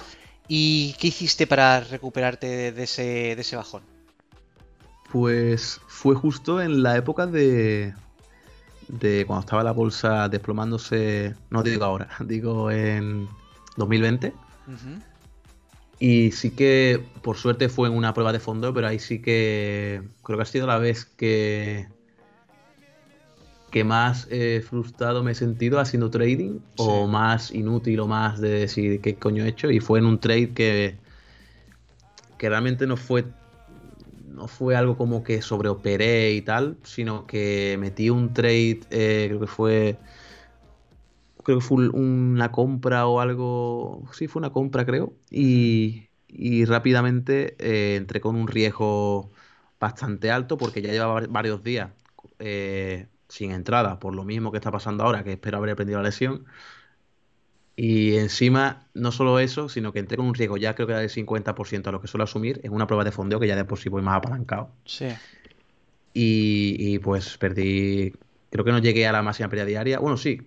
¿Y 0.47 0.95
qué 0.99 1.09
hiciste 1.09 1.47
para 1.47 1.81
recuperarte 1.81 2.73
de 2.73 2.83
ese, 2.83 3.35
de 3.35 3.41
ese 3.41 3.57
bajón? 3.57 3.83
Pues 5.13 5.81
fue 5.87 6.15
justo 6.15 6.61
en 6.61 6.83
la 6.83 6.97
época 6.97 7.27
de, 7.27 7.95
de 8.89 9.25
cuando 9.27 9.41
estaba 9.41 9.63
la 9.63 9.73
bolsa 9.73 10.29
desplomándose, 10.29 11.35
no 11.51 11.63
digo 11.63 11.85
ahora, 11.85 12.09
digo 12.25 12.71
en 12.71 13.29
2020. 13.77 14.33
Y 16.01 16.31
sí 16.31 16.51
que, 16.51 17.05
por 17.23 17.37
suerte, 17.37 17.69
fue 17.69 17.89
en 17.89 17.95
una 17.95 18.15
prueba 18.15 18.33
de 18.33 18.39
fondo, 18.39 18.73
pero 18.73 18.87
ahí 18.87 18.99
sí 18.99 19.21
que 19.21 20.03
creo 20.23 20.39
que 20.39 20.43
ha 20.43 20.47
sido 20.47 20.67
la 20.67 20.79
vez 20.79 21.05
que, 21.05 21.89
que 23.71 23.83
más 23.83 24.29
eh, 24.31 24.63
frustrado 24.67 25.25
me 25.25 25.33
he 25.33 25.35
sentido 25.35 25.81
haciendo 25.81 26.09
trading, 26.11 26.61
o 26.77 27.09
más 27.09 27.51
inútil, 27.51 27.99
o 28.01 28.07
más 28.07 28.41
de 28.41 28.51
decir 28.51 29.01
qué 29.01 29.17
coño 29.17 29.45
he 29.45 29.49
hecho. 29.49 29.71
Y 29.71 29.81
fue 29.81 29.99
en 29.99 30.07
un 30.07 30.21
trade 30.21 30.51
que, 30.51 30.99
que 32.37 32.49
realmente 32.49 32.87
no 32.87 32.97
fue 32.97 33.25
no 34.39 34.49
fue 34.49 34.77
algo 34.77 34.97
como 34.97 35.23
que 35.25 35.43
sobreoperé 35.43 36.33
y 36.33 36.43
tal, 36.43 36.79
sino 36.85 37.27
que 37.27 37.77
metí 37.81 38.11
un 38.11 38.33
trade, 38.33 38.81
eh, 38.91 39.27
creo 39.29 39.41
que 39.41 39.47
fue 39.47 39.99
creo 41.49 41.59
que 41.61 41.65
fue 41.65 41.89
una 41.89 42.53
compra 42.53 43.07
o 43.07 43.21
algo. 43.21 44.05
Sí, 44.13 44.29
fue 44.29 44.41
una 44.41 44.53
compra, 44.53 44.85
creo. 44.85 45.17
Y, 45.31 46.11
rápidamente 46.67 47.57
eh, 47.59 47.97
entré 47.97 48.21
con 48.21 48.37
un 48.37 48.49
riesgo 48.49 49.33
bastante 49.81 50.31
alto 50.31 50.59
porque 50.59 50.83
ya 50.83 50.93
llevaba 50.93 51.23
varios 51.29 51.63
días 51.63 51.93
eh, 52.39 53.09
sin 53.29 53.53
entrada, 53.53 53.99
por 53.99 54.15
lo 54.15 54.25
mismo 54.25 54.51
que 54.53 54.59
está 54.59 54.71
pasando 54.71 55.05
ahora, 55.05 55.25
que 55.25 55.33
espero 55.33 55.59
haber 55.59 55.71
aprendido 55.71 56.01
la 56.01 56.09
lesión. 56.09 56.45
Y 57.81 58.17
encima, 58.17 58.89
no 58.95 59.13
solo 59.13 59.39
eso, 59.39 59.69
sino 59.69 59.93
que 59.93 60.01
entré 60.01 60.17
con 60.17 60.27
un 60.27 60.35
riesgo 60.35 60.57
ya 60.57 60.75
creo 60.75 60.89
que 60.89 60.95
era 60.95 61.01
del 61.01 61.11
50% 61.11 61.87
a 61.87 61.93
lo 61.93 62.01
que 62.01 62.09
suelo 62.09 62.25
asumir 62.25 62.59
en 62.65 62.73
una 62.73 62.89
prueba 62.89 63.05
de 63.05 63.13
fondeo 63.13 63.39
que 63.39 63.47
ya 63.47 63.55
de 63.55 63.65
por 63.65 63.79
sí 63.79 63.89
voy 63.89 64.03
más 64.03 64.17
apalancado. 64.17 64.73
Sí. 64.85 65.07
Y, 66.13 66.75
y 66.77 66.99
pues 66.99 67.39
perdí, 67.39 68.13
creo 68.51 68.65
que 68.65 68.73
no 68.73 68.81
llegué 68.81 69.07
a 69.07 69.13
la 69.13 69.23
máxima 69.23 69.49
pérdida 69.49 69.65
diaria. 69.65 70.01
Bueno, 70.01 70.17
sí, 70.17 70.43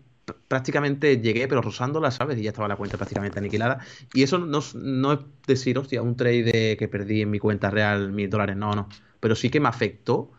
prácticamente 0.50 1.22
llegué, 1.22 1.48
pero 1.48 1.62
rozándola, 1.62 2.12
¿sabes? 2.12 2.38
Y 2.38 2.42
ya 2.42 2.50
estaba 2.50 2.68
la 2.68 2.76
cuenta 2.76 2.98
prácticamente 2.98 3.40
aniquilada. 3.40 3.80
Y 4.14 4.24
eso 4.24 4.38
no, 4.38 4.60
no 4.74 5.14
es 5.14 5.20
decir, 5.48 5.78
hostia, 5.78 6.02
un 6.02 6.18
trade 6.18 6.76
que 6.78 6.88
perdí 6.90 7.22
en 7.22 7.32
mi 7.32 7.40
cuenta 7.40 7.70
real 7.70 8.12
mil 8.12 8.30
dólares, 8.30 8.58
no, 8.58 8.74
no. 8.74 8.90
Pero 9.22 9.36
sí 9.36 9.50
que 9.50 9.62
me 9.62 9.70
afectó. 9.70 10.34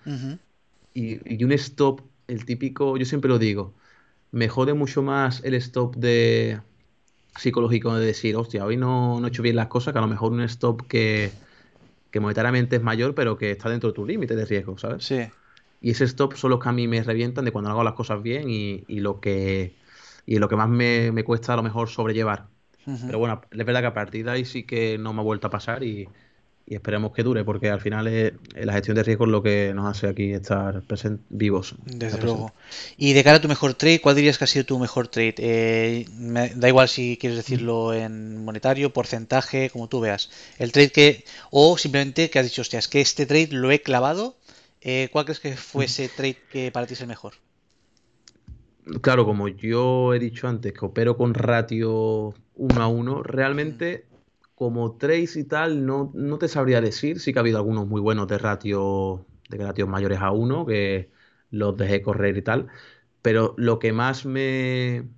y, 0.93 1.43
un 1.43 1.53
stop, 1.53 2.03
el 2.29 2.45
típico, 2.45 2.99
yo 2.99 3.07
siempre 3.07 3.31
lo 3.31 3.39
digo, 3.39 3.73
me 4.31 4.51
jode 4.51 4.75
mucho 4.75 5.03
más 5.03 5.43
el 5.43 5.55
stop 5.55 5.97
de 5.97 6.61
psicológico 7.37 7.95
de 7.95 8.07
decir, 8.07 8.37
hostia, 8.37 8.65
hoy 8.65 8.77
no, 8.77 9.21
no 9.21 9.27
he 9.27 9.29
hecho 9.29 9.43
bien 9.43 9.57
las 9.57 9.69
cosas, 9.69 9.93
que 9.93 9.99
a 9.99 10.03
lo 10.03 10.09
mejor 10.09 10.33
un 10.33 10.43
stop 10.43 10.87
que, 10.87 11.33
que 12.11 12.21
monetariamente 12.21 12.77
es 12.77 12.83
mayor, 12.83 13.15
pero 13.15 13.37
que 13.37 13.51
está 13.51 13.69
dentro 13.69 13.91
de 13.91 13.95
tu 13.95 14.07
límite 14.07 14.37
de 14.37 14.45
riesgo, 14.45 14.79
¿sabes? 14.79 15.05
Sí. 15.05 15.23
Y 15.81 15.91
ese 15.91 16.05
stop 16.05 16.35
son 16.35 16.51
los 16.51 16.61
que 16.61 16.69
a 16.69 16.73
mí 16.73 16.87
me 16.87 17.03
revientan 17.03 17.45
de 17.45 17.51
cuando 17.51 17.71
hago 17.71 17.83
las 17.83 17.95
cosas 17.95 18.23
bien 18.23 18.49
y, 18.49 18.85
lo 19.01 19.21
que 19.21 19.75
y 20.25 20.39
lo 20.39 20.49
que 20.49 20.57
más 20.57 20.69
me, 20.69 21.25
cuesta 21.25 21.55
a 21.55 21.57
lo 21.57 21.63
mejor 21.63 21.89
sobrellevar. 21.89 22.47
Pero 22.85 23.19
bueno, 23.19 23.41
es 23.51 23.65
verdad 23.65 23.81
que 23.81 23.87
a 23.87 23.95
partir 23.95 24.25
de 24.25 24.31
ahí 24.31 24.45
sí 24.45 24.65
que 24.65 24.99
no 24.99 25.13
me 25.13 25.21
ha 25.21 25.25
vuelto 25.25 25.49
a 25.49 25.51
pasar 25.51 25.83
y, 25.83 26.09
esperemos 26.67 27.13
que 27.13 27.23
dure, 27.23 27.45
porque 27.45 27.71
al 27.71 27.81
final 27.81 28.07
es, 28.07 28.33
la 28.55 28.73
gestión 28.73 28.97
de 28.97 29.03
riesgos 29.03 29.29
lo 29.29 29.43
que 29.43 29.73
nos 29.75 29.87
hace 29.87 30.09
aquí 30.09 30.33
estar 30.33 30.83
vivos. 31.29 31.75
Desde 31.85 32.23
luego. 32.23 32.53
Y 32.97 33.13
de 33.13 33.25
cara 33.25 33.37
a 33.37 33.41
tu 33.41 33.49
mejor 33.49 33.75
trade, 33.75 34.01
¿cuál 34.01 34.17
dirías 34.17 34.39
que 34.39 34.45
ha 34.45 34.47
sido 34.47 34.65
tu 34.65 34.79
mejor 34.79 35.09
trade? 35.09 35.35
Eh, 35.39 36.07
da 36.55 36.69
igual 36.69 36.89
si 36.89 37.17
quieres 37.19 37.37
decirlo 37.37 37.93
en 37.93 38.45
monetario, 38.45 38.93
porcentaje, 38.93 39.71
como 39.71 39.89
tú 39.89 40.01
veas. 40.01 40.31
El 40.59 40.73
trade 40.73 40.91
que, 40.91 41.25
o 41.51 41.77
simplemente 41.79 42.31
que 42.31 42.39
has 42.39 42.47
dicho, 42.47 42.63
hostia, 42.63 42.79
es 42.79 42.89
que 42.89 43.01
este 43.01 43.27
trade 43.27 43.49
lo 43.51 43.71
he 43.71 43.83
clavado 43.83 44.37
eh, 44.83 45.09
¿Cuál 45.13 45.25
crees 45.25 45.41
que 45.41 45.57
fue 45.57 45.85
ese 45.85 46.09
trade 46.09 46.37
que 46.51 46.73
para 46.73 46.87
ti 46.87 46.95
es 46.95 47.01
el 47.01 47.07
mejor? 47.07 47.35
Claro, 49.01 49.25
como 49.25 49.47
yo 49.47 50.13
he 50.13 50.19
dicho 50.19 50.49
antes, 50.49 50.73
que 50.73 50.85
opero 50.85 51.17
con 51.17 51.35
ratio 51.35 52.35
1 52.57 52.83
a 52.83 52.89
1, 52.89 53.23
realmente 53.23 54.07
como 54.63 54.97
trades 54.97 55.35
y 55.37 55.43
tal 55.43 55.85
no, 55.87 56.13
no, 56.15 56.39
te 56.39 56.47
sabría 56.47 56.81
decir. 56.81 57.19
Sí 57.19 57.33
que 57.33 57.41
ha 57.41 57.43
habido 57.43 57.59
algunos 57.59 57.89
muy 57.89 58.01
buenos 58.01 58.29
de 58.29 58.39
ratio 58.39 59.27
de 59.49 59.59
ratios 59.59 59.89
mayores 59.89 60.21
a 60.21 60.31
1 60.31 60.65
que 60.67 61.11
los 61.51 61.77
dejé 61.77 62.01
correr 62.01 62.37
y 62.37 62.43
tal. 62.43 62.69
Pero 63.23 63.55
lo 63.59 63.81
que 63.81 63.93
más 63.93 64.25
me. 64.25 65.09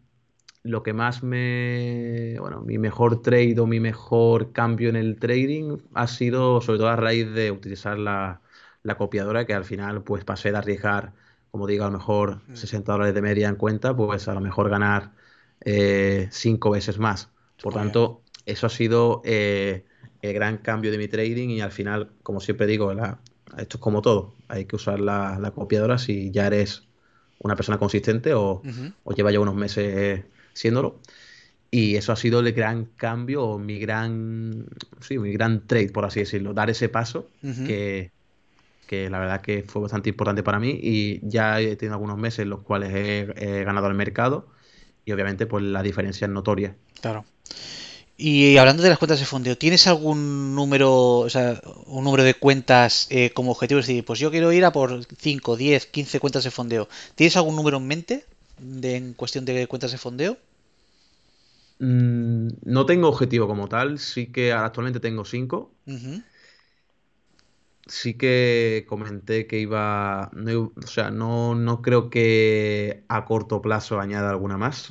Lo 0.62 0.82
que 0.82 0.94
más 0.94 1.22
me. 1.22 2.38
Bueno, 2.40 2.62
mi 2.62 2.78
mejor 2.78 3.20
trade 3.20 3.60
o 3.60 3.66
mi 3.66 3.80
mejor 3.80 4.52
cambio 4.52 4.88
en 4.88 4.96
el 4.96 5.18
trading 5.18 5.76
ha 5.92 6.06
sido 6.06 6.62
sobre 6.62 6.78
todo 6.78 6.88
a 6.88 6.96
raíz 6.96 7.30
de 7.34 7.50
utilizar 7.50 7.98
la, 7.98 8.40
la 8.82 8.96
copiadora 8.96 9.44
que 9.44 9.52
al 9.52 9.66
final 9.66 10.04
pues 10.04 10.24
pasé 10.24 10.52
de 10.52 10.56
arriesgar, 10.58 11.12
como 11.50 11.66
digo, 11.66 11.84
a 11.84 11.88
lo 11.88 11.98
mejor 11.98 12.40
60 12.54 12.90
mm. 12.90 12.94
dólares 12.94 13.14
de 13.14 13.20
media 13.20 13.48
en 13.50 13.56
cuenta, 13.56 13.94
pues 13.94 14.26
a 14.26 14.32
lo 14.32 14.40
mejor 14.40 14.70
ganar 14.70 15.12
eh, 15.60 16.28
cinco 16.30 16.70
veces 16.70 16.98
más. 16.98 17.30
Por 17.62 17.74
tanto, 17.74 18.23
eso 18.46 18.66
ha 18.66 18.70
sido 18.70 19.22
eh, 19.24 19.84
el 20.22 20.32
gran 20.32 20.58
cambio 20.58 20.90
de 20.90 20.98
mi 20.98 21.08
trading 21.08 21.48
y 21.50 21.60
al 21.60 21.72
final, 21.72 22.10
como 22.22 22.40
siempre 22.40 22.66
digo, 22.66 22.92
esto 22.92 23.76
es 23.76 23.80
como 23.80 24.02
todo, 24.02 24.34
hay 24.48 24.64
que 24.64 24.76
usar 24.76 25.00
la, 25.00 25.52
copiadora 25.54 25.98
si 25.98 26.30
ya 26.30 26.46
eres 26.46 26.84
una 27.38 27.56
persona 27.56 27.78
consistente 27.78 28.34
o, 28.34 28.62
lleva 29.14 29.30
ya 29.30 29.40
unos 29.40 29.54
meses 29.54 30.24
siéndolo. 30.52 31.00
Y 31.70 31.96
eso 31.96 32.12
ha 32.12 32.16
sido 32.16 32.38
el 32.38 32.52
gran 32.52 32.84
cambio 32.84 33.42
o 33.42 33.58
mi 33.58 33.80
gran, 33.80 34.66
sí, 35.00 35.18
mi 35.18 35.32
gran 35.32 35.66
trade, 35.66 35.88
por 35.88 36.04
así 36.04 36.20
decirlo, 36.20 36.54
dar 36.54 36.70
ese 36.70 36.88
paso 36.88 37.28
que, 37.66 38.12
que 38.86 39.10
la 39.10 39.18
verdad 39.18 39.40
que 39.40 39.64
fue 39.66 39.82
bastante 39.82 40.08
importante 40.08 40.42
para 40.42 40.58
mí 40.58 40.78
y 40.80 41.20
ya 41.26 41.60
he 41.60 41.76
tenido 41.76 41.94
algunos 41.94 42.18
meses 42.18 42.40
en 42.40 42.50
los 42.50 42.60
cuales 42.60 42.92
he, 42.94 43.64
ganado 43.64 43.86
el 43.88 43.94
mercado 43.94 44.48
y 45.04 45.12
obviamente 45.12 45.46
pues 45.46 45.64
la 45.64 45.82
diferencia 45.82 46.26
es 46.26 46.30
notoria. 46.30 46.76
Claro. 47.00 47.24
Y 48.16 48.56
hablando 48.58 48.82
de 48.82 48.90
las 48.90 48.98
cuentas 48.98 49.18
de 49.18 49.26
fondeo, 49.26 49.58
¿tienes 49.58 49.88
algún 49.88 50.54
número, 50.54 51.18
o 51.18 51.28
sea, 51.28 51.60
un 51.86 52.04
número 52.04 52.22
de 52.22 52.34
cuentas 52.34 53.08
eh, 53.10 53.30
como 53.34 53.50
objetivo? 53.50 53.80
Es 53.80 53.86
decir, 53.86 54.04
pues 54.04 54.20
yo 54.20 54.30
quiero 54.30 54.52
ir 54.52 54.64
a 54.64 54.72
por 54.72 55.04
5, 55.18 55.56
10, 55.56 55.86
15 55.86 56.20
cuentas 56.20 56.44
de 56.44 56.52
fondeo. 56.52 56.88
¿Tienes 57.16 57.36
algún 57.36 57.56
número 57.56 57.78
en 57.78 57.86
mente 57.88 58.24
de, 58.58 58.96
en 58.96 59.14
cuestión 59.14 59.44
de 59.44 59.66
cuentas 59.66 59.90
de 59.90 59.98
fondeo? 59.98 60.38
Mm, 61.80 62.48
no 62.64 62.86
tengo 62.86 63.08
objetivo 63.08 63.48
como 63.48 63.68
tal, 63.68 63.98
sí 63.98 64.26
que 64.26 64.52
actualmente 64.52 65.00
tengo 65.00 65.24
5 65.24 65.72
sí 67.86 68.14
que 68.14 68.86
comenté 68.88 69.46
que 69.46 69.58
iba, 69.58 70.30
o 70.30 70.86
sea, 70.86 71.10
no, 71.10 71.54
no 71.54 71.82
creo 71.82 72.10
que 72.10 73.04
a 73.08 73.24
corto 73.24 73.60
plazo 73.60 74.00
añada 74.00 74.30
alguna 74.30 74.56
más. 74.56 74.90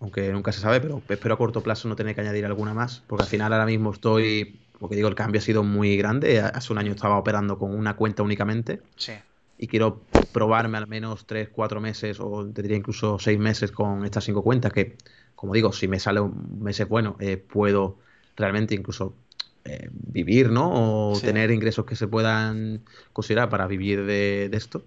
Aunque 0.00 0.32
nunca 0.32 0.52
se 0.52 0.60
sabe, 0.60 0.80
pero 0.80 1.02
espero 1.08 1.34
a 1.34 1.38
corto 1.38 1.62
plazo 1.62 1.88
no 1.88 1.96
tener 1.96 2.14
que 2.14 2.20
añadir 2.20 2.46
alguna 2.46 2.72
más, 2.72 3.02
porque 3.06 3.24
al 3.24 3.28
final 3.28 3.52
ahora 3.52 3.66
mismo 3.66 3.92
estoy, 3.92 4.60
porque 4.78 4.94
digo, 4.94 5.08
el 5.08 5.16
cambio 5.16 5.40
ha 5.40 5.42
sido 5.42 5.64
muy 5.64 5.96
grande. 5.96 6.40
Hace 6.40 6.72
un 6.72 6.78
año 6.78 6.92
estaba 6.92 7.18
operando 7.18 7.58
con 7.58 7.74
una 7.74 7.96
cuenta 7.96 8.22
únicamente. 8.22 8.80
Sí. 8.96 9.14
Y 9.58 9.66
quiero 9.66 10.02
probarme 10.32 10.78
al 10.78 10.86
menos 10.86 11.26
3, 11.26 11.48
4 11.48 11.80
meses 11.80 12.20
o 12.20 12.46
tendría 12.46 12.76
incluso 12.76 13.18
6 13.18 13.38
meses 13.40 13.72
con 13.72 14.04
estas 14.04 14.22
5 14.24 14.42
cuentas 14.42 14.72
que, 14.72 14.96
como 15.34 15.52
digo, 15.52 15.72
si 15.72 15.88
me 15.88 15.98
sale 15.98 16.20
un 16.20 16.62
mes 16.62 16.86
bueno, 16.88 17.16
eh, 17.18 17.36
puedo 17.36 17.98
realmente 18.36 18.76
incluso 18.76 19.16
eh, 19.64 19.88
vivir, 19.90 20.50
¿no? 20.50 21.10
O 21.10 21.20
tener 21.20 21.50
ingresos 21.50 21.84
que 21.84 21.96
se 21.96 22.06
puedan 22.06 22.84
considerar 23.12 23.48
para 23.48 23.66
vivir 23.66 24.04
de, 24.04 24.48
esto. 24.52 24.86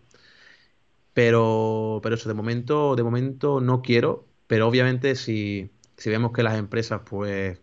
Pero, 1.14 2.00
pero 2.02 2.16
eso, 2.16 2.30
de 2.30 2.34
momento, 2.34 2.96
de 2.96 3.04
momento 3.04 3.60
no 3.60 3.82
quiero, 3.82 4.26
pero 4.52 4.68
obviamente 4.68 5.16
si, 5.16 5.72
vemos 6.04 6.34
que 6.34 6.44
las 6.44 6.58
empresas, 6.58 7.00
pues, 7.10 7.58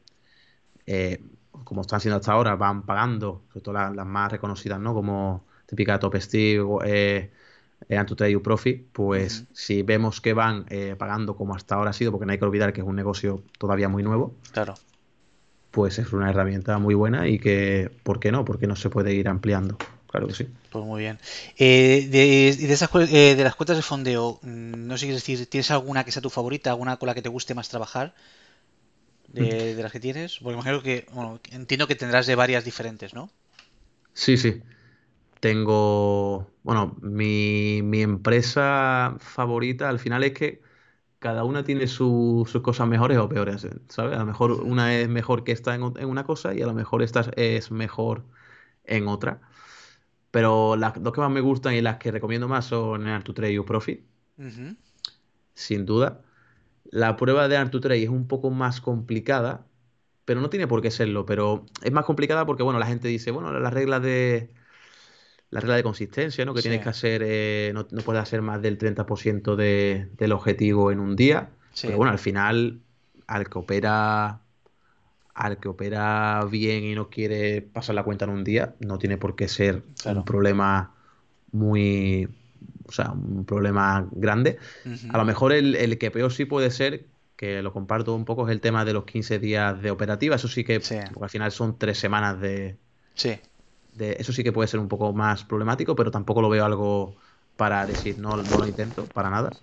eh, 0.86 1.20
como 1.62 1.82
están 1.82 2.01
siendo 2.01 2.16
hasta 2.16 2.32
ahora, 2.32 2.57
van 2.57 2.86
pagando, 2.86 3.43
sobre 3.49 3.61
todo 3.61 3.74
las, 3.74 4.07
más 4.07 4.32
reconocidas, 4.32 4.80
¿no? 4.80 4.95
Como 4.95 5.45
típica 5.66 5.99
Top 5.99 6.16
Steve, 6.16 6.64
eh, 6.86 7.30
Antutrade 7.91 8.41
Profit, 8.41 8.86
pues 8.91 9.45
si 9.53 9.82
vemos 9.82 10.22
que 10.22 10.32
van 10.32 10.64
eh, 10.70 10.97
pagando 10.97 11.36
como 11.36 11.55
hasta 11.55 11.74
ahora 11.74 11.91
ha 11.91 11.93
sido, 11.93 12.11
porque 12.11 12.24
no 12.24 12.32
hay 12.32 12.39
que 12.39 12.47
olvidar 12.47 12.72
que 12.72 12.80
es 12.80 12.86
un 12.86 12.97
negocio 12.97 13.43
todavía 13.59 13.91
muy 13.91 14.03
nuevo, 14.03 14.34
claro 14.53 14.72
pues 15.70 15.99
es 15.99 16.14
una 16.14 16.30
herramienta 16.30 16.78
muy 16.78 16.95
buena 16.95 17.28
y 17.28 17.39
que, 17.39 17.91
¿por 18.03 18.18
qué 18.18 18.32
no? 18.32 18.47
Porque 18.47 18.66
no 18.66 18.74
se 18.74 18.89
puede 18.89 19.12
ir 19.12 19.28
ampliando. 19.28 19.76
Claro 20.09 20.27
que 20.29 20.35
sí. 20.35 20.47
Pues 20.71 20.85
muy 20.85 21.01
bien. 21.03 21.19
Eh, 21.59 22.09
de, 22.11 22.67
de, 22.67 22.73
esas, 22.73 22.91
eh, 23.11 23.35
de 23.37 23.45
las 23.45 23.55
cuentas 23.55 23.77
de 23.77 23.83
fondeo, 23.83 24.39
mm, 24.43 24.87
no 24.87 24.99
sé 24.99 25.07
si 25.07 25.13
decir, 25.13 25.47
¿tienes 25.49 25.71
alguna 25.71 26.05
que 26.05 26.13
sea 26.13 26.21
tu 26.23 26.29
favorita, 26.31 26.71
alguna 26.71 26.99
con 26.99 27.07
la 27.07 27.15
que 27.15 27.23
te 27.23 27.31
guste 27.31 27.55
más 27.55 27.71
trabajar? 27.71 28.15
de, 29.29 29.75
de 29.75 29.83
las 29.83 29.93
que 29.93 30.01
tienes? 30.01 30.39
Porque 30.39 30.55
imagino 30.55 30.83
que, 30.83 31.07
bueno, 31.13 31.41
entiendo 31.53 31.87
que 31.87 31.95
tendrás 31.97 32.27
de 32.27 32.35
varias 32.35 32.65
diferentes, 32.65 33.15
¿no? 33.15 33.31
Sí, 34.13 34.37
sí. 34.37 34.63
Tengo, 35.41 36.51
bueno, 36.65 36.97
mi, 37.03 37.83
mi 37.85 38.03
empresa 38.03 39.17
favorita 39.21 39.89
al 39.91 39.99
final 40.01 40.25
es 40.25 40.33
que 40.35 40.63
cada 41.21 41.45
una 41.45 41.65
tiene 41.65 41.87
su- 41.89 42.47
sus 42.51 42.63
cosas 42.63 42.89
mejores 42.89 43.19
o 43.19 43.29
peores, 43.29 43.67
¿sabes? 43.89 44.17
A 44.17 44.21
lo 44.21 44.27
mejor 44.27 44.53
una 44.53 44.97
es 44.97 45.09
mejor 45.09 45.45
que 45.45 45.53
esta 45.53 45.75
en 45.77 45.83
una 45.85 46.25
cosa 46.25 46.55
y 46.55 46.63
a 46.63 46.67
lo 46.67 46.75
mejor 46.75 47.03
esta 47.03 47.23
es 47.37 47.71
mejor 47.73 48.25
en 48.85 49.09
otra. 49.09 49.43
Pero 50.31 50.76
las 50.76 51.03
dos 51.03 51.12
que 51.14 51.20
más 51.20 51.31
me 51.31 51.41
gustan 51.41 51.74
y 51.74 51.81
las 51.83 51.99
que 51.99 52.11
recomiendo 52.12 52.49
más 52.49 52.66
son 52.66 53.07
Earn 53.09 53.22
to 53.24 53.35
Trade 53.35 53.53
y 53.55 53.61
Profit, 53.61 54.01
Ujú. 54.39 54.76
sin 55.55 55.87
duda. 55.87 56.22
La 56.85 57.16
prueba 57.16 57.49
de 57.49 57.57
Earn 57.57 57.70
to 57.70 57.81
Trade 57.81 58.05
es 58.05 58.09
un 58.11 58.29
poco 58.29 58.51
más 58.51 58.81
complicada, 58.81 59.66
pero 60.24 60.41
no 60.41 60.51
tiene 60.51 60.68
por 60.68 60.83
qué 60.83 60.91
serlo. 60.91 61.26
Pero 61.26 61.66
es 61.83 61.93
más 61.93 62.05
complicada 62.07 62.47
porque, 62.47 62.62
bueno, 62.64 62.79
la 62.79 62.87
gente 62.87 63.09
dice, 63.09 63.31
bueno, 63.33 63.53
las 63.59 63.74
reglas 63.74 64.03
de, 64.03 64.51
la 65.51 65.61
regla 65.61 65.76
de 65.76 65.83
consistencia, 65.83 66.45
¿no? 66.45 66.55
Que 66.55 66.61
Sí, 66.61 66.68
tienes 66.68 66.83
que 66.83 66.89
hacer, 66.91 67.22
eh, 67.24 67.70
no, 67.74 67.87
no 67.91 68.03
puedes 68.03 68.22
hacer 68.22 68.43
más 68.43 68.61
del 68.62 68.79
30% 68.79 69.57
de- 69.57 70.11
del 70.18 70.33
objetivo 70.33 70.93
en 70.93 71.01
un 71.01 71.16
día. 71.16 71.51
sí, 71.72 71.87
Pero 71.87 71.99
bueno, 71.99 72.12
al 72.12 72.18
final, 72.18 72.81
al 73.26 73.49
que 73.49 73.59
opera, 73.59 74.43
al 75.39 75.59
que 75.61 75.68
opera 75.68 76.45
bien 76.51 76.84
y 76.84 76.95
no 76.95 77.11
quiere 77.11 77.62
pasar 77.62 77.95
la 77.95 78.05
cuenta 78.05 78.24
en 78.26 78.30
un 78.32 78.45
día, 78.45 78.76
no 78.80 78.99
tiene 78.99 79.18
por 79.18 79.36
qué 79.36 79.49
ser 79.49 79.84
un 80.05 80.24
problema 80.24 80.95
muy, 81.53 82.28
o 82.86 82.93
sea, 82.93 83.12
un 83.12 83.45
problema 83.45 84.09
grande. 84.12 84.59
A 85.09 85.18
lo 85.18 85.24
mejor 85.24 85.53
el, 85.53 85.74
el 85.76 85.99
que 85.99 86.11
peor 86.11 86.32
sí 86.32 86.45
puede 86.45 86.70
ser, 86.70 87.09
que 87.36 87.62
lo 87.62 87.72
comparto 87.72 88.14
un 88.14 88.24
poco, 88.24 88.47
es 88.49 88.53
el 88.53 88.61
tema 88.61 88.84
de 88.84 88.93
los 88.95 89.05
15 89.05 89.39
días 89.39 89.80
de 89.82 89.91
operativa. 89.91 90.36
Eso 90.36 90.49
sí 90.49 90.64
que, 90.64 90.80
Sí, 90.80 90.97
porque 91.12 91.24
al 91.24 91.30
final 91.30 91.53
son 91.53 91.78
tres 91.78 91.99
semanas 91.99 92.41
de, 92.41 92.78
sí, 93.14 93.39
de- 93.93 94.16
eso 94.18 94.32
sí 94.32 94.43
que 94.45 94.53
puede 94.53 94.68
ser 94.68 94.80
un 94.80 94.89
poco 94.89 95.12
más 95.12 95.45
problemático, 95.45 95.95
pero 95.97 96.11
tampoco 96.11 96.43
lo 96.43 96.49
veo 96.49 96.64
algo 96.64 97.16
para 97.57 97.86
decir 97.86 98.18
no, 98.18 98.36
no 98.43 98.59
lo 98.59 98.66
intento, 98.66 99.11
para 99.12 99.30
nada. 99.30 99.59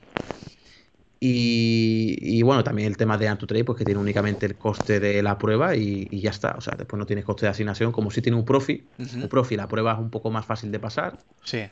Y, 1.20 2.18
y 2.22 2.42
bueno, 2.44 2.64
también 2.64 2.88
el 2.88 2.98
tema 2.98 3.18
de 3.18 3.28
Antutrade, 3.28 3.64
pues 3.64 3.78
que 3.78 3.86
tiene 3.86 4.00
únicamente 4.00 4.46
el 4.46 4.58
coste 4.58 5.00
de 5.00 5.24
la 5.24 5.38
prueba 5.38 5.76
y, 5.76 6.08
y 6.12 6.20
ya 6.22 6.30
está. 6.30 6.52
O 6.58 6.62
sea, 6.62 6.76
después 6.78 6.98
no 7.00 7.06
tienes 7.06 7.26
coste 7.26 7.46
de 7.46 7.52
asignación, 7.52 7.92
como 7.92 8.12
si 8.12 8.22
tiene 8.22 8.38
un 8.38 8.46
profi. 8.46 8.88
Un 9.24 9.30
profi, 9.30 9.56
la 9.56 9.68
prueba 9.68 9.94
es 9.94 10.00
un 10.00 10.10
poco 10.12 10.30
más 10.32 10.46
fácil 10.46 10.72
de 10.72 10.80
pasar, 10.80 11.18
sí, 11.44 11.64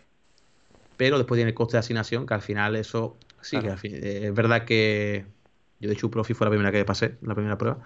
pero 0.98 1.18
después 1.18 1.38
tiene 1.38 1.50
el 1.50 1.56
coste 1.56 1.74
de 1.78 1.80
asignación, 1.80 2.26
que 2.26 2.34
al 2.34 2.42
final 2.42 2.76
eso 2.76 3.18
sí, 3.42 3.58
que 3.60 3.70
al 3.70 3.78
fin- 3.78 3.96
eh, 3.96 4.28
es 4.28 4.34
verdad 4.34 4.66
que 4.66 5.26
yo 5.80 5.90
de 5.90 5.94
hecho 5.96 6.08
un 6.08 6.12
profi 6.12 6.34
fue 6.34 6.46
la 6.46 6.52
primera 6.52 6.72
que 6.72 6.86
pasé, 6.86 7.18
la 7.22 7.36
primera 7.36 7.58
prueba. 7.58 7.80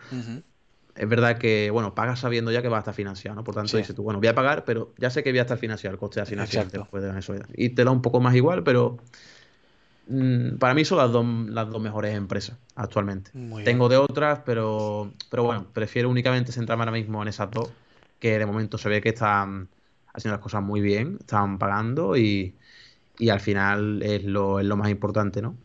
Es 0.95 1.07
verdad 1.07 1.37
que, 1.37 1.69
bueno, 1.69 1.93
pagas 1.93 2.19
sabiendo 2.19 2.51
ya 2.51 2.61
que 2.63 2.69
va 2.69 2.77
a 2.77 2.79
estar 2.79 2.93
financiado, 2.93 3.35
¿no? 3.35 3.43
Por 3.43 3.53
tanto, 3.53 3.69
sí, 3.69 3.77
dices 3.83 3.95
tú, 3.95 4.01
bueno, 4.03 4.19
voy 4.19 4.29
a 4.29 4.35
pagar, 4.35 4.65
pero 4.65 4.93
ya 4.97 5.11
sé 5.11 5.23
que 5.23 5.29
voy 5.31 5.37
a 5.39 5.43
estar 5.43 5.57
financiado, 5.57 5.93
el 5.93 5.99
coste 5.99 6.19
de 6.19 6.23
asignación 6.23 6.63
puede 6.89 7.07
dar 7.07 7.17
eso. 7.17 7.35
Y 7.53 7.69
te 7.69 7.83
da 7.83 7.91
un 7.91 8.01
poco 8.01 8.19
más 8.19 8.35
igual, 8.35 8.63
pero 8.63 8.97
para 10.59 10.73
mí 10.73 10.85
son 10.85 10.97
las 10.99 11.11
dos, 11.11 11.25
las 11.49 11.69
dos 11.69 11.81
mejores 11.81 12.15
empresas 12.15 12.57
actualmente. 12.75 13.31
Muy 13.33 13.63
bien. 13.63 13.65
Tengo 13.65 13.89
de 13.89 13.97
otras, 13.97 14.39
pero, 14.45 15.11
pero 15.29 15.43
bueno, 15.43 15.67
prefiero 15.73 16.09
únicamente 16.09 16.51
centrarme 16.51 16.83
ahora 16.83 16.93
mismo 16.93 17.21
en 17.21 17.27
esas 17.27 17.51
dos, 17.51 17.69
que 18.19 18.39
de 18.39 18.45
momento 18.45 18.77
se 18.77 18.89
ve 18.89 19.01
que 19.01 19.09
están 19.09 19.69
haciendo 20.13 20.35
las 20.35 20.43
cosas 20.43 20.63
muy 20.63 20.81
bien, 20.81 21.17
están 21.19 21.59
pagando 21.59 22.15
y, 22.17 22.55
y 23.19 23.29
al 23.29 23.39
final 23.39 24.01
es 24.03 24.23
lo, 24.23 24.59
es 24.59 24.65
lo 24.65 24.77
más 24.77 24.89
importante, 24.89 25.41
¿no? 25.41 25.55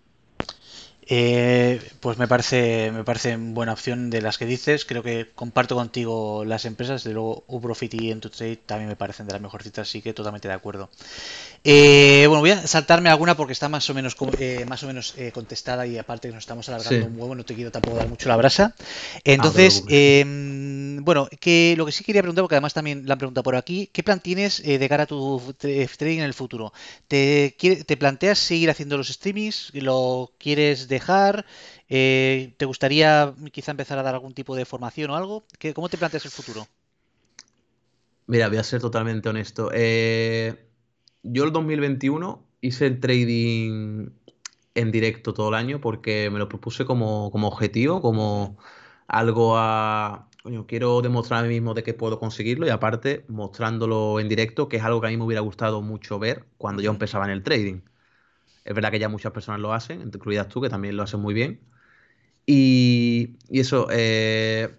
Eh, 1.09 1.81
pues 2.01 2.17
me 2.17 2.29
parece, 2.29 2.93
me 2.93 3.03
parece 3.05 3.37
buena 3.37 3.73
opción 3.73 4.09
de 4.09 4.23
las 4.23 4.39
que 4.39 4.47
dices. 4.47 4.85
Creo 4.85 5.03
que 5.03 5.29
comparto 5.35 5.75
contigo 5.75 6.45
las 6.45 6.65
empresas. 6.65 7.03
De 7.05 7.13
luego, 7.13 7.45
Uprofit 7.49 7.93
y 7.95 8.11
Entutrade 8.11 8.57
también 8.57 8.89
me 8.89 8.97
parecen 8.97 9.27
de 9.27 9.33
las 9.33 9.43
mejorcitas, 9.43 9.89
así 9.89 10.01
que 10.01 10.15
totalmente 10.15 10.49
de 10.49 10.55
acuerdo. 10.55 10.91
Eh, 11.65 12.25
bueno, 12.29 12.41
voy 12.41 12.51
a 12.51 12.67
saltarme 12.67 13.09
alguna 13.11 13.37
porque 13.37 13.53
está 13.53 13.69
más 13.69 13.89
o 13.91 13.95
menos, 13.95 14.17
eh, 14.39 14.65
más 14.69 14.83
o 14.83 14.87
menos 14.87 15.15
eh, 15.17 15.33
contestada 15.33 15.87
y 15.87 15.99
aparte 15.99 16.29
que 16.29 16.35
nos 16.35 16.43
estamos 16.43 16.69
alargando 16.69 17.07
Sí. 17.07 17.13
un 17.13 17.19
huevo, 17.21 17.35
no 17.35 17.45
te 17.45 17.55
quiero 17.55 17.71
tampoco 17.71 17.97
dar 17.99 18.09
mucho 18.09 18.29
la 18.29 18.37
brasa. 18.37 18.75
Ah, 19.39 19.51
no 20.35 20.92
eh, 20.99 21.01
bueno, 21.03 21.29
que 21.41 21.75
lo 21.77 21.87
que 21.87 21.93
sí 21.93 22.05
quería 22.05 22.23
preguntar, 22.23 22.43
porque 22.43 22.55
además 22.57 22.75
también 22.75 23.07
la 23.07 23.15
han 23.15 23.19
preguntado 23.19 23.43
por 23.45 23.57
aquí, 23.57 23.89
¿qué 23.93 24.03
plan 24.03 24.21
tienes 24.21 24.61
eh, 24.61 24.79
de 24.79 24.89
cara 24.89 25.05
a 25.05 25.07
tu 25.07 25.41
tra- 25.59 25.97
trading 25.97 26.19
en 26.19 26.25
el 26.25 26.35
futuro? 26.35 26.73
¿Te, 27.09 27.55
planteas 27.99 28.39
seguir 28.39 28.71
haciendo 28.71 28.97
los 28.97 29.09
streamings? 29.09 29.71
¿Lo 29.75 30.33
quieres 30.39 30.89
dejar? 30.89 31.47
Eh, 31.89 32.55
¿te 32.57 32.65
gustaría 32.65 33.35
quizá 33.53 33.71
empezar 33.73 33.99
a 33.99 34.03
dar 34.03 34.15
algún 34.15 34.35
tipo 34.35 34.57
de 34.57 34.65
formación 34.65 35.11
o 35.11 35.17
algo? 35.17 35.45
¿Qué- 35.59 35.75
¿Cómo 35.75 35.89
te 35.89 35.99
planteas 35.99 36.25
el 36.25 36.31
futuro? 36.33 36.67
Mira, 38.27 38.49
voy 38.49 38.59
a 38.59 38.65
ser 38.65 38.81
totalmente 38.81 39.29
honesto. 39.29 39.71
Eh, 39.75 40.69
yo 41.23 41.45
el 41.45 41.53
2021 41.53 42.47
hice 42.61 42.87
el 42.87 43.01
trading 43.01 44.11
en 44.75 44.91
directo 44.93 45.35
todo 45.35 45.49
el 45.51 45.55
año 45.55 45.81
porque 45.81 46.31
me 46.31 46.39
lo 46.39 46.49
propuse 46.49 46.85
como, 46.85 47.31
como 47.31 47.49
objetivo, 47.49 48.01
como 48.01 48.59
algo 49.09 49.57
a... 49.59 50.29
Coño, 50.43 50.67
quiero 50.67 51.03
demostrar 51.03 51.41
a 51.41 51.43
mí 51.47 51.51
mismo 51.55 51.73
de 51.73 51.85
que 51.85 51.95
puedo 51.95 52.19
conseguirlo 52.19 52.67
y 52.67 52.71
aparte 52.71 53.25
mostrándolo 53.29 54.19
en 54.19 54.29
directo, 54.29 54.69
que 54.69 54.77
es 54.79 54.83
algo 54.83 55.01
que 55.01 55.07
a 55.07 55.11
mí 55.11 55.17
me 55.17 55.23
hubiera 55.25 55.41
gustado 55.41 55.83
mucho 55.83 56.19
ver 56.19 56.47
cuando 56.59 56.83
yo 56.83 56.91
empezaba 56.91 57.25
en 57.27 57.31
el 57.31 57.45
trading. 57.45 57.83
Es 58.65 58.75
verdad 58.75 58.91
que 58.93 58.99
ya 59.01 59.09
muchas 59.09 59.33
personas 59.33 59.61
lo 59.61 59.73
hacen, 59.75 60.03
incluidas 60.03 60.49
tú, 60.49 60.61
que 60.63 60.71
también 60.71 60.97
lo 60.97 61.05
hacen 61.05 61.21
muy 61.21 61.35
bien. 61.35 61.61
Y, 62.47 63.37
y 63.51 63.61
eso, 63.61 63.89
eh, 63.91 64.77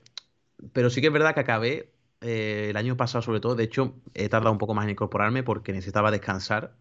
pero 0.73 0.89
sí 0.89 1.01
que 1.01 1.07
es 1.07 1.13
verdad 1.13 1.33
que 1.35 1.41
acabé 1.41 1.93
eh, 2.21 2.67
el 2.71 2.77
año 2.77 2.97
pasado 2.97 3.21
sobre 3.23 3.39
todo, 3.41 3.55
de 3.55 3.65
hecho 3.65 3.95
he 4.15 4.29
tardado 4.29 4.51
un 4.53 4.59
poco 4.59 4.73
más 4.75 4.85
en 4.85 4.91
incorporarme 4.91 5.43
porque 5.43 5.73
necesitaba 5.73 6.11
descansar. 6.11 6.75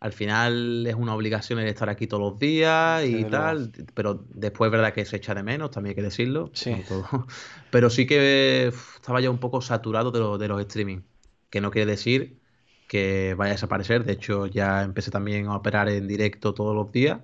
Al 0.00 0.12
final 0.14 0.86
es 0.86 0.94
una 0.94 1.14
obligación 1.14 1.58
el 1.58 1.68
estar 1.68 1.90
aquí 1.90 2.06
todos 2.06 2.22
los 2.22 2.38
días 2.38 3.04
y 3.04 3.26
tal, 3.26 3.70
pero 3.94 4.24
después 4.34 4.68
es 4.68 4.72
verdad 4.72 4.94
que 4.94 5.04
se 5.04 5.16
echa 5.16 5.34
de 5.34 5.42
menos, 5.42 5.70
también 5.70 5.90
hay 5.92 5.96
que 5.96 6.02
decirlo, 6.02 6.50
Sí, 6.54 6.82
todo. 6.84 7.06
Pero 7.70 7.90
sí 7.90 8.06
que 8.06 8.68
estaba 8.68 9.20
ya 9.20 9.30
un 9.30 9.38
poco 9.38 9.60
saturado 9.60 10.10
de, 10.10 10.18
lo- 10.20 10.38
de 10.38 10.48
los 10.48 10.60
streaming, 10.62 11.02
que 11.50 11.60
no 11.60 11.70
quiere 11.70 11.90
decir 11.90 12.40
que 12.86 13.34
vaya 13.36 13.52
a 13.52 13.54
desaparecer. 13.54 14.04
De 14.04 14.12
hecho, 14.14 14.46
ya 14.46 14.82
empecé 14.82 15.10
también 15.10 15.46
a 15.48 15.56
operar 15.56 15.88
en 15.90 16.08
directo 16.08 16.54
todos 16.54 16.74
los 16.74 16.90
días. 16.92 17.20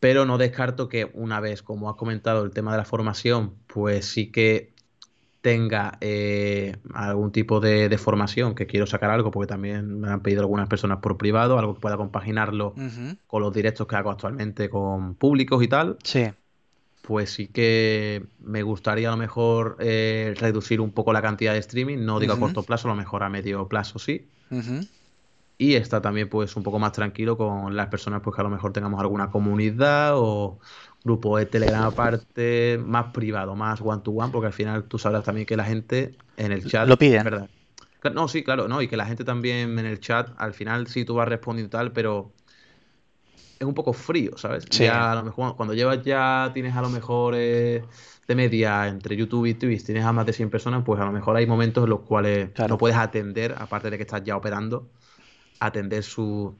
Pero 0.00 0.24
no 0.26 0.36
descarto 0.38 0.88
que 0.88 1.10
una 1.14 1.40
vez, 1.40 1.62
como 1.62 1.88
has 1.88 1.96
comentado, 1.96 2.44
el 2.44 2.50
tema 2.50 2.72
de 2.72 2.78
la 2.78 2.84
formación, 2.84 3.56
pues 3.68 4.06
sí 4.06 4.32
que 4.32 4.71
tenga 5.42 5.98
eh, 6.00 6.76
algún 6.94 7.32
tipo 7.32 7.60
de, 7.60 7.88
de 7.88 7.98
formación, 7.98 8.54
que 8.54 8.66
quiero 8.66 8.86
sacar 8.86 9.10
algo, 9.10 9.32
porque 9.32 9.48
también 9.48 10.00
me 10.00 10.08
han 10.08 10.20
pedido 10.20 10.40
algunas 10.40 10.68
personas 10.68 10.98
por 10.98 11.18
privado, 11.18 11.58
algo 11.58 11.74
que 11.74 11.80
pueda 11.80 11.96
compaginarlo 11.96 12.74
con 13.26 13.42
los 13.42 13.52
directos 13.52 13.86
que 13.86 13.96
hago 13.96 14.10
actualmente 14.10 14.70
con 14.70 15.14
públicos 15.16 15.62
y 15.62 15.68
tal, 15.68 15.96
sí, 16.04 16.30
pues 17.02 17.30
sí 17.30 17.48
que 17.48 18.24
me 18.40 18.62
gustaría 18.62 19.08
a 19.08 19.10
lo 19.10 19.16
mejor 19.16 19.76
eh, 19.80 20.34
reducir 20.38 20.80
un 20.80 20.92
poco 20.92 21.12
la 21.12 21.20
cantidad 21.20 21.52
de 21.52 21.58
streaming, 21.58 22.04
no 22.04 22.20
digo 22.20 22.34
a 22.34 22.38
corto 22.38 22.62
plazo, 22.62 22.88
a 22.88 22.92
lo 22.92 22.96
mejor 22.96 23.24
a 23.24 23.28
medio 23.28 23.66
plazo 23.66 23.98
sí. 23.98 24.24
Y 25.58 25.74
está 25.74 26.00
también 26.00 26.28
pues 26.28 26.56
un 26.56 26.62
poco 26.62 26.78
más 26.78 26.92
tranquilo 26.92 27.36
con 27.36 27.76
las 27.76 27.88
personas 27.88 28.20
pues 28.22 28.34
que 28.34 28.40
a 28.40 28.44
lo 28.44 28.50
mejor 28.50 28.72
tengamos 28.72 29.00
alguna 29.00 29.30
comunidad 29.30 30.12
o 30.14 30.58
grupo 31.04 31.36
de 31.36 31.46
Telegram 31.46 31.84
aparte, 31.84 32.78
más 32.84 33.12
privado, 33.12 33.54
más 33.56 33.80
one 33.80 34.02
to 34.02 34.12
one, 34.12 34.30
porque 34.32 34.46
al 34.46 34.52
final 34.52 34.84
tú 34.84 34.98
sabrás 34.98 35.24
también 35.24 35.46
que 35.46 35.56
la 35.56 35.64
gente 35.64 36.16
en 36.36 36.52
el 36.52 36.66
chat, 36.66 36.88
Lo 36.88 36.96
piden. 36.96 37.24
verdad. 37.24 37.48
No, 38.14 38.26
sí, 38.26 38.42
claro, 38.42 38.66
no, 38.66 38.82
y 38.82 38.88
que 38.88 38.96
la 38.96 39.06
gente 39.06 39.24
también 39.24 39.78
en 39.78 39.86
el 39.86 40.00
chat, 40.00 40.30
al 40.36 40.54
final 40.54 40.88
sí 40.88 41.04
tú 41.04 41.14
vas 41.14 41.28
respondiendo 41.28 41.68
y 41.68 41.70
tal, 41.70 41.92
pero 41.92 42.32
es 43.60 43.66
un 43.66 43.74
poco 43.74 43.92
frío, 43.92 44.36
¿sabes? 44.36 44.64
Sí, 44.70 44.84
Ya 44.84 45.12
a 45.12 45.14
lo 45.14 45.22
mejor 45.22 45.56
cuando 45.56 45.72
llevas 45.74 46.02
ya, 46.02 46.50
tienes 46.52 46.74
a 46.74 46.82
lo 46.82 46.90
mejor 46.90 47.34
eh, 47.36 47.84
de 48.26 48.34
media 48.34 48.88
entre 48.88 49.16
YouTube 49.16 49.46
y 49.46 49.54
Twitch, 49.54 49.84
tienes 49.84 50.04
a 50.04 50.12
más 50.12 50.26
de 50.26 50.32
100 50.32 50.50
personas, 50.50 50.82
pues 50.84 51.00
a 51.00 51.04
lo 51.04 51.12
mejor 51.12 51.36
hay 51.36 51.46
momentos 51.46 51.84
en 51.84 51.90
los 51.90 52.00
cuales 52.00 52.50
no 52.68 52.76
puedes 52.76 52.96
atender, 52.96 53.54
aparte 53.56 53.88
de 53.90 53.96
que 53.98 54.02
estás 54.02 54.24
ya 54.24 54.36
operando, 54.36 54.90
atender 55.60 56.02
su, 56.02 56.56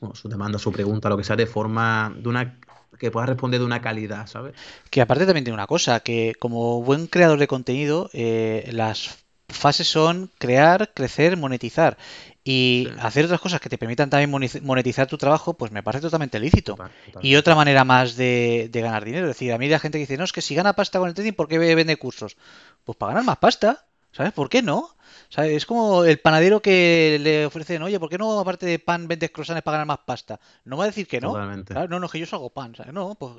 bueno, 0.00 0.14
su 0.14 0.28
demanda, 0.28 0.58
su 0.58 0.70
pregunta, 0.70 1.08
lo 1.08 1.16
que 1.16 1.24
sea, 1.24 1.36
de 1.36 1.46
forma, 1.46 2.14
de 2.18 2.28
una, 2.28 2.58
que 2.98 3.10
puedas 3.10 3.28
responder 3.28 3.60
de 3.60 3.66
una 3.66 3.80
calidad, 3.80 4.26
¿sabes? 4.26 4.54
Que 4.90 5.00
aparte 5.00 5.26
también 5.26 5.44
tiene 5.44 5.54
una 5.54 5.66
cosa, 5.66 6.00
que 6.00 6.34
como 6.38 6.82
buen 6.82 7.06
creador 7.06 7.38
de 7.38 7.46
contenido, 7.46 8.10
eh, 8.12 8.68
las 8.72 9.18
fases 9.48 9.88
son 9.88 10.30
crear, 10.38 10.92
crecer, 10.94 11.36
monetizar. 11.36 11.96
Y 12.44 12.88
Sí, 12.88 12.94
hacer 13.00 13.24
otras 13.26 13.40
cosas 13.40 13.60
que 13.60 13.68
te 13.68 13.76
permitan 13.76 14.08
también 14.08 14.30
monetizar 14.62 15.06
tu 15.06 15.18
trabajo, 15.18 15.54
pues 15.54 15.70
me 15.70 15.82
parece 15.82 16.02
totalmente 16.02 16.38
lícito. 16.40 16.72
total, 16.76 16.90
Y 17.20 17.36
otra 17.36 17.54
manera 17.54 17.84
más 17.84 18.16
de, 18.16 18.68
de 18.72 18.80
ganar 18.80 19.04
dinero. 19.04 19.26
Es 19.26 19.36
decir, 19.36 19.52
a 19.52 19.58
mí 19.58 19.68
la 19.68 19.78
gente 19.78 19.98
que 19.98 20.04
dice, 20.04 20.16
no, 20.16 20.24
es 20.24 20.32
que 20.32 20.40
si 20.40 20.54
gana 20.54 20.72
pasta 20.72 20.98
con 20.98 21.08
el 21.08 21.14
trading, 21.14 21.32
¿por 21.32 21.48
qué 21.48 21.58
vende 21.58 21.96
cursos? 21.96 22.36
Pues 22.84 22.96
para 22.96 23.12
ganar 23.12 23.24
más 23.26 23.38
pasta. 23.38 23.84
¿Sabes? 24.12 24.32
¿Por 24.32 24.48
qué 24.48 24.62
no? 24.62 24.96
¿Sabes? 25.30 25.52
Es 25.52 25.66
como 25.66 26.04
el 26.04 26.18
panadero 26.20 26.62
que 26.62 27.18
le 27.20 27.44
ofrecen, 27.44 27.82
oye, 27.82 28.00
¿por 28.00 28.08
qué 28.08 28.16
no 28.16 28.40
aparte 28.40 28.64
de 28.64 28.78
pan 28.78 29.08
vendes 29.08 29.30
croissants 29.30 29.62
para 29.62 29.76
ganar 29.76 29.86
más 29.86 30.06
pasta? 30.06 30.40
No 30.64 30.78
va 30.78 30.84
a 30.84 30.86
decir 30.86 31.06
que 31.06 31.20
no. 31.20 31.36
No, 31.36 32.00
no, 32.00 32.08
que 32.08 32.18
yo 32.18 32.26
hago 32.32 32.48
pan. 32.50 32.74
¿sabes? 32.74 32.94
No, 32.94 33.14
pues, 33.14 33.32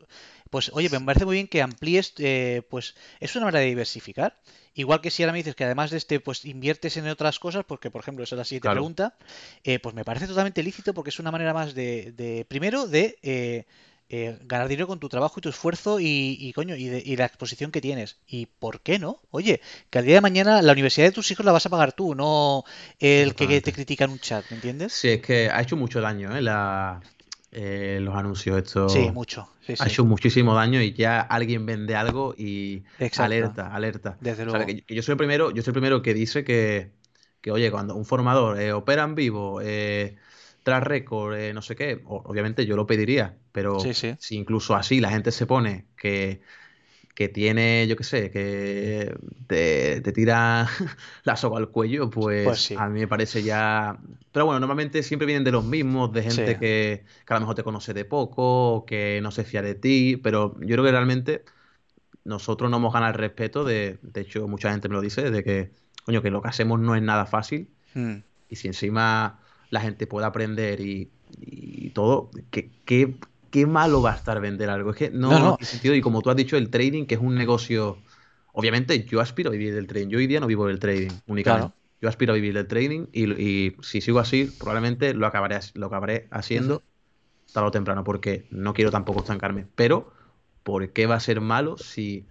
pues 0.52 0.72
oye, 0.74 0.90
me 0.90 1.00
parece 1.02 1.26
muy 1.26 1.36
bien 1.36 1.48
que 1.48 1.64
amplíes, 1.64 2.14
eh, 2.20 2.62
pues 2.70 2.96
es 3.20 3.36
una 3.36 3.46
manera 3.46 3.62
de 3.62 3.68
diversificar. 3.68 4.38
Igual 4.76 5.02
que 5.02 5.10
si 5.10 5.24
ahora 5.24 5.34
me 5.34 5.40
dices 5.40 5.56
que 5.56 5.64
además 5.64 5.90
de 5.90 5.98
este, 5.98 6.20
pues 6.20 6.46
inviertes 6.46 6.96
en 6.98 7.08
otras 7.08 7.40
cosas, 7.40 7.66
porque 7.66 7.90
por 7.90 8.02
ejemplo, 8.02 8.24
esa 8.24 8.36
es 8.36 8.38
la 8.38 8.46
siguiente 8.46 8.68
Claro. 8.68 8.76
pregunta, 8.76 9.16
eh, 9.64 9.80
pues 9.80 9.96
me 9.96 10.06
parece 10.06 10.28
totalmente 10.28 10.62
lícito 10.62 10.94
porque 10.94 11.10
es 11.10 11.20
una 11.20 11.32
manera 11.32 11.54
más 11.54 11.74
de, 11.74 12.12
de 12.12 12.46
primero, 12.48 12.88
de 12.88 13.18
eh, 13.24 13.66
eh, 14.10 14.38
ganar 14.44 14.68
dinero 14.68 14.88
con 14.88 15.00
tu 15.00 15.10
trabajo 15.10 15.36
y 15.40 15.42
tu 15.42 15.50
esfuerzo 15.50 16.00
y, 16.00 16.38
y, 16.40 16.54
coño, 16.54 16.76
y, 16.76 16.86
de- 16.88 17.04
y 17.06 17.16
la 17.18 17.26
exposición 17.26 17.72
que 17.72 17.82
tienes. 17.82 18.18
¿Y 18.28 18.48
por 18.48 18.82
qué 18.82 19.00
no? 19.00 19.22
Oye, 19.32 19.62
que 19.90 20.00
al 20.00 20.06
día 20.06 20.16
de 20.16 20.22
mañana 20.22 20.62
la 20.62 20.74
universidad 20.74 21.08
de 21.08 21.12
tus 21.14 21.30
hijos 21.32 21.46
la 21.46 21.52
vas 21.52 21.66
a 21.66 21.70
pagar 21.70 21.94
tú, 21.94 22.16
no 22.16 22.64
el 23.00 23.36
que, 23.36 23.48
que 23.48 23.62
te 23.62 23.74
critica 23.74 24.06
en 24.06 24.12
un 24.12 24.20
chat, 24.20 24.46
¿me 24.50 24.56
entiendes? 24.56 24.94
Sí, 24.94 25.10
es 25.10 25.22
que 25.22 25.50
ha 25.50 25.62
hecho 25.62 25.78
mucho 25.78 26.02
daño, 26.02 26.36
¿eh? 26.36 26.42
La, 26.42 27.02
eh, 27.52 28.00
los 28.02 28.16
anuncios 28.16 28.58
estos. 28.58 28.84
Sí, 28.86 29.12
mucho. 29.12 29.50
Sí, 29.62 29.76
Ha 29.78 29.88
sí. 29.88 29.90
hecho 29.90 30.06
muchísimo 30.06 30.56
daño 30.56 30.82
y 30.82 30.94
ya 30.94 31.22
alguien 31.22 31.66
vende 31.66 31.96
algo 31.96 32.36
y 32.38 32.86
Exacto. 33.00 33.48
alerta, 33.48 33.74
alerta. 33.76 34.20
Desde 34.20 34.46
O 34.46 34.50
sea, 34.50 34.60
luego. 34.60 34.66
que 34.66 34.84
que 34.86 34.96
yo 34.96 35.04
soy 35.04 35.14
el 35.14 35.18
primero, 35.18 35.52
yo 35.52 35.62
soy 35.64 35.72
el 35.72 35.74
primero 35.76 36.02
que 36.02 36.14
dice 36.14 36.44
que, 36.44 36.94
que 37.42 37.52
oye, 37.52 37.72
cuando 37.72 37.96
un 37.96 38.06
formador 38.06 38.60
eh, 38.62 38.74
opera 38.74 39.04
en 39.04 39.16
vivo, 39.16 39.62
eh, 39.64 40.18
tras 40.64 40.84
récord, 40.84 41.36
eh, 41.38 41.54
no 41.54 41.62
sé 41.62 41.76
qué, 41.76 42.02
o- 42.06 42.24
obviamente 42.26 42.66
yo 42.66 42.76
lo 42.76 42.86
pediría, 42.88 43.38
pero 43.52 43.86
Sí, 43.86 43.94
sí. 43.94 44.16
si 44.18 44.36
incluso 44.38 44.76
así 44.76 45.00
la 45.00 45.10
gente 45.12 45.32
se 45.32 45.46
pone 45.48 45.88
que, 45.98 46.42
que 47.16 47.30
tiene, 47.30 47.88
yo 47.88 47.96
qué 47.98 48.04
sé, 48.04 48.32
que 48.32 49.14
te, 49.48 50.02
te 50.02 50.12
tira 50.14 50.68
la 51.24 51.36
soga 51.36 51.58
al 51.60 51.70
cuello, 51.72 52.18
Pues 52.42 52.60
pues 52.60 52.60
sí. 52.60 52.76
a 52.76 52.88
mí 52.90 53.02
me 53.02 53.08
parece 53.08 53.44
ya... 53.44 54.00
Pero 54.32 54.46
bueno, 54.46 54.60
normalmente 54.62 55.04
siempre 55.04 55.26
vienen 55.26 55.44
de 55.44 55.52
los 55.52 55.66
mismos, 55.66 56.12
de 56.14 56.24
gente 56.24 56.58
que, 56.58 57.06
que 57.26 57.34
a 57.34 57.38
lo 57.38 57.42
mejor 57.42 57.56
te 57.56 57.64
conoce 57.64 57.94
de 57.94 58.06
poco, 58.06 58.86
que 58.86 59.20
no 59.22 59.32
se 59.32 59.44
fía 59.44 59.62
de 59.62 59.76
ti, 59.76 60.18
pero 60.18 60.56
yo 60.62 60.68
creo 60.76 60.84
que 60.86 60.92
realmente 60.92 61.44
nosotros 62.24 62.70
no 62.72 62.78
hemos 62.78 62.94
ganado 62.94 63.14
el 63.14 63.20
respeto 63.20 63.64
de, 63.64 64.00
de 64.02 64.22
hecho, 64.22 64.48
mucha 64.48 64.72
gente 64.72 64.90
me 64.90 64.96
lo 64.96 65.02
dice, 65.02 65.32
de 65.32 65.44
que, 65.44 65.72
coño, 66.06 66.22
que 66.22 66.32
lo 66.32 66.42
que 66.42 66.50
hacemos 66.50 66.80
no 66.80 66.96
es 66.96 67.02
nada 67.02 67.26
fácil 67.26 67.70
Mm. 67.96 68.24
y 68.50 68.56
si 68.58 68.68
encima 68.68 69.42
la 69.70 69.82
gente 69.82 70.08
puede 70.08 70.26
aprender 70.28 70.80
y, 70.82 71.12
y 71.30 71.92
todo, 71.92 72.32
¿qué, 72.52 72.72
qué, 72.86 73.20
qué 73.52 73.66
malo 73.66 74.02
va 74.02 74.14
a 74.14 74.16
estar 74.16 74.40
vender 74.42 74.70
algo? 74.70 74.92
Es 74.92 74.98
que 74.98 75.10
no, 75.12 75.40
No, 75.40 75.40
no 75.40 75.54
tiene 75.54 75.70
sentido 75.70 75.96
y 75.96 76.02
como 76.02 76.22
tú 76.22 76.30
has 76.30 76.36
dicho, 76.36 76.58
el 76.58 76.70
trading, 76.70 77.06
que 77.06 77.16
es 77.16 77.22
un 77.22 77.36
negocio, 77.36 78.04
obviamente 78.54 79.04
yo 79.06 79.22
aspiro 79.22 79.50
a 79.50 79.54
vivir 79.54 79.74
del 79.76 79.88
trading, 79.88 80.10
yo 80.10 80.18
hoy 80.18 80.28
día 80.28 80.40
no 80.40 80.48
vivo 80.48 80.68
del 80.68 80.80
trading 80.80 81.20
únicamente. 81.28 81.70
Claro. 81.70 81.76
Yo 82.02 82.08
aspiro 82.10 82.32
a 82.34 82.36
vivir 82.36 82.54
del 82.54 82.68
trading 82.68 83.08
y, 83.12 83.30
y 83.68 83.76
si 83.82 84.00
sigo 84.02 84.20
así, 84.20 84.46
probablemente 84.46 85.14
lo 85.14 85.28
acabaré, 85.28 85.60
lo 85.76 85.88
acabaré 85.88 86.28
haciendo 86.32 86.84
tarde 87.52 87.68
o 87.70 87.72
temprano, 87.72 88.04
porque 88.04 88.48
no 88.52 88.74
quiero 88.74 88.92
tampoco 88.92 89.22
estancarme. 89.22 89.68
Pero, 89.76 90.14
¿por 90.64 90.94
qué 90.94 91.06
va 91.08 91.16
a 91.16 91.20
ser 91.20 91.42
malo 91.42 91.78
si, 91.78 92.28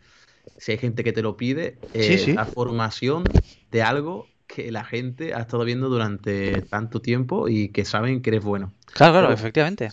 si 0.58 0.72
hay 0.72 0.78
gente 0.78 1.04
que 1.04 1.12
te 1.12 1.22
lo 1.22 1.36
pide, 1.36 1.80
Sí, 2.00 2.18
eh, 2.18 2.18
sí. 2.18 2.36
la 2.36 2.46
formación 2.46 3.38
de 3.70 3.82
algo 3.82 4.32
que 4.64 4.72
la 4.72 4.84
gente 4.84 5.34
ha 5.34 5.40
estado 5.40 5.64
viendo 5.64 5.88
durante 5.88 6.62
tanto 6.62 7.00
tiempo 7.00 7.48
y 7.48 7.68
que 7.68 7.84
saben 7.84 8.22
que 8.22 8.30
eres 8.30 8.42
bueno? 8.42 8.72
Claro, 8.92 9.12
claro, 9.12 9.28
Pero- 9.28 9.38
efectivamente. 9.38 9.90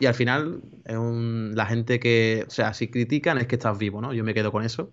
Y 0.00 0.06
al 0.06 0.14
final, 0.14 0.60
es 0.84 0.96
un- 0.96 1.52
la 1.54 1.66
gente 1.66 1.98
que, 2.00 2.44
o 2.46 2.50
sea, 2.50 2.72
si 2.74 2.88
critican 2.88 3.38
es 3.38 3.46
que 3.46 3.56
estás 3.56 3.78
vivo, 3.78 4.00
¿no? 4.00 4.12
Yo 4.12 4.22
me 4.24 4.34
quedo 4.34 4.50
con 4.52 4.64
eso 4.64 4.90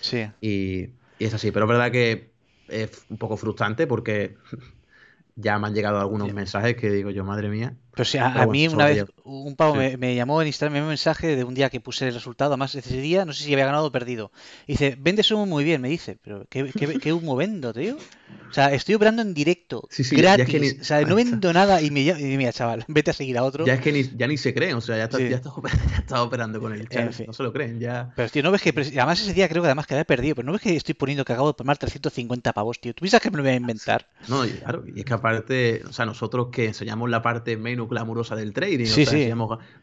Sí. 0.00 0.26
y, 0.40 0.90
y 1.18 1.24
es 1.24 1.34
así. 1.34 1.50
Pero 1.52 1.64
es 1.66 1.68
verdad 1.68 1.90
que 1.92 2.30
es 2.68 3.04
un 3.08 3.18
poco 3.18 3.36
frustrante 3.36 3.86
porque 3.86 4.36
ya 5.36 5.58
me 5.58 5.66
han 5.68 5.74
llegado 5.74 6.00
algunos 6.00 6.32
mensajes 6.32 6.76
que 6.76 6.90
digo 6.90 7.10
yo, 7.10 7.24
madre 7.24 7.48
mía. 7.48 7.74
Pero 7.98 8.04
sí, 8.08 8.16
a, 8.18 8.28
Pero 8.28 8.42
a 8.42 8.46
bueno, 8.46 8.52
mí 8.52 8.68
una 8.68 8.84
vez 8.86 9.04
un 9.24 9.56
pavo 9.56 9.72
Sí. 9.72 9.78
me, 9.80 9.96
me 9.96 10.14
llamó 10.14 10.40
en 10.40 10.46
Instagram, 10.46 10.72
me 10.74 10.78
envió 10.78 10.86
un 10.86 10.90
mensaje 10.90 11.34
de 11.34 11.42
un 11.42 11.52
día 11.52 11.68
que 11.68 11.80
puse 11.80 12.06
el 12.06 12.14
resultado, 12.14 12.52
además 12.52 12.72
ese 12.76 13.00
día 13.00 13.24
no 13.24 13.32
sé 13.32 13.42
si 13.42 13.52
había 13.52 13.66
ganado 13.66 13.86
o 13.86 13.90
perdido. 13.92 14.30
Y 14.68 14.74
dice, 14.74 14.96
vendes 15.00 15.28
humo 15.32 15.46
muy 15.46 15.64
bien, 15.64 15.80
me 15.82 15.88
dice, 15.88 16.16
pero 16.22 16.46
¿qué, 16.48 16.70
qué, 16.78 17.00
qué 17.00 17.12
humo 17.12 17.34
vendo, 17.34 17.72
tío? 17.74 17.96
O 18.50 18.52
sea, 18.54 18.72
estoy 18.72 18.94
operando 18.94 19.20
en 19.20 19.34
directo, 19.34 19.86
Sí, 19.90 20.04
sí, 20.04 20.16
ya 20.16 20.32
es 20.32 20.36
gratis, 20.38 20.54
que 20.54 20.60
ni- 20.60 20.80
o 20.80 20.84
sea, 20.84 21.02
no 21.02 21.14
vendo 21.16 21.52
nada 21.52 21.82
y 21.82 21.90
me 21.90 22.04
llama- 22.04 22.20
y 22.20 22.36
mira, 22.38 22.52
chaval, 22.52 22.84
vete 22.88 23.10
a 23.10 23.14
seguir 23.14 23.36
a 23.36 23.42
otro. 23.44 23.66
Ya 23.66 23.74
es 23.74 23.80
que 23.80 23.92
ni, 23.92 24.04
ya 24.16 24.26
ni 24.26 24.36
se 24.38 24.54
creen, 24.54 24.76
o 24.76 24.80
sea, 24.80 24.96
ya 24.96 25.04
está, 25.04 25.18
Sí. 25.18 25.28
ya 25.28 25.36
está, 25.36 25.50
oper- 25.50 25.70
ya 25.90 25.96
está 25.98 26.22
operando 26.22 26.60
con 26.60 26.72
el 26.72 26.88
chat, 26.88 27.02
En 27.08 27.12
fin. 27.12 27.26
no 27.26 27.32
se 27.32 27.42
lo 27.42 27.52
creen, 27.52 27.78
ya. 27.80 28.12
Pero 28.16 28.28
tío, 28.30 28.42
no 28.42 28.50
ves 28.50 28.62
que, 28.62 28.70
además 28.70 29.20
ese 29.20 29.34
día 29.34 29.48
creo 29.48 29.62
que 29.62 29.66
además 29.68 29.86
que 29.86 29.94
había 29.94 30.04
perdido, 30.04 30.34
pero 30.36 30.46
no 30.46 30.52
ves 30.52 30.62
que 30.62 30.74
estoy 30.76 30.94
poniendo 30.94 31.24
que 31.26 31.32
acabo 31.32 31.48
de 31.48 31.54
palmar 31.54 31.76
350 31.78 32.52
pavos, 32.52 32.80
tío. 32.80 32.94
¿Tú 32.94 33.00
piensas 33.02 33.20
que 33.20 33.30
me 33.30 33.38
lo 33.38 33.42
voy 33.42 33.52
a 33.52 33.56
inventar? 33.56 34.06
No, 34.28 34.44
y 34.46 34.50
claro, 34.50 34.84
y 34.86 35.00
es 35.00 35.04
que 35.04 35.12
aparte, 35.14 35.82
o 35.88 35.92
sea, 35.92 36.06
nosotros 36.06 36.48
que 36.52 36.66
enseñamos 36.66 37.10
la 37.10 37.20
parte 37.22 37.56
menos 37.56 37.87
glamurosa 37.88 38.36
del 38.36 38.52
trading, 38.52 38.86
Sí, 38.86 39.02
o 39.02 39.06
sea, 39.06 39.12
sí. 39.18 39.30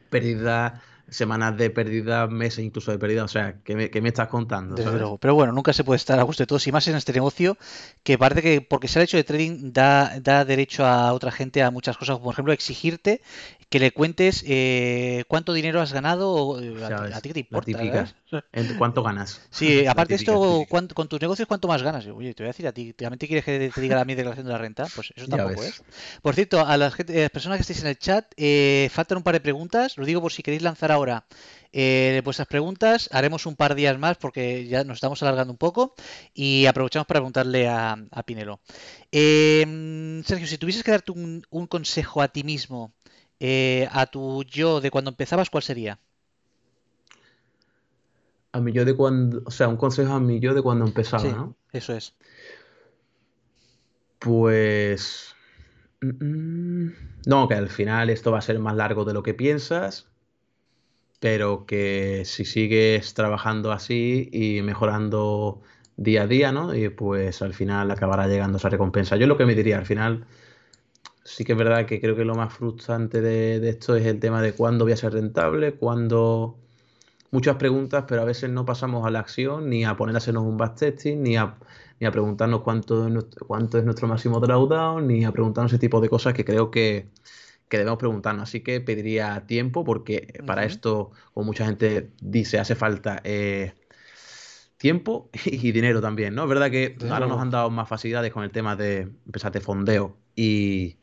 pérdidas, 0.10 0.73
semanas 1.07 1.56
de 1.57 1.69
pérdidas, 1.69 2.30
meses 2.32 2.65
incluso 2.65 2.91
de 2.91 2.98
pérdida, 2.98 3.23
o 3.23 3.27
sea, 3.27 3.57
¿qué 3.64 3.76
me, 3.76 3.90
qué 3.91 4.02
me 4.02 4.10
estás 4.10 4.27
contando? 4.27 4.73
Desde 4.76 4.86
sabes? 4.86 5.02
luego. 5.02 5.18
Pero 5.19 5.36
bueno, 5.36 5.53
nunca 5.53 5.72
se 5.72 5.84
puede 5.84 5.98
estar 5.98 6.19
a 6.19 6.23
gusto 6.23 6.44
de 6.44 6.48
todos 6.48 6.65
y 6.68 6.72
más 6.72 6.88
en 6.88 6.95
este 6.95 7.14
negocio 7.14 7.57
que 8.03 8.18
parece 8.18 8.41
que 8.41 8.61
porque 8.61 8.88
se 8.88 8.99
ha 8.99 9.03
hecho 9.03 9.18
de 9.18 9.23
trading 9.23 9.72
da, 9.72 10.19
da 10.19 10.45
derecho 10.45 10.84
a 10.86 11.14
otra 11.14 11.32
gente 11.32 11.61
a 11.61 11.69
muchas 11.72 11.98
cosas, 11.98 12.15
como 12.15 12.26
por 12.26 12.34
ejemplo 12.34 12.53
exigirte 12.53 13.22
que 13.76 13.80
le 13.80 13.91
cuentes 13.91 14.41
eh, 14.47 15.26
cuánto 15.27 15.52
dinero 15.52 15.81
has 15.81 15.91
ganado 15.91 16.31
o 16.31 16.61
eh, 16.61 16.69
a, 16.85 16.88
ti, 16.88 16.93
¿Sabes? 16.93 17.15
a 17.15 17.19
ti 17.22 17.30
qué 17.30 17.34
te 17.34 17.39
importa. 17.41 17.72
¿En 18.53 18.73
¿Cuánto 18.77 19.03
ganas? 19.03 19.41
Sí, 19.52 19.85
aparte 19.91 20.15
típica, 20.15 20.31
esto, 20.31 20.65
cuánto- 20.69 20.95
con 20.95 21.10
tus 21.10 21.19
negocios, 21.19 21.45
¿cuánto 21.45 21.68
más 21.68 21.81
ganas? 21.84 22.07
Oye, 22.07 22.34
te 22.34 22.43
voy 22.43 22.47
a 22.47 22.53
decir 22.53 22.68
a 22.68 22.72
ti, 22.72 22.93
¿también 22.93 23.19
te 23.19 23.27
quieres 23.27 23.43
que 23.43 23.69
te 23.69 23.81
diga 23.81 23.97
la 23.97 24.06
mi 24.06 24.15
declaración 24.15 24.45
de 24.45 24.53
la 24.53 24.57
renta? 24.60 24.88
Pues 24.95 25.11
eso 25.15 25.27
tampoco 25.27 25.65
es. 25.65 25.84
Por 26.22 26.35
cierto, 26.35 26.65
a 26.65 26.77
las, 26.77 26.93
gente- 26.93 27.18
a 27.19 27.22
las 27.23 27.31
personas 27.31 27.57
que 27.57 27.61
estéis 27.64 27.81
en 27.81 27.88
el 27.88 27.97
chat, 27.99 28.26
eh, 28.38 28.88
faltan 28.93 29.18
un 29.18 29.23
par 29.23 29.34
de 29.34 29.41
preguntas. 29.41 29.97
Lo 29.97 30.06
digo 30.06 30.22
por 30.22 30.31
si 30.31 30.41
queréis 30.41 30.61
lanzar 30.64 30.91
ahora 30.93 31.26
eh, 31.73 32.22
vuestras 32.23 32.47
preguntas. 32.47 33.10
Haremos 33.11 33.45
un 33.45 33.57
par 33.57 33.76
de 33.76 33.81
días 33.81 33.97
más 33.99 34.15
porque 34.18 34.68
ya 34.68 34.85
nos 34.85 34.95
estamos 34.97 35.22
alargando 35.22 35.52
un 35.52 35.57
poco 35.57 35.95
y 36.34 36.65
aprovechamos 36.65 37.07
para 37.07 37.19
preguntarle 37.19 37.68
a, 37.68 37.97
a 38.11 38.23
Pinelo. 38.23 38.61
Eh, 39.11 40.22
Sergio, 40.26 40.47
si 40.47 40.57
tuvieses 40.57 40.84
que 40.84 40.91
darte 40.91 41.11
un, 41.11 41.43
un 41.49 41.68
consejo 41.68 42.22
a 42.22 42.27
ti 42.30 42.43
mismo, 42.43 42.93
eh, 43.39 43.87
a 43.91 44.05
tu 44.07 44.43
yo 44.45 44.81
de 44.81 44.91
cuando 44.91 45.11
empezabas, 45.11 45.49
¿cuál 45.49 45.63
sería? 45.63 45.99
A 48.53 48.59
mí 48.59 48.71
yo 48.71 48.85
de 48.85 48.95
cuando, 48.95 49.43
o 49.45 49.51
sea, 49.51 49.67
un 49.67 49.77
consejo 49.77 50.13
a 50.13 50.19
mí 50.19 50.39
yo 50.39 50.55
de 50.55 50.63
cuando 50.63 50.83
empezaba, 50.85 51.23
Sí, 51.23 51.29
¿no? 51.29 51.55
eso 51.71 51.93
es. 51.93 52.15
Pues... 54.19 55.33
mm, 56.01 56.85
mm, 56.87 56.93
No, 57.27 57.47
que 57.47 57.55
al 57.55 57.69
final 57.69 58.09
esto 58.09 58.31
va 58.31 58.39
a 58.39 58.41
ser 58.41 58.59
más 58.59 58.75
largo 58.75 59.05
de 59.05 59.13
lo 59.13 59.23
que 59.23 59.33
piensas, 59.33 60.09
pero 61.19 61.65
que 61.65 62.23
si 62.25 62.45
sigues 62.45 63.13
trabajando 63.13 63.71
así 63.71 64.29
y 64.31 64.61
mejorando 64.61 65.61
día 65.97 66.23
a 66.23 66.27
día, 66.27 66.51
¿no? 66.51 66.75
Y 66.75 66.89
pues 66.89 67.41
al 67.41 67.53
final 67.53 67.89
acabará 67.91 68.27
llegando 68.27 68.57
esa 68.57 68.69
recompensa. 68.69 69.15
Yo 69.15 69.27
lo 69.27 69.37
que 69.37 69.45
me 69.45 69.55
diría, 69.55 69.77
al 69.77 69.85
final, 69.85 70.25
sí 71.26 71.43
que 71.43 71.53
es 71.53 71.57
verdad 71.57 71.85
que 71.85 71.99
creo 71.99 72.15
que 72.15 72.23
lo 72.23 72.35
más 72.35 72.53
frustrante 72.53 73.19
de, 73.19 73.60
de 73.60 73.69
esto 73.69 73.95
es 73.95 74.06
el 74.06 74.19
tema 74.19 74.41
de 74.41 74.53
cuándo 74.53 74.85
voy 74.85 74.93
a 74.93 74.97
ser 74.97 75.14
rentable, 75.14 75.73
cuándo... 75.76 76.60
Muchas 77.31 77.57
preguntas, 77.57 78.06
pero 78.07 78.22
a 78.22 78.26
veces 78.26 78.49
no 78.49 78.65
pasamos 78.65 79.06
a 79.06 79.10
la 79.10 79.19
acción, 79.19 79.69
ni 79.69 79.84
a 79.84 79.97
poner 79.97 80.15
a 80.15 80.19
hacernos 80.19 80.43
un 80.43 80.56
backtesting, 80.56 81.22
ni 81.22 81.35
a, 81.35 81.57
ni 81.99 82.07
a 82.07 82.11
preguntarnos 82.11 82.61
cuánto 82.61 83.06
es, 83.07 83.11
nuestro, 83.11 83.45
cuánto 83.45 83.77
es 83.77 83.84
nuestro 83.84 84.07
máximo 84.07 84.39
drawdown, 84.39 85.06
ni 85.07 85.26
a 85.26 85.31
preguntarnos 85.34 85.73
ese 85.73 85.80
tipo 85.80 85.99
de 85.99 86.07
cosas 86.07 86.34
que 86.34 86.45
creo 86.45 86.72
que, 86.72 87.10
que 87.68 87.77
debemos 87.77 87.99
preguntarnos. 87.99 88.43
Así 88.43 88.61
que 88.61 88.80
pediría 88.80 89.45
tiempo, 89.47 89.84
porque 89.84 90.41
para 90.45 90.64
esto, 90.64 91.11
como 91.34 91.47
mucha 91.47 91.65
gente 91.65 92.11
dice, 92.22 92.60
hace 92.60 92.76
falta 92.76 93.19
eh, 93.26 93.73
tiempo 94.77 95.30
y 95.45 95.72
dinero 95.73 95.99
también, 95.99 96.35
¿no? 96.35 96.43
Es 96.43 96.49
verdad 96.49 96.72
que 96.72 96.95
ahora 97.10 97.27
nos 97.27 97.41
han 97.41 97.49
dado 97.49 97.69
más 97.69 97.89
facilidades 97.89 98.31
con 98.31 98.43
el 98.43 98.52
tema 98.52 98.77
de 98.77 99.02
empezar 99.26 99.52
de 99.52 99.60
fondeo 99.60 100.15
y 100.35 100.99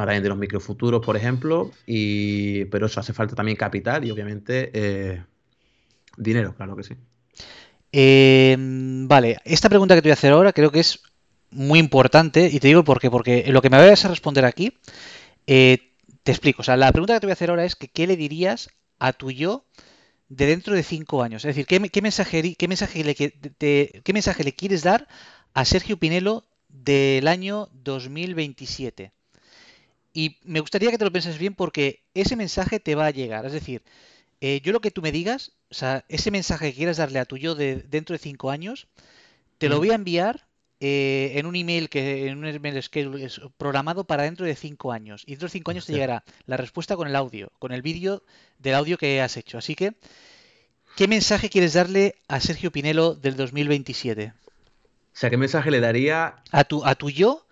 también 0.00 0.22
de 0.22 0.28
los 0.28 0.38
microfuturos, 0.38 1.04
por 1.04 1.16
ejemplo, 1.16 1.70
y, 1.86 2.64
pero 2.66 2.86
eso 2.86 3.00
hace 3.00 3.12
falta 3.12 3.34
también 3.34 3.56
capital 3.56 4.04
y 4.04 4.10
obviamente 4.10 4.70
eh, 4.72 5.22
dinero, 6.16 6.54
claro 6.54 6.76
que 6.76 6.82
sí. 6.82 6.94
Eh, 7.92 8.56
vale, 8.58 9.38
esta 9.44 9.68
pregunta 9.68 9.94
que 9.94 10.02
te 10.02 10.08
voy 10.08 10.12
a 10.12 10.14
hacer 10.14 10.32
ahora 10.32 10.52
creo 10.52 10.72
que 10.72 10.80
es 10.80 11.00
muy 11.50 11.78
importante 11.78 12.50
y 12.52 12.58
te 12.58 12.68
digo 12.68 12.82
por 12.82 13.00
qué, 13.00 13.10
porque 13.10 13.44
lo 13.48 13.62
que 13.62 13.70
me 13.70 13.78
vayas 13.78 14.04
a 14.04 14.08
responder 14.08 14.44
aquí, 14.44 14.76
eh, 15.46 15.92
te 16.24 16.32
explico. 16.32 16.62
O 16.62 16.64
sea, 16.64 16.76
la 16.76 16.90
pregunta 16.90 17.14
que 17.14 17.20
te 17.20 17.26
voy 17.26 17.32
a 17.32 17.34
hacer 17.34 17.50
ahora 17.50 17.64
es 17.64 17.76
que 17.76 17.88
¿qué 17.88 18.06
le 18.06 18.16
dirías 18.16 18.70
a 18.98 19.12
tu 19.12 19.30
yo 19.30 19.64
de 20.28 20.46
dentro 20.46 20.74
de 20.74 20.82
cinco 20.82 21.22
años? 21.22 21.44
Es 21.44 21.54
decir, 21.54 21.66
¿qué, 21.66 21.88
qué 21.88 22.02
mensaje, 22.02 22.56
qué, 22.56 22.68
mensaje 22.68 23.04
le, 23.04 23.14
qué 23.14 24.12
mensaje 24.12 24.42
le 24.42 24.54
quieres 24.54 24.82
dar 24.82 25.06
a 25.54 25.64
Sergio 25.64 25.98
Pinelo 25.98 26.44
del 26.68 27.28
año 27.28 27.68
2027? 27.72 29.12
Y 30.14 30.38
me 30.44 30.60
gustaría 30.60 30.90
que 30.92 30.96
te 30.96 31.04
lo 31.04 31.12
penses 31.12 31.38
bien 31.38 31.54
porque 31.54 32.04
ese 32.14 32.36
mensaje 32.36 32.80
te 32.80 32.94
va 32.94 33.06
a 33.06 33.10
llegar. 33.10 33.44
Es 33.44 33.52
decir, 33.52 33.82
eh, 34.40 34.60
yo 34.62 34.72
lo 34.72 34.80
que 34.80 34.92
tú 34.92 35.02
me 35.02 35.10
digas, 35.10 35.52
o 35.70 35.74
sea, 35.74 36.04
ese 36.08 36.30
mensaje 36.30 36.70
que 36.70 36.76
quieras 36.76 36.98
darle 36.98 37.18
a 37.18 37.24
tu 37.24 37.36
yo 37.36 37.56
de 37.56 37.76
dentro 37.76 38.14
de 38.14 38.20
cinco 38.20 38.50
años, 38.50 38.86
te 39.58 39.68
lo 39.68 39.78
voy 39.78 39.90
a 39.90 39.96
enviar 39.96 40.46
eh, 40.80 41.32
en 41.34 41.46
un 41.46 41.56
email 41.56 41.88
que 41.88 42.28
en 42.28 42.38
un 42.38 42.46
email 42.46 42.82
schedule 42.82 43.24
es 43.24 43.40
programado 43.56 44.04
para 44.04 44.22
dentro 44.22 44.46
de 44.46 44.54
cinco 44.54 44.92
años. 44.92 45.24
Y 45.26 45.32
dentro 45.32 45.48
de 45.48 45.52
cinco 45.52 45.72
años 45.72 45.86
te 45.86 45.92
llegará 45.92 46.22
la 46.46 46.56
respuesta 46.56 46.94
con 46.94 47.08
el 47.08 47.16
audio, 47.16 47.50
con 47.58 47.72
el 47.72 47.82
vídeo 47.82 48.22
del 48.58 48.74
audio 48.74 48.98
que 48.98 49.20
has 49.20 49.36
hecho. 49.36 49.58
Así 49.58 49.74
que, 49.74 49.94
¿qué 50.94 51.08
mensaje 51.08 51.50
quieres 51.50 51.72
darle 51.72 52.14
a 52.28 52.38
Sergio 52.38 52.70
Pinelo 52.70 53.14
del 53.14 53.34
2027? 53.34 54.32
O 55.14 55.16
sea, 55.16 55.30
¿qué 55.30 55.36
mensaje 55.36 55.70
le 55.70 55.80
daría 55.80 56.36
a 56.50 56.64
tu, 56.64 56.84
a 56.84 56.96
tu 56.96 57.08
yo, 57.08 57.43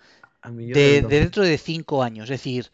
de, 0.44 1.02
dentro 1.02 1.42
de 1.42 1.58
cinco 1.58 2.02
años? 2.02 2.24
Es 2.24 2.40
decir, 2.40 2.70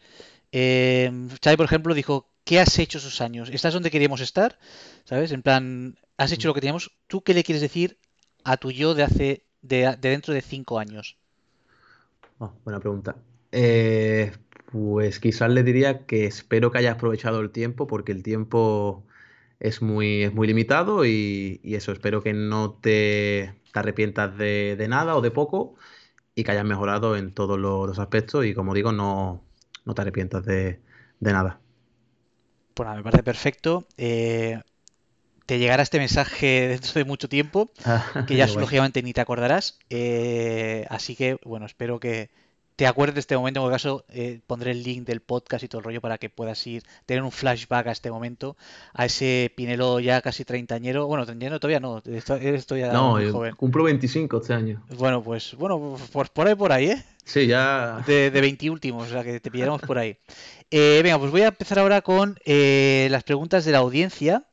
eh, 0.51 1.11
por 1.55 1.65
ejemplo, 1.65 1.93
dijo, 1.93 2.29
¿qué 2.43 2.59
has 2.59 2.77
hecho 2.79 2.97
esos 2.97 3.21
años? 3.21 3.49
¿Estás 3.49 3.73
donde 3.73 3.91
queríamos 3.91 4.21
estar? 4.21 4.59
¿Sabes? 5.05 5.31
En 5.31 5.41
plan, 5.41 5.97
has 6.17 6.31
hecho 6.31 6.47
lo 6.47 6.53
que 6.53 6.61
teníamos. 6.61 6.91
¿Tú 7.07 7.21
qué 7.21 7.33
le 7.33 7.43
quieres 7.43 7.61
decir 7.61 7.97
a 8.43 8.57
tu 8.57 8.71
yo 8.71 8.93
de 8.93 9.03
hace 9.03 9.43
de, 9.61 9.95
dentro 9.99 10.33
de 10.33 10.41
cinco 10.41 10.79
años? 10.79 11.17
Oh, 12.39 12.51
buena 12.63 12.79
pregunta. 12.79 13.15
Eh, 13.51 14.31
pues 14.71 15.19
quizás 15.19 15.49
le 15.49 15.63
diría 15.63 16.05
que 16.05 16.25
espero 16.25 16.71
que 16.71 16.77
hayas 16.79 16.95
aprovechado 16.95 17.39
el 17.39 17.49
tiempo 17.49 17.87
porque 17.87 18.11
el 18.11 18.23
tiempo 18.23 19.03
es 19.59 19.81
muy, 19.81 20.23
es 20.23 20.33
muy 20.33 20.47
limitado 20.47 21.05
y, 21.05 21.59
eso, 21.63 21.91
espero 21.91 22.21
que 22.21 22.33
no 22.33 22.73
te, 22.73 23.55
arrepientas 23.73 24.37
de, 24.37 24.85
nada 24.89 25.15
o 25.15 25.21
de 25.21 25.31
poco 25.31 25.75
y 26.39 26.43
que 26.45 26.51
hayas 26.51 26.63
mejorado 26.63 27.17
en 27.17 27.33
todos 27.33 27.59
los, 27.59 27.99
aspectos 27.99 28.45
y 28.45 28.53
como 28.53 28.73
digo, 28.73 28.93
no, 28.93 29.43
te 29.93 30.01
arrepientas 30.01 30.45
de, 30.45 30.79
nada. 31.19 31.59
Pues 32.73 32.89
me 32.95 33.03
parece 33.03 33.23
perfecto. 33.23 33.85
Eh, 33.97 34.61
te 35.45 35.59
llegará 35.59 35.83
este 35.83 35.97
mensaje 35.97 36.67
dentro 36.69 36.93
de 36.93 37.03
mucho 37.03 37.27
tiempo, 37.27 37.69
que 38.25 38.37
ya 38.37 38.47
lógicamente 38.55 39.03
ni 39.03 39.11
te 39.11 39.19
acordarás. 39.19 39.79
Eh, 39.89 40.85
así 40.89 41.17
que, 41.17 41.37
bueno, 41.43 41.65
espero 41.65 41.99
que 41.99 42.29
te 42.79 42.87
acuerdes 42.87 43.15
de 43.15 43.19
este 43.19 43.35
momento. 43.35 43.59
En 43.59 43.63
cualquier 43.63 43.81
caso, 43.81 44.05
eh, 44.07 44.39
pondré 44.47 44.71
el 44.71 44.83
link 44.83 45.05
del 45.05 45.19
podcast 45.19 45.65
y 45.65 45.67
todo 45.67 45.79
el 45.79 45.83
rollo 45.83 45.99
para 45.99 46.17
que 46.17 46.29
puedas 46.29 46.65
ir, 46.65 46.81
tener 47.05 47.23
un 47.23 47.31
flashback 47.33 47.87
a 47.87 47.91
este 47.91 48.09
momento, 48.09 48.55
a 48.93 49.05
ese 49.05 49.51
Pinelo 49.53 49.99
ya 49.99 50.21
casi 50.21 50.45
treintañero. 50.45 51.05
Bueno, 51.05 51.25
treintañero 51.25 51.59
todavía 51.59 51.81
no, 51.81 52.01
estoy 52.05 52.79
ya 52.79 52.93
no, 52.93 53.17
muy 53.17 53.29
joven. 53.29 53.55
Cumplo 53.57 53.83
25 53.83 54.37
este 54.37 54.53
año. 54.53 54.81
Bueno, 54.97 55.21
pues, 55.21 55.55
bueno, 55.55 55.97
por 56.31 56.47
ahí, 56.47 56.55
por 56.55 56.71
ahí, 56.71 56.91
¿eh? 56.91 57.03
Sí, 57.25 57.47
ya. 57.47 58.01
De, 58.07 58.31
de 58.31 58.39
20 58.39 58.69
últimos, 58.69 59.07
o 59.07 59.11
sea 59.11 59.25
que 59.25 59.41
te 59.41 59.51
pillaremos 59.51 59.81
por 59.81 59.97
ahí. 59.97 60.15
Eh, 60.71 61.01
venga, 61.03 61.19
pues 61.19 61.31
voy 61.31 61.41
a 61.41 61.49
empezar 61.49 61.79
ahora 61.79 62.01
con 62.01 62.37
las 62.45 63.23
preguntas 63.25 63.65
de 63.65 63.73
la 63.73 63.79
audiencia. 63.79 64.45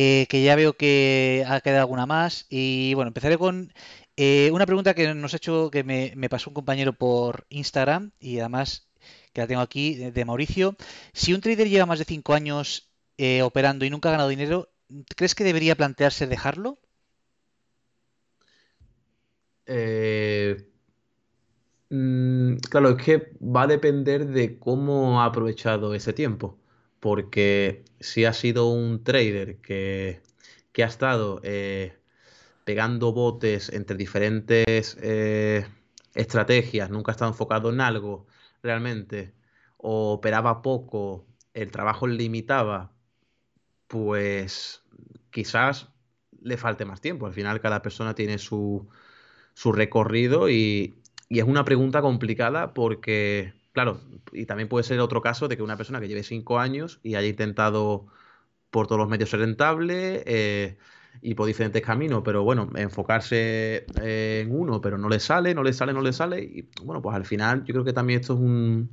Eh, 0.00 0.26
que 0.28 0.44
ya 0.44 0.54
veo 0.54 0.74
que 0.74 1.44
ha 1.48 1.60
quedado 1.60 1.80
alguna 1.80 2.06
más. 2.06 2.46
Y 2.50 2.94
bueno, 2.94 3.08
empezaré 3.08 3.36
con 3.36 3.72
eh, 4.20 4.50
una 4.52 4.66
pregunta 4.66 4.94
que 4.94 5.14
nos 5.14 5.32
ha 5.32 5.36
hecho, 5.38 5.70
que 5.70 5.84
me, 5.84 6.28
pasó 6.28 6.50
un 6.50 6.54
compañero 6.54 6.92
por 6.92 7.46
Instagram 7.50 8.12
y 8.20 8.40
además 8.40 8.88
que 9.32 9.40
la 9.42 9.46
tengo 9.46 9.60
aquí, 9.60 9.94
de 9.94 10.24
Mauricio. 10.24 10.76
Si 11.12 11.32
un 11.34 11.40
trader 11.40 11.68
lleva 11.68 11.86
más 11.86 11.98
de 12.00 12.04
5 12.04 12.34
años 12.34 12.90
eh, 13.16 13.42
operando 13.42 13.84
y 13.84 13.90
nunca 13.90 14.08
ha 14.08 14.12
ganado 14.12 14.28
dinero, 14.28 14.70
¿crees 15.16 15.34
que 15.34 15.44
debería 15.44 15.76
plantearse 15.76 16.26
dejarlo? 16.26 16.78
Mm, 21.90 22.56
claro, 22.70 22.90
es 22.90 23.04
que 23.04 23.32
va 23.40 23.62
a 23.62 23.66
depender 23.66 24.26
de 24.26 24.58
cómo 24.58 25.22
ha 25.22 25.26
aprovechado 25.26 25.94
ese 25.94 26.12
tiempo 26.12 26.58
porque 27.00 27.84
si 28.00 28.24
ha 28.24 28.32
sido 28.32 28.68
un 28.70 29.04
trader 29.04 29.58
que, 29.58 30.20
ha 30.78 30.86
estado 30.86 31.40
eh, 31.42 31.97
pegando 32.68 33.14
botes 33.14 33.70
entre 33.70 33.96
diferentes 33.96 34.98
eh, 35.00 35.66
estrategias, 36.14 36.90
nunca 36.90 37.10
ha 37.10 37.14
estado 37.14 37.30
enfocado 37.30 37.70
en 37.70 37.80
algo 37.80 38.26
realmente, 38.62 39.32
o 39.78 40.12
operaba 40.12 40.60
poco, 40.60 41.24
el 41.54 41.70
trabajo 41.70 42.06
limitaba, 42.06 42.92
pues 43.86 44.82
quizás 45.30 45.88
le 46.42 46.58
falte 46.58 46.84
más 46.84 47.00
tiempo. 47.00 47.26
Al 47.26 47.32
final 47.32 47.58
cada 47.62 47.80
persona 47.80 48.14
tiene 48.14 48.36
su, 48.36 48.86
su 49.54 49.72
recorrido 49.72 50.50
y, 50.50 51.00
y 51.30 51.38
es 51.38 51.46
una 51.46 51.64
pregunta 51.64 52.02
complicada 52.02 52.74
porque 52.74 53.54
Claro, 53.72 54.00
y 54.32 54.44
también 54.44 54.68
puede 54.68 54.84
ser 54.84 55.00
otro 55.00 55.22
caso 55.22 55.48
de 55.48 55.56
que 55.56 55.62
una 55.62 55.76
persona 55.78 56.00
que 56.00 56.08
lleve 56.08 56.22
cinco 56.22 56.58
años 56.58 57.00
y 57.02 57.14
haya 57.14 57.28
intentado 57.28 58.08
por 58.70 58.86
todos 58.88 58.98
los 58.98 59.08
medios 59.08 59.30
ser 59.30 59.40
rentable 59.40 60.22
eh, 60.26 60.78
y 61.20 61.34
por 61.34 61.46
diferentes 61.46 61.82
caminos, 61.82 62.22
pero 62.24 62.44
bueno, 62.44 62.70
enfocarse 62.76 63.86
eh, 64.00 64.42
en 64.44 64.54
uno, 64.54 64.80
pero 64.80 64.98
no 64.98 65.08
le 65.08 65.20
sale, 65.20 65.54
no 65.54 65.62
le 65.62 65.72
sale, 65.72 65.92
no 65.92 66.02
le 66.02 66.12
sale. 66.12 66.42
Y 66.42 66.68
bueno, 66.82 67.02
pues 67.02 67.16
al 67.16 67.24
final 67.24 67.64
yo 67.64 67.74
creo 67.74 67.84
que 67.84 67.92
también 67.92 68.20
esto 68.20 68.34
es 68.34 68.40
un, 68.40 68.90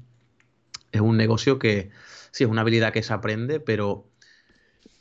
es 0.91 1.01
un 1.01 1.17
negocio 1.17 1.59
que 1.59 1.91
sí 2.31 2.43
es 2.43 2.49
una 2.49 2.61
habilidad 2.61 2.93
que 2.93 3.03
se 3.03 3.13
aprende, 3.13 3.59
pero 3.59 4.07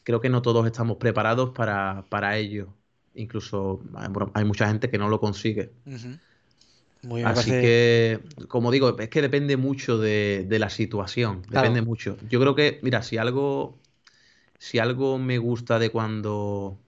creo 0.03 0.21
que 0.21 0.29
no 0.29 0.43
todos 0.43 0.67
estamos 0.67 0.99
preparados 0.99 1.51
para, 1.51 2.05
para 2.09 2.37
ello. 2.37 2.75
Incluso 3.15 3.81
hay 4.35 4.45
mucha 4.45 4.69
gente 4.69 4.91
que 4.91 4.99
no 4.99 5.09
lo 5.09 5.21
consigue. 5.21 5.73
Así 7.25 7.51
que, 7.51 8.21
como 8.49 8.71
digo, 8.71 8.97
es 8.99 9.09
que 9.09 9.23
depende 9.23 9.57
mucho 9.57 9.99
de, 9.99 10.47
la 10.51 10.71
situación. 10.71 11.43
Depende 11.49 11.83
mucho. 11.83 12.17
Yo 12.29 12.41
creo 12.41 12.55
que, 12.55 12.81
mira, 12.83 13.03
si 13.03 13.19
algo. 13.19 13.79
Si 14.59 14.79
algo 14.79 15.19
me 15.19 15.39
gusta 15.39 15.79
de 15.79 15.91
cuando. 15.91 16.79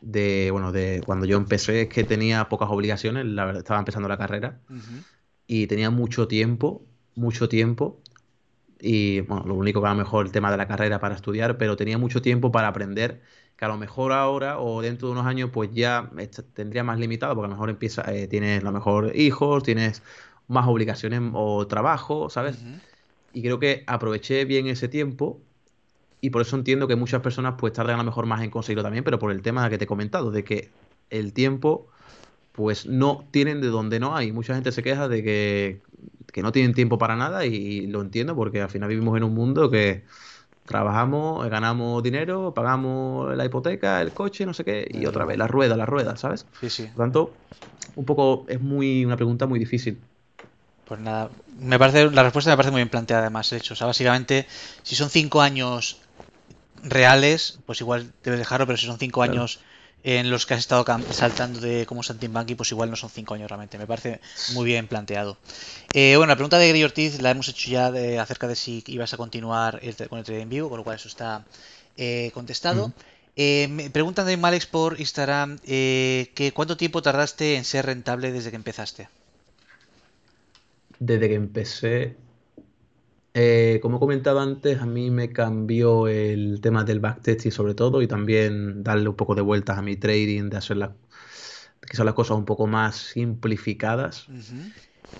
De, 0.00 0.50
bueno, 0.50 0.72
de 0.72 1.02
cuando 1.04 1.26
yo 1.26 1.36
empecé 1.36 1.82
es 1.82 1.88
que 1.88 2.04
tenía 2.04 2.48
pocas 2.48 2.68
obligaciones, 2.70 3.24
la 3.24 3.44
verdad, 3.44 3.60
estaba 3.60 3.78
empezando 3.78 4.08
la 4.08 4.18
carrera 4.18 4.60
y 5.46 5.66
tenía 5.66 5.90
mucho 5.90 6.28
tiempo, 6.28 6.84
mucho 7.14 7.48
tiempo 7.48 8.00
y 8.78 9.20
bueno, 9.22 9.44
lo 9.46 9.54
único 9.54 9.80
que 9.80 9.86
a 9.86 9.90
lo 9.90 9.96
mejor 9.96 10.26
el 10.26 10.32
tema 10.32 10.50
de 10.50 10.58
la 10.58 10.68
carrera 10.68 11.00
para 11.00 11.14
estudiar, 11.14 11.56
pero 11.56 11.76
tenía 11.76 11.98
mucho 11.98 12.20
tiempo 12.20 12.52
para 12.52 12.68
aprender 12.68 13.22
que 13.56 13.64
a 13.64 13.68
lo 13.68 13.78
mejor 13.78 14.12
ahora 14.12 14.60
o 14.60 14.82
dentro 14.82 15.08
de 15.08 15.12
unos 15.12 15.26
años 15.26 15.50
pues 15.52 15.70
ya 15.72 16.10
tendría 16.52 16.84
más 16.84 16.98
limitado 16.98 17.34
porque 17.34 17.46
a 17.46 17.48
lo 17.48 17.54
mejor 17.54 17.70
empieza, 17.70 18.02
eh, 18.14 18.28
tienes 18.28 18.60
a 18.60 18.64
lo 18.64 18.72
mejor 18.72 19.12
hijos, 19.16 19.62
tienes 19.62 20.02
más 20.46 20.66
obligaciones 20.68 21.22
o 21.32 21.66
trabajo, 21.66 22.28
¿sabes? 22.28 22.58
Y 23.32 23.42
creo 23.42 23.58
que 23.58 23.82
aproveché 23.86 24.44
bien 24.44 24.66
ese 24.66 24.88
tiempo 24.88 25.40
y 26.26 26.30
por 26.30 26.42
eso 26.42 26.56
entiendo 26.56 26.88
que 26.88 26.96
muchas 26.96 27.22
personas 27.22 27.54
pues 27.56 27.72
tardan 27.72 27.94
a 27.94 27.98
lo 27.98 28.04
mejor 28.06 28.26
más 28.26 28.42
en 28.42 28.50
conseguirlo 28.50 28.82
también, 28.82 29.04
pero 29.04 29.20
por 29.20 29.30
el 29.30 29.42
tema 29.42 29.70
que 29.70 29.78
te 29.78 29.84
he 29.84 29.86
comentado, 29.86 30.32
de 30.32 30.42
que 30.42 30.70
el 31.08 31.32
tiempo 31.32 31.86
pues 32.50 32.84
no 32.84 33.24
tienen 33.30 33.60
de 33.60 33.68
donde 33.68 34.00
no 34.00 34.16
hay. 34.16 34.32
Mucha 34.32 34.52
gente 34.52 34.72
se 34.72 34.82
queja 34.82 35.06
de 35.06 35.22
que, 35.22 35.82
que 36.32 36.42
no 36.42 36.50
tienen 36.50 36.74
tiempo 36.74 36.98
para 36.98 37.14
nada 37.14 37.46
y 37.46 37.86
lo 37.86 38.00
entiendo 38.00 38.34
porque 38.34 38.60
al 38.60 38.70
final 38.70 38.88
vivimos 38.88 39.16
en 39.16 39.22
un 39.22 39.34
mundo 39.34 39.70
que 39.70 40.02
trabajamos, 40.64 41.48
ganamos 41.48 42.02
dinero, 42.02 42.52
pagamos 42.52 43.36
la 43.36 43.44
hipoteca, 43.44 44.02
el 44.02 44.10
coche, 44.10 44.44
no 44.44 44.52
sé 44.52 44.64
qué, 44.64 44.88
y 44.90 45.06
otra 45.06 45.24
vez 45.26 45.38
la 45.38 45.46
rueda, 45.46 45.76
la 45.76 45.86
rueda, 45.86 46.16
¿sabes? 46.16 46.44
Sí, 46.60 46.70
sí. 46.70 46.86
Por 46.86 47.04
tanto, 47.04 47.30
un 47.94 48.04
poco 48.04 48.46
es 48.48 48.60
muy 48.60 49.04
una 49.04 49.14
pregunta 49.14 49.46
muy 49.46 49.60
difícil. 49.60 49.96
Pues 50.88 50.98
nada, 50.98 51.30
me 51.60 51.78
parece 51.78 52.10
la 52.10 52.24
respuesta 52.24 52.50
me 52.50 52.56
parece 52.56 52.72
muy 52.72 52.80
bien 52.80 52.88
planteada 52.88 53.22
además, 53.22 53.52
hecho, 53.52 53.74
o 53.74 53.76
sea, 53.76 53.86
básicamente 53.86 54.44
si 54.82 54.96
son 54.96 55.08
cinco 55.08 55.40
años 55.40 56.00
reales, 56.82 57.58
pues 57.66 57.80
igual 57.80 58.12
debes 58.22 58.38
dejarlo, 58.38 58.66
pero 58.66 58.76
si 58.76 58.86
son 58.86 58.98
cinco 58.98 59.22
años 59.22 59.60
en 60.06 60.30
los 60.30 60.46
que 60.46 60.54
has 60.54 60.60
estado 60.60 60.84
saltando 61.10 61.58
de 61.58 61.84
como 61.84 62.04
Santimbanqui, 62.04 62.54
pues 62.54 62.70
igual 62.70 62.90
no 62.90 62.94
son 62.96 63.10
cinco 63.10 63.34
años 63.34 63.48
realmente. 63.48 63.76
Me 63.76 63.88
parece 63.88 64.20
muy 64.52 64.64
bien 64.64 64.86
planteado. 64.86 65.36
Eh, 65.92 66.14
bueno, 66.16 66.30
la 66.30 66.36
pregunta 66.36 66.58
de 66.58 66.68
Gary 66.68 66.84
Ortiz 66.84 67.20
la 67.20 67.32
hemos 67.32 67.48
hecho 67.48 67.68
ya 67.70 67.90
de, 67.90 68.20
acerca 68.20 68.46
de 68.46 68.54
si 68.54 68.84
ibas 68.86 69.12
a 69.14 69.16
continuar 69.16 69.80
con 70.08 70.20
el 70.20 70.24
trading 70.24 70.42
en 70.42 70.48
vivo, 70.48 70.68
con 70.68 70.78
lo 70.78 70.84
cual 70.84 70.94
eso 70.94 71.08
está 71.08 71.44
eh, 71.96 72.30
contestado. 72.34 72.92
Eh, 73.34 73.66
me 73.68 73.90
preguntan 73.90 74.26
de 74.26 74.36
Malex 74.36 74.66
por 74.66 75.00
Instagram 75.00 75.58
que 75.58 76.52
cuánto 76.54 76.76
tiempo 76.76 77.02
tardaste 77.02 77.56
en 77.56 77.64
ser 77.64 77.86
rentable 77.86 78.30
desde 78.30 78.50
que 78.50 78.56
empezaste. 78.56 79.08
Desde 81.00 81.28
que 81.28 81.34
empecé, 81.34 82.16
eh, 83.38 83.80
como 83.82 83.98
he 83.98 84.00
comentado 84.00 84.40
antes, 84.40 84.80
a 84.80 84.86
mí 84.86 85.10
me 85.10 85.30
cambió 85.32 86.08
el 86.08 86.60
tema 86.62 86.84
del 86.84 87.00
backtesting 87.00 87.52
sobre 87.52 87.74
todo 87.74 88.00
y 88.00 88.08
también 88.08 88.82
darle 88.82 89.08
un 89.10 89.16
poco 89.16 89.34
de 89.34 89.42
vueltas 89.42 89.78
a 89.78 89.82
mi 89.82 89.96
trading, 89.96 90.48
de 90.48 90.56
hacer 90.56 90.78
las, 90.78 90.92
son 91.92 92.06
las 92.06 92.14
cosas 92.14 92.38
un 92.38 92.46
poco 92.46 92.66
más 92.66 92.96
simplificadas. 92.96 94.28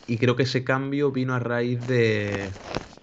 Y 0.06 0.18
creo 0.18 0.36
que 0.36 0.44
ese 0.44 0.64
cambio 0.64 1.12
vino 1.12 1.34
a 1.34 1.40
raíz 1.40 1.84
de, 1.86 2.54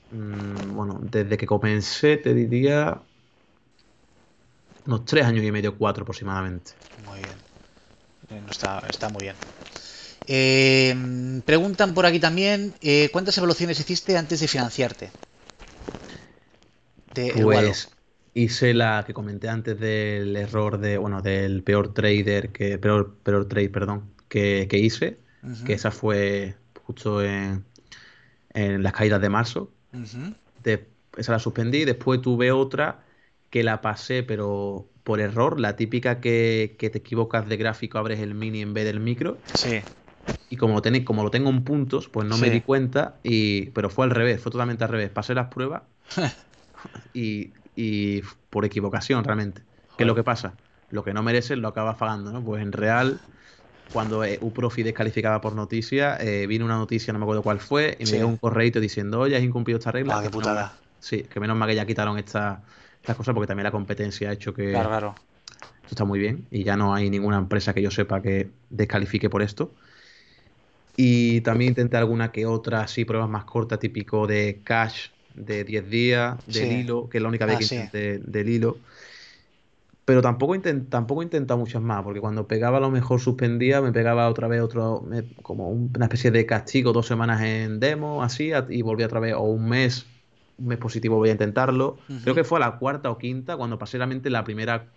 mm, 0.10 0.76
bueno, 0.76 1.00
desde 1.04 1.38
que 1.38 1.46
comencé, 1.46 2.18
te 2.18 2.34
diría, 2.34 3.04
unos 4.86 5.06
tres 5.06 5.26
años 5.26 5.44
y 5.44 5.52
medio, 5.52 5.78
cuatro 5.78 6.04
aproximadamente. 6.04 6.72
Muy 6.98 7.20
bien. 7.20 8.48
Está, 8.50 8.80
está 8.90 9.10
muy 9.10 9.24
bien. 9.24 9.38
Eh, 10.28 11.42
preguntan 11.46 11.94
por 11.94 12.06
aquí 12.06 12.20
también, 12.20 12.74
eh, 12.82 13.10
¿cuántas 13.12 13.38
evaluaciones 13.38 13.80
hiciste 13.80 14.18
antes 14.18 14.40
de 14.40 14.48
financiarte? 14.48 15.10
pues 17.44 17.90
hice 18.34 18.74
la 18.74 19.04
que 19.06 19.14
comenté 19.14 19.48
antes 19.48 19.80
del 19.80 20.36
error 20.36 20.80
de, 20.80 20.98
bueno, 20.98 21.22
del 21.22 21.62
peor 21.62 21.94
trader 21.94 22.50
que, 22.50 22.78
peor, 22.80 23.16
peor 23.24 23.48
trade, 23.48 23.70
perdón, 23.70 24.10
que, 24.28 24.68
hice, 24.72 25.20
que 25.66 25.74
esa 25.74 25.92
fue 25.92 26.56
justo 26.86 27.24
en, 27.24 27.64
en, 28.54 28.82
las 28.82 28.94
caídas 28.94 29.22
de 29.22 29.30
marzo. 29.30 29.72
esa 31.16 31.32
la 31.32 31.40
suspendí, 31.40 31.86
después 31.86 32.22
tuve 32.22 32.52
otra 32.52 33.04
que 33.52 33.62
la 33.62 33.82
pasé, 33.82 34.24
pero 34.24 34.88
por 35.04 35.20
error, 35.20 35.60
la 35.60 35.76
típica 35.76 36.20
que, 36.20 36.76
te 36.80 36.98
equivocas 36.98 37.48
de 37.48 37.58
gráfico, 37.58 38.00
abres 38.00 38.20
el 38.20 38.34
mini 38.34 38.62
en 38.62 38.74
vez 38.74 38.86
del 38.86 39.00
micro. 39.00 39.38
Sí. 39.54 39.82
Y 40.50 40.58
como, 40.58 40.82
tenéis, 40.82 41.06
como 41.06 41.24
lo 41.24 41.32
tengo 41.32 41.50
en 41.50 41.64
puntos, 41.64 42.10
pues 42.10 42.28
no 42.28 42.38
me 42.38 42.50
di 42.50 42.62
cuenta, 42.62 43.16
y, 43.24 43.72
pero 43.72 43.90
fue 43.90 44.06
al 44.06 44.12
revés, 44.12 44.40
fue 44.40 44.52
totalmente 44.52 44.84
al 44.84 44.90
revés. 44.90 45.10
Pasé 45.10 45.34
las 45.34 45.48
pruebas 45.48 45.82
y, 47.14 47.52
y 47.76 48.22
por 48.50 48.66
equivocación 48.66 49.24
realmente. 49.24 49.64
¿Qué 49.98 50.04
es 50.04 50.08
lo 50.08 50.16
que 50.16 50.24
pasa? 50.24 50.54
Lo 50.90 51.04
que 51.04 51.14
no 51.14 51.24
mereces 51.24 51.58
lo 51.58 51.68
acabas 51.68 51.98
pagando, 51.98 52.32
¿no? 52.32 52.44
Pues 52.44 52.62
en 52.62 52.72
real, 52.72 53.20
cuando 53.92 54.24
eh, 54.24 54.38
UProfi 54.42 54.84
descalificaba 54.84 55.42
por 55.42 55.56
noticia, 55.56 56.18
eh, 56.18 56.48
vino 56.48 56.66
una 56.66 56.78
noticia, 56.78 57.14
no 57.14 57.20
me 57.20 57.26
acuerdo 57.26 57.42
cuál 57.42 57.60
fue, 57.60 57.98
y 58.00 58.06
me 58.06 58.18
dio 58.18 58.28
un 58.28 58.38
correito 58.38 58.80
diciendo, 58.80 59.20
oye, 59.20 59.36
has 59.36 59.44
incumplido 59.44 59.80
esta 59.80 59.92
regla. 59.92 60.18
Ah, 60.18 60.24
qué 60.24 60.30
putada. 60.30 60.76
sí, 61.00 61.24
que 61.24 61.40
menos 61.40 61.58
mal 61.58 61.70
que 61.70 61.76
ya 61.76 61.86
quitaron 61.86 62.18
esta, 62.18 62.62
estas 63.02 63.16
cosas 63.16 63.34
porque 63.34 63.48
también 63.48 63.66
la 63.66 63.72
competencia 63.72 64.30
ha 64.30 64.34
hecho 64.34 64.54
que... 64.54 64.72
Claro, 64.72 64.90
claro. 64.90 65.16
Esto 65.84 65.96
está 65.96 66.06
muy 66.06 66.18
bien 66.18 66.48
y 66.50 66.64
ya 66.64 66.78
no 66.78 66.94
hay 66.94 67.10
ninguna 67.10 67.38
empresa 67.38 67.74
que 67.74 67.82
yo 67.82 67.92
sepa 67.92 68.22
que 68.22 68.50
descalifique 68.70 69.30
por 69.30 69.42
esto. 69.42 69.74
Y 70.96 71.42
también 71.42 71.70
intenté 71.70 71.98
alguna 71.98 72.32
que 72.32 72.46
otra, 72.46 72.82
así, 72.82 73.06
pruebas 73.06 73.30
más 73.30 73.46
cortas, 73.46 73.80
típico 73.80 74.28
de 74.28 74.62
cash 74.64 75.08
de 75.34 75.64
10 75.64 75.90
días, 75.90 76.46
del 76.46 76.72
hilo, 76.72 77.10
que 77.10 77.18
es 77.18 77.22
la 77.22 77.30
única 77.30 77.46
vez 77.46 77.56
ah, 77.56 77.60
que 77.60 77.64
intenté 77.64 78.20
del 78.20 78.50
hilo. 78.50 78.78
Pero 80.06 80.22
tampoco, 80.22 80.54
intent, 80.54 80.90
tampoco 80.90 81.24
intenta 81.24 81.56
muchas 81.56 81.82
más, 81.82 82.04
porque 82.04 82.20
cuando 82.20 82.46
pegaba 82.46 82.78
a 82.78 82.82
lo 82.82 82.92
mejor 82.92 83.22
suspendía, 83.22 83.82
me 83.82 83.92
pegaba 83.92 84.28
otra 84.28 84.48
vez 84.48 84.62
otro, 84.62 85.08
como 85.42 85.70
una 85.70 86.06
especie 86.06 86.30
de 86.30 86.46
castigo, 86.46 86.92
dos 86.92 87.08
semanas 87.08 87.42
en 87.42 87.80
demo, 87.80 88.22
así, 88.22 88.52
y 88.70 88.82
volvía 88.82 89.06
otra 89.06 89.22
vez, 89.22 89.34
o 89.34 89.42
un 89.44 89.70
mes, 89.70 90.06
un 90.58 90.68
mes 90.68 90.78
positivo 90.78 91.18
voy 91.18 91.30
a 91.30 91.32
intentarlo. 91.32 91.98
Creo 92.22 92.36
que 92.36 92.44
fue 92.44 92.60
a 92.60 92.62
la 92.68 92.78
cuarta 92.78 93.10
o 93.10 93.18
quinta, 93.18 93.56
cuando 93.56 93.80
pasé 93.80 93.98
realmente 93.98 94.30
la 94.30 94.44
primera 94.44 94.88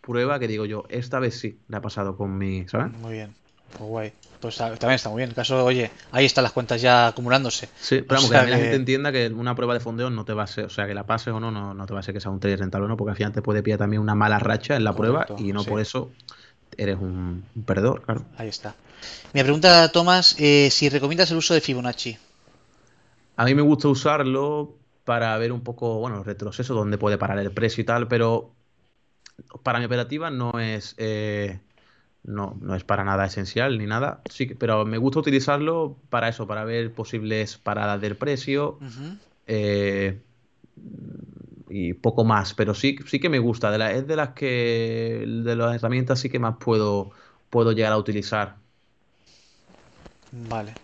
prueba, 0.00 0.38
que 0.38 0.46
digo 0.46 0.64
yo, 0.64 0.84
esta 0.88 1.18
vez 1.18 1.38
sí, 1.38 1.58
la 1.68 1.78
ha 1.78 1.82
pasado 1.82 2.16
con 2.16 2.38
mi, 2.38 2.66
¿sabes? 2.68 2.92
Muy 2.92 3.14
bien, 3.14 3.34
pues 3.76 3.82
guay 3.82 4.12
pues 4.42 4.56
también 4.56 4.90
está 4.90 5.08
muy 5.08 5.20
bien. 5.20 5.30
En 5.30 5.34
caso, 5.34 5.64
oye, 5.64 5.90
ahí 6.10 6.26
están 6.26 6.42
las 6.42 6.52
cuentas 6.52 6.82
ya 6.82 7.06
acumulándose. 7.06 7.68
Sí, 7.80 8.02
pero 8.02 8.20
vamos, 8.20 8.30
que, 8.30 8.36
la 8.36 8.58
gente 8.58 8.74
entienda 8.74 9.12
que 9.12 9.28
una 9.28 9.54
prueba 9.54 9.72
de 9.72 9.80
fondeo 9.80 10.10
no 10.10 10.24
te 10.24 10.34
va 10.34 10.42
a 10.42 10.46
ser, 10.48 10.64
o 10.64 10.70
sea, 10.70 10.86
que 10.86 10.94
la 10.94 11.06
pases 11.06 11.32
o 11.32 11.38
no, 11.38 11.50
no, 11.50 11.86
te 11.86 11.94
va 11.94 12.00
a 12.00 12.02
ser 12.02 12.12
que 12.12 12.20
sea 12.20 12.32
un 12.32 12.40
trade 12.40 12.56
rentable 12.56 12.86
o 12.86 12.88
no, 12.88 12.96
porque 12.96 13.12
al 13.12 13.16
final 13.16 13.32
te 13.32 13.40
puede 13.40 13.62
pillar 13.62 13.78
también 13.78 14.02
una 14.02 14.16
mala 14.16 14.40
racha 14.40 14.74
en 14.74 14.82
la 14.84 14.94
prueba 14.94 15.26
y 15.38 15.52
no 15.52 15.64
por 15.64 15.80
eso 15.80 16.10
eres 16.76 16.98
un, 16.98 17.44
perdedor, 17.64 18.02
claro. 18.02 18.24
Ahí 18.36 18.48
está. 18.48 18.74
Mi 19.32 19.42
pregunta, 19.42 19.90
Tomás, 19.92 20.36
eh, 20.38 20.68
si 20.70 20.88
recomiendas 20.88 21.30
el 21.30 21.36
uso 21.36 21.54
de 21.54 21.60
Fibonacci. 21.60 22.18
A 23.36 23.44
mí 23.44 23.54
me 23.54 23.62
gusta 23.62 23.88
usarlo 23.88 24.74
para 25.04 25.36
ver 25.38 25.52
un 25.52 25.62
poco, 25.62 25.98
bueno, 25.98 26.18
el 26.18 26.24
retroceso, 26.24 26.74
dónde 26.74 26.98
puede 26.98 27.16
parar 27.16 27.38
el 27.38 27.52
precio 27.52 27.82
y 27.82 27.84
tal, 27.84 28.08
pero 28.08 28.50
para 29.62 29.78
mi 29.78 29.84
operativa 29.84 30.30
no 30.30 30.58
es... 30.58 30.94
Eh, 30.98 31.60
no, 32.24 32.56
no 32.60 32.74
es 32.74 32.84
para 32.84 33.04
nada 33.04 33.26
esencial 33.26 33.78
ni 33.78 33.86
nada. 33.86 34.22
Sí, 34.30 34.46
pero 34.46 34.84
me 34.84 34.98
gusta 34.98 35.20
utilizarlo 35.20 35.96
para 36.10 36.28
eso, 36.28 36.46
para 36.46 36.64
ver 36.64 36.92
posibles 36.92 37.58
paradas 37.58 38.00
del 38.00 38.16
precio. 38.16 38.78
Eh, 39.46 40.20
y 41.68 41.94
poco 41.94 42.24
más, 42.24 42.54
pero 42.54 42.74
sí, 42.74 42.96
sí 43.06 43.18
que 43.18 43.28
me 43.28 43.38
gusta. 43.38 43.70
De 43.70 43.78
la, 43.78 43.92
es 43.92 44.06
de 44.06 44.16
las 44.16 44.30
que 44.30 45.24
de 45.26 45.56
las 45.56 45.74
herramientas 45.74 46.20
sí 46.20 46.28
que 46.28 46.38
más 46.38 46.56
puedo, 46.58 47.10
puedo 47.50 47.72
llegar 47.72 47.92
a 47.92 47.98
utilizar. 47.98 48.56
Vale. 50.30 50.74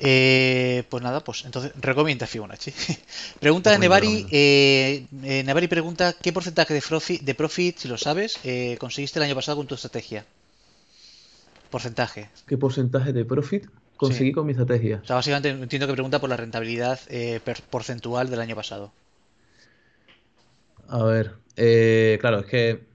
Eh, 0.00 0.84
pues 0.88 1.02
nada, 1.02 1.20
pues 1.20 1.44
entonces 1.44 1.72
recomienda 1.80 2.26
Fibonacci. 2.26 2.72
pregunta 3.40 3.72
de 3.72 3.78
Nevari. 3.78 4.26
Eh, 4.30 5.06
eh, 5.24 5.42
Nevari 5.44 5.66
pregunta: 5.66 6.14
¿Qué 6.14 6.32
porcentaje 6.32 6.72
de 6.72 6.80
profit, 6.80 7.22
de 7.22 7.34
profit 7.34 7.78
si 7.78 7.88
lo 7.88 7.98
sabes, 7.98 8.38
conseguiste 8.78 9.18
el 9.18 9.24
año 9.24 9.34
pasado 9.34 9.58
con 9.58 9.66
tu 9.66 9.74
estrategia? 9.74 10.24
Porcentaje. 11.70 12.30
¿Qué 12.46 12.56
porcentaje 12.56 13.12
de 13.12 13.24
profit 13.24 13.66
conseguí 13.96 14.32
con 14.32 14.46
mi 14.46 14.52
estrategia? 14.52 15.00
O 15.02 15.06
sea, 15.06 15.16
básicamente 15.16 15.50
entiendo 15.50 15.86
que 15.86 15.92
pregunta 15.92 16.20
por 16.20 16.30
la 16.30 16.36
rentabilidad 16.36 16.98
eh, 17.08 17.40
porcentual 17.70 18.30
del 18.30 18.40
año 18.40 18.56
pasado. 18.56 18.92
A 20.88 21.02
ver, 21.04 21.34
eh, 21.56 22.16
claro, 22.20 22.38
es 22.38 22.46
que 22.46 22.88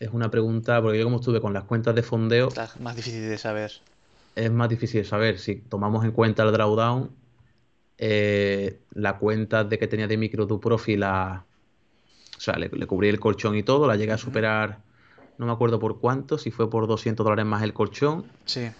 es 0.00 0.10
una 0.12 0.30
pregunta, 0.30 0.82
porque 0.82 0.98
yo 0.98 1.04
como 1.04 1.20
estuve 1.20 1.40
con 1.40 1.52
las 1.52 1.64
cuentas 1.64 1.94
de 1.94 2.02
fondeo... 2.02 2.48
Es 2.48 2.80
más 2.80 2.96
difícil 2.96 3.28
de 3.28 3.38
saber. 3.38 3.72
Es 4.34 4.50
más 4.50 4.68
difícil 4.68 5.02
de 5.02 5.08
saber. 5.08 5.38
Si 5.38 5.56
tomamos 5.56 6.04
en 6.04 6.10
cuenta 6.10 6.42
el 6.42 6.52
drawdown, 6.52 7.10
eh, 7.98 8.80
la 8.92 9.18
cuenta 9.18 9.62
de 9.62 9.78
que 9.78 9.86
tenía 9.86 10.08
de 10.08 10.16
micro 10.16 10.46
tu 10.46 10.60
profit, 10.60 10.98
la... 10.98 11.44
O 12.36 12.40
sea, 12.40 12.56
le, 12.58 12.68
cubrí 12.86 13.08
el 13.08 13.20
colchón 13.20 13.56
y 13.56 13.62
todo, 13.62 13.86
la 13.86 13.96
llegué 13.96 14.12
a 14.12 14.18
superar 14.18 14.80
no 15.38 15.46
me 15.46 15.52
acuerdo 15.52 15.78
por 15.78 15.98
cuánto, 15.98 16.38
si 16.38 16.50
fue 16.50 16.70
por 16.70 16.86
200 16.86 17.24
dólares 17.24 17.46
más 17.46 17.62
el 17.62 17.72
colchón. 17.72 18.24
Sí. 18.44 18.70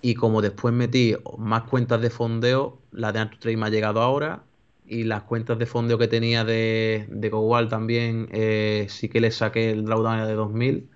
Y 0.00 0.14
como 0.14 0.42
después 0.42 0.74
metí 0.74 1.14
más 1.38 1.64
cuentas 1.64 2.00
de 2.00 2.10
fondeo, 2.10 2.78
la 2.92 3.12
de 3.12 3.20
Antutrade 3.20 3.56
me 3.56 3.66
ha 3.66 3.70
llegado 3.70 4.00
ahora. 4.00 4.42
Y 4.86 5.04
las 5.04 5.22
cuentas 5.22 5.58
de 5.58 5.66
fondeo 5.66 5.96
que 5.96 6.08
tenía 6.08 6.44
de, 6.44 7.06
de 7.08 7.28
GoWall 7.30 7.68
también, 7.68 8.28
eh, 8.32 8.86
sí 8.88 9.08
que 9.08 9.20
le 9.20 9.30
saqué 9.30 9.70
el 9.70 9.84
drawdown 9.84 10.26
de 10.26 10.34
2000. 10.34 10.88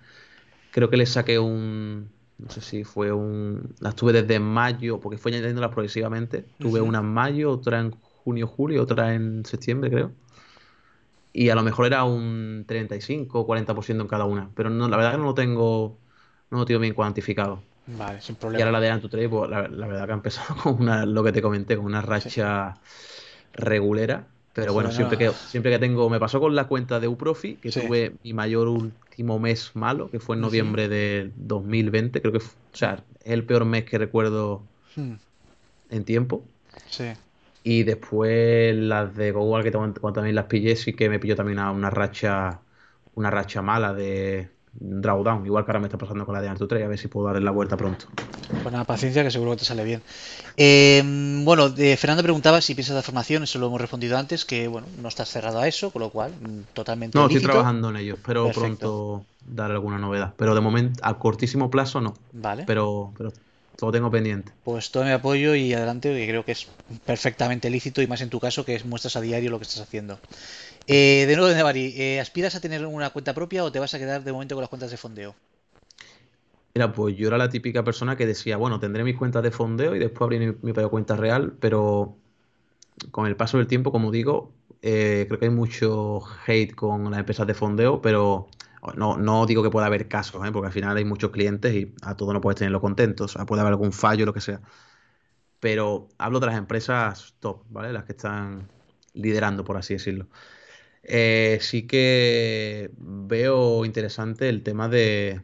Creo 0.72 0.90
que 0.90 0.96
le 0.96 1.06
saqué 1.06 1.38
un. 1.38 2.10
No 2.38 2.50
sé 2.50 2.60
si 2.60 2.84
fue 2.84 3.12
un. 3.12 3.74
Las 3.80 3.94
tuve 3.94 4.12
desde 4.12 4.38
mayo, 4.38 5.00
porque 5.00 5.18
fue 5.18 5.32
añadiéndolas 5.32 5.70
progresivamente. 5.70 6.44
Tuve 6.58 6.80
una 6.80 6.98
en 6.98 7.06
mayo, 7.06 7.52
otra 7.52 7.80
en 7.80 7.92
junio, 7.92 8.46
julio, 8.46 8.82
otra 8.82 9.14
en 9.14 9.44
septiembre, 9.46 9.88
creo 9.90 10.10
y 11.36 11.50
a 11.50 11.54
lo 11.54 11.62
mejor 11.62 11.84
era 11.84 12.02
un 12.04 12.64
35 12.66 13.40
o 13.40 13.46
40% 13.46 14.00
en 14.00 14.08
cada 14.08 14.24
una. 14.24 14.48
Pero 14.54 14.70
no, 14.70 14.88
la 14.88 14.96
verdad 14.96 15.12
que 15.12 15.18
no 15.18 15.24
lo 15.24 15.34
tengo, 15.34 15.98
no 16.50 16.58
lo 16.58 16.64
tengo 16.64 16.80
bien 16.80 16.94
cuantificado. 16.94 17.62
Vale, 17.86 18.22
sin 18.22 18.36
problema. 18.36 18.58
Y 18.58 18.62
ahora 18.62 18.72
la 18.72 18.80
de 18.80 18.88
Antutrade, 18.88 19.28
pues 19.28 19.50
la, 19.50 19.60
verdad 19.60 20.06
que 20.06 20.12
ha 20.12 20.14
empezado 20.14 20.56
con 20.62 20.80
una, 20.80 21.04
lo 21.04 21.22
que 21.22 21.32
te 21.32 21.42
comenté, 21.42 21.76
con 21.76 21.84
una 21.84 22.00
racha 22.00 22.78
regulera. 23.52 24.26
Pero 24.54 24.72
bueno, 24.72 24.90
siempre 24.90 25.18
que, 25.18 25.30
siempre 25.30 25.70
que 25.70 25.78
tengo, 25.78 26.08
me 26.08 26.18
pasó 26.18 26.40
con 26.40 26.54
la 26.54 26.68
cuenta 26.68 26.98
de 27.00 27.08
Uprofi, 27.08 27.56
que 27.56 27.70
tuve 27.70 28.14
mi 28.24 28.32
mayor 28.32 28.68
último 28.68 29.38
mes 29.38 29.72
malo, 29.74 30.10
que 30.10 30.18
fue 30.18 30.36
en 30.36 30.40
noviembre 30.40 30.88
de 30.88 31.30
2020, 31.36 32.22
creo 32.22 32.32
que, 32.32 32.38
o 32.38 32.42
sea, 32.72 33.04
es 33.22 33.32
el 33.32 33.44
peor 33.44 33.66
mes 33.66 33.84
que 33.84 33.98
recuerdo 33.98 34.62
hmm. 34.96 35.12
en 35.90 36.04
tiempo. 36.04 36.42
Sí. 36.88 37.12
Y 37.68 37.82
después 37.82 38.76
las 38.76 39.16
de 39.16 39.32
GoWall, 39.32 39.64
que 39.64 39.72
cuando 39.72 40.12
también 40.12 40.36
las 40.36 40.44
pillé, 40.44 40.76
sí 40.76 40.92
que 40.92 41.08
me 41.08 41.18
pilló 41.18 41.34
también 41.34 41.58
una, 41.58 41.90
racha 41.90 42.60
una 43.16 43.28
racha 43.28 43.60
mala 43.60 43.92
de 43.92 44.48
drawdown. 44.72 45.44
Igual 45.44 45.64
que 45.64 45.72
ahora 45.72 45.80
me 45.80 45.86
está 45.86 45.98
pasando 45.98 46.24
con 46.24 46.32
la 46.32 46.40
de 46.40 46.48
Artu 46.48 46.68
3, 46.68 46.84
a 46.84 46.86
ver 46.86 46.96
si 46.96 47.08
puedo 47.08 47.26
darle 47.26 47.40
la 47.40 47.50
vuelta 47.50 47.76
pronto. 47.76 48.06
Buena 48.62 48.84
paciencia, 48.84 49.24
que 49.24 49.32
seguro 49.32 49.50
que 49.50 49.56
te 49.56 49.64
sale 49.64 49.82
bien. 49.82 50.00
Em, 50.56 51.44
bueno, 51.44 51.68
Fernando 51.98 52.22
preguntaba 52.22 52.60
si 52.60 52.76
piensas 52.76 52.94
de 52.94 53.02
formación, 53.02 53.42
eso 53.42 53.58
lo 53.58 53.66
hemos 53.66 53.80
respondido 53.80 54.16
antes, 54.16 54.44
que 54.44 54.68
bueno, 54.68 54.86
no 55.02 55.08
estás 55.08 55.28
cerrado 55.28 55.58
a 55.58 55.66
eso, 55.66 55.90
con 55.90 56.02
lo 56.02 56.10
cual, 56.10 56.30
mm, 56.40 56.72
totalmente. 56.72 57.18
No, 57.18 57.26
estoy 57.26 57.42
trabajando 57.42 57.90
en 57.90 57.96
ello, 57.96 58.14
espero 58.14 58.48
pronto 58.52 59.24
dar 59.44 59.72
alguna 59.72 59.98
novedad. 59.98 60.34
Pero 60.36 60.54
de 60.54 60.60
momento, 60.60 61.00
a 61.02 61.18
cortísimo 61.18 61.68
plazo 61.68 62.00
no. 62.00 62.14
Vale. 62.32 62.62
Pero, 62.64 63.12
pero 63.18 63.32
todo 63.76 63.92
tengo 63.92 64.10
pendiente. 64.10 64.52
Pues 64.64 64.90
todo 64.90 65.04
mi 65.04 65.10
apoyo 65.10 65.54
y 65.54 65.72
adelante, 65.74 66.14
que 66.14 66.28
creo 66.28 66.44
que 66.44 66.52
es 66.52 66.68
perfectamente 67.04 67.70
lícito 67.70 68.02
y 68.02 68.06
más 68.06 68.20
en 68.22 68.30
tu 68.30 68.40
caso 68.40 68.64
que 68.64 68.82
muestras 68.84 69.16
a 69.16 69.20
diario 69.20 69.50
lo 69.50 69.58
que 69.58 69.64
estás 69.64 69.80
haciendo. 69.80 70.18
Eh, 70.86 71.24
de 71.26 71.36
nuevo, 71.36 71.54
Nevari, 71.54 71.94
eh, 71.96 72.20
¿aspiras 72.20 72.54
a 72.54 72.60
tener 72.60 72.86
una 72.86 73.10
cuenta 73.10 73.34
propia 73.34 73.64
o 73.64 73.72
te 73.72 73.78
vas 73.78 73.92
a 73.94 73.98
quedar 73.98 74.24
de 74.24 74.32
momento 74.32 74.54
con 74.54 74.62
las 74.62 74.70
cuentas 74.70 74.90
de 74.90 74.96
fondeo? 74.96 75.34
Mira, 76.74 76.92
pues 76.92 77.16
yo 77.16 77.28
era 77.28 77.38
la 77.38 77.48
típica 77.48 77.84
persona 77.84 78.16
que 78.16 78.26
decía, 78.26 78.56
bueno, 78.56 78.78
tendré 78.78 79.02
mis 79.02 79.16
cuentas 79.16 79.42
de 79.42 79.50
fondeo 79.50 79.96
y 79.96 79.98
después 79.98 80.22
abriré 80.22 80.46
mi, 80.48 80.72
propia 80.72 80.88
cuenta 80.88 81.16
real, 81.16 81.54
pero 81.58 82.16
con 83.10 83.26
el 83.26 83.36
paso 83.36 83.58
del 83.58 83.66
tiempo, 83.66 83.92
como 83.92 84.10
digo, 84.10 84.52
eh, 84.82 85.24
creo 85.26 85.40
que 85.40 85.46
hay 85.46 85.50
mucho 85.50 86.22
hate 86.46 86.74
con 86.74 87.10
las 87.10 87.20
empresas 87.20 87.46
de 87.46 87.54
fondeo, 87.54 88.00
pero 88.02 88.48
no, 88.94 89.16
no 89.16 89.46
digo 89.46 89.62
que 89.62 89.70
pueda 89.70 89.86
haber 89.86 90.08
casos, 90.08 90.46
¿eh? 90.46 90.52
porque 90.52 90.66
al 90.68 90.72
final 90.72 90.96
hay 90.96 91.04
muchos 91.04 91.30
clientes 91.30 91.74
y 91.74 91.94
a 92.02 92.16
todos 92.16 92.32
no 92.34 92.40
puedes 92.40 92.58
tenerlo 92.58 92.80
contentos. 92.80 93.32
O 93.34 93.38
sea, 93.38 93.46
puede 93.46 93.60
haber 93.62 93.72
algún 93.72 93.92
fallo, 93.92 94.26
lo 94.26 94.32
que 94.34 94.40
sea. 94.40 94.60
Pero 95.60 96.08
hablo 96.18 96.40
de 96.40 96.46
las 96.46 96.56
empresas 96.56 97.34
top, 97.40 97.64
¿vale? 97.70 97.92
Las 97.92 98.04
que 98.04 98.12
están 98.12 98.68
liderando, 99.14 99.64
por 99.64 99.76
así 99.76 99.94
decirlo. 99.94 100.28
Eh, 101.02 101.58
sí 101.60 101.86
que 101.86 102.90
veo 102.98 103.84
interesante 103.84 104.48
el 104.48 104.62
tema 104.62 104.88
de, 104.88 105.42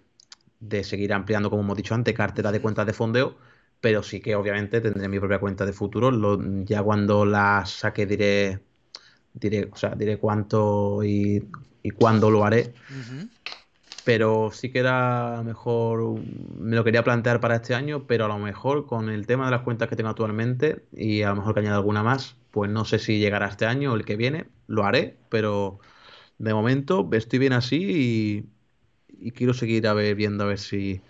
seguir 0.83 1.13
ampliando, 1.13 1.51
como 1.51 1.63
hemos 1.63 1.77
dicho 1.77 1.95
antes, 1.95 2.15
cartera 2.15 2.53
de 2.53 2.61
cuentas 2.61 2.87
de 2.87 2.93
fondeo, 2.93 3.39
pero 3.81 4.03
sí 4.03 4.21
que 4.21 4.37
obviamente 4.37 4.81
tendré 4.81 5.09
mi 5.09 5.19
propia 5.19 5.41
cuenta 5.41 5.67
de 5.67 5.73
futuro. 5.73 6.11
ya 6.65 6.83
cuando 6.83 7.25
la 7.25 7.65
saque 7.67 8.07
diré, 8.07 8.61
diré, 9.35 9.69
o 9.73 9.77
sea, 9.77 9.95
diré 9.95 10.19
cuánto 10.19 11.03
y 11.05 11.49
y 11.83 11.91
cuándo 11.91 12.31
lo 12.31 12.45
haré. 12.45 12.73
Pero 14.05 14.51
sí 14.53 14.71
que 14.71 14.81
era 14.81 15.35
a 15.35 15.37
lo 15.39 15.45
mejor, 15.45 16.21
me 16.59 16.77
lo 16.77 16.85
quería 16.85 17.05
plantear 17.05 17.41
para 17.41 17.57
este 17.57 17.75
año, 17.75 18.07
pero 18.07 18.25
a 18.25 18.29
lo 18.29 18.39
mejor 18.39 18.87
con 18.87 19.09
el 19.09 19.27
tema 19.27 19.47
de 19.47 19.53
las 19.53 19.63
cuentas 19.63 19.89
que 19.89 19.97
tengo 19.97 20.11
actualmente 20.11 20.85
y 20.93 21.23
a 21.23 21.31
lo 21.31 21.37
mejor 21.37 21.55
que 21.55 21.61
añada 21.61 21.77
alguna 21.77 22.03
más, 22.03 22.37
pues 22.51 22.71
no 22.71 22.85
sé 22.85 22.99
si 22.99 23.19
llegará 23.19 23.49
este 23.49 23.67
año 23.67 23.93
o 23.93 23.97
el 23.97 24.05
que 24.05 24.17
viene, 24.17 24.47
lo 24.67 24.85
haré, 24.85 25.17
pero 25.29 25.79
de 26.39 26.55
momento 26.55 27.09
estoy 27.13 27.39
bien 27.39 27.53
así 27.53 28.47
y, 29.19 29.31
quiero 29.33 29.55
seguir 29.55 29.87
a 29.87 29.95
ver, 29.95 30.17
viendo 30.17 30.45
a 30.45 30.49
ver 30.49 30.59
si, 30.59 31.01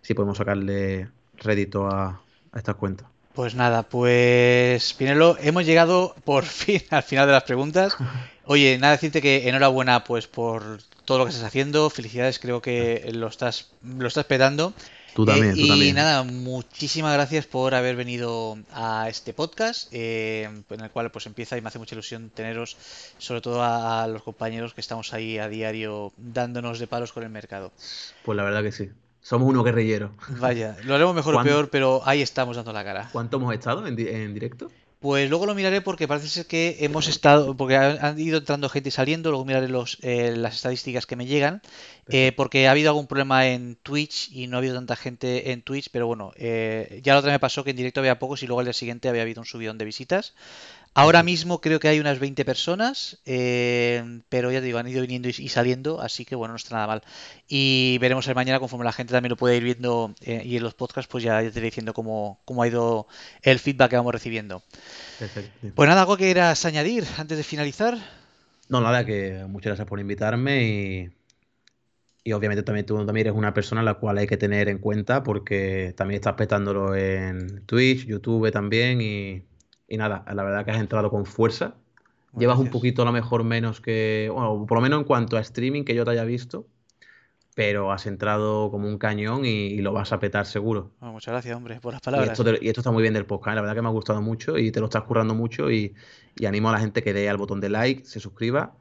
si 0.00 0.14
podemos 0.14 0.38
sacarle 0.38 1.10
rédito 1.38 1.88
a, 1.88 2.22
a 2.52 2.58
estas 2.58 2.76
cuentas. 2.76 3.08
Pues 3.34 3.54
nada, 3.54 3.82
pues 3.82 4.94
Pinelo, 4.94 5.36
hemos 5.40 5.66
llegado 5.66 6.14
por 6.24 6.44
fin 6.46 6.80
al 6.90 7.02
final 7.02 7.26
de 7.26 7.32
las 7.32 7.42
preguntas. 7.42 7.96
Oye, 8.44 8.78
nada 8.78 8.92
decirte 8.92 9.20
que 9.20 9.48
enhorabuena 9.48 10.04
pues 10.04 10.28
por 10.28 10.78
todo 11.06 11.18
lo 11.18 11.24
que 11.24 11.30
estás 11.30 11.46
haciendo. 11.46 11.88
Felicidades, 11.88 12.38
creo 12.38 12.60
que 12.60 13.10
lo 13.14 13.28
estás, 13.28 13.68
lo 13.82 14.06
estás 14.06 14.26
petando. 14.26 14.74
Tú 15.14 15.24
también, 15.24 15.54
tú 15.54 15.60
y 15.62 15.92
nada, 15.94 16.24
muchísimas 16.24 17.14
gracias 17.14 17.46
por 17.46 17.74
haber 17.74 17.96
venido 17.96 18.58
a 18.70 19.08
este 19.08 19.32
podcast, 19.32 19.88
eh, 19.92 20.46
en 20.68 20.80
el 20.82 20.90
cual 20.90 21.10
pues 21.10 21.24
empieza 21.24 21.56
y 21.56 21.62
me 21.62 21.68
hace 21.68 21.78
mucha 21.78 21.94
ilusión 21.94 22.28
teneros, 22.28 22.76
sobre 23.16 23.40
todo 23.40 23.62
a, 23.62 24.06
los 24.08 24.22
compañeros 24.22 24.74
que 24.74 24.82
estamos 24.82 25.14
ahí 25.14 25.38
a 25.38 25.48
diario 25.48 26.12
dándonos 26.18 26.78
de 26.78 26.86
palos 26.86 27.14
con 27.14 27.22
el 27.22 27.30
mercado. 27.30 27.72
Pues 28.26 28.36
la 28.36 28.42
verdad 28.42 28.62
que 28.62 28.72
sí. 28.72 28.90
Somos 29.22 29.48
unos 29.48 29.64
guerrilleros. 29.64 30.10
Vaya, 30.38 30.76
lo 30.84 30.94
haremos 30.94 31.14
mejor 31.14 31.36
o 31.36 31.42
peor, 31.42 31.70
pero 31.70 32.02
ahí 32.04 32.20
estamos 32.20 32.56
dando 32.56 32.74
la 32.74 32.84
cara. 32.84 33.08
¿Cuánto 33.10 33.38
hemos 33.38 33.54
estado 33.54 33.86
en, 33.86 33.98
en 33.98 34.34
directo? 34.34 34.70
Pues 34.98 35.28
luego 35.28 35.44
lo 35.46 35.54
miraré 35.54 35.82
porque 35.82 36.08
parece 36.08 36.28
ser 36.28 36.46
que 36.46 36.78
hemos 36.80 37.06
estado, 37.06 37.54
porque 37.56 37.76
han 37.76 38.18
ido 38.18 38.38
entrando 38.38 38.68
gente 38.70 38.88
y 38.88 38.92
saliendo, 38.92 39.30
luego 39.30 39.44
miraré 39.44 39.68
los, 39.68 39.98
eh, 40.02 40.34
las 40.36 40.54
estadísticas 40.56 41.04
que 41.06 41.16
me 41.16 41.26
llegan, 41.26 41.60
eh, 42.08 42.32
porque 42.34 42.66
ha 42.66 42.70
habido 42.70 42.90
algún 42.90 43.06
problema 43.06 43.46
en 43.46 43.76
Twitch 43.76 44.30
y 44.32 44.46
no 44.46 44.56
ha 44.56 44.58
habido 44.58 44.74
tanta 44.74 44.96
gente 44.96 45.52
en 45.52 45.60
Twitch, 45.62 45.90
pero 45.92 46.06
bueno, 46.06 46.32
eh, 46.36 47.00
ya 47.04 47.12
la 47.12 47.20
otra 47.20 47.30
me 47.30 47.38
pasó 47.38 47.62
que 47.62 47.70
en 47.70 47.76
directo 47.76 48.00
había 48.00 48.18
pocos 48.18 48.42
y 48.42 48.46
luego 48.46 48.60
al 48.60 48.66
día 48.66 48.72
siguiente 48.72 49.08
había 49.10 49.22
habido 49.22 49.42
un 49.42 49.46
subidón 49.46 49.76
de 49.78 49.84
visitas. 49.84 50.34
Ahora 50.98 51.22
mismo 51.22 51.60
creo 51.60 51.78
que 51.78 51.88
hay 51.88 52.00
unas 52.00 52.18
20 52.18 52.42
personas, 52.46 53.18
eh, 53.26 54.22
pero 54.30 54.50
ya 54.50 54.60
te 54.60 54.64
digo, 54.64 54.78
han 54.78 54.88
ido 54.88 55.02
viniendo 55.02 55.28
y, 55.28 55.48
saliendo, 55.50 56.00
así 56.00 56.24
que 56.24 56.34
bueno, 56.34 56.52
no 56.52 56.56
está 56.56 56.74
nada 56.74 56.86
mal. 56.86 57.02
Y 57.46 57.98
veremos 58.00 58.26
el 58.28 58.34
mañana 58.34 58.58
conforme 58.60 58.86
la 58.86 58.92
gente 58.92 59.12
también 59.12 59.28
lo 59.28 59.36
puede 59.36 59.58
ir 59.58 59.62
viendo 59.62 60.14
eh, 60.22 60.40
y 60.42 60.56
en 60.56 60.62
los 60.62 60.72
podcasts, 60.72 61.06
pues 61.12 61.22
ya, 61.22 61.40
te 61.40 61.48
iré 61.48 61.60
diciendo 61.60 61.92
cómo, 61.92 62.40
cómo, 62.46 62.62
ha 62.62 62.68
ido 62.68 63.08
el 63.42 63.58
feedback 63.58 63.90
que 63.90 63.96
vamos 63.96 64.14
recibiendo. 64.14 64.62
Perfecto. 65.18 65.68
Pues 65.74 65.86
nada, 65.86 66.00
¿algo 66.00 66.16
que 66.16 66.24
quieras 66.24 66.64
añadir 66.64 67.04
antes 67.18 67.36
de 67.36 67.44
finalizar? 67.44 67.98
No, 68.70 68.80
nada, 68.80 69.04
que 69.04 69.44
muchas 69.46 69.72
gracias 69.72 69.86
por 69.86 70.00
invitarme 70.00 70.64
y, 70.64 71.10
y 72.24 72.32
obviamente 72.32 72.62
también 72.62 72.86
tú 72.86 72.96
también 73.04 73.26
eres 73.26 73.36
una 73.36 73.52
persona 73.52 73.82
a 73.82 73.84
la 73.84 73.94
cual 73.94 74.16
hay 74.16 74.26
que 74.26 74.38
tener 74.38 74.70
en 74.70 74.78
cuenta 74.78 75.22
porque 75.22 75.92
también 75.94 76.20
estás 76.20 76.36
petándolo 76.36 76.96
en 76.96 77.66
Twitch, 77.66 78.06
YouTube 78.06 78.50
también 78.50 79.02
y 79.02 79.44
y 79.88 79.96
nada, 79.96 80.24
la 80.32 80.42
verdad 80.42 80.64
que 80.64 80.70
has 80.70 80.80
entrado 80.80 81.10
con 81.10 81.26
fuerza. 81.26 81.74
Llevas 82.36 82.58
un 82.58 82.70
poquito 82.70 83.02
a 83.02 83.04
lo 83.06 83.12
mejor 83.12 83.44
menos 83.44 83.80
que, 83.80 84.28
bueno, 84.32 84.66
por 84.66 84.76
lo 84.76 84.82
menos 84.82 84.98
en 85.00 85.04
cuanto 85.04 85.38
a 85.38 85.40
streaming 85.40 85.84
que 85.84 85.94
yo 85.94 86.04
te 86.04 86.10
haya 86.10 86.24
visto, 86.24 86.66
pero 87.54 87.92
has 87.92 88.04
entrado 88.04 88.70
como 88.70 88.88
un 88.88 88.98
cañón 88.98 89.46
y, 89.46 89.78
lo 89.78 89.94
vas 89.94 90.12
a 90.12 90.18
petar 90.18 90.44
seguro. 90.44 90.90
muchas 91.00 91.32
gracias, 91.32 91.56
hombre, 91.56 91.80
por 91.80 91.94
las 91.94 92.02
palabras. 92.02 92.28
Y 92.60 92.68
esto, 92.68 92.80
está 92.80 92.90
muy 92.90 93.00
bien 93.00 93.14
del 93.14 93.24
podcast, 93.24 93.54
la 93.54 93.62
verdad 93.62 93.74
que 93.74 93.80
me 93.80 93.88
ha 93.88 93.92
gustado 93.92 94.20
mucho 94.20 94.58
y 94.58 94.70
te 94.70 94.80
lo 94.80 94.86
estás 94.86 95.04
currando 95.04 95.34
mucho 95.34 95.70
y, 95.70 95.94
y 96.34 96.44
animo 96.44 96.68
a 96.68 96.72
la 96.72 96.80
gente 96.80 97.02
que 97.02 97.14
dé 97.14 97.30
al 97.30 97.38
botón 97.38 97.60
de 97.60 97.70
like, 97.70 98.04
se 98.04 98.20
suscriba 98.20 98.74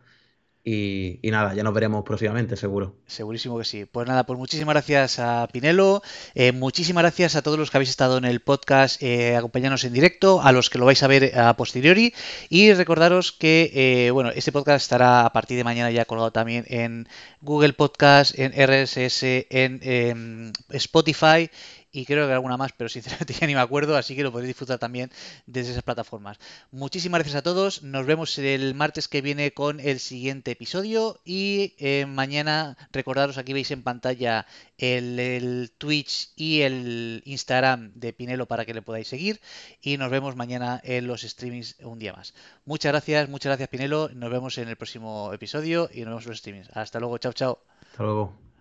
y, 0.67 1.19
nada, 1.29 1.53
ya 1.53 1.61
nos 1.61 1.75
veremos 1.75 2.03
próximamente, 2.03 2.57
seguro. 2.57 2.95
Segurísimo 3.05 3.55
que 3.59 3.65
sí. 3.65 3.85
Pues 3.85 4.07
nada, 4.07 4.25
pues 4.25 4.39
muchísimas 4.39 4.73
gracias 4.73 5.19
a 5.19 5.47
Pinelo, 5.51 6.01
eh, 6.33 6.53
muchísimas 6.53 7.03
gracias 7.03 7.35
a 7.35 7.43
todos 7.43 7.59
los 7.59 7.69
que 7.69 7.77
habéis 7.77 7.91
estado 7.91 8.17
en 8.17 8.25
el 8.25 8.39
podcast 8.39 8.99
eh, 9.03 9.35
acompañándonos 9.35 9.83
en 9.83 9.93
directo, 9.93 10.41
a 10.41 10.51
los 10.51 10.71
que 10.71 10.79
lo 10.79 10.85
vais 10.85 11.03
a 11.03 11.07
ver 11.07 11.37
a 11.37 11.55
posteriori 11.55 12.15
y 12.49 12.73
recordaros 12.73 13.31
que 13.31 13.71
eh, 13.75 14.09
bueno, 14.09 14.31
este 14.31 14.51
podcast 14.51 14.81
estará 14.81 15.27
a 15.27 15.33
partir 15.33 15.55
de 15.55 15.63
mañana 15.63 15.91
ya 15.91 16.05
colgado 16.05 16.31
también 16.31 16.65
en 16.67 17.07
Google 17.41 17.73
Podcast, 17.73 18.33
en 18.39 18.51
RSS, 18.51 19.21
en 19.51 19.79
em, 19.83 20.51
Spotify 20.71 21.51
y 21.95 22.05
creo 22.05 22.27
que 22.27 22.33
alguna 22.33 22.57
más, 22.57 22.73
pero 22.73 22.89
sinceramente 22.89 23.33
ya 23.39 23.47
ni 23.47 23.55
me 23.55 23.61
acuerdo, 23.61 23.95
así 23.95 24.15
que 24.15 24.23
lo 24.23 24.31
podéis 24.31 24.49
disfrutar 24.49 24.79
también 24.79 25.11
desde 25.45 25.71
esas 25.71 25.83
plataformas. 25.83 26.37
Muchísimas 26.71 27.19
gracias 27.19 27.37
a 27.37 27.41
todos, 27.41 27.83
nos 27.83 28.05
vemos 28.05 28.37
el 28.37 28.75
martes 28.75 29.07
que 29.07 29.21
viene 29.21 29.53
con 29.53 29.79
el 29.79 29.99
siguiente 29.99 30.51
episodio 30.51 31.21
y 31.23 31.73
eh, 31.79 32.05
mañana 32.05 32.77
recordaros 32.91 33.37
aquí 33.37 33.53
veis 33.53 33.71
en 33.71 33.81
pantalla 33.81 34.45
el, 34.77 35.71
Twitch 35.77 36.31
y 36.35 36.61
el 36.61 37.21
Instagram 37.25 37.93
de 37.95 38.11
Pinelo 38.11 38.45
para 38.45 38.65
que 38.65 38.73
le 38.73 38.81
podáis 38.81 39.07
seguir 39.07 39.39
y 39.81 39.97
nos 39.97 40.11
vemos 40.11 40.35
mañana 40.35 40.81
en 40.83 41.07
los 41.07 41.21
streamings 41.21 41.77
un 41.81 41.99
día 41.99 42.11
más. 42.11 42.33
Muchas 42.65 42.91
gracias, 42.91 43.29
muchas 43.29 43.51
gracias 43.51 43.69
Pinelo, 43.69 44.09
nos 44.13 44.29
vemos 44.29 44.57
en 44.57 44.67
el 44.67 44.75
próximo 44.75 45.31
episodio 45.31 45.89
y 45.93 46.01
nos 46.01 46.09
vemos 46.09 46.25
en 46.25 46.29
los 46.31 46.39
streamings. 46.39 46.69
Hasta 46.73 46.99
luego, 46.99 47.17
chao, 47.19 47.31
chao. 47.31 47.59
Hasta 47.81 48.03
luego. 48.03 48.54